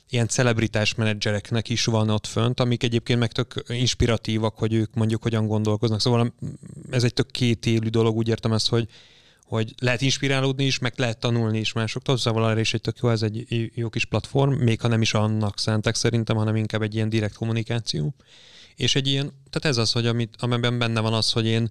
ilyen 0.09 0.27
celebritás 0.27 0.95
menedzsereknek 0.95 1.69
is 1.69 1.85
van 1.85 2.09
ott 2.09 2.27
fönt, 2.27 2.59
amik 2.59 2.83
egyébként 2.83 3.19
meg 3.19 3.31
tök 3.31 3.63
inspiratívak, 3.67 4.57
hogy 4.57 4.73
ők 4.73 4.93
mondjuk 4.93 5.23
hogyan 5.23 5.47
gondolkoznak. 5.47 6.01
Szóval 6.01 6.33
ez 6.91 7.03
egy 7.03 7.13
tök 7.13 7.31
kétélű 7.31 7.87
dolog, 7.87 8.15
úgy 8.15 8.27
értem 8.27 8.53
ezt, 8.53 8.67
hogy 8.67 8.87
hogy 9.47 9.73
lehet 9.79 10.01
inspirálódni 10.01 10.65
is, 10.65 10.79
meg 10.79 10.93
lehet 10.95 11.19
tanulni 11.19 11.59
is 11.59 11.73
másoktól, 11.73 12.17
szóval 12.17 12.43
arra 12.43 12.59
is 12.59 12.73
egy 12.73 12.81
tök 12.81 12.97
jó, 13.01 13.09
ez 13.09 13.21
egy 13.21 13.69
jó 13.75 13.89
kis 13.89 14.05
platform, 14.05 14.51
még 14.51 14.81
ha 14.81 14.87
nem 14.87 15.01
is 15.01 15.13
annak 15.13 15.59
szánták 15.59 15.95
szerintem, 15.95 16.35
hanem 16.35 16.55
inkább 16.55 16.81
egy 16.81 16.95
ilyen 16.95 17.09
direkt 17.09 17.35
kommunikáció. 17.35 18.15
És 18.75 18.95
egy 18.95 19.07
ilyen, 19.07 19.25
tehát 19.49 19.65
ez 19.65 19.77
az, 19.77 19.91
hogy 19.91 20.05
amit, 20.05 20.35
amiben 20.39 20.77
benne 20.77 20.99
van 20.99 21.13
az, 21.13 21.31
hogy 21.31 21.45
én 21.45 21.69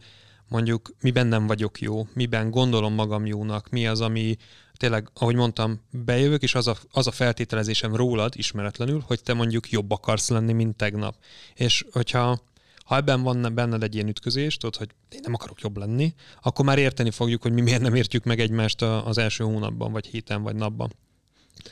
mondjuk 0.48 0.94
miben 1.00 1.26
nem 1.26 1.46
vagyok 1.46 1.80
jó, 1.80 2.06
miben 2.12 2.50
gondolom 2.50 2.94
magam 2.94 3.26
jónak, 3.26 3.68
mi 3.68 3.86
az, 3.86 4.00
ami 4.00 4.36
tényleg, 4.76 5.10
ahogy 5.14 5.34
mondtam, 5.34 5.80
bejövök, 5.90 6.42
és 6.42 6.54
az 6.54 6.66
a, 6.66 6.76
az 6.90 7.06
a 7.06 7.10
feltételezésem 7.10 7.96
rólad, 7.96 8.32
ismeretlenül, 8.36 9.02
hogy 9.06 9.22
te 9.22 9.34
mondjuk 9.34 9.70
jobb 9.70 9.90
akarsz 9.90 10.28
lenni, 10.28 10.52
mint 10.52 10.76
tegnap. 10.76 11.16
És 11.54 11.84
hogyha 11.90 12.40
ha 12.84 12.96
ebben 12.96 13.22
van 13.22 13.54
benned 13.54 13.82
egy 13.82 13.94
ilyen 13.94 14.08
ütközés, 14.08 14.56
tudod, 14.56 14.76
hogy 14.76 14.88
én 15.10 15.20
nem 15.22 15.34
akarok 15.34 15.60
jobb 15.60 15.76
lenni, 15.76 16.14
akkor 16.42 16.64
már 16.64 16.78
érteni 16.78 17.10
fogjuk, 17.10 17.42
hogy 17.42 17.52
mi 17.52 17.60
miért 17.60 17.80
nem 17.80 17.94
értjük 17.94 18.24
meg 18.24 18.40
egymást 18.40 18.82
az 18.82 19.18
első 19.18 19.44
hónapban, 19.44 19.92
vagy 19.92 20.06
héten, 20.06 20.42
vagy 20.42 20.54
napban. 20.54 20.92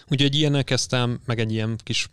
Úgyhogy 0.08 0.34
ilyenek 0.34 0.64
kezdtem, 0.64 1.20
meg 1.24 1.38
egy 1.38 1.52
ilyen 1.52 1.78
kis 1.82 2.08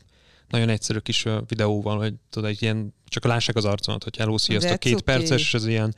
nagyon 0.50 0.70
egyszerű 0.70 1.00
kis 1.00 1.26
videóval, 1.48 1.98
hogy 1.98 2.14
tudod, 2.30 2.50
egy 2.50 2.62
ilyen, 2.62 2.94
csak 3.08 3.26
lássák 3.26 3.56
az 3.56 3.66
arcomat, 3.66 4.04
hogy 4.04 4.18
hello, 4.18 4.38
sziasztok, 4.38 4.80
két 4.80 5.02
perces, 5.02 5.42
és 5.42 5.54
ez 5.54 5.66
ilyen 5.66 5.96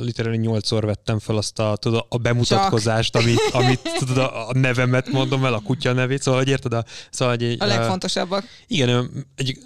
literally 0.00 0.36
nyolcszor 0.36 0.84
vettem 0.84 1.18
fel 1.18 1.36
azt 1.36 1.58
a, 1.58 1.76
tudod, 1.76 2.06
a 2.08 2.16
bemutatkozást, 2.16 3.16
amit, 3.16 3.40
amit 3.60 3.80
tudod, 3.98 4.18
a, 4.18 4.48
nevemet 4.52 5.10
mondom 5.10 5.44
el, 5.44 5.54
a 5.54 5.60
kutya 5.60 5.92
nevét, 5.92 6.22
szóval, 6.22 6.40
hogy 6.40 6.48
érted, 6.48 6.72
a, 6.72 6.84
szóval, 7.10 7.34
egy, 7.34 7.56
a 7.62 7.66
legfontosabbak. 7.66 8.44
Igen, 8.66 9.10
egy, 9.36 9.58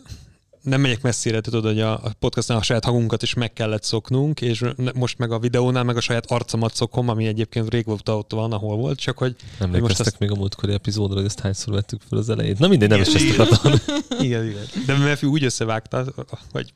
nem 0.62 0.80
megyek 0.80 1.02
messzire, 1.02 1.40
tudod, 1.40 1.64
hogy 1.64 1.80
a 1.80 2.00
podcastnál 2.18 2.58
a 2.58 2.62
saját 2.62 2.84
hangunkat 2.84 3.22
is 3.22 3.34
meg 3.34 3.52
kellett 3.52 3.82
szoknunk, 3.82 4.40
és 4.40 4.64
most 4.94 5.18
meg 5.18 5.32
a 5.32 5.38
videónál 5.38 5.84
meg 5.84 5.96
a 5.96 6.00
saját 6.00 6.30
arcomat 6.30 6.74
szokom, 6.74 7.08
ami 7.08 7.26
egyébként 7.26 7.70
régóta 7.70 8.16
ott 8.16 8.32
van, 8.32 8.52
ahol 8.52 8.76
volt, 8.76 8.98
csak 8.98 9.18
hogy... 9.18 9.36
Nem 9.58 9.70
most 9.70 10.00
ezt... 10.00 10.18
még 10.18 10.30
a 10.30 10.34
múltkori 10.34 10.72
epizódra, 10.72 11.16
hogy 11.16 11.24
ezt 11.24 11.40
hányszor 11.40 11.74
vettük 11.74 12.00
fel 12.08 12.18
az 12.18 12.30
elejét. 12.30 12.58
Na 12.58 12.68
mindegy, 12.68 12.88
nem 12.88 13.00
is 13.00 13.14
ezt 13.14 13.38
akartam. 13.38 13.72
igen, 14.26 14.44
igen. 14.44 14.64
De 14.86 14.96
Mefi 14.96 15.26
úgy 15.26 15.44
összevágta, 15.44 16.04
hogy 16.52 16.72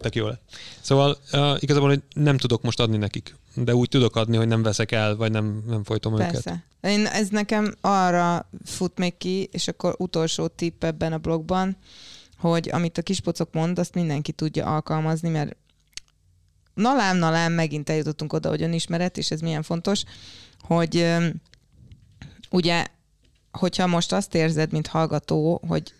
tök 0.00 0.14
jó 0.14 0.26
lett. 0.26 0.42
Szóval 0.80 1.18
uh, 1.32 1.56
igazából 1.62 1.88
hogy 1.88 2.02
nem 2.14 2.36
tudok 2.36 2.62
most 2.62 2.80
adni 2.80 2.96
nekik, 2.96 3.36
de 3.54 3.74
úgy 3.74 3.88
tudok 3.88 4.16
adni, 4.16 4.36
hogy 4.36 4.48
nem 4.48 4.62
veszek 4.62 4.92
el, 4.92 5.16
vagy 5.16 5.30
nem, 5.30 5.62
nem 5.66 5.84
folytom 5.84 6.16
Persze. 6.16 6.50
őket. 6.50 6.92
Én, 6.92 7.06
ez 7.06 7.28
nekem 7.28 7.74
arra 7.80 8.48
fut 8.64 8.98
még 8.98 9.16
ki, 9.16 9.48
és 9.52 9.68
akkor 9.68 9.94
utolsó 9.98 10.46
tipp 10.46 10.84
ebben 10.84 11.12
a 11.12 11.18
blogban, 11.18 11.76
hogy 12.38 12.68
amit 12.72 12.98
a 12.98 13.02
kispocok 13.02 13.52
mond, 13.52 13.78
azt 13.78 13.94
mindenki 13.94 14.32
tudja 14.32 14.66
alkalmazni, 14.66 15.28
mert 15.28 15.56
nalám, 16.74 17.16
nalám 17.16 17.52
megint 17.52 17.90
eljutottunk 17.90 18.32
oda, 18.32 18.48
hogy 18.48 18.62
önismeret, 18.62 19.18
és 19.18 19.30
ez 19.30 19.40
milyen 19.40 19.62
fontos, 19.62 20.02
hogy 20.60 21.14
ugye, 22.50 22.86
hogyha 23.52 23.86
most 23.86 24.12
azt 24.12 24.34
érzed, 24.34 24.72
mint 24.72 24.86
hallgató, 24.86 25.60
hogy 25.68 25.92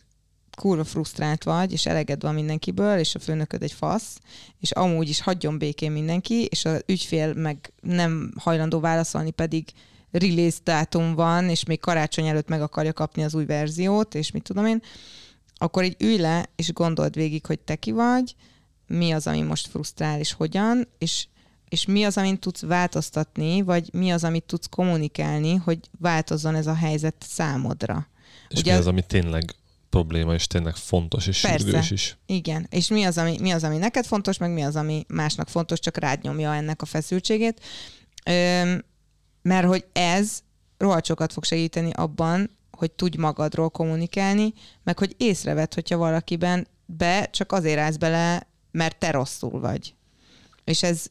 kurva 0.61 0.85
frusztrált 0.85 1.45
vagy, 1.45 1.73
és 1.73 1.87
eleged 1.87 2.23
van 2.23 2.35
mindenkiből, 2.35 2.99
és 2.99 3.15
a 3.15 3.19
főnököd 3.19 3.63
egy 3.63 3.73
fasz, 3.73 4.19
és 4.59 4.71
amúgy 4.71 5.09
is 5.09 5.21
hagyjon 5.21 5.59
békén 5.59 5.93
mindenki, 5.93 6.45
és 6.45 6.65
az 6.65 6.83
ügyfél 6.87 7.35
meg 7.35 7.73
nem 7.81 8.33
hajlandó 8.39 8.81
válaszolni, 8.81 9.31
pedig 9.31 9.69
release 10.11 10.59
dátum 10.65 11.15
van, 11.15 11.49
és 11.49 11.65
még 11.65 11.81
karácsony 11.81 12.27
előtt 12.27 12.49
meg 12.49 12.63
akarja 12.63 12.93
kapni 12.93 13.25
az 13.25 13.35
új 13.35 13.45
verziót, 13.45 14.15
és 14.15 14.31
mit 14.31 14.43
tudom 14.43 14.67
én, 14.67 14.83
akkor 15.55 15.85
így 15.85 15.97
ülj 15.99 16.17
le, 16.17 16.49
és 16.57 16.73
gondold 16.73 17.15
végig, 17.15 17.47
hogy 17.47 17.59
te 17.59 17.77
ki 17.77 17.91
vagy, 17.91 18.35
mi 18.87 19.11
az, 19.11 19.27
ami 19.27 19.43
most 19.43 19.69
frusztrál, 19.69 20.19
és 20.19 20.33
hogyan, 20.33 20.89
és, 20.99 21.27
és 21.69 21.87
mi 21.87 22.05
az, 22.05 22.17
amit 22.17 22.41
tudsz 22.41 22.63
változtatni, 22.63 23.63
vagy 23.63 23.89
mi 23.93 24.11
az, 24.11 24.25
amit 24.25 24.45
tudsz 24.45 24.67
kommunikálni, 24.67 25.55
hogy 25.55 25.79
változzon 25.99 26.55
ez 26.55 26.67
a 26.67 26.75
helyzet 26.75 27.15
számodra. 27.19 28.09
És 28.49 28.61
Ugye 28.61 28.73
mi 28.73 28.79
az, 28.79 28.87
ami 28.87 29.03
tényleg 29.03 29.55
probléma, 29.91 30.35
és 30.35 30.47
tényleg 30.47 30.75
fontos, 30.75 31.27
és 31.27 31.41
Persze. 31.41 31.59
sürgős 31.59 31.91
is. 31.91 32.17
Igen, 32.27 32.67
és 32.71 32.89
mi 32.89 33.05
az, 33.05 33.19
ami, 33.19 33.37
mi 33.41 33.51
az, 33.51 33.65
ami 33.65 33.77
neked 33.77 34.07
fontos, 34.07 34.39
meg 34.39 34.53
mi 34.53 34.63
az, 34.63 34.77
ami 34.77 35.05
másnak 35.09 35.49
fontos, 35.49 35.79
csak 35.79 35.97
rád 35.97 36.23
nyomja 36.23 36.55
ennek 36.55 36.83
a 36.83 36.87
feszültségét. 36.87 37.61
Ö, 38.25 38.75
mert 39.43 39.67
hogy 39.67 39.85
ez 39.93 40.43
rohadt 40.79 41.07
sokat 41.07 41.33
fog 41.33 41.45
segíteni 41.45 41.91
abban, 41.91 42.59
hogy 42.71 42.91
tudj 42.91 43.17
magadról 43.17 43.71
kommunikálni, 43.71 44.53
meg 44.83 44.99
hogy 44.99 45.15
észrevedd, 45.17 45.75
hogyha 45.75 45.97
valakiben 45.97 46.67
be 46.87 47.31
csak 47.31 47.53
azért 47.53 47.79
állsz 47.79 47.97
bele, 47.97 48.47
mert 48.71 48.99
te 48.99 49.11
rosszul 49.11 49.61
vagy. 49.61 49.95
És 50.65 50.83
ez 50.83 51.07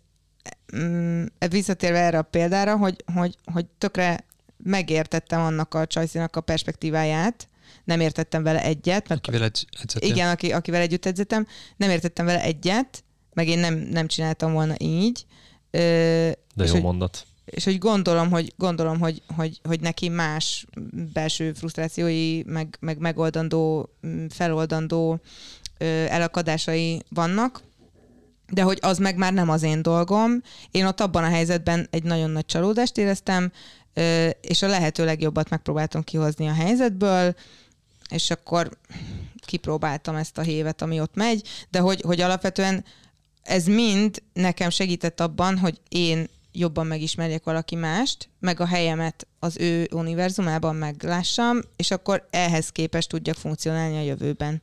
mm, 0.77 1.23
visszatérve 1.49 1.99
erre 1.99 2.17
a 2.17 2.21
példára, 2.21 2.77
hogy, 2.77 3.03
hogy, 3.13 3.35
hogy 3.53 3.65
tökre 3.77 4.25
megértettem 4.63 5.41
annak 5.41 5.73
a 5.73 5.87
csajszínak 5.87 6.35
a 6.35 6.41
perspektíváját, 6.41 7.48
nem 7.83 7.99
értettem 7.99 8.43
vele 8.43 8.63
egyet. 8.63 9.07
Mert 9.07 9.27
akivel 9.27 9.43
egy. 9.43 9.67
Igen, 9.99 10.29
aki, 10.29 10.51
akivel 10.51 10.81
együtt 10.81 11.05
edzettem, 11.05 11.47
nem 11.77 11.89
értettem 11.89 12.25
vele 12.25 12.41
egyet, 12.43 13.03
meg 13.33 13.47
én 13.47 13.59
nem, 13.59 13.75
nem 13.75 14.07
csináltam 14.07 14.53
volna 14.53 14.75
így. 14.77 15.25
Ö, 15.71 15.79
De 16.55 16.65
jó 16.65 16.71
hogy, 16.71 16.81
mondat 16.81 17.25
és 17.49 17.63
hogy 17.63 17.77
gondolom, 17.77 18.29
hogy, 18.29 18.53
gondolom, 18.57 18.99
hogy, 18.99 19.21
hogy, 19.35 19.59
hogy 19.63 19.79
neki 19.79 20.09
más 20.09 20.65
belső 21.13 21.53
frusztrációi, 21.53 22.43
meg, 22.45 22.77
meg 22.79 22.97
megoldandó, 22.97 23.89
feloldandó 24.29 25.19
ö, 25.77 25.85
elakadásai 25.85 27.03
vannak, 27.09 27.61
de 28.49 28.61
hogy 28.61 28.77
az 28.81 28.97
meg 28.97 29.17
már 29.17 29.33
nem 29.33 29.49
az 29.49 29.63
én 29.63 29.81
dolgom. 29.81 30.41
Én 30.71 30.85
ott 30.85 30.99
abban 31.01 31.23
a 31.23 31.29
helyzetben 31.29 31.87
egy 31.89 32.03
nagyon 32.03 32.29
nagy 32.29 32.45
csalódást 32.45 32.97
éreztem, 32.97 33.51
és 34.41 34.61
a 34.61 34.67
lehető 34.67 35.05
legjobbat 35.05 35.49
megpróbáltam 35.49 36.03
kihozni 36.03 36.47
a 36.47 36.53
helyzetből, 36.53 37.35
és 38.09 38.29
akkor 38.31 38.77
kipróbáltam 39.45 40.15
ezt 40.15 40.37
a 40.37 40.41
hévet, 40.41 40.81
ami 40.81 41.01
ott 41.01 41.15
megy, 41.15 41.47
de 41.69 41.79
hogy, 41.79 42.01
hogy 42.01 42.21
alapvetően 42.21 42.85
ez 43.43 43.65
mind 43.65 44.21
nekem 44.33 44.69
segített 44.69 45.19
abban, 45.19 45.57
hogy 45.57 45.81
én 45.89 46.27
jobban 46.51 46.87
megismerjek 46.87 47.43
valaki 47.43 47.75
mást, 47.75 48.29
meg 48.39 48.59
a 48.59 48.65
helyemet 48.65 49.27
az 49.39 49.57
ő 49.57 49.87
univerzumában 49.91 50.75
meglássam, 50.75 51.59
és 51.75 51.91
akkor 51.91 52.27
ehhez 52.29 52.69
képest 52.69 53.09
tudjak 53.09 53.35
funkcionálni 53.35 53.97
a 53.97 54.01
jövőben. 54.01 54.61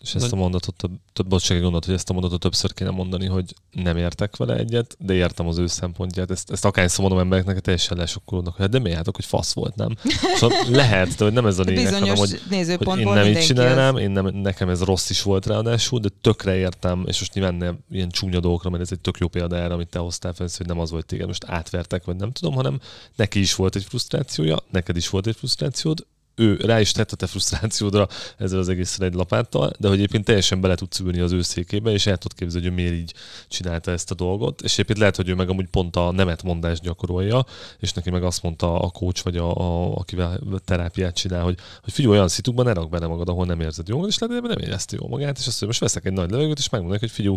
És 0.00 0.14
ezt 0.14 0.32
a 0.32 0.36
mondatot, 0.36 0.76
több, 0.76 0.90
több 1.12 1.26
bocsánat, 1.26 1.62
gondolat, 1.62 1.84
hogy 1.84 1.94
ezt 1.94 2.10
a 2.10 2.12
mondatot 2.12 2.40
többször 2.40 2.74
kéne 2.74 2.90
mondani, 2.90 3.26
hogy 3.26 3.54
nem 3.70 3.96
értek 3.96 4.36
vele 4.36 4.56
egyet, 4.56 4.96
de 4.98 5.14
értem 5.14 5.46
az 5.46 5.58
ő 5.58 5.66
szempontját. 5.66 6.30
Ezt, 6.30 6.50
ezt 6.50 6.64
akárszor 6.64 7.00
mondom 7.00 7.18
embereknek, 7.20 7.60
teljesen 7.60 7.96
lesokkolódnak, 7.96 8.52
hogy 8.52 8.62
hát 8.62 8.70
de 8.70 8.78
miért, 8.78 9.14
hogy 9.14 9.24
fasz 9.24 9.52
volt, 9.52 9.74
nem? 9.74 9.96
Szóval 10.36 10.58
lehet, 10.70 11.16
de 11.16 11.24
hogy 11.24 11.32
nem 11.32 11.46
ez 11.46 11.58
a 11.58 11.62
lényeg, 11.62 11.92
hanem 11.92 12.16
hogy, 12.16 12.40
hogy 12.84 12.98
én 12.98 13.08
nem 13.08 13.26
így 13.26 13.38
csinálnám, 13.38 13.94
az... 13.94 14.00
én 14.00 14.10
nem, 14.10 14.26
nekem 14.26 14.68
ez 14.68 14.82
rossz 14.82 15.10
is 15.10 15.22
volt 15.22 15.46
ráadásul, 15.46 16.00
de 16.00 16.08
tökre 16.20 16.56
értem, 16.56 17.04
és 17.06 17.18
most 17.18 17.34
nyilván 17.34 17.54
nem 17.54 17.78
ilyen 17.90 18.08
csúnya 18.08 18.40
dolgokra, 18.40 18.70
mert 18.70 18.82
ez 18.82 18.92
egy 18.92 19.00
tök 19.00 19.18
jó 19.18 19.28
példa 19.28 19.56
erre, 19.56 19.74
amit 19.74 19.88
te 19.88 19.98
hoztál 19.98 20.32
fel, 20.32 20.48
hogy 20.56 20.66
nem 20.66 20.80
az 20.80 20.90
volt 20.90 21.06
téged, 21.06 21.26
most 21.26 21.44
átvertek, 21.44 22.04
vagy 22.04 22.16
nem 22.16 22.32
tudom, 22.32 22.54
hanem 22.54 22.80
neki 23.16 23.40
is 23.40 23.54
volt 23.54 23.76
egy 23.76 23.84
frusztrációja, 23.84 24.58
neked 24.70 24.96
is 24.96 25.08
volt 25.08 25.26
egy 25.26 25.36
frusztrációd, 25.36 26.06
ő 26.38 26.56
rá 26.56 26.80
is 26.80 26.92
tett 26.92 27.12
a 27.12 27.16
te 27.16 27.26
frusztrációdra 27.26 28.08
ezzel 28.36 28.58
az 28.58 28.68
egész 28.68 28.98
egy 28.98 29.14
lapáttal, 29.14 29.72
de 29.78 29.88
hogy 29.88 29.96
egyébként 29.96 30.24
teljesen 30.24 30.60
bele 30.60 30.74
tudsz 30.74 30.98
ülni 30.98 31.20
az 31.20 31.32
ő 31.32 31.42
székébe, 31.42 31.90
és 31.90 32.06
el 32.06 32.16
tud 32.16 32.34
képzelni, 32.34 32.66
hogy 32.66 32.76
ő 32.76 32.80
miért 32.82 32.94
így 32.94 33.14
csinálta 33.48 33.90
ezt 33.90 34.10
a 34.10 34.14
dolgot, 34.14 34.60
és 34.60 34.72
egyébként 34.72 34.98
lehet, 34.98 35.16
hogy 35.16 35.28
ő 35.28 35.34
meg 35.34 35.48
amúgy 35.48 35.68
pont 35.68 35.96
a 35.96 36.10
nemetmondást 36.10 36.82
gyakorolja, 36.82 37.44
és 37.78 37.92
neki 37.92 38.10
meg 38.10 38.22
azt 38.22 38.42
mondta 38.42 38.80
a 38.80 38.90
coach, 38.90 39.24
vagy 39.24 39.36
a, 39.36 39.56
a, 39.56 39.94
akivel 39.96 40.40
terápiát 40.64 41.14
csinál, 41.14 41.42
hogy, 41.42 41.58
hogy 41.82 41.92
figyelj, 41.92 42.14
olyan 42.14 42.28
szitukban 42.28 42.64
ne 42.64 42.72
rak 42.72 42.90
bele 42.90 43.06
magad, 43.06 43.28
ahol 43.28 43.46
nem 43.46 43.60
érzed 43.60 43.88
jól, 43.88 44.06
és 44.06 44.18
lehet, 44.18 44.40
hogy 44.40 44.48
nem 44.48 44.58
érezte 44.58 44.96
jól 45.00 45.08
magát, 45.08 45.38
és 45.38 45.46
azt 45.46 45.60
mondja, 45.60 45.66
most 45.66 45.80
veszek 45.80 46.04
egy 46.04 46.12
nagy 46.12 46.30
levegőt, 46.30 46.58
és 46.58 46.68
megmondom 46.68 46.98
hogy 47.00 47.10
figyelj, 47.10 47.36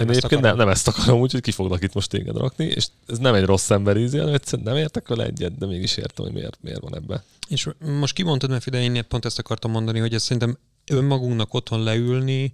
én 0.00 0.08
egyébként 0.08 0.40
nem, 0.40 0.56
nem 0.56 0.68
ezt 0.68 0.88
akarom, 0.88 1.20
úgyhogy 1.20 1.40
ki 1.40 1.50
foglak 1.50 1.82
itt 1.82 1.92
most 1.92 2.10
téged 2.10 2.36
rakni, 2.36 2.64
és 2.64 2.86
ez 3.06 3.18
nem 3.18 3.34
egy 3.34 3.44
rossz 3.44 3.70
ember 3.70 3.96
ízi, 3.96 4.18
hanem 4.18 4.34
egyszerűen 4.34 4.68
nem 4.68 4.76
értek 4.76 5.08
vele 5.08 5.24
egyet, 5.24 5.58
de 5.58 5.66
mégis 5.66 5.96
értem, 5.96 6.24
hogy 6.24 6.34
miért, 6.34 6.58
miért 6.60 6.80
van 6.80 6.94
ebben. 6.94 7.22
És 7.48 7.68
most 7.78 8.14
kimondtad, 8.14 8.50
mert 8.50 8.66
ide 8.66 8.82
én 8.82 9.04
pont 9.08 9.24
ezt 9.24 9.38
akartam 9.38 9.70
mondani, 9.70 9.98
hogy 9.98 10.14
ez 10.14 10.22
szerintem 10.22 10.58
önmagunknak 10.86 11.54
otthon 11.54 11.82
leülni, 11.82 12.52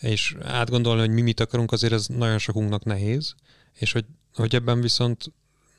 és 0.00 0.36
átgondolni, 0.42 1.00
hogy 1.00 1.10
mi 1.10 1.20
mit 1.20 1.40
akarunk, 1.40 1.72
azért 1.72 1.92
ez 1.92 2.06
nagyon 2.06 2.38
sokunknak 2.38 2.84
nehéz, 2.84 3.34
és 3.74 3.92
hogy, 3.92 4.04
hogy 4.34 4.54
ebben 4.54 4.80
viszont 4.80 5.32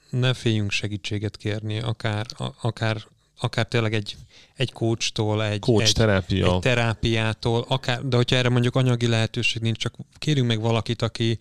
ne 0.10 0.34
féljünk 0.34 0.72
segítséget 0.72 1.38
kérni, 1.38 1.80
akár, 1.80 2.26
akár 2.62 3.03
akár 3.40 3.68
tényleg 3.68 3.94
egy, 3.94 4.16
egy 4.56 4.72
coachtól, 4.72 5.44
egy, 5.44 5.60
Coach 5.60 5.88
egy, 5.88 5.94
terápia. 5.94 6.54
egy 6.54 6.60
terápiától, 6.60 7.66
akár, 7.68 8.02
de 8.04 8.16
hogyha 8.16 8.36
erre 8.36 8.50
mondjuk 8.50 8.76
anyagi 8.76 9.08
lehetőség 9.08 9.62
nincs, 9.62 9.78
csak 9.78 9.96
kérjünk 10.18 10.48
meg 10.48 10.62
valakit, 10.62 11.02
aki 11.02 11.40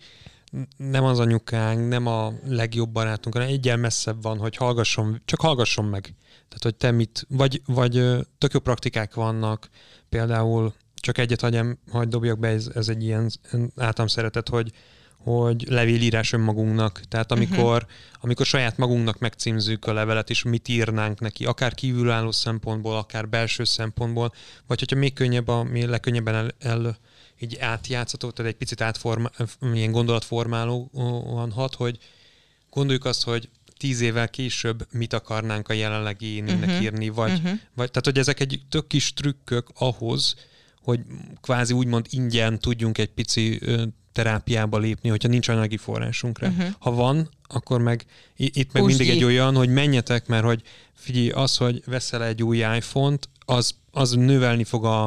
nem 0.77 1.03
az 1.03 1.19
anyukánk, 1.19 1.87
nem 1.87 2.07
a 2.07 2.33
legjobb 2.45 2.89
barátunk, 2.89 3.35
hanem 3.35 3.49
egyel 3.49 3.77
messzebb 3.77 4.21
van, 4.21 4.37
hogy 4.37 4.55
hallgasson, 4.55 5.21
csak 5.25 5.41
hallgasson 5.41 5.85
meg. 5.85 6.01
Tehát, 6.47 6.63
hogy 6.63 6.75
te 6.75 6.91
mit, 6.91 7.25
vagy, 7.29 7.61
vagy 7.65 8.03
tök 8.37 8.53
jó 8.53 8.59
praktikák 8.59 9.13
vannak, 9.13 9.69
például 10.09 10.73
csak 10.95 11.17
egyet 11.17 11.41
hagyjam, 11.41 11.79
hagyd 11.91 12.09
dobjak 12.09 12.39
be, 12.39 12.47
ez, 12.47 12.69
ez 12.75 12.89
egy 12.89 13.03
ilyen 13.03 13.31
általam 13.75 14.07
szeretet, 14.07 14.49
hogy 14.49 14.71
hogy 15.35 15.65
levélírás 15.69 16.33
önmagunknak. 16.33 17.01
Tehát 17.07 17.31
amikor, 17.31 17.75
uh-huh. 17.75 17.89
amikor 18.19 18.45
saját 18.45 18.77
magunknak 18.77 19.19
megcímzük 19.19 19.85
a 19.85 19.93
levelet, 19.93 20.29
és 20.29 20.43
mit 20.43 20.67
írnánk 20.67 21.19
neki, 21.19 21.45
akár 21.45 21.73
kívülálló 21.73 22.31
szempontból, 22.31 22.97
akár 22.97 23.29
belső 23.29 23.63
szempontból, 23.63 24.33
vagy 24.67 24.79
hogyha 24.79 24.95
még 24.95 25.13
könnyebb, 25.13 25.47
a, 25.47 25.63
mi 25.63 25.85
legkönnyebben 25.85 26.35
el, 26.35 26.51
el 26.59 26.97
így 27.39 27.57
átjátszható, 27.57 28.29
tehát 28.29 28.51
egy 28.51 28.57
picit 28.57 28.81
átforma, 28.81 29.29
ilyen 29.73 29.91
gondolatformálóan 29.91 31.51
hat, 31.51 31.75
hogy 31.75 31.97
gondoljuk 32.69 33.05
azt, 33.05 33.23
hogy 33.23 33.49
tíz 33.77 34.01
évvel 34.01 34.29
később 34.29 34.87
mit 34.91 35.13
akarnánk 35.13 35.69
a 35.69 35.73
jelenlegi 35.73 36.25
énének 36.25 36.69
Mhm. 36.69 36.81
írni, 36.81 37.09
vagy, 37.09 37.31
Mhm. 37.31 37.51
vagy 37.75 37.91
tehát, 37.91 38.05
hogy 38.05 38.17
ezek 38.17 38.39
egy 38.39 38.61
tök 38.69 38.87
kis 38.87 39.13
trükkök 39.13 39.67
ahhoz, 39.73 40.35
hogy 40.83 40.99
kvázi 41.41 41.73
úgymond 41.73 42.05
ingyen 42.09 42.59
tudjunk 42.59 42.97
egy 42.97 43.09
pici 43.09 43.59
terápiába 44.11 44.77
lépni, 44.77 45.09
hogyha 45.09 45.27
nincs 45.27 45.47
anyagi 45.47 45.77
forrásunk 45.77 46.39
rá. 46.39 46.47
Mhm. 46.47 46.67
Ha 46.79 46.91
van, 46.91 47.29
akkor 47.47 47.81
meg 47.81 48.05
itt 48.35 48.73
meg 48.73 48.81
Húsd 48.83 48.97
mindig 48.97 49.15
egy 49.15 49.23
olyan, 49.23 49.55
hogy 49.55 49.69
menjetek, 49.69 50.27
mert 50.27 50.43
hogy 50.43 50.61
figyelj, 50.95 51.29
az, 51.29 51.57
hogy 51.57 51.81
veszel 51.85 52.23
egy 52.23 52.43
új 52.43 52.57
iPhone-t, 52.57 53.29
az, 53.45 53.75
az 53.91 54.11
növelni 54.11 54.63
fog 54.63 54.85
a, 54.85 55.03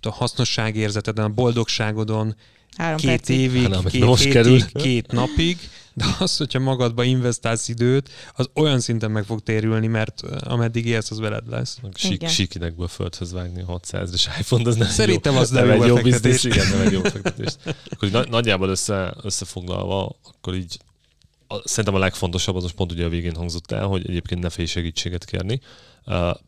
a 0.00 0.10
hasznosságérzeteden, 0.10 1.24
a 1.24 1.28
boldogságodon 1.28 2.36
Három 2.76 2.96
két 2.96 3.08
percig. 3.08 3.38
évig, 3.40 3.72
amit 3.72 3.92
két 3.92 4.04
most 4.04 4.22
hétig, 4.22 4.32
kerül. 4.32 4.62
két 4.72 5.12
napig, 5.12 5.58
de 5.96 6.04
az, 6.18 6.36
hogyha 6.36 6.58
magadba 6.58 7.04
investálsz 7.04 7.68
időt, 7.68 8.10
az 8.34 8.48
olyan 8.54 8.80
szinten 8.80 9.10
meg 9.10 9.24
fog 9.24 9.42
térülni, 9.42 9.86
mert 9.86 10.20
ameddig 10.40 10.86
élsz, 10.86 11.10
az 11.10 11.18
veled 11.18 11.48
lesz. 11.48 11.78
Sík, 11.94 12.12
Igen. 12.12 12.30
síkinekből 12.30 12.88
földhöz 12.88 13.32
vágni 13.32 13.64
a 13.66 13.80
600-es 13.80 14.26
iPhone, 14.38 14.68
az 14.68 14.76
nem 14.76 14.88
Szerintem 14.88 15.32
jó, 15.34 15.38
az 15.38 15.50
nem 15.50 15.66
jó 15.66 15.72
egy 15.72 15.86
jó 15.86 15.94
befektetés. 15.94 16.42
biznisz, 16.42 16.54
igen, 16.54 16.68
nem 16.68 16.86
egy 16.86 16.92
jó 16.92 17.00
befektetés. 17.00 17.52
Akkor 17.90 18.10
nagy, 18.10 18.28
nagyjából 18.28 18.68
össze, 18.68 19.14
összefoglalva, 19.22 20.16
akkor 20.22 20.54
így 20.54 20.78
a, 21.46 21.68
szerintem 21.68 21.94
a 21.94 21.98
legfontosabb 21.98 22.56
az 22.56 22.62
most 22.62 22.74
pont 22.74 22.92
ugye 22.92 23.04
a 23.04 23.08
végén 23.08 23.34
hangzott 23.34 23.70
el, 23.72 23.86
hogy 23.86 24.08
egyébként 24.08 24.42
ne 24.42 24.50
félj 24.50 24.66
segítséget 24.66 25.24
kérni. 25.24 25.60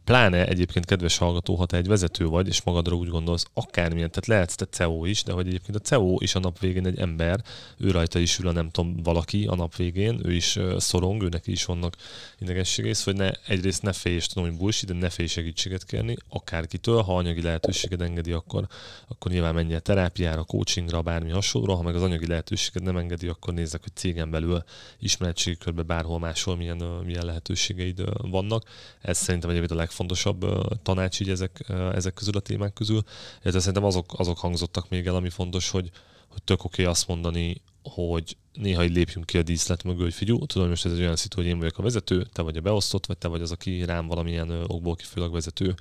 Pláne 0.05 0.47
egyébként 0.47 0.85
kedves 0.85 1.17
hallgató, 1.17 1.55
ha 1.55 1.67
te 1.67 1.77
egy 1.77 1.87
vezető 1.87 2.27
vagy, 2.27 2.47
és 2.47 2.63
magadra 2.63 2.97
úgy 2.97 3.09
gondolsz, 3.09 3.45
akármilyen, 3.55 4.11
tehát 4.11 4.27
lehetsz 4.27 4.55
te 4.55 4.65
CEO 4.65 5.05
is, 5.05 5.23
de 5.23 5.33
hogy 5.33 5.47
egyébként 5.47 5.77
a 5.77 5.81
CEO 5.81 6.17
is 6.19 6.35
a 6.35 6.39
nap 6.39 6.59
végén 6.59 6.87
egy 6.87 6.99
ember, 6.99 7.41
ő 7.77 7.91
rajta 7.91 8.19
is 8.19 8.39
ül 8.39 8.49
a 8.49 8.53
nem 8.53 8.71
tudom, 8.71 8.97
valaki 9.03 9.47
a 9.47 9.55
nap 9.55 9.77
végén, 9.77 10.21
ő 10.25 10.33
is 10.33 10.59
szorong, 10.77 11.23
őnek 11.23 11.47
is 11.47 11.65
vannak 11.65 11.97
idegességei, 12.39 12.93
hogy 13.05 13.17
ne, 13.17 13.31
egyrészt 13.47 13.83
ne 13.83 13.93
félj, 13.93 14.15
és 14.15 14.27
hogy 14.35 14.57
bullshit, 14.57 14.89
de 14.89 14.95
ne 14.95 15.11
félj 15.11 15.29
segítséget 15.29 15.85
kérni, 15.85 16.17
akárkitől, 16.29 17.03
ha 17.03 17.17
anyagi 17.17 17.43
lehetőséged 17.43 18.03
engedi, 18.03 18.33
akkor, 18.33 18.67
akkor 19.09 19.31
nyilván 19.33 19.55
menj 19.55 19.75
el 19.75 19.81
terápiára, 19.81 20.45
coachingra, 20.45 21.03
bármi 21.03 21.31
hasonlóra, 21.31 21.75
ha 21.75 21.83
meg 21.83 21.95
az 21.95 22.03
anyagi 22.03 22.27
lehetőséged 22.27 22.83
nem 22.83 22.97
engedi, 22.97 23.29
akkor 23.29 23.55
nézzek, 23.55 23.83
hogy 23.83 23.93
cégen 23.95 24.31
belül 24.31 24.65
ismeretségi 24.99 25.57
körbe 25.57 25.83
bárhol 25.83 26.19
máshol 26.19 26.57
milyen, 26.57 26.77
milyen 27.05 27.25
lehetőségeid 27.25 28.03
vannak. 28.31 28.65
Ez 29.01 29.19
szerintem 29.19 29.48
egyébként 29.49 29.73
a 29.73 29.83
legfontosabb 29.83 30.47
tanács 30.83 31.21
így 31.21 31.31
ezek, 31.31 31.65
ezek 31.95 32.15
közül 32.15 32.37
a 32.37 32.41
témák 32.41 32.73
közül. 32.73 33.03
Illetve 33.43 33.59
szerintem 33.59 33.85
azok, 33.85 34.13
azok 34.19 34.39
hangzottak 34.39 34.89
még 34.89 35.07
el, 35.07 35.15
ami 35.15 35.31
fontos, 35.31 35.71
hogy, 35.71 35.91
hogy 36.29 36.43
tök 36.43 36.65
oké 36.65 36.83
okay 36.83 36.93
azt 36.93 37.09
mondani, 37.09 37.63
hogy 37.83 38.37
néha 38.61 38.85
így 38.85 38.95
lépjünk 38.95 39.27
ki 39.27 39.39
a 39.39 39.43
díszlet 39.43 39.85
mögül, 39.85 40.03
hogy 40.03 40.15
figyelj, 40.15 40.39
tudom, 40.39 40.63
hogy 40.63 40.69
most 40.69 40.85
ez 40.85 40.93
egy 40.93 41.01
olyan 41.01 41.17
szitu, 41.17 41.37
hogy 41.37 41.47
én 41.47 41.59
vagyok 41.59 41.79
a 41.79 41.83
vezető, 41.83 42.27
te 42.33 42.43
vagy 42.43 42.57
a 42.57 42.61
beosztott, 42.61 43.07
vagy 43.07 43.19
te 43.19 43.29
vagy 43.29 43.43
az, 43.43 43.53
aki 43.53 43.85
rám 43.85 44.07
valamilyen 44.07 44.51
okból 44.67 44.95
kifolyólag 44.95 45.35
vezető 45.35 45.75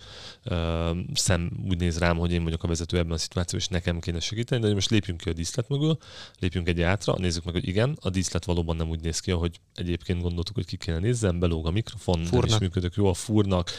szem 1.14 1.52
úgy 1.70 1.78
néz 1.78 1.98
rám, 1.98 2.18
hogy 2.18 2.32
én 2.32 2.44
vagyok 2.44 2.64
a 2.64 2.68
vezető 2.68 2.98
ebben 2.98 3.12
a 3.12 3.18
szituációban, 3.18 3.60
és 3.60 3.68
nekem 3.68 4.00
kéne 4.00 4.20
segíteni, 4.20 4.62
de 4.62 4.74
most 4.74 4.90
lépjünk 4.90 5.22
ki 5.22 5.30
a 5.30 5.34
díszlet 5.34 5.70
mögül, 5.70 5.98
lépjünk 6.40 6.68
egy 6.68 6.82
átra, 6.82 7.16
nézzük 7.18 7.44
meg, 7.44 7.54
hogy 7.54 7.68
igen, 7.68 7.98
a 8.02 8.10
díszlet 8.10 8.46
valóban 8.46 8.76
nem 8.76 8.90
úgy 8.90 9.02
néz 9.02 9.20
ki, 9.20 9.32
ahogy 9.32 9.60
egyébként 9.76 10.22
gondoltuk, 10.22 10.56
hogy 10.56 10.66
ki 10.66 10.78
kéne 10.78 11.00
nézzen, 11.00 11.40
belóg 11.40 11.68
a 11.68 11.72
mikrofon, 11.72 12.20
nem 12.20 12.44
is 12.44 12.58
működök 12.58 12.96
jó, 12.96 13.08
a 13.08 13.14
fúrnak, 13.14 13.72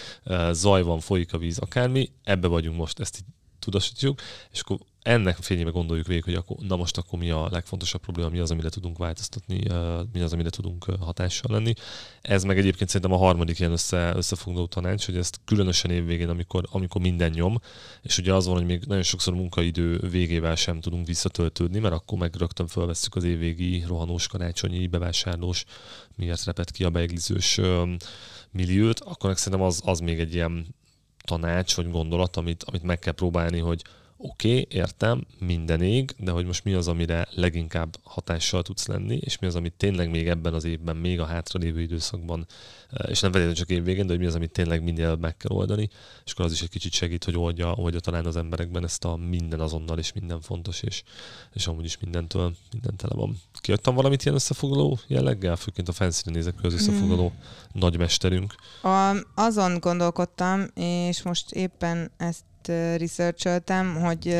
zaj 0.50 0.82
van, 0.82 1.00
folyik 1.00 1.32
a 1.32 1.38
víz, 1.38 1.58
akármi, 1.58 2.10
ebbe 2.24 2.46
vagyunk 2.46 2.76
most, 2.76 3.00
ezt 3.00 3.16
így 3.16 3.37
tudatosítjuk, 3.58 4.20
és 4.52 4.60
akkor 4.60 4.78
ennek 5.02 5.36
fényében 5.36 5.72
gondoljuk 5.72 6.06
végig, 6.06 6.24
hogy 6.24 6.34
akkor, 6.34 6.56
na 6.56 6.76
most 6.76 6.96
akkor 6.96 7.18
mi 7.18 7.30
a 7.30 7.48
legfontosabb 7.50 8.00
probléma, 8.00 8.28
mi 8.28 8.38
az, 8.38 8.50
amire 8.50 8.68
tudunk 8.68 8.98
változtatni, 8.98 9.60
mi 10.12 10.20
az, 10.20 10.32
amire 10.32 10.50
tudunk 10.50 10.84
hatással 10.84 11.52
lenni. 11.52 11.72
Ez 12.22 12.44
meg 12.44 12.58
egyébként 12.58 12.90
szerintem 12.90 13.16
a 13.18 13.24
harmadik 13.24 13.58
ilyen 13.58 13.72
össze, 13.72 14.12
összefoglaló 14.16 14.66
tanács, 14.66 15.06
hogy 15.06 15.16
ezt 15.16 15.40
különösen 15.44 15.90
évvégén, 15.90 16.28
amikor, 16.28 16.64
amikor 16.70 17.00
minden 17.00 17.30
nyom, 17.30 17.60
és 18.02 18.18
ugye 18.18 18.34
az 18.34 18.46
van, 18.46 18.56
hogy 18.56 18.66
még 18.66 18.84
nagyon 18.84 19.02
sokszor 19.02 19.34
munkaidő 19.34 19.98
végével 19.98 20.54
sem 20.54 20.80
tudunk 20.80 21.06
visszatöltődni, 21.06 21.78
mert 21.78 21.94
akkor 21.94 22.18
meg 22.18 22.34
rögtön 22.34 22.66
felvesszük 22.66 23.14
az 23.14 23.24
évvégi 23.24 23.84
rohanós, 23.86 24.26
karácsonyi, 24.26 24.86
bevásárlós, 24.86 25.64
miért 26.16 26.44
repet 26.44 26.70
ki 26.70 26.84
a 26.84 26.90
beiglizős 26.90 27.60
milliót, 28.50 29.00
akkor 29.00 29.38
szerintem 29.38 29.66
az, 29.66 29.82
az 29.84 29.98
még 29.98 30.20
egy 30.20 30.34
ilyen 30.34 30.76
tanács 31.28 31.76
vagy 31.76 31.90
gondolat, 31.90 32.36
amit, 32.36 32.62
amit 32.62 32.82
meg 32.82 32.98
kell 32.98 33.12
próbálni, 33.12 33.58
hogy 33.58 33.82
oké, 34.18 34.50
okay, 34.50 34.66
értem, 34.70 35.26
minden 35.38 35.82
ég, 35.82 36.14
de 36.18 36.30
hogy 36.30 36.46
most 36.46 36.64
mi 36.64 36.72
az, 36.72 36.88
amire 36.88 37.28
leginkább 37.30 37.96
hatással 38.02 38.62
tudsz 38.62 38.86
lenni, 38.86 39.18
és 39.20 39.38
mi 39.38 39.46
az, 39.46 39.54
amit 39.54 39.72
tényleg 39.76 40.10
még 40.10 40.28
ebben 40.28 40.54
az 40.54 40.64
évben, 40.64 40.96
még 40.96 41.20
a 41.20 41.24
hátralévő 41.24 41.80
időszakban, 41.80 42.46
eh, 42.90 43.10
és 43.10 43.20
nem 43.20 43.32
feltétlenül 43.32 43.54
csak 43.54 43.70
évvégén, 43.70 44.06
de 44.06 44.12
hogy 44.12 44.20
mi 44.20 44.26
az, 44.26 44.34
amit 44.34 44.52
tényleg 44.52 44.82
minél 44.82 45.16
meg 45.16 45.36
kell 45.36 45.56
oldani, 45.56 45.88
és 46.24 46.32
akkor 46.32 46.44
az 46.44 46.52
is 46.52 46.62
egy 46.62 46.68
kicsit 46.68 46.92
segít, 46.92 47.24
hogy 47.24 47.36
oldja, 47.36 47.72
oldja 47.72 48.00
talán 48.00 48.26
az 48.26 48.36
emberekben 48.36 48.84
ezt 48.84 49.04
a 49.04 49.16
minden 49.16 49.60
azonnal, 49.60 49.98
és 49.98 50.12
minden 50.12 50.40
fontos, 50.40 50.82
és, 50.82 51.02
és 51.52 51.66
amúgy 51.66 51.84
is 51.84 51.98
mindentől, 51.98 52.54
minden 52.72 52.96
tele 52.96 53.14
van. 53.14 53.40
Kiadtam 53.60 53.94
valamit 53.94 54.22
ilyen 54.22 54.36
összefoglaló 54.36 54.98
jelleggel, 55.06 55.56
főként 55.56 55.88
a 55.88 55.92
fancy 55.92 56.30
nézek, 56.30 56.54
hogy 56.54 56.66
az 56.66 56.74
összefoglaló 56.74 57.32
nagymesterünk. 57.72 58.54
A, 58.82 59.16
azon 59.34 59.78
gondolkodtam, 59.80 60.66
és 60.74 61.22
most 61.22 61.52
éppen 61.52 62.10
ezt 62.16 62.44
uh, 62.68 62.96
researcholtam, 62.96 63.94
hogy 63.94 64.36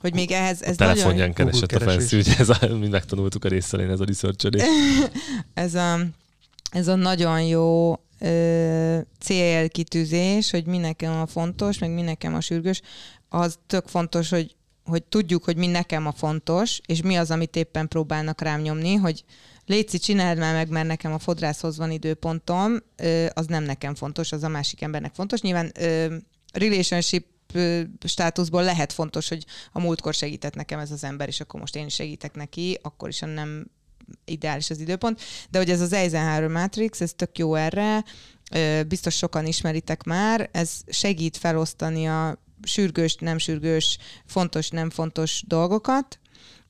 hogy 0.00 0.14
még 0.14 0.30
ehhez 0.30 0.62
ez 0.62 0.72
a 0.72 0.76
telefonján 0.76 1.16
nagyon, 1.16 1.32
keresett 1.32 1.72
a 1.72 1.78
Google 1.78 1.92
fancy, 1.92 2.16
ugye 2.16 2.36
ez 2.38 2.48
a, 2.48 2.76
mi 2.78 2.88
megtanultuk 2.88 3.44
a 3.44 3.48
részelén, 3.48 3.90
ez 3.90 4.00
a 4.00 4.04
research 4.04 4.48
ez 5.54 5.74
a, 5.74 5.98
ez 6.70 6.88
a 6.88 6.94
nagyon 6.94 7.42
jó 7.42 7.94
ö, 8.18 8.98
célkitűzés, 9.20 10.50
hogy 10.50 10.66
mi 10.66 10.78
nekem 10.78 11.20
a 11.20 11.26
fontos, 11.26 11.78
meg 11.78 11.90
mi 11.90 12.02
nekem 12.02 12.34
a 12.34 12.40
sürgős, 12.40 12.82
az 13.28 13.58
tök 13.66 13.86
fontos, 13.86 14.28
hogy, 14.28 14.56
hogy 14.84 15.02
tudjuk, 15.02 15.44
hogy 15.44 15.56
mi 15.56 15.66
nekem 15.66 16.06
a 16.06 16.12
fontos, 16.12 16.80
és 16.86 17.02
mi 17.02 17.16
az, 17.16 17.30
amit 17.30 17.56
éppen 17.56 17.88
próbálnak 17.88 18.40
rám 18.40 18.60
nyomni, 18.60 18.94
hogy 18.94 19.24
Léci, 19.66 19.98
csináld 19.98 20.38
már 20.38 20.54
meg, 20.54 20.68
mert 20.68 20.86
nekem 20.86 21.12
a 21.12 21.18
fodrászhoz 21.18 21.76
van 21.76 21.90
időpontom, 21.90 22.76
ö, 22.96 23.26
az 23.34 23.46
nem 23.46 23.62
nekem 23.62 23.94
fontos, 23.94 24.32
az 24.32 24.42
a 24.42 24.48
másik 24.48 24.82
embernek 24.82 25.14
fontos. 25.14 25.40
Nyilván 25.40 25.72
ö, 25.74 26.16
relationship 26.52 27.26
státuszból 28.04 28.62
lehet 28.62 28.92
fontos, 28.92 29.28
hogy 29.28 29.44
a 29.72 29.80
múltkor 29.80 30.14
segített 30.14 30.54
nekem 30.54 30.78
ez 30.78 30.90
az 30.90 31.04
ember, 31.04 31.28
és 31.28 31.40
akkor 31.40 31.60
most 31.60 31.76
én 31.76 31.86
is 31.86 31.94
segítek 31.94 32.34
neki, 32.34 32.78
akkor 32.82 33.08
is, 33.08 33.18
nem 33.18 33.66
ideális 34.24 34.70
az 34.70 34.80
időpont, 34.80 35.20
de 35.50 35.58
hogy 35.58 35.70
ez 35.70 35.80
az 35.80 35.92
Eisenhower 35.92 36.48
Matrix, 36.48 37.00
ez 37.00 37.12
tök 37.16 37.38
jó 37.38 37.54
erre, 37.54 38.04
biztos 38.88 39.16
sokan 39.16 39.46
ismeritek 39.46 40.02
már, 40.02 40.48
ez 40.52 40.72
segít 40.88 41.36
felosztani 41.36 42.08
a 42.08 42.38
sürgős, 42.62 43.14
nem 43.14 43.38
sürgős, 43.38 43.98
fontos, 44.26 44.68
nem 44.68 44.90
fontos 44.90 45.42
dolgokat. 45.46 46.18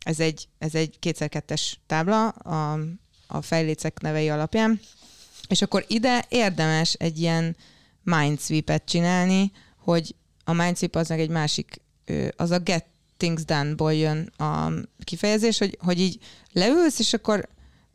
Ez 0.04 0.20
egy, 0.20 0.48
ez 0.58 0.74
egy 0.74 0.98
kétszer-kettes 0.98 1.80
tábla 1.86 2.28
a, 2.28 2.78
a 3.26 3.42
fejlécek 3.42 4.00
nevei 4.00 4.28
alapján. 4.28 4.80
És 5.48 5.62
akkor 5.62 5.84
ide 5.88 6.24
érdemes 6.28 6.92
egy 6.92 7.18
ilyen 7.18 7.56
mindsweep-et 8.02 8.84
csinálni, 8.84 9.52
hogy 9.76 10.14
a 10.48 10.52
mindsweep 10.52 10.96
az 10.96 11.08
meg 11.08 11.20
egy 11.20 11.28
másik, 11.28 11.80
az 12.36 12.50
a 12.50 12.58
get 12.58 12.84
things 13.16 13.44
done-ból 13.44 13.94
jön 13.94 14.32
a 14.36 14.72
kifejezés, 15.04 15.58
hogy, 15.58 15.78
hogy 15.80 16.00
így 16.00 16.18
leülsz, 16.52 16.98
és 16.98 17.12
akkor 17.12 17.48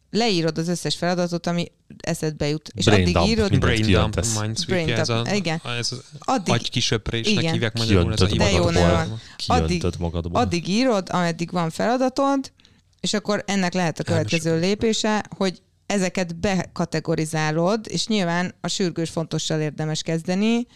leírod 0.09 0.57
az 0.57 0.67
összes 0.67 0.95
feladatot, 0.95 1.47
ami 1.47 1.71
eszedbe 1.97 2.47
jut. 2.47 2.71
És 2.75 2.85
Brain 2.85 3.01
addig 3.01 3.13
dump, 3.13 3.27
írod, 3.27 3.59
Brain 3.59 3.91
dump, 3.91 4.19
Brain 4.67 4.89
ez 4.89 5.09
a, 5.09 5.15
dump, 5.15 5.35
igen. 5.35 5.61
ez 5.79 5.91
az 5.91 6.03
addig, 6.19 6.53
agy 6.53 6.69
kisöprésnek 6.69 7.41
Igen. 7.41 7.53
hívják 7.53 7.77
magyarul, 7.77 8.13
ez 8.13 8.21
a 8.21 8.25
De 8.25 8.51
jó 8.51 8.63
van. 8.63 9.21
Kiöntöd 9.35 9.99
magadból. 9.99 10.41
addig 10.41 10.67
írod, 10.67 11.07
ameddig 11.11 11.51
van 11.51 11.69
feladatod, 11.69 12.51
és 12.99 13.13
akkor 13.13 13.43
ennek 13.47 13.73
lehet 13.73 13.99
a 13.99 14.03
következő 14.03 14.59
lépése, 14.59 15.23
hogy 15.37 15.61
ezeket 15.85 16.35
bekategorizálod, 16.35 17.85
és 17.89 18.07
nyilván 18.07 18.53
a 18.61 18.67
sürgős 18.67 19.09
fontossal 19.09 19.59
érdemes 19.59 20.01
kezdeni, 20.01 20.67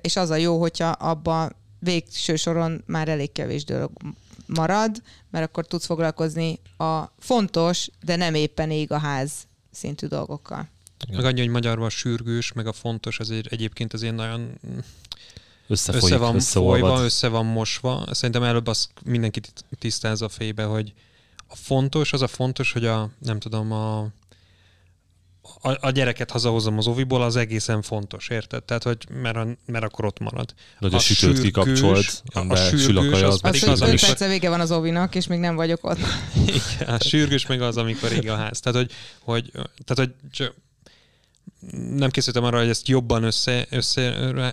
és 0.00 0.16
az 0.16 0.30
a 0.30 0.36
jó, 0.36 0.60
hogyha 0.60 0.88
abba 0.88 1.50
végső 1.78 2.36
soron 2.36 2.82
már 2.86 3.08
elég 3.08 3.32
kevés 3.32 3.64
dolog 3.64 3.90
marad, 4.46 5.02
mert 5.30 5.44
akkor 5.44 5.66
tudsz 5.66 5.86
foglalkozni 5.86 6.60
a 6.76 7.04
fontos, 7.18 7.88
de 8.04 8.16
nem 8.16 8.34
éppen 8.34 8.70
ég 8.70 8.92
a 8.92 8.98
ház 8.98 9.32
szintű 9.70 10.06
dolgokkal. 10.06 10.68
Meg 11.12 11.24
annyi, 11.24 11.40
hogy 11.40 11.48
magyarban 11.48 11.86
a 11.86 11.90
sürgős, 11.90 12.52
meg 12.52 12.66
a 12.66 12.72
fontos, 12.72 13.18
azért 13.18 13.46
egyébként 13.46 13.92
azért 13.92 14.14
nagyon 14.14 14.58
Összefolyik, 15.70 16.04
össze 16.04 16.16
van 16.16 16.40
folyva, 16.40 17.04
össze 17.04 17.28
van 17.28 17.46
mosva. 17.46 18.04
Szerintem 18.10 18.42
előbb 18.42 18.66
azt 18.66 18.90
mindenki 19.04 19.40
tisztázza 19.78 20.24
a 20.24 20.28
fejbe, 20.28 20.64
hogy 20.64 20.92
a 21.46 21.56
fontos, 21.56 22.12
az 22.12 22.22
a 22.22 22.26
fontos, 22.26 22.72
hogy 22.72 22.86
a, 22.86 23.10
nem 23.18 23.38
tudom, 23.38 23.72
a, 23.72 24.08
a, 25.60 25.86
a 25.86 25.90
gyereket 25.90 26.30
hazahozom 26.30 26.78
az 26.78 26.86
oviból, 26.86 27.22
az 27.22 27.36
egészen 27.36 27.82
fontos, 27.82 28.28
érted? 28.28 28.62
Tehát, 28.64 28.82
hogy 28.82 28.98
mert, 29.22 29.36
a, 29.36 29.46
mert 29.66 29.84
akkor 29.84 30.04
ott 30.04 30.18
marad. 30.18 30.46
De 30.46 30.54
hogy 30.78 30.94
a, 30.94 30.98
sütőt 30.98 31.40
kikapcsolt, 31.40 32.22
a, 32.26 32.38
a 32.38 32.40
amiben 32.40 32.56
sürgős, 32.56 32.82
sül 32.82 32.98
a 32.98 33.10
kaja, 33.10 33.26
az 33.26 33.34
az 33.34 33.40
pedig 33.40 33.62
Az, 33.62 33.68
az, 33.68 33.78
hogy 33.78 33.88
5 33.88 33.88
amikor... 33.88 34.08
perce 34.08 34.28
vége 34.28 34.48
van 34.48 34.60
az 34.60 34.72
ovinak, 34.72 35.14
és 35.14 35.26
még 35.26 35.38
nem 35.38 35.56
vagyok 35.56 35.84
ott. 35.84 35.98
Igen, 36.46 36.94
a 36.94 37.00
sürgős 37.00 37.46
meg 37.46 37.62
az, 37.62 37.76
amikor 37.76 38.12
ég 38.12 38.30
a 38.30 38.36
ház. 38.36 38.60
Tehát, 38.60 38.78
hogy, 38.78 38.92
hogy, 39.22 39.50
tehát, 39.52 39.96
hogy 39.96 40.10
csak 40.30 40.54
nem 41.96 42.10
készültem 42.10 42.44
arra, 42.44 42.58
hogy 42.58 42.68
ezt 42.68 42.88
jobban 42.88 43.22
össze, 43.22 43.66
össze 43.70 44.02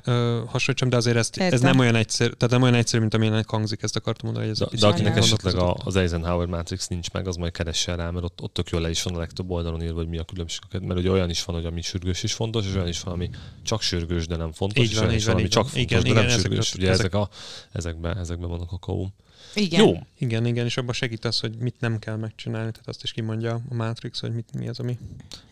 ö, 0.06 0.42
hasonlítsam, 0.48 0.90
de 0.90 0.96
azért 0.98 1.18
ezt, 1.18 1.38
ez 1.38 1.62
nem 1.62 1.80
olyan 1.80 1.96
egyszerű, 1.96 2.30
tehát 2.32 2.54
nem 2.54 2.62
olyan 2.62 2.74
egyszerű, 2.74 3.02
mint 3.02 3.14
amilyenek 3.14 3.50
hangzik, 3.50 3.84
ezt 3.84 3.96
akartam 3.96 4.26
mondani, 4.32 4.48
hogy 4.52 4.62
ez 4.62 4.70
De, 4.70 4.78
de 4.80 4.88
akinek 4.88 5.18
esetleg 5.18 5.56
a, 5.56 5.78
az 5.84 5.96
Eisenhower 5.96 6.48
Matrix 6.48 6.88
nincs 6.88 7.12
meg, 7.12 7.28
az 7.28 7.36
majd 7.36 7.52
keressen 7.52 7.98
rá, 7.98 8.10
mert 8.10 8.26
ott, 8.26 8.42
ott 8.42 8.54
tök 8.54 8.70
jól 8.70 8.82
le 8.82 8.90
is 8.90 9.04
van 9.04 9.16
a 9.16 9.20
legtöbb 9.20 9.50
oldalon 9.50 9.82
írva, 9.84 9.96
hogy 9.96 10.08
mi 10.08 10.18
a 10.18 10.24
különbség. 10.24 10.62
Mert 10.82 11.00
ugye 11.00 11.10
olyan 11.12 11.30
is 11.30 11.44
van, 11.44 11.56
hogy 11.56 11.66
ami 11.66 11.82
sürgős 11.82 12.24
is 12.24 12.34
fontos, 12.34 12.66
és 12.66 12.76
olyan 12.76 12.88
is 12.88 13.02
van, 13.02 13.14
ami 13.14 13.30
csak 13.64 13.82
sürgős, 13.82 14.28
de 14.28 14.36
nem 14.36 14.52
fontos, 14.52 14.84
Így 14.84 14.90
és 14.90 14.96
van, 14.96 15.02
olyan 15.04 15.14
így 15.16 15.20
is 15.20 15.26
van, 15.26 15.34
van, 15.36 15.44
ami 15.44 15.50
így 15.52 15.56
csak 15.56 15.64
van. 15.64 15.72
fontos, 15.72 15.92
Igen, 15.92 16.04
de 16.04 16.10
igen, 16.10 16.22
nem 16.22 16.32
ezek- 16.32 16.42
sürgős. 16.46 16.74
Ugye 16.76 16.90
ezek- 16.90 17.00
ezek, 17.00 17.14
a, 17.22 17.30
ezekben, 17.72 18.18
ezekben 18.18 18.50
van 18.50 18.60
a 18.62 18.66
kakaó. 18.66 19.10
Igen. 19.56 19.86
Jó, 19.86 19.94
Igen, 20.18 20.46
igen, 20.46 20.66
és 20.66 20.78
abban 20.78 20.94
segít 20.94 21.26
az, 21.26 21.40
hogy 21.40 21.56
mit 21.60 21.76
nem 21.80 22.00
kell 22.00 22.16
megcsinálni, 22.16 22.72
tehát 22.72 22.88
azt 22.88 23.04
is 23.04 23.12
kimondja 23.12 23.54
a 23.54 23.74
Matrix, 23.76 24.20
hogy 24.20 24.34
mit, 24.34 24.50
mi 24.54 24.68
az, 24.68 24.80
ami... 24.80 24.98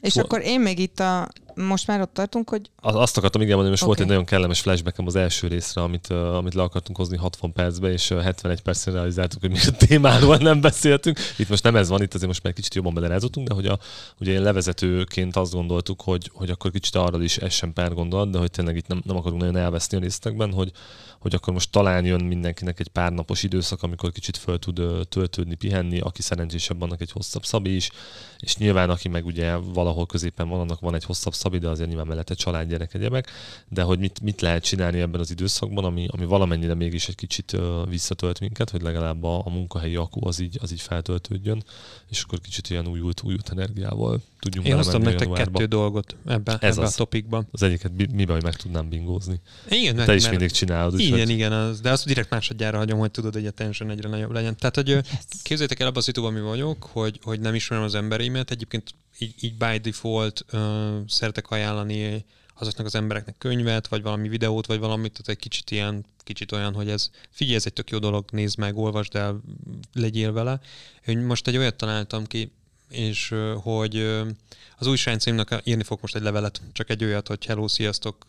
És 0.01 0.11
Szóval- 0.11 0.31
akkor 0.31 0.45
én 0.45 0.59
még 0.59 0.79
itt 0.79 0.99
a... 0.99 1.29
Most 1.55 1.87
már 1.87 2.01
ott 2.01 2.13
tartunk, 2.13 2.49
hogy 2.49 2.69
Az- 2.75 2.95
Azt 2.95 3.17
akartam 3.17 3.41
igen 3.41 3.55
mondani, 3.55 3.69
most 3.69 3.83
okay. 3.83 3.95
volt 3.95 4.05
egy 4.05 4.11
nagyon 4.11 4.25
kellemes 4.25 4.59
flashbackem 4.59 5.07
az 5.07 5.15
első 5.15 5.47
részre, 5.47 5.81
amit, 5.81 6.07
uh, 6.09 6.35
amit 6.35 6.53
le 6.53 6.61
akartunk 6.61 6.97
hozni 6.97 7.17
60 7.17 7.53
percbe, 7.53 7.91
és 7.91 8.09
uh, 8.09 8.21
71 8.21 8.61
percre 8.61 8.91
realizáltuk, 8.91 9.41
hogy 9.41 9.49
mi 9.49 9.59
a 9.67 9.71
témáról 9.87 10.37
nem 10.37 10.61
beszéltünk. 10.61 11.19
Itt 11.37 11.49
most 11.49 11.63
nem 11.63 11.75
ez 11.75 11.89
van, 11.89 12.01
itt 12.01 12.13
azért 12.13 12.27
most 12.27 12.43
már 12.43 12.53
kicsit 12.53 12.73
jobban 12.73 12.93
belerázottunk, 12.93 13.47
de 13.47 13.53
hogy 13.53 13.65
a, 13.65 13.79
ugye 14.19 14.31
én 14.31 14.41
levezetőként 14.41 15.35
azt 15.35 15.53
gondoltuk, 15.53 16.01
hogy, 16.01 16.29
hogy 16.33 16.49
akkor 16.49 16.71
kicsit 16.71 16.95
arra 16.95 17.23
is 17.23 17.37
essen 17.37 17.73
pár 17.73 17.93
gondolat, 17.93 18.29
de 18.29 18.37
hogy 18.37 18.51
tényleg 18.51 18.75
itt 18.75 18.87
nem, 18.87 19.01
nem 19.05 19.17
akarunk 19.17 19.41
nagyon 19.41 19.57
elveszni 19.57 19.97
a 19.97 19.99
részletekben, 19.99 20.51
hogy, 20.51 20.71
hogy 21.23 21.35
akkor 21.35 21.53
most 21.53 21.71
talán 21.71 22.05
jön 22.05 22.23
mindenkinek 22.23 22.79
egy 22.79 22.87
pár 22.87 23.11
napos 23.11 23.43
időszak, 23.43 23.83
amikor 23.83 24.11
kicsit 24.11 24.37
föl 24.37 24.59
tud 24.59 24.81
töltődni, 25.09 25.55
pihenni, 25.55 25.99
aki 25.99 26.21
szerencsésebb, 26.21 26.81
annak 26.81 27.01
egy 27.01 27.11
hosszabb 27.11 27.45
szabi 27.45 27.75
is, 27.75 27.89
és 28.39 28.57
nyilván 28.57 28.89
aki 28.89 29.07
meg 29.07 29.25
ugye 29.25 29.55
valahol 29.55 30.05
középen 30.05 30.49
van, 30.49 30.59
annak 30.59 30.79
van 30.79 30.95
egy 30.95 31.03
hosszabb 31.03 31.33
szabi, 31.33 31.57
de 31.57 31.67
azért 31.69 31.87
nyilván 31.87 32.07
mellette 32.07 32.33
család, 32.33 32.69
gyerek, 32.69 32.93
egyebek, 32.93 33.31
de 33.67 33.81
hogy 33.81 33.99
mit, 33.99 34.21
mit 34.21 34.41
lehet 34.41 34.63
csinálni 34.63 34.99
ebben 34.99 35.19
az 35.19 35.31
időszakban, 35.31 35.83
ami, 35.83 36.07
ami 36.11 36.25
valamennyire 36.25 36.73
mégis 36.73 37.07
egy 37.07 37.15
kicsit 37.15 37.57
visszatölt 37.89 38.39
minket, 38.39 38.69
hogy 38.69 38.81
legalább 38.81 39.23
a, 39.23 39.41
a 39.45 39.49
munkahelyi 39.49 39.95
akku 39.95 40.27
az 40.27 40.39
így, 40.39 40.57
az 40.61 40.71
így 40.71 40.81
feltöltődjön, 40.81 41.63
és 42.09 42.21
akkor 42.21 42.41
kicsit 42.41 42.69
ilyen 42.69 42.87
újult, 42.87 43.21
újult 43.23 43.49
energiával 43.49 44.21
tudjunk 44.43 44.67
Én 44.67 44.75
hoztam 44.75 45.01
nektek 45.01 45.21
januárba. 45.21 45.51
kettő 45.51 45.65
dolgot 45.65 46.15
ebben, 46.25 46.57
Ez 46.59 46.77
a 46.77 46.89
topikban. 46.95 47.47
Az 47.51 47.61
egyiket 47.61 47.91
mi- 47.97 48.07
miben, 48.13 48.35
hogy 48.35 48.43
meg 48.43 48.55
tudnám 48.55 48.89
bingózni. 48.89 49.39
Igen, 49.69 49.95
Te 49.95 50.15
is 50.15 50.29
mindig 50.29 50.51
csinálod, 50.51 50.99
úgyhogy 51.13 51.29
Igen, 51.29 51.49
igen, 51.49 51.51
az, 51.51 51.81
de 51.81 51.91
azt 51.91 52.05
direkt 52.05 52.29
másodjára 52.29 52.77
hagyom, 52.77 52.99
hogy 52.99 53.11
tudod, 53.11 53.33
hogy 53.33 53.45
a 53.45 53.51
tension 53.51 53.89
egyre 53.89 54.09
nagyobb 54.09 54.31
legyen. 54.31 54.57
Tehát, 54.57 54.75
hogy 54.75 54.87
yes. 54.87 55.05
képzeljétek 55.43 55.79
el 55.79 55.87
abban 55.87 55.99
a 55.99 56.01
szituban, 56.01 56.33
mi 56.33 56.41
vagyok, 56.41 56.83
hogy, 56.91 57.19
hogy 57.23 57.39
nem 57.39 57.55
ismerem 57.55 57.83
az 57.83 57.95
embereimet, 57.95 58.51
egyébként 58.51 58.93
így, 59.17 59.33
így 59.39 59.53
by 59.53 59.77
default 59.77 60.45
uh, 60.53 60.59
szeretek 61.07 61.49
ajánlani 61.49 62.25
azoknak 62.55 62.85
az 62.85 62.95
embereknek 62.95 63.37
könyvet, 63.37 63.87
vagy 63.87 64.01
valami 64.01 64.29
videót, 64.29 64.65
vagy 64.65 64.79
valamit, 64.79 65.11
tehát 65.11 65.27
egy 65.27 65.37
kicsit 65.37 65.71
ilyen, 65.71 66.05
kicsit 66.23 66.51
olyan, 66.51 66.73
hogy 66.73 66.89
ez, 66.89 67.09
figyelj, 67.29 67.55
ez 67.55 67.65
egy 67.65 67.73
tök 67.73 67.89
jó 67.89 67.99
dolog, 67.99 68.25
nézd 68.31 68.57
meg, 68.57 68.77
olvasd 68.77 69.15
el, 69.15 69.41
legyél 69.93 70.31
vele. 70.31 70.59
Én 71.05 71.17
most 71.17 71.47
egy 71.47 71.57
olyat 71.57 71.75
találtam 71.75 72.25
ki, 72.25 72.51
és 72.89 73.35
hogy 73.61 73.97
az 74.77 74.87
újságcímnek 74.87 75.61
írni 75.63 75.83
fog 75.83 75.97
most 76.01 76.15
egy 76.15 76.21
levelet, 76.21 76.61
csak 76.71 76.89
egy 76.89 77.03
olyat, 77.03 77.27
hogy 77.27 77.45
hello, 77.45 77.67
sziasztok, 77.67 78.25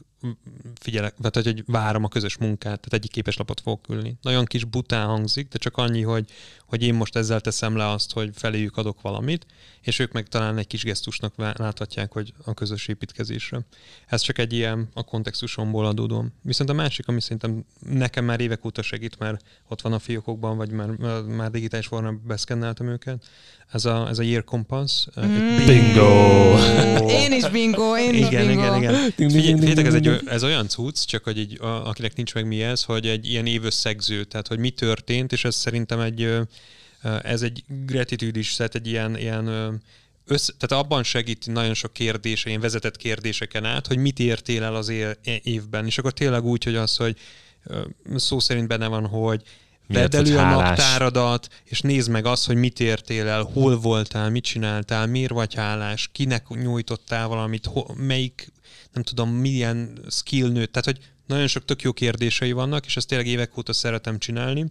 figyelek, 0.80 1.14
vagy 1.16 1.44
hogy 1.44 1.62
várom 1.66 2.04
a 2.04 2.08
közös 2.08 2.36
munkát, 2.36 2.60
tehát 2.60 2.92
egyik 2.92 3.10
képeslapot 3.10 3.60
fogok 3.60 3.82
külni. 3.82 4.16
Nagyon 4.22 4.44
kis 4.44 4.64
bután 4.64 5.06
hangzik, 5.06 5.48
de 5.48 5.58
csak 5.58 5.76
annyi, 5.76 6.02
hogy, 6.02 6.30
hogy 6.66 6.82
én 6.82 6.94
most 6.94 7.16
ezzel 7.16 7.40
teszem 7.40 7.76
le 7.76 7.88
azt, 7.88 8.12
hogy 8.12 8.30
feléjük 8.32 8.76
adok 8.76 9.00
valamit, 9.00 9.46
és 9.80 9.98
ők 9.98 10.12
meg 10.12 10.28
talán 10.28 10.58
egy 10.58 10.66
kis 10.66 10.82
gesztusnak 10.82 11.34
láthatják, 11.36 12.12
hogy 12.12 12.34
a 12.44 12.54
közös 12.54 12.88
építkezésre. 12.88 13.60
Ez 14.06 14.20
csak 14.20 14.38
egy 14.38 14.52
ilyen 14.52 14.88
a 14.94 15.02
kontextusomból 15.02 15.86
adódom. 15.86 16.32
Viszont 16.42 16.70
a 16.70 16.72
másik, 16.72 17.08
ami 17.08 17.20
szerintem 17.20 17.64
nekem 17.78 18.24
már 18.24 18.40
évek 18.40 18.64
óta 18.64 18.82
segít, 18.82 19.18
mert 19.18 19.44
ott 19.68 19.80
van 19.80 19.92
a 19.92 19.98
fiókokban, 19.98 20.56
vagy 20.56 20.70
már, 20.70 20.88
már 21.20 21.50
digitális 21.50 21.86
formában 21.86 22.22
beszkenneltem 22.26 22.88
őket, 22.88 23.26
ez 23.72 23.84
a, 23.84 24.08
ez 24.08 24.18
a 24.18 24.22
Year 24.22 24.44
Compass. 24.44 25.06
Mm. 25.20 25.66
Bingo! 25.66 26.56
Én 27.22 27.32
is 27.32 27.48
bingo, 27.48 27.98
én 27.98 28.14
is 28.14 28.26
Igen, 28.26 28.46
bingo. 28.46 28.62
igen, 28.62 28.76
igen. 28.76 29.12
ding, 29.16 29.30
Figyeljetek, 29.30 29.86
ez, 29.86 29.94
egy, 29.94 30.20
ez 30.26 30.44
olyan 30.44 30.68
cucc, 30.68 31.04
csak 31.04 31.24
hogy 31.24 31.38
így, 31.38 31.60
a, 31.60 31.88
akinek 31.88 32.16
nincs 32.16 32.34
meg 32.34 32.46
mi 32.46 32.62
ez, 32.62 32.82
hogy 32.82 33.06
egy 33.06 33.30
ilyen 33.30 33.46
évösszegző, 33.46 34.24
tehát 34.24 34.48
hogy 34.48 34.58
mi 34.58 34.70
történt, 34.70 35.32
és 35.32 35.44
ez 35.44 35.54
szerintem 35.54 36.00
egy, 36.00 36.38
ez 37.22 37.42
egy 37.42 37.64
gratitude 37.86 38.38
is, 38.38 38.54
tehát 38.54 38.74
egy 38.74 38.86
ilyen, 38.86 39.18
ilyen 39.18 39.46
ö, 39.46 39.72
össze, 40.26 40.52
tehát 40.58 40.84
abban 40.84 41.02
segít 41.02 41.46
nagyon 41.46 41.74
sok 41.74 41.92
kérdése, 41.92 42.48
ilyen 42.48 42.60
vezetett 42.60 42.96
kérdéseken 42.96 43.64
át, 43.64 43.86
hogy 43.86 43.98
mit 43.98 44.18
értél 44.18 44.62
el 44.62 44.74
az 44.74 44.92
évben, 45.42 45.86
és 45.86 45.98
akkor 45.98 46.12
tényleg 46.12 46.44
úgy, 46.44 46.64
hogy 46.64 46.76
az, 46.76 46.96
hogy 46.96 47.16
szó 48.16 48.38
szerint 48.38 48.68
benne 48.68 48.86
van, 48.86 49.06
hogy 49.06 49.42
Vedd 49.86 50.16
elő 50.16 50.38
a 50.38 50.44
naptáradat, 50.44 51.48
és 51.64 51.80
nézd 51.80 52.10
meg 52.10 52.26
azt, 52.26 52.46
hogy 52.46 52.56
mit 52.56 52.80
értél 52.80 53.28
el, 53.28 53.42
hol 53.42 53.78
voltál, 53.78 54.30
mit 54.30 54.44
csináltál, 54.44 55.06
miért 55.06 55.32
vagy 55.32 55.54
hálás, 55.54 56.08
kinek 56.12 56.48
nyújtottál 56.48 57.28
valamit, 57.28 57.66
ho, 57.66 57.84
melyik, 57.94 58.52
nem 58.92 59.02
tudom, 59.02 59.30
milyen 59.30 59.98
skill 60.10 60.48
nőtt. 60.48 60.72
Tehát, 60.72 60.84
hogy 60.84 60.98
nagyon 61.26 61.46
sok 61.46 61.64
tök 61.64 61.82
jó 61.82 61.92
kérdései 61.92 62.52
vannak, 62.52 62.86
és 62.86 62.96
ezt 62.96 63.08
tényleg 63.08 63.26
évek 63.26 63.58
óta 63.58 63.72
szeretem 63.72 64.18
csinálni. 64.18 64.66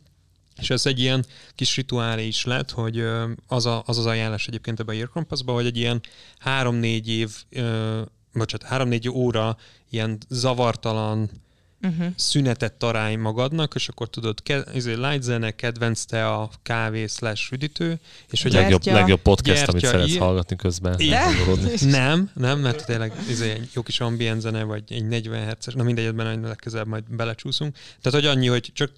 És 0.62 0.70
ez 0.70 0.86
egy 0.86 1.00
ilyen 1.00 1.26
kis 1.56 1.76
rituálé 1.76 2.28
is 2.28 2.46
lett, 2.46 2.72
hogy 2.72 3.04
az 3.48 3.66
a, 3.66 3.84
az, 3.86 3.98
az 3.98 4.06
ajánlás 4.06 4.48
egyébként 4.48 4.80
ebbe 4.80 4.92
a 4.92 4.96
Year 4.96 5.10
Compassba, 5.10 5.54
hogy 5.54 5.66
egy 5.66 5.78
ilyen 5.78 6.02
három-négy 6.38 7.10
év, 7.10 7.30
ö, 7.50 8.02
bocsánat, 8.34 8.68
három-négy 8.68 9.10
óra 9.10 9.58
ilyen 9.90 10.18
zavartalan, 10.30 11.30
Uh-huh. 11.88 12.08
szünetet 12.16 12.74
találj 12.74 13.16
magadnak, 13.16 13.76
és 13.76 13.88
akkor 13.88 14.10
tudod, 14.10 14.44
ke, 14.44 14.64
izé, 14.74 14.94
light 14.94 15.22
zene, 15.22 15.52
kedvenc 15.52 16.04
te 16.04 16.28
a 16.28 16.50
kávé 16.64 17.08
slash 17.08 17.52
üdítő, 17.52 18.00
és 18.30 18.42
hogy 18.42 18.52
Gyertya. 18.52 18.70
legjobb, 18.70 18.96
legjobb 18.96 19.22
podcast, 19.22 19.58
Gyertya, 19.58 19.72
amit 19.72 19.86
szeretsz 19.86 20.08
ilyen. 20.08 20.22
hallgatni 20.22 20.56
közben. 20.56 20.96
Nem, 22.00 22.30
nem, 22.34 22.60
mert 22.60 22.86
tényleg 22.86 23.14
izé, 23.30 23.52
egy 23.52 23.70
jó 23.74 23.82
kis 23.82 24.00
ambient 24.00 24.42
zene, 24.42 24.64
vagy 24.64 24.84
egy 24.88 25.08
40 25.08 25.44
herces, 25.44 25.74
na 25.74 25.84
mindegy, 25.84 26.06
ebben 26.06 26.42
legközelebb 26.42 26.88
majd 26.88 27.04
belecsúszunk. 27.10 27.76
Tehát, 28.02 28.20
hogy 28.20 28.30
annyi, 28.30 28.48
hogy 28.48 28.72
csak 28.74 28.92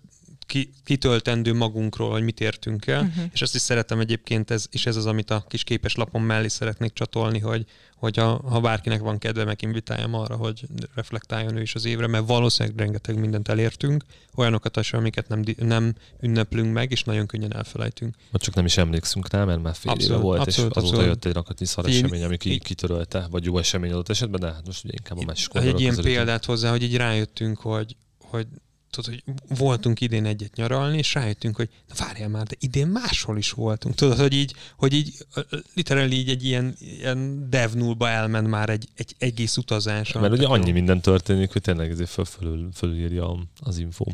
ki, 0.46 0.70
kitöltendő 0.84 1.54
magunkról, 1.54 2.12
hogy 2.12 2.24
mit 2.24 2.40
értünk 2.40 2.88
el, 2.88 3.02
uh-huh. 3.02 3.24
és 3.34 3.42
ezt 3.42 3.56
is 3.56 3.62
szeretem 3.62 4.00
egyébként, 4.00 4.52
ez, 4.52 4.66
és 4.72 4.86
ez 4.86 4.96
az, 4.96 5.06
amit 5.06 5.32
a 5.32 5.46
kis 5.48 5.64
képes 5.64 5.96
lapon 5.96 6.22
mellé 6.22 6.48
szeretnék 6.48 6.94
csatolni, 6.94 7.40
hogy, 7.40 7.66
hogy 7.96 8.18
ha, 8.18 8.42
ha 8.50 8.60
bárkinek 8.60 9.02
van 9.02 9.18
kedve, 9.18 9.44
meginvitáljam 9.44 10.14
arra, 10.14 10.36
hogy 10.36 10.66
reflektáljon 10.96 11.58
ő 11.58 11.62
is 11.62 11.76
az 11.76 11.86
évre, 11.86 12.08
mert 12.08 12.28
valószínűleg 12.28 12.78
rengeteg 12.78 13.20
mindent 13.20 13.48
elértünk, 13.48 14.04
olyanokat 14.36 14.78
is, 14.78 14.94
amiket 14.94 15.28
nem, 15.28 15.44
nem 15.58 15.96
ünneplünk 16.22 16.74
meg, 16.74 16.92
és 16.92 17.04
nagyon 17.04 17.26
könnyen 17.26 17.56
elfelejtünk. 17.56 18.16
Vagy 18.32 18.42
csak 18.42 18.56
nem 18.56 18.66
is 18.66 18.78
emlékszünk 18.78 19.32
rá, 19.32 19.44
mert 19.44 19.62
már 19.62 19.76
fél 19.76 19.92
Abszolút, 19.92 20.14
éve 20.14 20.24
volt, 20.24 20.40
abszolút, 20.40 20.72
és 20.72 20.78
azóta 20.78 20.96
abszolút. 20.96 21.14
jött 21.14 21.26
egy 21.26 21.34
rakatnyi 21.34 21.66
szar 21.66 21.90
Én- 21.90 22.04
esemény, 22.04 22.24
ami 22.24 22.38
ki, 22.38 22.60
kitörölte, 22.60 23.28
vagy 23.30 23.46
jó 23.46 23.58
esemény 23.58 23.92
adott 23.92 24.10
esetben, 24.10 24.40
de 24.40 24.48
hát 24.48 24.66
most 24.66 24.84
ugye 24.84 24.94
inkább 24.98 25.18
a 25.18 25.26
másik 25.26 25.56
egy 25.56 25.80
ilyen 25.80 25.96
példát 25.96 26.46
hozzá, 26.46 26.70
hogy 26.70 26.84
így 26.84 26.96
rájöttünk, 26.96 27.60
hogy, 27.60 27.96
hogy 28.20 28.48
tudod, 28.96 29.22
hogy 29.26 29.34
voltunk 29.58 30.02
idén 30.02 30.26
egyet 30.26 30.56
nyaralni, 30.56 30.98
és 30.98 31.14
rájöttünk, 31.14 31.56
hogy 31.56 31.70
na 31.88 32.06
várjál 32.06 32.30
már, 32.30 32.46
de 32.46 32.56
idén 32.60 32.88
máshol 32.88 33.38
is 33.38 33.52
voltunk. 33.52 33.96
Tudod, 33.96 34.18
hogy 34.18 34.34
így, 34.34 34.54
hogy 34.78 34.94
így 34.94 35.26
literally 35.74 36.16
így 36.16 36.30
egy 36.30 36.46
ilyen, 36.46 36.76
ilyen 36.80 37.50
devnulba 37.50 38.10
elment 38.10 38.48
már 38.48 38.70
egy, 38.70 38.88
egy 38.96 39.16
egész 39.18 39.58
utazás. 39.58 40.12
Mert 40.12 40.34
ugye 40.34 40.48
annyi 40.48 40.72
minden 40.72 41.02
történik, 41.02 41.52
hogy 41.52 41.62
tényleg 41.62 41.92
ezért 41.92 42.10
föl, 42.10 42.26
fölül, 42.26 42.70
fölülírja 42.74 43.48
az 43.60 43.78
info. 43.78 44.06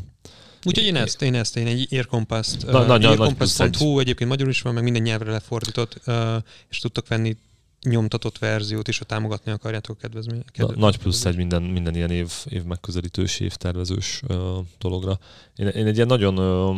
Úgyhogy 0.64 0.86
én 0.86 0.96
ezt, 0.96 1.22
én 1.22 1.34
ezt, 1.34 1.56
én 1.56 1.66
egy 1.66 1.86
Earcompass-t, 1.90 2.66
Na- 2.66 2.96
uh, 2.96 3.04
earcompass.hu, 3.04 3.98
egyébként 3.98 4.30
magyarul 4.30 4.52
is 4.52 4.62
van, 4.62 4.74
meg 4.74 4.82
minden 4.82 5.02
nyelvre 5.02 5.30
lefordított, 5.30 6.00
uh, 6.06 6.36
és 6.68 6.78
tudtok 6.78 7.08
venni 7.08 7.36
nyomtatott 7.82 8.38
verziót 8.38 8.88
is, 8.88 8.98
ha 8.98 9.04
támogatni 9.04 9.52
akarjátok 9.52 9.96
a 9.96 10.00
kedvezmény. 10.00 10.44
Na, 10.54 10.70
nagy 10.76 10.98
plusz 10.98 11.24
egy 11.24 11.36
minden, 11.36 11.62
minden 11.62 11.94
ilyen 11.94 12.10
év, 12.10 12.32
év 12.48 12.62
megközelítős, 12.62 13.40
évtervezős 13.40 14.22
ö, 14.26 14.58
dologra. 14.78 15.18
Én, 15.56 15.66
én 15.66 15.86
egy 15.86 15.94
ilyen 15.94 16.06
nagyon 16.06 16.36
ö, 16.36 16.72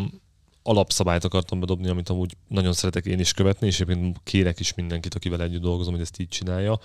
alapszabályt 0.62 1.24
akartam 1.24 1.60
bedobni, 1.60 1.89
amit 1.89 2.09
amúgy 2.09 2.36
nagyon 2.48 2.72
szeretek 2.72 3.06
én 3.06 3.18
is 3.18 3.32
követni, 3.32 3.66
és 3.66 3.81
egyébként 3.81 4.20
kérek 4.24 4.60
is 4.60 4.74
mindenkit, 4.74 5.14
akivel 5.14 5.43
együtt 5.43 5.62
dolgozom, 5.62 5.93
hogy 5.93 6.02
ezt 6.02 6.20
így 6.20 6.28
csinálja. 6.28 6.78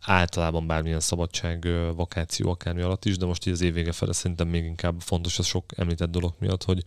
Általában 0.00 0.66
bármilyen 0.66 1.00
szabadság, 1.00 1.68
vakáció, 1.94 2.50
akármi 2.50 2.82
alatt 2.82 3.04
is, 3.04 3.16
de 3.16 3.26
most 3.26 3.46
így 3.46 3.52
az 3.52 3.60
év 3.60 3.72
vége 3.72 3.92
fele 3.92 4.12
szerintem 4.12 4.48
még 4.48 4.64
inkább 4.64 5.00
fontos 5.00 5.38
az 5.38 5.46
sok 5.46 5.64
említett 5.76 6.10
dolog 6.10 6.34
miatt, 6.38 6.64
hogy, 6.64 6.82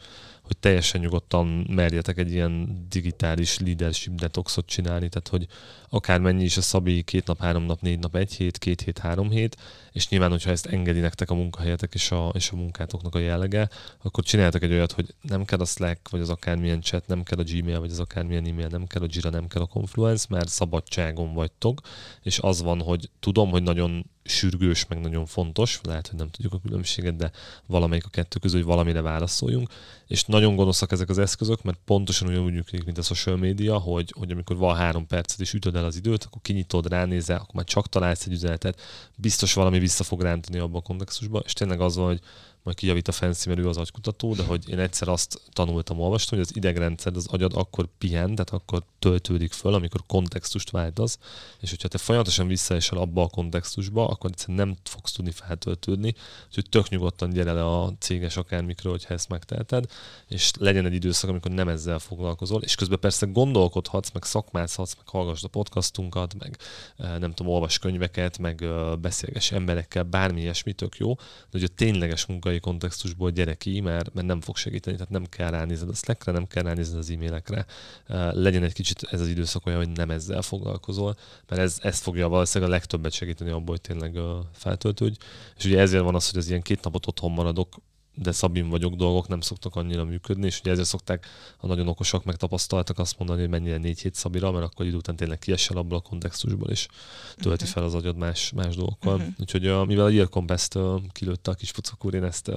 hogy 0.45 0.57
teljesen 0.57 1.01
nyugodtan 1.01 1.47
merjetek 1.69 2.17
egy 2.17 2.31
ilyen 2.31 2.85
digitális 2.89 3.59
leadership 3.59 4.13
detoxot 4.13 4.65
csinálni, 4.65 5.09
tehát 5.09 5.27
hogy 5.27 5.47
akármennyi 5.89 6.43
is 6.43 6.57
a 6.57 6.61
Szabi 6.61 7.01
két 7.01 7.27
nap, 7.27 7.39
három 7.39 7.63
nap, 7.63 7.81
négy 7.81 7.99
nap, 7.99 8.15
egy 8.15 8.33
hét, 8.33 8.57
két 8.57 8.81
hét, 8.81 8.97
három 8.97 9.29
hét, 9.29 9.57
és 9.91 10.09
nyilván, 10.09 10.29
hogyha 10.29 10.51
ezt 10.51 10.65
engedi 10.65 10.99
nektek 10.99 11.29
a 11.29 11.35
munkahelyetek 11.35 11.93
és 11.93 12.11
a, 12.11 12.31
és 12.33 12.49
a 12.51 12.55
munkátoknak 12.55 13.15
a 13.15 13.19
jellege, 13.19 13.69
akkor 14.03 14.23
csináltak 14.23 14.63
egy 14.63 14.71
olyat, 14.71 14.91
hogy 14.91 15.13
nem 15.21 15.45
kell 15.45 15.59
a 15.59 15.65
Slack, 15.65 16.09
vagy 16.09 16.21
az 16.21 16.29
akármilyen 16.29 16.81
chat, 16.81 17.07
nem 17.07 17.23
kell 17.23 17.39
a 17.39 17.43
Gmail, 17.43 17.79
vagy 17.79 17.91
az 17.91 17.99
akármilyen 17.99 18.45
e-mail, 18.45 18.67
nem 18.67 18.87
kell 18.87 19.01
a 19.01 19.07
Jira, 19.09 19.29
nem 19.29 19.47
kell 19.47 19.61
a 19.61 19.65
Confluence, 19.65 20.25
mert 20.29 20.49
szabadságon 20.49 21.33
vagytok, 21.33 21.81
és 22.21 22.39
az 22.39 22.61
van, 22.61 22.81
hogy 22.81 23.09
tudom, 23.19 23.49
hogy 23.49 23.63
nagyon 23.63 24.05
sürgős, 24.25 24.85
meg 24.87 24.99
nagyon 24.99 25.25
fontos, 25.25 25.79
lehet, 25.83 26.07
hogy 26.07 26.17
nem 26.17 26.29
tudjuk 26.29 26.53
a 26.53 26.59
különbséget, 26.59 27.15
de 27.15 27.31
valamelyik 27.65 28.05
a 28.05 28.09
kettő 28.09 28.39
közül, 28.39 28.57
hogy 28.59 28.67
valamire 28.67 29.01
válaszoljunk, 29.01 29.69
és 30.07 30.23
nagyon 30.23 30.55
gonoszak 30.55 30.91
ezek 30.91 31.09
az 31.09 31.17
eszközök, 31.17 31.63
mert 31.63 31.79
pontosan 31.85 32.27
ugyanúgy 32.27 32.53
működik, 32.53 32.85
mint 32.85 32.97
a 32.97 33.01
social 33.01 33.37
media, 33.37 33.77
hogy, 33.77 34.13
hogy 34.17 34.31
amikor 34.31 34.57
van 34.57 34.75
három 34.75 35.07
percet 35.07 35.39
és 35.39 35.53
ütöd 35.53 35.75
el 35.75 35.85
az 35.85 35.95
időt, 35.95 36.23
akkor 36.23 36.41
kinyitod, 36.41 36.87
ránézel, 36.87 37.35
akkor 37.35 37.55
már 37.55 37.65
csak 37.65 37.89
találsz 37.89 38.25
egy 38.25 38.33
üzenetet, 38.33 38.81
biztos 39.15 39.53
valami 39.53 39.79
vissza 39.79 40.03
fog 40.03 40.21
rántani 40.21 40.59
abban 40.59 40.79
a 40.79 40.87
kontextusban, 40.87 41.41
és 41.45 41.53
tényleg 41.53 41.81
az 41.81 41.95
van, 41.95 42.05
hogy 42.05 42.21
majd 42.65 42.77
kijavít 42.77 43.07
a 43.07 43.11
Fancy, 43.11 43.47
mert 43.47 43.59
ő 43.59 43.67
az 43.67 43.77
agykutató, 43.77 44.33
de 44.33 44.43
hogy 44.43 44.69
én 44.69 44.79
egyszer 44.79 45.07
azt 45.07 45.41
tanultam, 45.53 45.99
olvastam, 45.99 46.37
hogy 46.37 46.47
az 46.49 46.55
idegrendszer, 46.55 47.15
az 47.15 47.27
agyad 47.27 47.53
akkor 47.55 47.87
pihen, 47.97 48.35
tehát 48.35 48.49
akkor 48.49 48.83
töltődik 48.99 49.51
föl, 49.51 49.73
amikor 49.73 50.01
kontextust 50.07 50.69
váltasz, 50.69 51.19
és 51.59 51.69
hogyha 51.69 51.87
te 51.87 51.97
folyamatosan 51.97 52.47
visszaesel 52.47 52.97
abba 52.97 53.21
a 53.21 53.27
kontextusba, 53.27 54.07
akkor 54.07 54.29
egyszerűen 54.29 54.67
nem 54.67 54.77
fogsz 54.83 55.11
tudni 55.11 55.31
feltöltődni, 55.31 56.13
úgyhogy 56.47 56.69
tök 56.69 56.89
nyugodtan 56.89 57.29
gyere 57.29 57.51
le 57.51 57.65
a 57.65 57.93
céges 57.99 58.37
akármikről, 58.37 58.91
hogyha 58.91 59.13
ezt 59.13 59.29
megteheted, 59.29 59.85
és 60.27 60.51
legyen 60.59 60.85
egy 60.85 60.93
időszak, 60.93 61.29
amikor 61.29 61.51
nem 61.51 61.67
ezzel 61.67 61.99
foglalkozol, 61.99 62.61
és 62.61 62.75
közben 62.75 62.99
persze 62.99 63.25
gondolkodhatsz, 63.25 64.11
meg 64.11 64.23
szakmázhatsz, 64.23 64.95
meg 64.95 65.07
hallgass 65.07 65.43
a 65.43 65.47
podcastunkat, 65.47 66.35
meg 66.39 66.57
eh, 66.97 67.17
nem 67.17 67.33
tudom, 67.33 67.51
olvas 67.51 67.79
könyveket, 67.79 68.37
meg 68.37 68.63
eh, 68.63 68.95
beszélges 68.95 69.51
emberekkel, 69.51 70.03
bármi 70.03 70.41
ilyesmi 70.41 70.73
tök 70.73 70.97
jó, 70.97 71.15
de 71.15 71.51
hogy 71.51 71.63
a 71.63 71.75
tényleges 71.75 72.25
munkai 72.55 72.71
kontextusból 72.71 73.31
gyere 73.31 73.53
ki, 73.53 73.79
mert, 73.79 74.13
mert 74.13 74.27
nem 74.27 74.41
fog 74.41 74.57
segíteni, 74.57 74.95
tehát 74.95 75.11
nem 75.11 75.25
kell 75.25 75.49
ránézned 75.49 75.89
a 75.89 75.93
Slackre, 75.93 76.31
nem 76.31 76.47
kell 76.47 76.63
ránézned 76.63 76.97
az 76.97 77.09
e-mailekre. 77.09 77.65
Eh, 78.07 78.33
legyen 78.33 78.63
egy 78.63 78.73
kicsit 78.73 79.03
ez 79.11 79.21
az 79.21 79.27
időszak 79.27 79.65
olyan, 79.65 79.79
hogy 79.79 79.89
nem 79.89 80.09
ezzel 80.09 80.41
foglalkozol, 80.41 81.15
mert 81.47 81.61
ez, 81.61 81.77
ez 81.81 81.99
fogja 81.99 82.27
valószínűleg 82.27 82.73
a 82.73 82.75
legtöbbet 82.75 83.11
segíteni 83.11 83.49
abból, 83.49 83.77
hogy 83.77 83.81
tényleg 83.81 84.19
feltöltődj. 84.53 85.17
És 85.57 85.65
ugye 85.65 85.79
ezért 85.79 86.03
van 86.03 86.15
az, 86.15 86.29
hogy 86.29 86.39
az 86.39 86.49
ilyen 86.49 86.61
két 86.61 86.83
napot 86.83 87.07
otthon 87.07 87.31
maradok, 87.31 87.75
de 88.15 88.31
szabin 88.31 88.69
vagyok 88.69 88.93
dolgok 88.93 89.27
nem 89.27 89.41
szoktak 89.41 89.75
annyira 89.75 90.05
működni, 90.05 90.45
és 90.45 90.59
ugye 90.59 90.71
ezért 90.71 90.87
szokták 90.87 91.25
a 91.57 91.67
nagyon 91.67 91.87
okosak 91.87 92.23
megtapasztaltak 92.23 92.99
azt 92.99 93.17
mondani, 93.17 93.39
hogy 93.39 93.49
mennyire 93.49 93.77
négy 93.77 93.99
hét 93.99 94.15
szabira, 94.15 94.51
mert 94.51 94.65
akkor 94.65 94.85
idő 94.85 94.95
után 94.95 95.15
tényleg 95.15 95.39
kiesel 95.39 95.77
abból 95.77 95.97
a 95.97 96.01
kontextusból, 96.01 96.69
és 96.69 96.87
tölti 97.35 97.63
uh-huh. 97.63 97.69
fel 97.69 97.83
az 97.83 97.93
agyad 97.93 98.17
más, 98.17 98.51
más 98.51 98.75
dolgokkal. 98.75 99.15
Uh-huh. 99.15 99.33
Úgyhogy 99.39 99.67
uh, 99.67 99.85
mivel 99.85 100.05
a 100.05 100.09
Yearcomp 100.09 100.51
ezt 100.51 100.75
uh, 100.75 101.01
kilőtte 101.11 101.51
a 101.51 101.53
kis 101.53 101.71
pucak 101.71 102.05
úr, 102.05 102.13
én 102.13 102.23
ezt, 102.23 102.51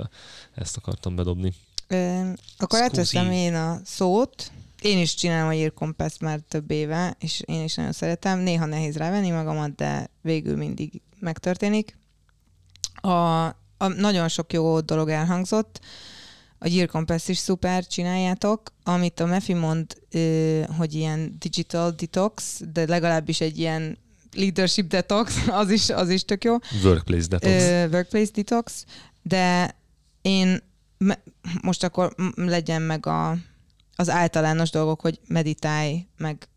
ezt 0.54 0.76
akartam 0.76 1.16
bedobni. 1.16 1.52
Ö, 1.86 2.30
akkor 2.58 2.82
átveszem 2.82 3.30
én 3.30 3.54
a 3.54 3.80
szót. 3.84 4.52
Én 4.80 4.98
is 4.98 5.14
csinálom 5.14 5.48
a 5.48 5.52
Yearcomp 5.52 6.02
már 6.20 6.40
több 6.48 6.70
éve, 6.70 7.16
és 7.18 7.42
én 7.46 7.64
is 7.64 7.74
nagyon 7.74 7.92
szeretem. 7.92 8.38
Néha 8.38 8.66
nehéz 8.66 8.96
rávenni 8.96 9.30
magamat, 9.30 9.74
de 9.74 10.10
végül 10.22 10.56
mindig 10.56 11.00
megtörténik. 11.20 11.96
A 12.94 13.48
a, 13.78 13.88
nagyon 13.88 14.28
sok 14.28 14.52
jó 14.52 14.80
dolog 14.80 15.08
elhangzott. 15.08 15.80
A 16.58 16.68
Gear 16.68 16.88
Compass 16.88 17.28
is 17.28 17.38
szuper, 17.38 17.86
csináljátok. 17.86 18.72
Amit 18.84 19.20
a 19.20 19.26
Mefi 19.26 19.54
mond, 19.54 19.94
hogy 20.76 20.94
ilyen 20.94 21.36
digital 21.38 21.90
detox, 21.90 22.60
de 22.72 22.86
legalábbis 22.86 23.40
egy 23.40 23.58
ilyen 23.58 23.98
leadership 24.32 24.86
detox, 24.86 25.46
az 25.48 25.70
is, 25.70 25.88
az 25.88 26.10
is 26.10 26.24
tök 26.24 26.44
jó. 26.44 26.56
Workplace 26.84 27.26
detox. 27.26 27.52
Workplace 27.92 28.30
detox, 28.34 28.84
de 29.22 29.76
én 30.22 30.62
most 31.62 31.84
akkor 31.84 32.14
legyen 32.34 32.82
meg 32.82 33.06
a, 33.06 33.36
az 33.96 34.10
általános 34.10 34.70
dolgok, 34.70 35.00
hogy 35.00 35.20
meditálj, 35.28 36.06
meg 36.16 36.48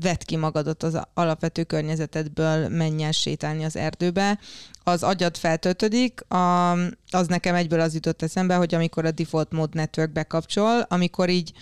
vedd 0.00 0.24
ki 0.24 0.36
magadat 0.36 0.82
az 0.82 0.98
alapvető 1.14 1.64
környezetedből, 1.64 2.68
menj 2.68 3.02
el 3.02 3.12
sétálni 3.12 3.64
az 3.64 3.76
erdőbe, 3.76 4.38
az 4.84 5.02
agyad 5.02 5.36
feltöltődik, 5.36 6.30
a, 6.30 6.70
az 7.10 7.26
nekem 7.26 7.54
egyből 7.54 7.80
az 7.80 7.94
jutott 7.94 8.22
eszembe, 8.22 8.54
hogy 8.54 8.74
amikor 8.74 9.04
a 9.04 9.10
default 9.10 9.52
mode 9.52 9.80
network 9.80 10.12
bekapcsol, 10.12 10.80
amikor 10.88 11.28
így 11.28 11.52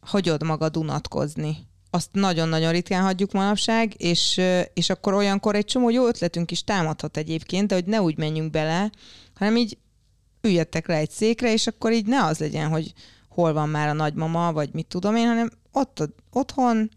hagyod 0.00 0.42
magad 0.42 0.76
unatkozni. 0.76 1.68
Azt 1.90 2.08
nagyon-nagyon 2.12 2.72
ritkán 2.72 3.02
hagyjuk 3.02 3.32
manapság, 3.32 3.94
és, 3.96 4.40
és 4.74 4.90
akkor 4.90 5.14
olyankor 5.14 5.54
egy 5.54 5.64
csomó 5.64 5.90
jó 5.90 6.06
ötletünk 6.06 6.50
is 6.50 6.64
támadhat 6.64 7.16
egyébként, 7.16 7.66
de 7.66 7.74
hogy 7.74 7.84
ne 7.84 8.02
úgy 8.02 8.18
menjünk 8.18 8.50
bele, 8.50 8.90
hanem 9.34 9.56
így 9.56 9.78
üljetek 10.40 10.86
le 10.86 10.94
egy 10.94 11.10
székre, 11.10 11.52
és 11.52 11.66
akkor 11.66 11.92
így 11.92 12.06
ne 12.06 12.24
az 12.24 12.38
legyen, 12.38 12.68
hogy 12.68 12.92
hol 13.28 13.52
van 13.52 13.68
már 13.68 13.88
a 13.88 13.92
nagymama, 13.92 14.52
vagy 14.52 14.70
mit 14.72 14.86
tudom 14.86 15.16
én, 15.16 15.26
hanem 15.26 15.50
ott 15.72 16.08
otthon 16.30 16.90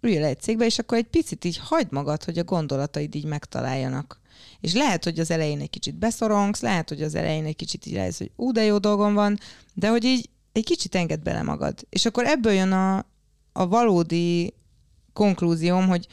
ülj 0.00 0.18
le 0.18 0.26
egy 0.26 0.40
cégbe, 0.40 0.64
és 0.64 0.78
akkor 0.78 0.98
egy 0.98 1.06
picit 1.06 1.44
így 1.44 1.58
hagyd 1.58 1.92
magad, 1.92 2.24
hogy 2.24 2.38
a 2.38 2.44
gondolataid 2.44 3.14
így 3.14 3.24
megtaláljanak. 3.24 4.20
És 4.60 4.72
lehet, 4.72 5.04
hogy 5.04 5.18
az 5.18 5.30
elején 5.30 5.60
egy 5.60 5.70
kicsit 5.70 5.94
beszorongsz, 5.94 6.60
lehet, 6.60 6.88
hogy 6.88 7.02
az 7.02 7.14
elején 7.14 7.44
egy 7.44 7.56
kicsit 7.56 7.86
így 7.86 7.94
lesz, 7.94 8.18
hogy 8.18 8.30
ú, 8.36 8.52
de 8.52 8.64
jó 8.64 8.78
dolgom 8.78 9.14
van, 9.14 9.38
de 9.74 9.88
hogy 9.88 10.04
így 10.04 10.28
egy 10.52 10.64
kicsit 10.64 10.94
enged 10.94 11.20
bele 11.22 11.42
magad. 11.42 11.86
És 11.88 12.06
akkor 12.06 12.24
ebből 12.24 12.52
jön 12.52 12.72
a, 12.72 12.96
a 13.52 13.68
valódi 13.68 14.54
konklúzióm, 15.12 15.88
hogy, 15.88 16.06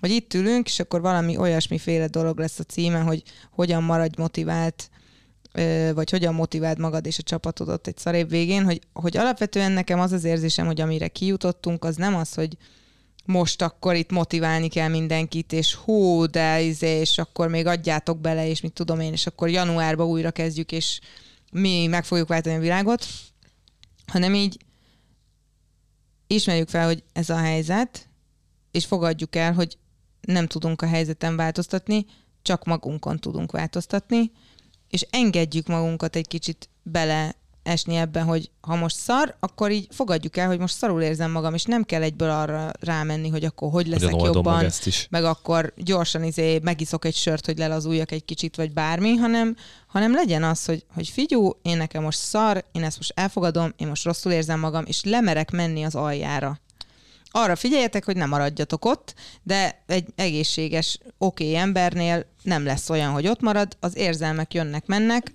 hogy 0.00 0.10
itt 0.10 0.34
ülünk, 0.34 0.66
és 0.66 0.80
akkor 0.80 1.00
valami 1.00 1.36
olyasmiféle 1.36 2.06
dolog 2.06 2.38
lesz 2.38 2.58
a 2.58 2.64
címe, 2.64 3.00
hogy 3.00 3.22
hogyan 3.50 3.82
maradj 3.82 4.20
motivált, 4.20 4.90
vagy 5.94 6.10
hogyan 6.10 6.34
motiváld 6.34 6.78
magad 6.78 7.06
és 7.06 7.18
a 7.18 7.22
csapatodat 7.22 7.86
egy 7.86 7.98
szarébb 7.98 8.28
végén, 8.28 8.64
hogy, 8.64 8.80
hogy 8.92 9.16
alapvetően 9.16 9.72
nekem 9.72 10.00
az 10.00 10.12
az 10.12 10.24
érzésem, 10.24 10.66
hogy 10.66 10.80
amire 10.80 11.08
kijutottunk, 11.08 11.84
az 11.84 11.96
nem 11.96 12.14
az, 12.14 12.34
hogy, 12.34 12.56
most 13.24 13.62
akkor 13.62 13.94
itt 13.94 14.10
motiválni 14.10 14.68
kell 14.68 14.88
mindenkit, 14.88 15.52
és 15.52 15.74
hú, 15.74 16.26
de 16.26 16.60
izé, 16.60 17.00
és 17.00 17.18
akkor 17.18 17.48
még 17.48 17.66
adjátok 17.66 18.20
bele, 18.20 18.48
és 18.48 18.60
mit 18.60 18.72
tudom 18.72 19.00
én, 19.00 19.12
és 19.12 19.26
akkor 19.26 19.48
januárban 19.48 20.06
újra 20.06 20.30
kezdjük, 20.30 20.72
és 20.72 21.00
mi 21.52 21.86
meg 21.86 22.04
fogjuk 22.04 22.28
váltani 22.28 22.54
a 22.54 22.60
világot, 22.60 23.06
hanem 24.06 24.34
így 24.34 24.56
ismerjük 26.26 26.68
fel, 26.68 26.86
hogy 26.86 27.02
ez 27.12 27.30
a 27.30 27.36
helyzet, 27.36 28.08
és 28.70 28.86
fogadjuk 28.86 29.36
el, 29.36 29.52
hogy 29.52 29.78
nem 30.20 30.46
tudunk 30.46 30.82
a 30.82 30.86
helyzeten 30.86 31.36
változtatni, 31.36 32.06
csak 32.42 32.64
magunkon 32.64 33.18
tudunk 33.18 33.52
változtatni, 33.52 34.32
és 34.88 35.06
engedjük 35.10 35.66
magunkat 35.66 36.16
egy 36.16 36.28
kicsit 36.28 36.68
bele 36.82 37.34
esni 37.62 37.96
ebben, 37.96 38.24
hogy 38.24 38.50
ha 38.60 38.76
most 38.76 38.96
szar, 38.96 39.36
akkor 39.40 39.70
így 39.70 39.88
fogadjuk 39.90 40.36
el, 40.36 40.46
hogy 40.46 40.58
most 40.58 40.76
szarul 40.76 41.02
érzem 41.02 41.30
magam, 41.30 41.54
és 41.54 41.64
nem 41.64 41.84
kell 41.84 42.02
egyből 42.02 42.30
arra 42.30 42.70
rámenni, 42.80 43.28
hogy 43.28 43.44
akkor 43.44 43.70
hogy 43.70 43.86
leszek 43.86 44.10
Hogyan 44.10 44.34
jobban, 44.34 44.56
meg, 44.56 44.64
ezt 44.64 44.86
is. 44.86 45.06
meg 45.10 45.24
akkor 45.24 45.72
gyorsan 45.76 46.24
izé 46.24 46.58
megiszok 46.62 47.04
egy 47.04 47.14
sört, 47.14 47.46
hogy 47.46 47.58
ulaljak 47.58 48.10
egy 48.10 48.24
kicsit, 48.24 48.56
vagy 48.56 48.72
bármi, 48.72 49.14
hanem, 49.14 49.56
hanem 49.86 50.12
legyen 50.12 50.42
az, 50.42 50.64
hogy, 50.64 50.84
hogy 50.94 51.08
figyú, 51.08 51.50
én 51.62 51.76
nekem 51.76 52.02
most 52.02 52.18
szar, 52.18 52.64
én 52.72 52.84
ezt 52.84 52.96
most 52.96 53.12
elfogadom, 53.16 53.72
én 53.76 53.86
most 53.86 54.04
rosszul 54.04 54.32
érzem 54.32 54.60
magam, 54.60 54.84
és 54.86 55.04
lemerek 55.04 55.50
menni 55.50 55.82
az 55.82 55.94
aljára. 55.94 56.60
Arra 57.30 57.56
figyeljetek, 57.56 58.04
hogy 58.04 58.16
nem 58.16 58.28
maradjatok 58.28 58.84
ott, 58.84 59.14
de 59.42 59.82
egy 59.86 60.06
egészséges, 60.14 60.98
oké 61.18 61.44
okay 61.44 61.56
embernél 61.56 62.26
nem 62.42 62.64
lesz 62.64 62.90
olyan, 62.90 63.12
hogy 63.12 63.26
ott 63.26 63.40
marad, 63.40 63.76
az 63.80 63.96
érzelmek 63.96 64.54
jönnek-mennek, 64.54 65.32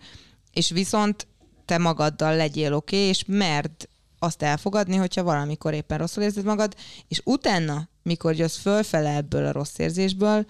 és 0.54 0.70
viszont 0.70 1.28
te 1.68 1.78
magaddal 1.78 2.36
legyél 2.36 2.74
oké, 2.74 2.96
okay, 2.96 3.08
és 3.08 3.24
merd 3.28 3.90
azt 4.20 4.42
elfogadni, 4.42 4.96
hogyha 4.96 5.24
valamikor 5.24 5.74
éppen 5.74 5.98
rosszul 5.98 6.24
érzed 6.24 6.44
magad, 6.44 6.76
és 7.08 7.22
utána, 7.24 7.90
mikor 8.04 8.36
jössz 8.36 8.58
fölfele 8.58 9.16
ebből 9.16 9.46
a 9.46 9.52
rossz 9.52 9.78
érzésből, 9.78 10.46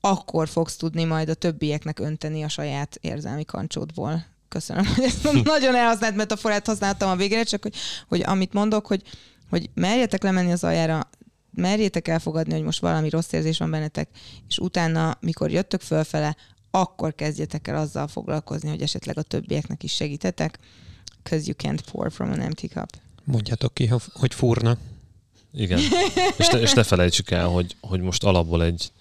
akkor 0.00 0.48
fogsz 0.48 0.76
tudni 0.76 1.04
majd 1.04 1.28
a 1.28 1.34
többieknek 1.34 1.98
önteni 1.98 2.42
a 2.42 2.48
saját 2.48 2.98
érzelmi 3.00 3.44
kancsódból. 3.44 4.26
Köszönöm, 4.48 4.86
hogy 4.94 5.04
ezt 5.04 5.32
nagyon 5.42 5.74
elhasznált 5.74 6.16
metaforát 6.16 6.66
használtam 6.66 7.10
a 7.10 7.16
végére, 7.16 7.42
csak 7.42 7.62
hogy, 7.62 7.74
hogy 8.08 8.22
amit 8.26 8.52
mondok, 8.52 8.86
hogy, 8.86 9.02
hogy 9.50 9.70
merjetek 9.74 10.22
lemenni 10.22 10.52
az 10.52 10.64
aljára, 10.64 11.10
merjétek 11.50 12.08
elfogadni, 12.08 12.52
hogy 12.52 12.62
most 12.62 12.80
valami 12.80 13.08
rossz 13.08 13.32
érzés 13.32 13.58
van 13.58 13.70
bennetek, 13.70 14.08
és 14.48 14.58
utána, 14.58 15.16
mikor 15.20 15.50
jöttök 15.50 15.80
fölfele, 15.80 16.36
akkor 16.70 17.14
kezdjetek 17.14 17.68
el 17.68 17.76
azzal 17.76 18.08
foglalkozni, 18.08 18.68
hogy 18.68 18.82
esetleg 18.82 19.18
a 19.18 19.22
többieknek 19.22 19.82
is 19.82 19.94
segítetek, 19.94 20.58
because 21.22 21.46
you 21.46 21.56
can't 21.56 21.80
pour 21.90 22.12
from 22.12 22.30
an 22.30 22.40
empty 22.40 22.66
cup. 22.66 22.90
Mondjátok 23.24 23.74
ki, 23.74 23.90
hogy 24.12 24.34
fúrna. 24.34 24.76
Igen. 25.52 25.78
és, 26.38 26.48
ne, 26.48 26.60
és 26.60 26.72
ne 26.72 26.82
felejtsük 26.82 27.30
el, 27.30 27.46
hogy, 27.46 27.76
hogy 27.80 28.00
most 28.00 28.24
alapból 28.24 28.64
egy 28.64 28.92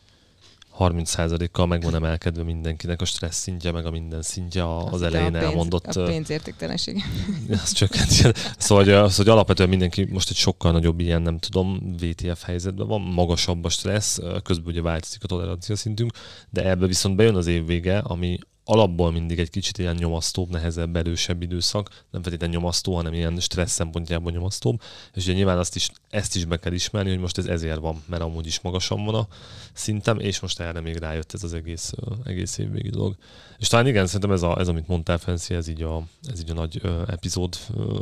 30%-kal 0.79 1.65
meg 1.65 1.83
van 1.83 1.95
emelkedve 1.95 2.43
mindenkinek 2.43 3.01
a 3.01 3.05
stressz 3.05 3.39
szintje, 3.39 3.71
meg 3.71 3.85
a 3.85 3.91
minden 3.91 4.21
szintje 4.21 4.77
az 4.79 5.01
elején 5.01 5.27
a 5.27 5.31
pénz, 5.31 5.43
elmondott. 5.43 5.85
A 5.85 6.03
pénzértéktelenség. 6.03 7.03
az 7.63 7.71
csökkent. 7.71 8.09
Szóval, 8.57 8.83
hogy, 8.83 8.93
az, 8.93 9.15
hogy 9.15 9.29
alapvetően 9.29 9.69
mindenki 9.69 10.07
most 10.11 10.29
egy 10.29 10.35
sokkal 10.35 10.71
nagyobb 10.71 10.99
ilyen, 10.99 11.21
nem 11.21 11.37
tudom, 11.37 11.95
VTF 11.99 12.43
helyzetben 12.43 12.87
van, 12.87 13.01
magasabb 13.01 13.65
a 13.65 13.69
stressz, 13.69 14.19
közben 14.43 14.67
ugye 14.67 14.81
változik 14.81 15.23
a 15.23 15.27
tolerancia 15.27 15.75
szintünk, 15.75 16.11
de 16.49 16.69
ebbe 16.69 16.87
viszont 16.87 17.15
bejön 17.15 17.35
az 17.35 17.47
év 17.47 17.65
vége, 17.65 17.97
ami 17.97 18.39
alapból 18.69 19.11
mindig 19.11 19.39
egy 19.39 19.49
kicsit 19.49 19.77
ilyen 19.77 19.95
nyomasztóbb, 19.95 20.49
nehezebb, 20.49 20.95
erősebb 20.95 21.41
időszak, 21.41 21.89
nem 22.11 22.22
feltétlenül 22.22 22.56
nyomasztó, 22.56 22.95
hanem 22.95 23.14
ilyen 23.14 23.39
stressz 23.39 23.73
szempontjából 23.73 24.31
nyomasztóbb, 24.31 24.81
és 25.14 25.23
ugye 25.23 25.34
nyilván 25.34 25.57
azt 25.57 25.76
is, 25.76 25.89
ezt 26.10 26.35
is 26.35 26.45
be 26.45 26.57
kell 26.57 26.73
ismerni, 26.73 27.10
hogy 27.10 27.19
most 27.19 27.38
ez 27.38 27.45
ezért 27.45 27.80
van, 27.80 28.03
mert 28.06 28.22
amúgy 28.22 28.45
is 28.45 28.60
magasan 28.60 29.06
van 29.06 29.15
a 29.15 29.27
szintem, 29.73 30.19
és 30.19 30.39
most 30.39 30.60
erre 30.60 30.80
még 30.80 30.95
rájött 30.95 31.34
ez 31.34 31.44
az 31.44 31.53
egész, 31.53 31.94
egész 32.23 32.57
évvégi 32.57 32.89
dolog. 32.89 33.15
És 33.57 33.68
talán 33.68 33.88
igen, 33.88 34.06
szerintem 34.06 34.31
ez, 34.31 34.41
a, 34.41 34.60
ez 34.60 34.68
amit 34.68 34.88
mondtál, 34.88 35.18
Fenszi, 35.18 35.53
ez 35.53 35.68
így 35.68 35.81
a, 35.81 36.03
ez 36.27 36.39
így 36.39 36.49
a 36.49 36.53
nagy 36.53 36.80
ö, 36.81 37.02
epizód 37.07 37.57
ö, 37.77 37.99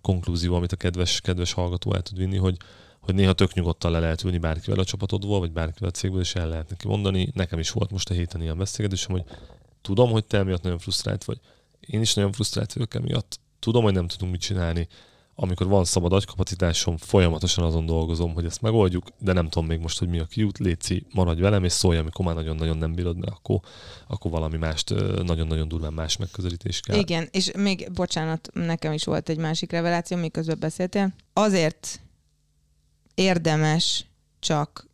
konklúzió, 0.00 0.54
amit 0.54 0.72
a 0.72 0.76
kedves, 0.76 1.20
kedves 1.20 1.52
hallgató 1.52 1.94
el 1.94 2.02
tud 2.02 2.18
vinni, 2.18 2.36
hogy, 2.36 2.56
hogy 3.00 3.14
néha 3.14 3.32
tök 3.32 3.54
nyugodtan 3.54 3.90
le 3.90 3.98
lehet 3.98 4.24
ülni 4.24 4.38
bárkivel 4.38 4.78
a 4.78 4.84
csapatodból, 4.84 5.38
vagy 5.38 5.52
bárkivel 5.52 5.88
a 5.88 5.92
cégből, 5.92 6.20
és 6.20 6.34
el 6.34 6.48
lehet 6.48 6.70
neki 6.70 6.86
mondani. 6.88 7.30
Nekem 7.34 7.58
is 7.58 7.70
volt 7.70 7.90
most 7.90 8.10
a 8.10 8.14
héten 8.14 8.42
ilyen 8.42 8.58
beszélgetésem, 8.58 9.10
hogy 9.10 9.24
tudom, 9.86 10.10
hogy 10.10 10.24
te 10.24 10.38
emiatt 10.38 10.62
nagyon 10.62 10.78
frusztrált 10.78 11.24
vagy. 11.24 11.40
Én 11.80 12.00
is 12.00 12.14
nagyon 12.14 12.32
frusztrált 12.32 12.72
vagyok 12.72 12.94
emiatt. 12.94 13.40
Tudom, 13.58 13.82
hogy 13.82 13.92
nem 13.92 14.08
tudunk 14.08 14.32
mit 14.32 14.40
csinálni. 14.40 14.88
Amikor 15.34 15.66
van 15.66 15.84
szabad 15.84 16.12
agykapacitásom, 16.12 16.96
folyamatosan 16.96 17.64
azon 17.64 17.86
dolgozom, 17.86 18.34
hogy 18.34 18.44
ezt 18.44 18.62
megoldjuk, 18.62 19.08
de 19.18 19.32
nem 19.32 19.48
tudom 19.48 19.68
még 19.68 19.78
most, 19.78 19.98
hogy 19.98 20.08
mi 20.08 20.18
a 20.18 20.24
kiút. 20.24 20.58
Léci, 20.58 21.06
maradj 21.12 21.40
velem, 21.40 21.64
és 21.64 21.72
szólj, 21.72 21.98
amikor 21.98 22.24
már 22.24 22.34
nagyon-nagyon 22.34 22.76
nem 22.76 22.94
bírod, 22.94 23.16
mert 23.16 23.32
akkor, 23.32 23.60
akkor 24.06 24.30
valami 24.30 24.56
mást, 24.56 24.94
nagyon-nagyon 25.22 25.68
durván 25.68 25.92
más 25.92 26.16
megközelítés 26.16 26.80
kell. 26.80 26.98
Igen, 26.98 27.28
és 27.30 27.50
még, 27.56 27.92
bocsánat, 27.92 28.48
nekem 28.52 28.92
is 28.92 29.04
volt 29.04 29.28
egy 29.28 29.38
másik 29.38 29.70
reveláció, 29.70 30.16
miközben 30.16 30.58
beszéltél. 30.58 31.14
Azért 31.32 32.00
érdemes 33.14 34.06
csak 34.38 34.86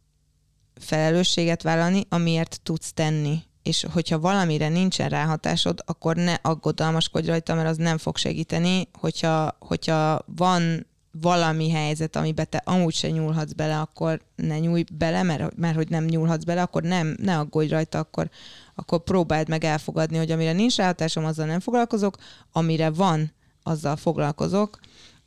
felelősséget 0.75 1.63
vállalni, 1.63 2.07
amiért 2.09 2.61
tudsz 2.63 2.93
tenni. 2.93 3.43
És 3.63 3.87
hogyha 3.93 4.21
valamire 4.21 4.69
nincsen 4.69 5.09
ráhatásod, 5.09 5.83
akkor 5.87 6.17
ne 6.17 6.35
aggodalmaskodj 6.43 7.27
rajta, 7.27 7.55
mert 7.55 7.69
az 7.69 7.77
nem 7.77 7.99
fog 7.99 8.17
segíteni. 8.17 8.89
Hogyha, 8.93 9.57
hogyha 9.59 10.25
van 10.27 10.87
valami 11.21 11.71
helyzet, 11.71 12.17
amiben 12.17 12.47
te 12.51 12.63
amúgy 12.65 12.95
se 12.95 13.11
nyúlhatsz 13.11 13.53
bele, 13.53 13.81
akkor 13.81 14.21
ne 14.37 14.59
nyúlj 14.59 14.85
bele, 14.93 15.23
mert, 15.23 15.57
mert 15.57 15.75
hogy 15.75 15.89
nem 15.89 16.05
nyúlhatsz 16.05 16.45
bele, 16.45 16.63
akkor 16.63 16.83
nem, 16.83 17.17
ne 17.21 17.39
aggódj 17.39 17.69
rajta, 17.69 17.99
akkor, 17.99 18.31
akkor 18.75 19.03
próbáld 19.05 19.49
meg 19.49 19.65
elfogadni, 19.65 20.17
hogy 20.17 20.31
amire 20.31 20.53
nincs 20.53 20.77
ráhatásom, 20.77 21.25
azzal 21.25 21.47
nem 21.47 21.61
foglalkozok, 21.61 22.17
amire 22.53 22.91
van, 22.91 23.33
azzal 23.63 23.97
foglalkozok. 23.97 24.79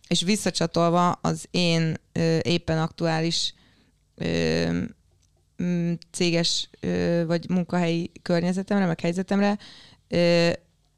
És 0.07 0.22
visszacsatolva 0.22 1.12
az 1.12 1.48
én 1.52 1.98
ö, 2.12 2.38
éppen 2.41 2.80
aktuális 2.80 3.53
ö, 4.16 4.84
céges 6.11 6.69
ö, 6.80 7.23
vagy 7.27 7.49
munkahelyi 7.49 8.11
környezetemre, 8.22 8.86
meg 8.86 8.99
helyzetemre, 8.99 9.57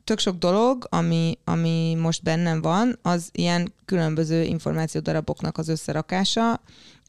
tök 0.04 0.20
sok 0.20 0.38
dolog, 0.38 0.88
ami, 0.90 1.38
ami 1.44 1.96
most 1.96 2.24
bennem 2.24 2.62
van, 2.62 3.00
az 3.02 3.30
ilyen 3.32 3.74
különböző 3.86 4.44
információdaraboknak 4.44 5.58
az 5.58 5.68
összerakása, 5.68 6.62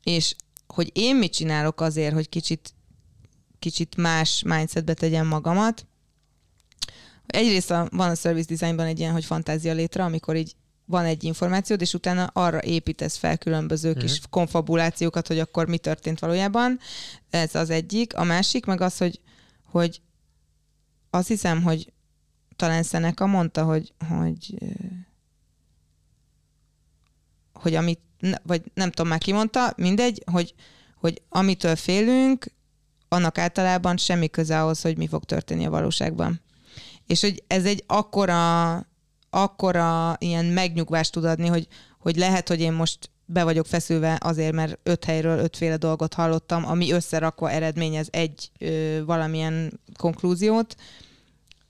és 0.02 0.34
hogy 0.66 0.90
én 0.92 1.16
mit 1.16 1.32
csinálok 1.32 1.80
azért, 1.80 2.14
hogy 2.14 2.28
kicsit, 2.28 2.74
kicsit 3.58 3.96
más 3.96 4.42
mindsetbe 4.46 4.94
tegyem 4.94 5.26
magamat. 5.26 5.86
Egyrészt 7.26 7.70
a, 7.70 7.88
van 7.90 8.10
a 8.10 8.14
service 8.14 8.48
designban 8.48 8.86
egy 8.86 8.98
ilyen, 8.98 9.12
hogy 9.12 9.24
fantázia 9.24 9.72
létre, 9.72 10.04
amikor 10.04 10.36
így 10.36 10.56
van 10.88 11.04
egy 11.04 11.24
információd, 11.24 11.80
és 11.80 11.94
utána 11.94 12.24
arra 12.24 12.62
építesz 12.62 13.16
fel 13.16 13.38
különböző 13.38 13.94
kis 13.94 14.20
konfabulációkat, 14.30 15.26
hogy 15.26 15.38
akkor 15.38 15.68
mi 15.68 15.78
történt 15.78 16.18
valójában. 16.18 16.78
Ez 17.30 17.54
az 17.54 17.70
egyik. 17.70 18.16
A 18.16 18.24
másik 18.24 18.66
meg 18.66 18.80
az, 18.80 18.98
hogy, 18.98 19.20
hogy 19.64 20.00
azt 21.10 21.28
hiszem, 21.28 21.62
hogy 21.62 21.92
talán 22.56 22.82
Szeneca 22.82 23.26
mondta, 23.26 23.64
hogy, 23.64 23.92
hogy, 24.08 24.54
ö, 24.60 24.66
hogy 27.52 27.74
amit, 27.74 28.00
vagy 28.42 28.62
nem 28.74 28.90
tudom 28.90 29.10
már 29.10 29.18
ki 29.18 29.32
mondta, 29.32 29.72
mindegy, 29.76 30.22
hogy, 30.32 30.54
hogy 30.94 31.22
amitől 31.28 31.76
félünk, 31.76 32.46
annak 33.08 33.38
általában 33.38 33.96
semmi 33.96 34.28
köze 34.28 34.62
ahhoz, 34.62 34.80
hogy 34.80 34.96
mi 34.96 35.06
fog 35.06 35.24
történni 35.24 35.66
a 35.66 35.70
valóságban. 35.70 36.40
És 37.06 37.20
hogy 37.20 37.42
ez 37.46 37.64
egy 37.64 37.84
akkora, 37.86 38.74
akkora 39.30 40.16
ilyen 40.18 40.44
megnyugvást 40.44 41.12
tud 41.12 41.24
adni, 41.24 41.46
hogy, 41.46 41.68
hogy 41.98 42.16
lehet, 42.16 42.48
hogy 42.48 42.60
én 42.60 42.72
most 42.72 43.10
be 43.24 43.44
vagyok 43.44 43.66
feszülve 43.66 44.18
azért, 44.20 44.52
mert 44.52 44.78
öt 44.82 45.04
helyről 45.04 45.38
ötféle 45.38 45.76
dolgot 45.76 46.14
hallottam, 46.14 46.66
ami 46.66 46.92
összerakva 46.92 47.50
eredményez 47.50 48.08
egy 48.10 48.50
ö, 48.58 48.98
valamilyen 49.04 49.80
konklúziót, 49.96 50.76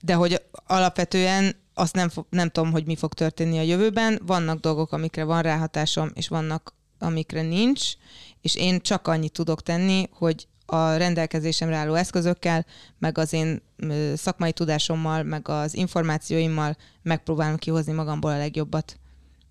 de 0.01 0.13
hogy 0.13 0.41
alapvetően 0.51 1.55
azt 1.73 1.93
nem, 1.93 2.09
nem 2.29 2.49
tudom, 2.49 2.71
hogy 2.71 2.85
mi 2.85 2.95
fog 2.95 3.13
történni 3.13 3.57
a 3.57 3.61
jövőben. 3.61 4.19
Vannak 4.25 4.59
dolgok, 4.59 4.91
amikre 4.91 5.23
van 5.23 5.41
ráhatásom, 5.41 6.11
és 6.13 6.27
vannak, 6.27 6.73
amikre 6.99 7.41
nincs, 7.41 7.93
és 8.41 8.55
én 8.55 8.81
csak 8.81 9.07
annyit 9.07 9.31
tudok 9.31 9.63
tenni, 9.63 10.09
hogy 10.11 10.47
a 10.69 10.95
rendelkezésemre 10.95 11.75
álló 11.75 11.93
eszközökkel, 11.93 12.65
meg 12.97 13.17
az 13.17 13.33
én 13.33 13.61
szakmai 14.15 14.51
tudásommal, 14.51 15.23
meg 15.23 15.47
az 15.47 15.73
információimmal 15.73 16.77
megpróbálom 17.01 17.57
kihozni 17.57 17.91
magamból 17.91 18.31
a 18.31 18.37
legjobbat. 18.37 18.99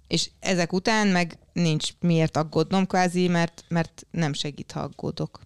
És 0.07 0.31
ezek 0.41 0.73
után 0.73 1.07
meg 1.07 1.39
nincs 1.53 1.89
miért 2.01 2.37
aggódnom 2.37 2.87
kvázi, 2.87 3.29
mert, 3.29 3.65
mert 3.69 4.07
nem 4.11 4.33
segít, 4.33 4.73
ha 4.73 4.81
aggódok. 4.81 5.41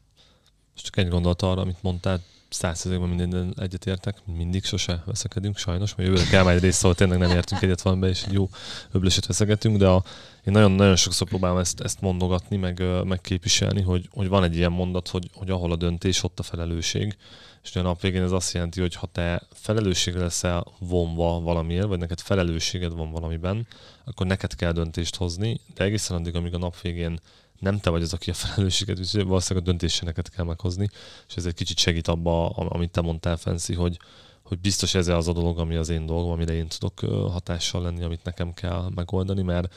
És 0.76 0.82
csak 0.82 0.96
egy 0.96 1.08
gondolat 1.08 1.42
arra, 1.42 1.60
amit 1.60 1.82
mondtál, 1.82 2.20
százszerzékben 2.48 3.08
minden 3.08 3.54
egyetértek, 3.56 4.16
mindig 4.24 4.64
sose 4.64 5.02
veszekedünk, 5.06 5.56
sajnos, 5.56 5.94
mert 5.94 6.08
jövőre 6.08 6.28
kell 6.30 6.42
majd 6.42 6.56
egy 6.56 6.62
rész, 6.62 6.76
szóval 6.76 6.94
tényleg 6.94 7.18
nem 7.18 7.30
értünk 7.30 7.62
egyet 7.62 7.82
valamibe, 7.82 8.08
és 8.08 8.22
egy 8.22 8.32
jó 8.32 8.48
öblöset 8.92 9.26
veszegetünk, 9.26 9.76
de 9.76 9.86
a, 9.86 10.04
én 10.44 10.52
nagyon, 10.52 10.70
nagyon 10.70 10.96
sokszor 10.96 11.28
próbálom 11.28 11.58
ezt, 11.58 11.80
ezt 11.80 12.00
mondogatni, 12.00 12.56
meg, 12.56 12.78
ö, 12.78 13.02
meg 13.02 13.20
képviselni, 13.20 13.82
hogy, 13.82 14.08
hogy 14.12 14.28
van 14.28 14.44
egy 14.44 14.56
ilyen 14.56 14.72
mondat, 14.72 15.08
hogy, 15.08 15.30
hogy 15.34 15.50
ahol 15.50 15.72
a 15.72 15.76
döntés, 15.76 16.22
ott 16.22 16.38
a 16.38 16.42
felelősség. 16.42 17.16
És 17.62 17.76
a 17.76 17.82
nap 17.82 18.00
végén 18.00 18.22
ez 18.22 18.32
azt 18.32 18.52
jelenti, 18.52 18.80
hogy 18.80 18.94
ha 18.94 19.06
te 19.06 19.42
felelősségre 19.52 20.20
leszel 20.20 20.66
vonva 20.78 21.40
valamiért, 21.40 21.86
vagy 21.86 21.98
neked 21.98 22.20
felelősséged 22.20 22.92
van 22.92 23.10
valamiben, 23.10 23.66
akkor 24.04 24.26
neked 24.26 24.54
kell 24.54 24.72
döntést 24.72 25.16
hozni, 25.16 25.60
de 25.74 25.84
egészen 25.84 26.16
addig, 26.16 26.34
amíg 26.34 26.54
a 26.54 26.58
nap 26.58 26.80
végén 26.80 27.18
nem 27.58 27.78
te 27.78 27.90
vagy 27.90 28.02
az, 28.02 28.12
aki 28.12 28.30
a 28.30 28.34
felelősséget 28.34 28.98
viszi, 28.98 29.22
valószínűleg 29.22 29.68
a 29.68 29.70
döntést 29.70 29.94
se 29.96 30.04
neked 30.04 30.28
kell 30.28 30.44
meghozni, 30.44 30.88
és 31.28 31.34
ez 31.34 31.46
egy 31.46 31.54
kicsit 31.54 31.78
segít 31.78 32.08
abba, 32.08 32.48
am- 32.48 32.72
amit 32.72 32.90
te 32.90 33.00
mondtál, 33.00 33.36
Fenszi, 33.36 33.74
hogy, 33.74 33.98
hogy 34.42 34.58
biztos 34.58 34.94
ez 34.94 35.08
az 35.08 35.28
a 35.28 35.32
dolog, 35.32 35.58
ami 35.58 35.76
az 35.76 35.88
én 35.88 36.06
dolgom, 36.06 36.30
amire 36.30 36.52
én 36.52 36.68
tudok 36.68 37.00
hatással 37.30 37.82
lenni, 37.82 38.02
amit 38.02 38.24
nekem 38.24 38.54
kell 38.54 38.88
megoldani, 38.94 39.42
mert 39.42 39.74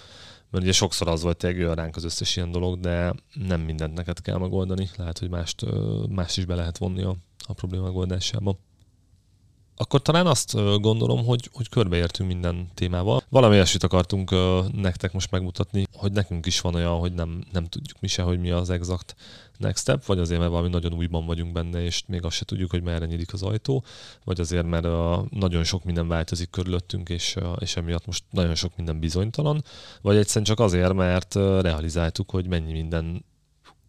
mert 0.56 0.68
ugye 0.68 0.76
sokszor 0.76 1.08
az 1.08 1.22
volt 1.22 1.44
jön 1.44 1.76
ránk 1.76 1.96
az 1.96 2.04
összes 2.04 2.36
ilyen 2.36 2.52
dolog, 2.52 2.80
de 2.80 3.14
nem 3.34 3.62
mindent 3.62 3.94
neked 3.94 4.22
kell 4.22 4.38
megoldani. 4.38 4.90
Lehet, 4.98 5.20
hogy 5.20 5.30
mást, 5.30 5.66
más 6.10 6.38
is 6.38 6.46
be 6.46 6.56
lehet 6.56 6.78
vonni 6.78 7.04
a, 7.04 7.16
a 7.48 7.54
probléma 7.54 7.84
megoldásába. 7.84 8.58
Akkor 9.78 10.02
talán 10.02 10.28
azt 10.28 10.54
gondolom, 10.82 11.26
hogy, 11.26 11.50
hogy 11.54 11.70
körbeértünk 11.70 12.30
minden 12.30 12.68
témával. 12.74 13.22
Valami 13.30 13.56
olyasmit 13.56 13.84
akartunk 13.84 14.32
nektek 14.74 15.14
most 15.14 15.32
megmutatni, 15.32 15.86
hogy 15.94 16.12
nekünk 16.12 16.46
is 16.46 16.62
van 16.62 16.76
olyan, 16.76 17.00
hogy 17.00 17.14
nem, 17.14 17.44
nem 17.52 17.66
tudjuk 17.66 18.00
mi 18.00 18.08
se, 18.08 18.22
hogy 18.22 18.40
mi 18.40 18.52
az 18.52 18.70
exakt 18.70 19.16
next 19.58 19.82
step, 19.82 20.06
vagy 20.06 20.20
azért, 20.20 20.40
mert 20.40 20.52
valami 20.52 20.70
nagyon 20.70 20.94
újban 20.94 21.26
vagyunk 21.26 21.52
benne, 21.52 21.84
és 21.84 22.04
még 22.08 22.24
azt 22.24 22.36
se 22.36 22.46
tudjuk, 22.46 22.72
hogy 22.72 22.84
merre 22.84 23.06
nyílik 23.06 23.34
az 23.34 23.44
ajtó, 23.44 23.84
vagy 24.24 24.40
azért, 24.40 24.66
mert 24.66 24.88
nagyon 25.32 25.64
sok 25.64 25.84
minden 25.84 26.08
változik 26.08 26.50
körülöttünk, 26.50 27.10
és, 27.10 27.36
és 27.60 27.76
emiatt 27.76 28.06
most 28.06 28.24
nagyon 28.30 28.56
sok 28.56 28.76
minden 28.76 29.00
bizonytalan, 29.00 29.64
vagy 30.02 30.18
egyszerűen 30.18 30.46
csak 30.46 30.60
azért, 30.60 30.94
mert 30.94 31.36
realizáltuk, 31.36 32.30
hogy 32.30 32.48
mennyi 32.48 32.72
minden 32.72 33.26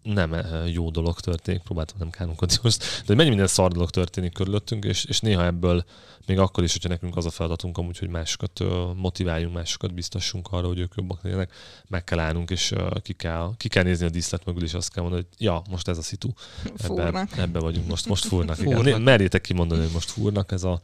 nem 0.07 0.37
jó 0.67 0.91
dolog 0.91 1.21
történik, 1.21 1.63
próbáltam 1.63 1.97
nem 1.99 2.11
káromkodni 2.11 2.57
most, 2.63 2.79
de 2.79 3.05
hogy 3.07 3.17
mennyi 3.17 3.29
minden 3.29 3.47
szar 3.47 3.73
dolog 3.73 3.91
történik 3.91 4.33
körülöttünk, 4.33 4.85
és, 4.85 5.05
és 5.05 5.21
néha 5.21 5.45
ebből 5.45 5.85
még 6.27 6.39
akkor 6.39 6.65
is, 6.65 6.73
hogyha 6.73 6.89
nekünk 6.89 7.17
az 7.17 7.27
a 7.27 7.31
feladatunk 7.31 7.79
amúgy, 7.79 7.99
hogy 7.99 8.09
másokat 8.09 8.65
motiváljunk, 8.95 9.55
másokat 9.55 9.95
biztassunk 9.95 10.49
arra, 10.51 10.67
hogy 10.67 10.79
ők 10.79 10.93
jobbak 10.97 11.23
legyenek, 11.23 11.53
meg 11.89 12.05
kell 12.05 12.19
állnunk, 12.19 12.51
és 12.51 12.75
ki 13.03 13.13
kell, 13.13 13.53
ki 13.57 13.69
kell 13.69 13.83
nézni 13.83 14.07
a 14.07 14.11
díszlet 14.11 14.45
mögül, 14.45 14.63
és 14.63 14.75
azt 14.75 14.93
kell 14.93 15.03
mondani, 15.03 15.27
hogy 15.29 15.47
ja, 15.47 15.63
most 15.71 15.89
ez 15.89 15.99
a 15.99 16.03
szitu. 16.03 16.29
Ebbe, 16.65 16.85
Fúrnak. 16.85 17.37
ebbe 17.37 17.59
vagyunk, 17.59 17.87
most, 17.89 18.07
most 18.07 18.25
fúrnak. 18.25 18.57
Fúrnak. 18.57 18.87
Igen. 18.87 19.03
Merjétek 19.03 19.41
kimondani, 19.41 19.83
hogy 19.83 19.93
most 19.93 20.11
fúrnak, 20.11 20.53
ez 20.53 20.65
a, 20.65 20.81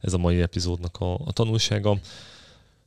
ez 0.00 0.12
a 0.12 0.18
mai 0.18 0.40
epizódnak 0.40 0.96
a, 1.00 1.14
a 1.14 1.32
tanulsága. 1.32 1.98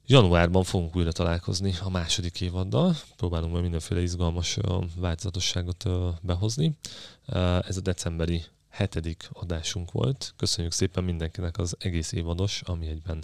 Januárban 0.10 0.64
fogunk 0.64 0.96
újra 0.96 1.12
találkozni 1.12 1.74
a 1.84 1.90
második 1.90 2.42
évaddal. 2.42 2.96
Próbálunk 3.16 3.52
majd 3.52 3.64
mindenféle 3.64 4.02
izgalmas 4.02 4.58
változatosságot 4.96 5.84
behozni. 6.22 6.78
Ez 7.62 7.78
a 7.78 7.82
decemberi 7.82 8.44
hetedik 8.70 9.30
adásunk 9.34 9.92
volt. 9.92 10.34
Köszönjük 10.38 10.74
szépen 10.74 11.04
mindenkinek 11.04 11.58
az 11.58 11.76
egész 11.80 12.12
évados, 12.12 12.62
ami 12.66 12.88
egyben 12.88 13.24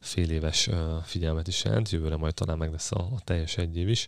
fél 0.00 0.30
éves 0.30 0.68
figyelmet 1.02 1.48
is 1.48 1.64
jelent. 1.64 1.90
Jövőre 1.90 2.16
majd 2.16 2.34
talán 2.34 2.58
meg 2.58 2.70
lesz 2.70 2.92
a, 2.92 3.08
teljes 3.24 3.56
egy 3.56 3.76
év 3.76 3.88
is. 3.88 4.06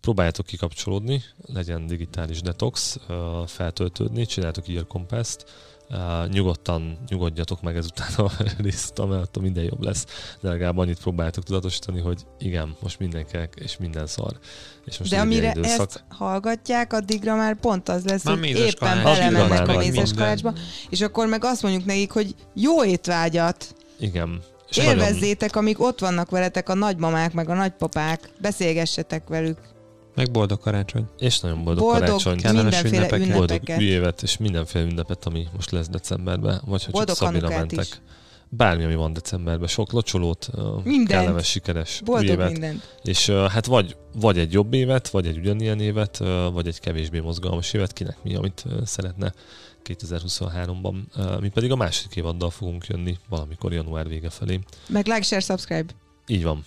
Próbáljátok 0.00 0.46
kikapcsolódni, 0.46 1.22
legyen 1.46 1.86
digitális 1.86 2.40
detox, 2.40 2.98
feltöltődni, 3.46 4.26
csináltok 4.26 4.68
Ear 4.68 4.86
Uh, 5.90 6.28
nyugodtan 6.28 6.98
nyugodjatok 7.08 7.62
meg 7.62 7.76
ezután 7.76 8.08
a 8.16 8.30
részt, 8.62 9.06
mert 9.08 9.38
minden 9.38 9.64
jobb 9.64 9.82
lesz. 9.82 10.04
De 10.40 10.48
legalább 10.48 10.78
annyit 10.78 11.00
próbáljátok 11.00 11.44
tudatosítani, 11.44 12.00
hogy 12.00 12.26
igen, 12.38 12.76
most 12.82 12.98
mindenkinek 12.98 13.54
és 13.56 13.76
minden 13.76 14.06
szar. 14.06 14.38
És 14.84 14.98
most 14.98 15.10
De 15.10 15.20
amire 15.20 15.50
időszak... 15.50 15.80
ezt 15.80 16.04
hallgatják, 16.08 16.92
addigra 16.92 17.36
már 17.36 17.56
pont 17.56 17.88
az 17.88 18.04
lesz, 18.04 18.24
már 18.24 18.36
hogy 18.36 18.48
éppen 18.48 19.02
belemennek 19.02 19.68
a 19.68 19.76
mézes 19.76 20.12
kalácsba, 20.12 20.52
és 20.90 21.00
akkor 21.00 21.26
meg 21.26 21.44
azt 21.44 21.62
mondjuk 21.62 21.84
nekik, 21.84 22.10
hogy 22.10 22.34
jó 22.54 22.84
étvágyat! 22.84 23.74
Igen. 23.98 24.42
És 24.68 24.76
Élvezzétek, 24.76 25.54
nagyon... 25.54 25.62
amíg 25.62 25.80
ott 25.80 26.00
vannak 26.00 26.30
veletek 26.30 26.68
a 26.68 26.74
nagymamák, 26.74 27.32
meg 27.32 27.48
a 27.48 27.54
nagypapák, 27.54 28.30
beszélgessetek 28.40 29.28
velük. 29.28 29.58
Meg 30.18 30.30
boldog 30.30 30.60
karácsony. 30.60 31.04
És 31.18 31.40
nagyon 31.40 31.64
boldog, 31.64 31.84
boldog 31.84 32.22
karácsony. 32.22 32.54
Mindenféle 32.54 32.96
ünnepeket. 32.96 33.32
Boldog 33.32 33.60
új 33.78 33.84
évet, 33.84 34.22
és 34.22 34.36
mindenféle 34.36 34.84
ünnepet, 34.84 35.24
ami 35.26 35.46
most 35.54 35.70
lesz 35.70 35.88
decemberben. 35.88 36.62
Vagy 36.66 36.84
ha 36.84 36.90
boldog 36.90 37.16
csak 37.16 37.26
Szabira 37.26 37.48
mentek. 37.48 37.84
Is. 37.84 38.00
Bármi, 38.48 38.84
ami 38.84 38.94
van 38.94 39.12
decemberben. 39.12 39.68
Sok 39.68 39.92
locsolót, 39.92 40.50
mindent. 40.84 41.08
kellemes, 41.08 41.46
sikeres 41.46 42.00
boldog 42.04 42.26
új 42.26 42.32
évet. 42.32 42.50
Mindent. 42.50 42.96
És 43.02 43.30
hát 43.30 43.66
vagy, 43.66 43.96
vagy 44.14 44.38
egy 44.38 44.52
jobb 44.52 44.74
évet, 44.74 45.08
vagy 45.08 45.26
egy 45.26 45.38
ugyanilyen 45.38 45.80
évet, 45.80 46.18
vagy 46.52 46.66
egy 46.66 46.80
kevésbé 46.80 47.20
mozgalmas 47.20 47.72
évet, 47.72 47.92
kinek 47.92 48.16
mi, 48.22 48.34
amit 48.34 48.64
szeretne 48.84 49.32
2023-ban. 49.84 50.94
Uh, 51.16 51.40
mi 51.40 51.48
pedig 51.48 51.70
a 51.70 51.76
második 51.76 52.16
évaddal 52.16 52.50
fogunk 52.50 52.86
jönni 52.86 53.18
valamikor 53.28 53.72
január 53.72 54.08
vége 54.08 54.30
felé. 54.30 54.60
Meg 54.88 55.06
like, 55.06 55.22
share, 55.22 55.40
subscribe. 55.40 55.92
Így 56.26 56.42
van. 56.42 56.64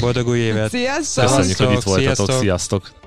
Boldog 0.00 0.28
új 0.28 0.38
évet! 0.38 0.70
Sziasztok! 0.70 1.24
Köszönjük, 1.24 1.56
hogy 1.56 1.72
itt 1.72 1.82
voltatok. 1.82 2.14
Sziasztok! 2.14 2.40
Sziasztok. 2.40 3.01